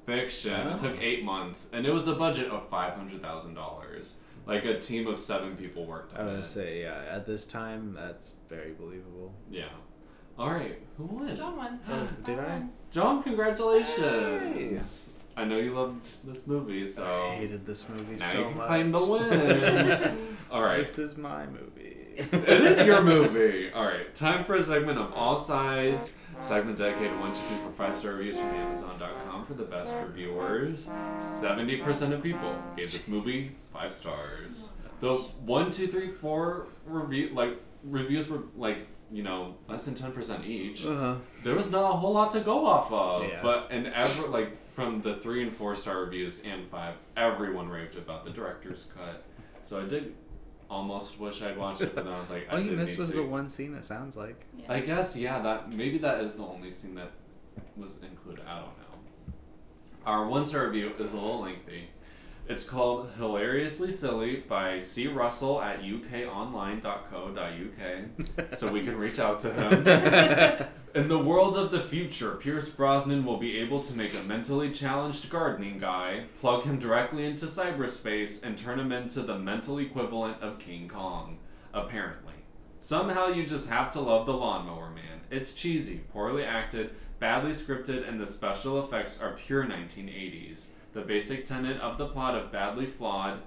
Fiction. 0.06 0.68
It 0.68 0.78
took 0.78 1.00
eight 1.02 1.24
months, 1.24 1.70
and 1.74 1.86
it 1.86 1.92
was 1.94 2.08
a 2.08 2.16
budget 2.16 2.48
of 2.50 2.70
five 2.70 2.94
hundred 2.94 3.22
thousand 3.22 3.54
dollars. 3.56 4.16
Like 4.46 4.64
a 4.66 4.80
team 4.80 5.08
of 5.08 5.18
seven 5.18 5.56
people 5.58 5.86
worked 5.86 6.14
on 6.14 6.20
it. 6.20 6.24
I 6.24 6.26
on 6.28 6.32
would 6.36 6.40
it. 6.42 6.48
say, 6.48 6.82
yeah, 6.84 7.04
at 7.10 7.26
this 7.26 7.46
time, 7.48 7.94
that's 7.96 8.34
very 8.48 8.74
believable. 8.74 9.34
Yeah. 9.50 9.70
All 10.38 10.52
right. 10.52 10.80
Who 10.98 11.06
won? 11.06 11.36
John 11.36 11.58
won. 11.58 11.80
Oh, 11.90 12.08
did 12.24 12.38
I? 12.38 12.44
won. 12.50 12.72
John, 12.92 13.24
congratulations. 13.24 15.10
I 15.38 15.44
know 15.44 15.58
you 15.58 15.74
loved 15.74 16.26
this 16.26 16.48
movie, 16.48 16.86
so 16.86 17.06
I 17.06 17.36
hated 17.36 17.66
this 17.66 17.90
movie 17.90 18.16
now 18.18 18.32
so 18.32 18.38
you 18.40 18.46
can 18.46 18.58
much. 18.58 18.68
claim 18.68 18.92
the 18.92 19.06
win. 19.06 20.38
All 20.52 20.62
right. 20.62 20.78
This 20.78 20.98
is 21.00 21.18
my 21.18 21.46
movie. 21.46 21.92
it 22.18 22.62
is 22.62 22.86
your 22.88 23.02
movie. 23.14 23.72
All 23.74 23.84
right, 23.84 24.14
time 24.16 24.46
for 24.46 24.56
a 24.56 24.64
segment 24.64 24.98
of 24.98 25.12
all 25.12 25.36
sides. 25.36 26.14
Segment 26.42 26.78
dedicated 26.78 27.20
one, 27.20 27.32
two, 27.32 27.42
three, 27.42 27.58
four, 27.58 27.72
five 27.72 27.96
star 27.96 28.14
reviews 28.14 28.38
from 28.38 28.50
Amazon.com 28.50 29.46
for 29.46 29.54
the 29.54 29.64
best 29.64 29.96
reviewers. 30.06 30.92
Seventy 31.20 31.78
percent 31.78 32.14
of 32.14 32.22
people 32.22 32.56
gave 32.78 32.92
this 32.92 33.08
movie 33.08 33.56
five 33.74 33.92
stars. 33.92 34.72
The 35.00 35.14
one, 35.14 35.72
two, 35.72 35.88
three, 35.88 36.10
four 36.10 36.68
review 36.86 37.32
like 37.34 37.62
reviews 37.84 38.28
were 38.30 38.44
like 38.56 38.88
you 39.12 39.24
know 39.24 39.56
less 39.68 39.86
than 39.86 39.96
ten 39.96 40.12
percent 40.12 40.46
each. 40.46 40.86
Uh 40.86 40.96
huh. 40.96 41.16
There 41.44 41.56
was 41.56 41.72
not 41.72 41.84
a 41.90 41.94
whole 41.98 42.14
lot 42.14 42.32
to 42.32 42.42
go 42.42 42.66
off 42.66 42.92
of. 42.92 43.28
Yeah. 43.28 43.40
But 43.42 43.70
and 43.72 43.88
ever 43.88 44.28
like 44.28 44.72
from 44.72 45.02
the 45.02 45.16
three 45.16 45.42
and 45.42 45.52
four 45.54 45.76
star 45.76 46.02
reviews 46.02 46.42
and 46.42 46.70
five, 46.70 46.96
everyone 47.18 47.70
raved 47.70 47.98
about 47.98 48.24
the 48.26 48.32
director's 48.32 48.88
cut. 48.96 49.24
So 49.62 49.82
I 49.82 49.86
did 49.88 50.14
almost 50.70 51.20
wish 51.20 51.42
I'd 51.42 51.58
watched 51.58 51.82
it, 51.82 51.96
but 51.96 52.06
then 52.06 52.14
I 52.14 52.20
was 52.20 52.30
like, 52.30 52.48
I 52.52 52.60
you 52.60 52.70
did 52.72 52.80
missed 52.80 52.92
need 52.92 53.00
was 53.00 53.10
to. 53.12 53.16
the 53.18 53.24
one 53.24 53.50
scene. 53.50 53.74
It 53.74 53.84
sounds 53.84 54.16
like. 54.18 54.46
Yeah. 54.58 54.66
I 54.72 54.80
guess 54.80 55.16
yeah, 55.16 55.40
that 55.42 55.72
maybe 55.72 55.98
that 56.00 56.22
is 56.22 56.36
the 56.36 56.44
only 56.44 56.72
scene 56.72 56.96
that 56.96 57.12
was 57.78 57.98
included. 58.10 58.44
I 58.48 58.56
don't 58.60 58.78
know. 58.78 59.34
Our 60.06 60.28
one 60.28 60.46
star 60.46 60.68
review 60.68 60.94
is 61.00 61.14
a 61.14 61.16
little 61.16 61.42
lengthy. 61.42 61.90
It's 62.48 62.64
called 62.64 63.10
Hilariously 63.18 63.90
Silly 63.90 64.36
by 64.36 64.78
C. 64.78 65.08
Russell 65.08 65.60
at 65.62 65.82
ukonline.co.uk, 65.82 68.54
so 68.58 68.72
we 68.72 68.84
can 68.84 68.98
reach 68.98 69.18
out 69.18 69.40
to 69.40 69.52
him. 69.52 70.68
In 70.96 71.08
the 71.08 71.18
world 71.18 71.58
of 71.58 71.72
the 71.72 71.82
future, 71.82 72.36
Pierce 72.36 72.70
Brosnan 72.70 73.26
will 73.26 73.38
be 73.38 73.58
able 73.58 73.80
to 73.82 73.98
make 73.98 74.14
a 74.14 74.22
mentally 74.24 74.70
challenged 74.70 75.28
gardening 75.30 75.80
guy, 75.80 76.26
plug 76.40 76.62
him 76.64 76.78
directly 76.78 77.26
into 77.26 77.48
cyberspace, 77.48 78.44
and 78.44 78.56
turn 78.56 78.80
him 78.80 78.92
into 78.92 79.24
the 79.24 79.40
mental 79.40 79.80
equivalent 79.80 80.40
of 80.42 80.60
King 80.60 80.88
Kong. 80.88 81.40
Apparently. 81.74 82.34
Somehow 82.80 83.26
you 83.28 83.48
just 83.48 83.70
have 83.70 83.90
to 83.94 84.00
love 84.00 84.28
the 84.28 84.38
Lawnmower 84.38 84.92
Man. 84.92 85.22
It's 85.32 85.54
cheesy, 85.54 86.02
poorly 86.14 86.46
acted, 86.46 86.92
badly 87.20 87.52
scripted, 87.52 88.08
and 88.08 88.22
the 88.22 88.28
special 88.28 88.82
effects 88.84 89.20
are 89.20 89.34
pure 89.34 89.66
1980s. 89.66 90.68
The 90.96 91.02
basic 91.02 91.46
tenet 91.46 91.78
of 91.82 91.98
the 91.98 92.08
plot 92.08 92.36
of 92.36 92.54
badly 92.54 92.86
flawed. 92.86 93.42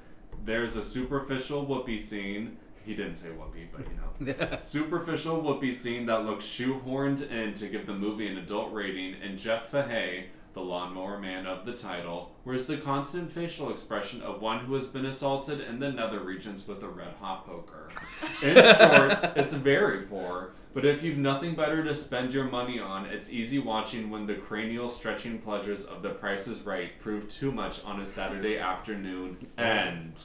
There's 0.44 0.76
a 0.76 0.82
superficial 0.82 1.64
whoopee 1.64 1.98
scene. 1.98 2.58
He 2.84 2.94
didn't 2.94 3.14
say 3.14 3.30
whoopee, 3.30 3.68
but 3.72 3.86
you 3.88 4.36
know 4.36 4.58
superficial 4.60 5.40
whoopee 5.40 5.72
scene 5.72 6.04
that 6.06 6.26
looks 6.26 6.44
shoehorned 6.44 7.30
in 7.30 7.54
to 7.54 7.68
give 7.68 7.86
the 7.86 7.94
movie 7.94 8.26
an 8.28 8.36
adult 8.36 8.70
rating, 8.74 9.14
and 9.22 9.38
Jeff 9.38 9.70
Fahey, 9.70 10.26
the 10.52 10.60
lawnmower 10.60 11.18
man 11.18 11.46
of 11.46 11.64
the 11.64 11.72
title, 11.72 12.32
wears 12.44 12.66
the 12.66 12.76
constant 12.76 13.32
facial 13.32 13.70
expression 13.70 14.20
of 14.20 14.42
one 14.42 14.66
who 14.66 14.74
has 14.74 14.86
been 14.86 15.06
assaulted 15.06 15.58
in 15.58 15.78
the 15.78 15.90
nether 15.90 16.20
regions 16.20 16.68
with 16.68 16.82
a 16.82 16.88
red 16.88 17.14
hot 17.18 17.46
poker. 17.46 17.88
In 18.42 18.54
short, 18.54 19.36
it's 19.36 19.54
very 19.54 20.02
poor, 20.02 20.50
but 20.74 20.84
if 20.84 21.02
you've 21.02 21.18
nothing 21.18 21.54
better 21.54 21.82
to 21.84 21.94
spend 21.94 22.32
your 22.32 22.44
money 22.44 22.78
on, 22.78 23.06
it's 23.06 23.30
easy 23.32 23.58
watching 23.58 24.10
when 24.10 24.26
the 24.26 24.34
cranial 24.34 24.88
stretching 24.88 25.38
pleasures 25.38 25.84
of 25.84 26.02
The 26.02 26.10
Price 26.10 26.46
is 26.46 26.62
Right 26.62 26.98
prove 27.00 27.28
too 27.28 27.50
much 27.52 27.82
on 27.84 28.00
a 28.00 28.04
Saturday 28.04 28.58
afternoon. 28.58 29.38
End. 29.56 30.22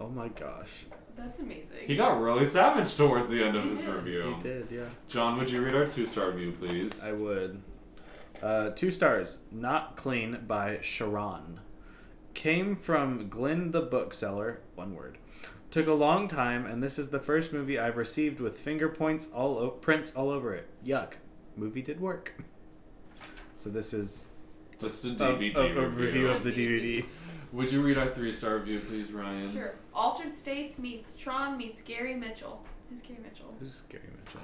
Oh 0.00 0.08
my 0.08 0.28
gosh. 0.28 0.86
That's 1.16 1.40
amazing. 1.40 1.78
He 1.86 1.96
got 1.96 2.20
really 2.20 2.44
savage 2.44 2.94
towards 2.96 3.28
the 3.28 3.42
end 3.42 3.56
of 3.56 3.64
He 3.64 3.70
this 3.70 3.80
did. 3.80 3.94
review. 3.94 4.34
He 4.36 4.42
did, 4.42 4.68
yeah. 4.70 4.84
John, 5.08 5.36
would 5.38 5.50
you 5.50 5.60
read 5.64 5.74
our 5.74 5.86
two 5.86 6.06
star 6.06 6.30
review, 6.30 6.52
please? 6.52 7.02
I 7.02 7.12
would. 7.12 7.60
Uh, 8.40 8.70
two 8.70 8.92
stars. 8.92 9.38
Not 9.50 9.96
Clean 9.96 10.38
by 10.46 10.78
Sharon. 10.80 11.58
Came 12.34 12.76
from 12.76 13.28
Glenn 13.28 13.72
the 13.72 13.80
Bookseller. 13.80 14.60
One 14.76 14.94
word. 14.94 15.18
Took 15.70 15.86
a 15.86 15.92
long 15.92 16.28
time, 16.28 16.64
and 16.64 16.82
this 16.82 16.98
is 16.98 17.10
the 17.10 17.20
first 17.20 17.52
movie 17.52 17.78
I've 17.78 17.96
received 17.98 18.40
with 18.40 18.58
finger 18.58 18.88
points 18.88 19.28
all 19.34 19.58
o- 19.58 19.68
prints 19.70 20.14
all 20.14 20.30
over 20.30 20.54
it. 20.54 20.66
Yuck. 20.84 21.14
Movie 21.56 21.82
did 21.82 22.00
work. 22.00 22.32
So 23.54 23.68
this 23.68 23.92
is 23.92 24.28
Just 24.80 25.04
a 25.04 25.08
a, 25.08 25.12
DVD 25.12 25.56
a- 25.58 25.80
a 25.80 25.88
review. 25.88 26.06
review 26.06 26.28
of 26.28 26.42
the 26.44 26.52
DVD. 26.52 27.04
Would 27.52 27.70
you 27.70 27.82
read 27.82 27.98
our 27.98 28.08
three 28.08 28.32
star 28.32 28.56
review, 28.58 28.80
please, 28.80 29.08
Rhiane? 29.08 29.52
Sure. 29.52 29.74
Altered 29.92 30.34
States 30.34 30.78
meets 30.78 31.14
Tron 31.14 31.56
meets 31.58 31.82
Gary 31.82 32.14
Mitchell. 32.14 32.64
Who's 32.88 33.00
Gary 33.02 33.18
Mitchell? 33.22 33.54
Who's 33.60 33.82
Gary 33.90 34.04
Mitchell? 34.24 34.40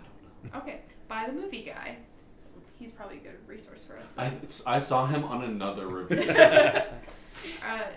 Okay, 0.57 0.81
by 1.09 1.25
the 1.27 1.33
movie 1.33 1.63
guy. 1.65 1.97
So 2.39 2.49
he's 2.79 2.93
probably 2.93 3.17
a 3.19 3.21
good 3.21 3.39
resource 3.47 3.83
for 3.85 3.97
us. 3.99 4.09
I, 4.19 4.27
it's, 4.43 4.67
I 4.67 4.77
saw 4.79 5.07
him 5.07 5.25
on 5.25 5.43
another 5.45 5.87
review. 5.87 6.31
uh, 6.31 6.83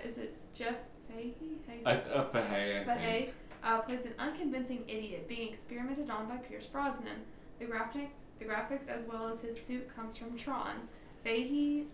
is 0.05 0.17
it 0.17 0.35
Jeff 0.53 0.75
Fahey? 1.17 1.33
How 1.65 1.73
do 1.73 1.79
you 1.79 1.85
I, 1.85 1.93
say 1.95 2.11
uh, 2.13 2.23
Fahey, 2.25 2.83
Fahey 2.85 3.29
uh, 3.63 3.81
plays 3.81 4.05
an 4.05 4.13
unconvincing 4.19 4.83
idiot 4.87 5.27
being 5.27 5.49
experimented 5.49 6.09
on 6.09 6.27
by 6.27 6.37
Pierce 6.37 6.65
Brosnan. 6.65 7.21
The 7.59 7.65
graphic, 7.65 8.09
the 8.39 8.45
graphics, 8.45 8.87
as 8.87 9.05
well 9.05 9.27
as 9.27 9.41
his 9.41 9.59
suit, 9.59 9.93
comes 9.95 10.15
from 10.15 10.37
Tron. 10.37 10.87
Fahey 11.23 11.85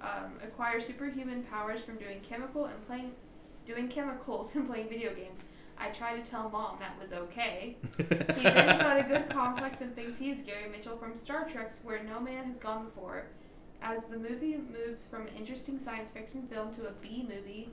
um, 0.00 0.32
acquires 0.42 0.86
superhuman 0.86 1.42
powers 1.44 1.80
from 1.80 1.96
doing 1.96 2.20
chemical 2.20 2.66
and 2.66 2.86
playing, 2.86 3.12
doing 3.66 3.88
chemicals 3.88 4.54
and 4.56 4.66
playing 4.66 4.88
video 4.88 5.14
games. 5.14 5.44
I 5.78 5.90
tried 5.90 6.24
to 6.24 6.30
tell 6.30 6.48
mom 6.48 6.78
that 6.80 6.98
was 6.98 7.12
okay. 7.12 7.76
He 7.98 8.02
then 8.04 8.78
got 8.78 8.98
a 8.98 9.02
good 9.02 9.28
complex 9.28 9.82
and 9.82 9.94
thinks 9.94 10.18
he 10.18 10.30
is 10.30 10.40
Gary 10.40 10.70
Mitchell 10.70 10.96
from 10.96 11.14
Star 11.14 11.46
Trek's 11.46 11.80
Where 11.84 12.02
No 12.02 12.18
Man 12.18 12.44
Has 12.44 12.58
Gone 12.58 12.86
Before. 12.86 13.26
As 13.82 14.06
the 14.06 14.16
movie 14.16 14.56
moves 14.56 15.04
from 15.04 15.26
an 15.26 15.34
interesting 15.36 15.78
science 15.78 16.10
fiction 16.12 16.46
film 16.50 16.74
to 16.76 16.88
a 16.88 16.92
B 16.92 17.26
movie, 17.28 17.68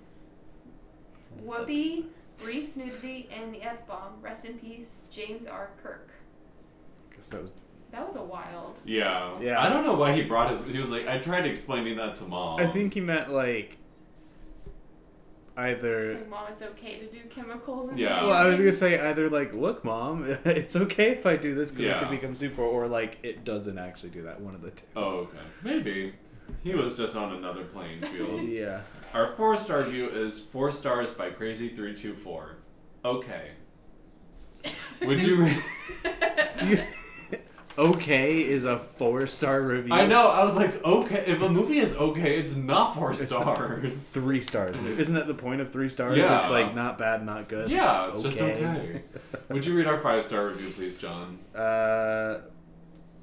whoopee, 1.42 2.06
brief 2.40 2.76
nudity, 2.76 3.30
and 3.32 3.54
the 3.54 3.62
F 3.62 3.88
bomb. 3.88 4.14
Rest 4.22 4.46
in 4.46 4.58
peace, 4.58 5.02
James 5.10 5.48
R. 5.48 5.72
Kirk. 5.82 6.12
Guess 7.16 7.30
that 7.30 7.42
was. 7.42 7.56
That 7.92 8.08
was 8.08 8.16
a 8.16 8.24
wild. 8.24 8.80
Yeah. 8.86 9.40
Yeah. 9.40 9.62
I 9.62 9.70
don't 9.70 9.84
know 9.84 9.94
why 9.94 10.14
he 10.16 10.24
brought 10.24 10.50
his. 10.50 10.60
He 10.66 10.80
was 10.80 10.90
like, 10.90 11.08
I 11.08 11.20
tried 11.20 11.46
explaining 11.46 11.98
that 11.98 12.16
to 12.16 12.26
mom. 12.26 12.60
I 12.60 12.66
think 12.68 12.94
he 12.96 13.02
meant 13.02 13.32
like. 13.32 13.78
Either. 15.56 16.16
Like, 16.16 16.30
mom, 16.30 16.46
it's 16.52 16.64
okay 16.64 16.98
to 16.98 17.06
do 17.06 17.20
chemicals 17.30 17.90
and 17.90 18.00
Yeah. 18.00 18.24
Well, 18.24 18.34
I 18.34 18.48
was 18.48 18.58
gonna 18.58 18.72
say 18.72 19.00
either 19.00 19.30
like, 19.30 19.54
look, 19.54 19.86
mom, 19.86 20.26
it's 20.46 20.76
okay 20.76 21.12
if 21.12 21.28
I 21.28 21.36
do 21.36 21.54
this 21.54 21.70
because 21.70 21.86
it 21.86 22.00
could 22.00 22.10
become 22.10 22.34
super, 22.34 22.64
or 22.64 22.88
like 22.88 23.20
it 23.22 23.44
doesn't 23.44 23.78
actually 23.78 24.10
do 24.10 24.24
that. 24.24 24.42
One 24.42 24.56
of 24.56 24.64
the 24.64 24.72
two. 24.72 24.86
Oh, 24.96 25.10
okay. 25.20 25.38
Maybe. 25.62 26.14
He 26.64 26.74
was 26.74 26.98
just 26.98 27.16
on 27.16 27.36
another 27.36 27.64
playing 27.66 28.02
field. 28.02 28.42
Yeah. 28.50 28.82
Our 29.14 29.36
four 29.36 29.56
star 29.58 29.80
review 29.80 30.10
is 30.10 30.40
four 30.40 30.72
stars 30.72 31.12
by 31.12 31.30
Crazy324. 31.30 32.46
Okay. 33.06 33.52
Would 35.06 35.22
you. 35.24 35.50
You- 36.64 36.84
okay 37.78 38.42
is 38.42 38.66
a 38.66 38.78
four 38.80 39.26
star 39.28 39.62
review. 39.62 39.94
I 39.94 40.06
know, 40.08 40.30
I 40.32 40.44
was 40.44 40.56
like, 40.56 40.84
okay. 40.84 41.24
If 41.28 41.42
a 41.42 41.50
movie 41.50 41.80
is 41.80 41.96
okay, 41.96 42.38
it's 42.40 42.56
not 42.56 42.96
four 42.96 43.12
It's 43.12 43.30
not- 43.30 43.42
stars. 43.56 44.12
Three 44.14 44.42
stars. 44.42 44.76
Isn't 44.78 45.16
that 45.16 45.28
the 45.28 45.34
point 45.34 45.62
of 45.62 45.72
three 45.72 45.90
stars? 45.90 46.18
Yeah. 46.18 46.40
It's 46.40 46.50
like 46.50 46.74
not 46.74 46.98
bad, 46.98 47.26
not 47.26 47.50
good. 47.50 47.70
Yeah, 47.70 48.08
it's 48.08 48.22
just 48.22 48.38
okay. 48.38 49.04
Would 49.50 49.66
you 49.66 49.76
read 49.76 49.88
our 49.88 50.00
five 50.00 50.24
star 50.24 50.48
review, 50.48 50.70
please, 50.72 50.98
John? 50.98 51.40
Uh, 51.56 52.42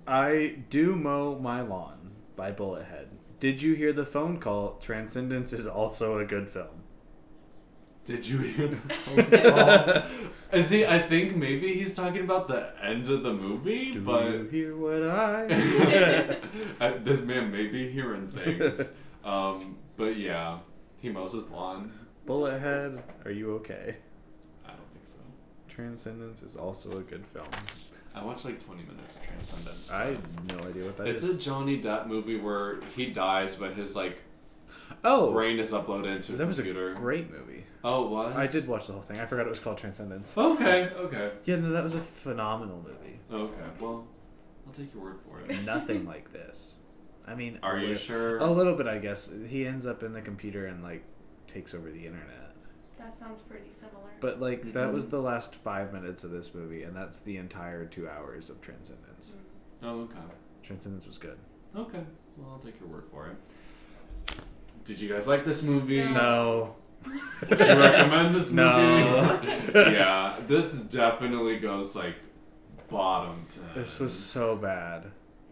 I 0.07 0.57
do 0.69 0.95
mow 0.95 1.39
my 1.39 1.63
lawn 1.63 2.11
by 2.37 2.53
Bullethead. 2.53 3.07
Did 3.41 3.63
you 3.63 3.75
hear 3.75 3.93
the 3.93 4.05
phone 4.05 4.39
call? 4.39 4.77
Transcendence 4.81 5.53
is 5.53 5.67
also 5.67 6.19
a 6.19 6.25
good 6.25 6.49
film. 6.49 6.85
Did 8.05 8.27
you 8.27 8.39
hear 8.39 8.69
the 8.69 8.77
phone 8.95 9.31
call? 9.53 10.03
And 10.53 10.67
see, 10.67 10.85
I 10.85 10.99
think 10.99 11.37
maybe 11.37 11.73
he's 11.75 11.95
talking 11.95 12.23
about 12.23 12.49
the 12.49 12.73
end 12.83 13.09
of 13.09 13.23
the 13.23 13.33
movie, 13.33 13.93
Do 13.93 14.01
but 14.01 14.25
you 14.25 14.43
hear 14.51 14.77
what 14.77 15.03
I? 15.03 16.37
Uh, 16.81 16.95
this 17.03 17.21
man 17.23 17.51
may 17.51 17.67
be 17.67 17.91
hearing 17.91 18.29
things. 18.31 18.93
Um, 19.25 19.77
but 19.97 20.17
yeah, 20.17 20.59
he 20.99 21.09
mows 21.11 21.33
his 21.35 21.49
lawn. 21.51 21.93
Bullethead, 22.27 23.03
are 23.25 23.31
you 23.31 23.53
okay? 23.57 23.97
I 24.65 24.69
don't 24.71 24.93
think 24.93 25.07
so. 25.07 25.19
Transcendence 25.69 26.43
is 26.43 26.57
also 26.57 26.91
a 26.99 27.03
good 27.03 27.27
film. 27.27 27.47
I 28.15 28.25
watched 28.25 28.45
like 28.45 28.65
20 28.65 28.83
minutes 28.83 29.15
of 29.17 29.23
Transcendence. 29.27 29.91
I 29.91 30.05
have 30.07 30.53
no 30.57 30.69
idea 30.69 30.85
what 30.85 30.97
that 30.99 31.07
it's 31.07 31.23
is. 31.23 31.37
a 31.37 31.39
Johnny 31.39 31.81
Depp 31.81 32.07
movie 32.07 32.39
where 32.39 32.81
he 32.97 33.07
dies, 33.07 33.55
but 33.57 33.75
his 33.75 33.95
like 33.95 34.23
oh, 35.05 35.33
brain 35.33 35.59
is 35.59 35.73
uploaded 35.73 36.17
into 36.17 36.33
that 36.33 36.43
a 36.45 36.47
was 36.47 36.59
a 36.59 36.63
computer. 36.63 36.95
great 36.95 37.31
movie. 37.31 37.65
oh, 37.85 38.05
it 38.07 38.11
was? 38.11 38.37
I 38.37 38.47
did 38.47 38.67
watch 38.69 38.87
the 38.89 38.95
whole 38.95 39.03
thing. 39.03 39.21
I 39.21 39.27
forgot 39.27 39.47
it 39.47 39.51
was 39.51 39.61
called 39.61 39.79
Transcendence. 39.79 40.37
Okay, 40.37 40.89
okay, 40.97 41.31
Yeah, 41.45 41.57
no, 41.57 41.71
that 41.71 41.85
was 41.85 41.95
a 41.95 42.01
phenomenal 42.01 42.85
movie. 42.85 43.21
okay. 43.33 43.71
Well, 43.79 44.07
I'll 44.67 44.73
take 44.73 44.93
your 44.93 45.03
word 45.05 45.17
for 45.27 45.41
it. 45.41 45.63
Nothing 45.65 46.05
like 46.07 46.33
this. 46.33 46.75
I 47.27 47.35
mean, 47.37 47.59
Are 47.63 47.79
you 47.79 47.95
sure? 47.95 48.39
A 48.39 48.51
little 48.51 48.75
bit, 48.75 48.89
I 48.89 48.99
guess. 48.99 49.31
He 49.49 49.67
ends 49.67 49.87
up 49.87 50.03
in 50.03 50.13
the 50.13 50.21
computer 50.21 50.67
and 50.67 50.83
like 50.83 51.05
takes 51.47 51.75
over 51.75 51.91
the 51.91 52.07
internet. 52.07 52.40
That 53.01 53.17
sounds 53.17 53.41
pretty 53.41 53.73
similar. 53.73 54.11
But 54.21 54.41
like 54.41 54.73
that 54.75 54.93
was 54.93 55.07
Mhm. 55.07 55.11
the 55.11 55.21
last 55.23 55.55
five 55.57 55.93
minutes 55.93 56.23
of 56.25 56.31
this 56.31 56.55
movie, 56.55 56.83
and 56.83 56.95
that's 56.95 57.21
the 57.21 57.37
entire 57.39 57.87
two 57.87 58.09
hours 58.09 58.51
of 58.51 58.61
Transcendence. 58.61 59.37
Mm. 59.83 59.87
Oh, 59.89 60.01
okay. 60.03 60.19
Transcendence 60.63 61.07
was 61.07 61.19
good. 61.19 61.39
Okay. 61.75 62.05
Well, 62.37 62.51
I'll 62.53 62.59
take 62.59 62.79
your 62.79 62.89
word 62.89 63.05
for 63.11 63.27
it. 63.29 63.37
Did 64.85 65.01
you 65.01 65.09
guys 65.09 65.27
like 65.27 65.45
this 65.45 65.63
movie? 65.63 66.05
No. 66.05 66.77
Would 67.07 67.13
you 67.61 67.67
recommend 67.67 68.35
this 68.35 68.51
movie? 68.53 68.59
No. 68.61 69.41
yeah, 69.75 70.39
this 70.47 70.75
definitely 70.75 71.59
goes 71.59 71.97
like 71.97 72.17
bottom 72.91 73.47
ten. 73.49 73.65
This 73.75 73.99
was 73.99 74.13
so 74.17 74.57
bad. 74.57 75.11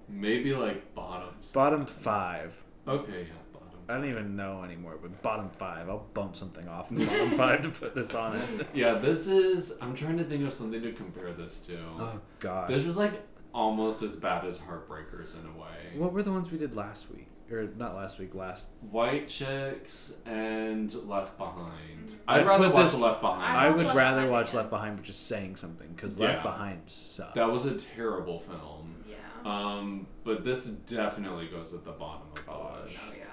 maybe 0.08 0.54
like 0.54 0.94
bottom. 0.94 1.30
seven. 1.40 1.62
Bottom 1.70 1.86
five. 1.86 2.62
Okay, 2.86 3.22
yeah, 3.28 3.34
bottom. 3.47 3.47
I 3.89 3.94
don't 3.94 4.05
even 4.09 4.36
know 4.36 4.62
anymore, 4.62 4.98
but 5.01 5.23
bottom 5.23 5.48
five. 5.51 5.89
I'll 5.89 6.06
bump 6.15 6.36
something 6.36 6.69
off 6.69 6.90
the 6.90 7.06
bottom 7.06 7.31
five 7.36 7.62
to 7.62 7.70
put 7.70 7.94
this 7.94 8.15
on 8.15 8.36
it. 8.36 8.66
Yeah, 8.74 8.94
this 8.94 9.27
is. 9.28 9.77
I'm 9.81 9.94
trying 9.94 10.19
to 10.19 10.24
think 10.24 10.44
of 10.47 10.52
something 10.52 10.82
to 10.82 10.93
compare 10.93 11.32
this 11.32 11.59
to. 11.60 11.78
Oh 11.98 12.20
gosh. 12.39 12.69
This 12.69 12.86
is 12.86 12.97
like 12.98 13.23
almost 13.55 14.02
as 14.02 14.15
bad 14.16 14.44
as 14.44 14.59
Heartbreakers 14.59 15.35
in 15.35 15.47
a 15.48 15.59
way. 15.60 15.97
What 15.97 16.12
were 16.12 16.23
the 16.23 16.32
ones 16.32 16.51
we 16.51 16.59
did 16.59 16.74
last 16.74 17.10
week? 17.10 17.28
Or 17.51 17.66
not 17.78 17.94
last 17.97 18.19
week, 18.19 18.35
last. 18.35 18.69
White 18.90 19.27
Chicks 19.28 20.12
and 20.27 20.93
Left 21.09 21.39
Behind. 21.39 22.09
Mm. 22.09 22.16
I'd 22.28 22.40
I'd 22.40 22.47
rather 22.47 22.66
put 22.66 22.74
watch 22.74 22.85
this- 22.93 22.94
Left 23.01 23.20
Behind. 23.23 23.43
I 23.43 23.66
I 23.69 23.70
would 23.70 23.86
rather 23.97 24.31
watch. 24.31 24.52
Left 24.52 24.69
Behind, 24.69 24.97
but 24.97 25.05
just 25.06 25.27
saying 25.28 25.56
something 25.56 25.89
because 25.97 26.19
Yeah. 26.19 26.27
Left 26.27 26.43
Behind 26.43 26.82
sucked. 26.86 27.36
that 27.36 27.51
was 27.51 27.65
a 27.65 27.74
terrible 27.74 28.39
film. 28.39 28.97
yeah. 29.09 29.15
Um, 29.47 30.06
but 30.24 30.44
this 30.44 30.66
definitely 30.66 31.47
goes 31.47 31.73
at 31.73 31.86
the 31.86 31.93
bottom 31.93 32.27
of 32.28 32.35
the 32.35 32.43
Gosh. 32.43 32.82
list. 32.85 32.98
oh 33.02 33.15
yeah. 33.19 33.24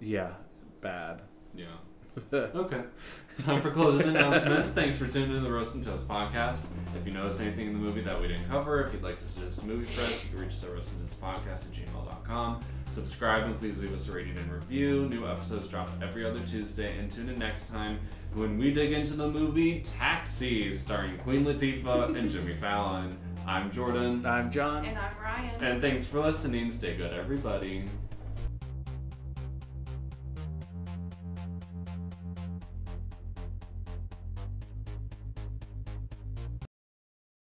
Yeah, 0.00 0.30
bad. 0.80 1.22
Yeah. 1.54 1.66
Okay. 2.32 2.82
It's 3.28 3.42
time 3.44 3.62
for 3.62 3.70
closing 3.70 4.08
announcements. 4.08 4.72
Thanks 4.72 4.96
for 4.98 5.06
tuning 5.06 5.30
in 5.30 5.36
to 5.36 5.40
the 5.42 5.50
Roast 5.50 5.74
and 5.76 5.82
Toast 5.82 6.08
podcast. 6.08 6.66
If 6.98 7.06
you 7.06 7.12
notice 7.12 7.40
anything 7.40 7.68
in 7.68 7.72
the 7.72 7.78
movie 7.78 8.00
that 8.02 8.20
we 8.20 8.26
didn't 8.26 8.48
cover, 8.48 8.82
if 8.84 8.92
you'd 8.92 9.02
like 9.02 9.18
to 9.18 9.28
suggest 9.28 9.62
a 9.62 9.64
movie 9.64 9.84
for 9.86 10.02
us, 10.02 10.24
you 10.24 10.30
can 10.30 10.40
reach 10.40 10.50
us 10.50 10.64
at 10.64 10.70
roastandtoastpodcast 10.70 11.66
at 11.66 11.72
gmail.com. 11.72 12.60
Subscribe 12.90 13.44
and 13.44 13.56
please 13.56 13.80
leave 13.80 13.94
us 13.94 14.08
a 14.08 14.12
rating 14.12 14.36
and 14.36 14.52
review. 14.52 15.08
New 15.08 15.26
episodes 15.26 15.68
drop 15.68 15.88
every 16.02 16.26
other 16.26 16.40
Tuesday. 16.40 16.98
And 16.98 17.08
tune 17.10 17.28
in 17.28 17.38
next 17.38 17.68
time 17.68 18.00
when 18.34 18.58
we 18.58 18.72
dig 18.72 18.92
into 18.92 19.14
the 19.14 19.28
movie 19.28 19.80
Taxi, 19.80 20.72
starring 20.72 21.16
Queen 21.18 21.44
Latifah 21.44 22.16
and 22.18 22.28
Jimmy 22.28 22.54
Fallon. 22.56 23.16
I'm 23.46 23.70
Jordan. 23.70 24.26
I'm 24.26 24.50
John. 24.50 24.84
And 24.84 24.98
I'm 24.98 25.14
Rhiane. 25.14 25.62
And 25.62 25.80
thanks 25.80 26.06
for 26.06 26.20
listening. 26.20 26.70
Stay 26.72 26.96
good, 26.96 27.14
everybody. 27.14 27.84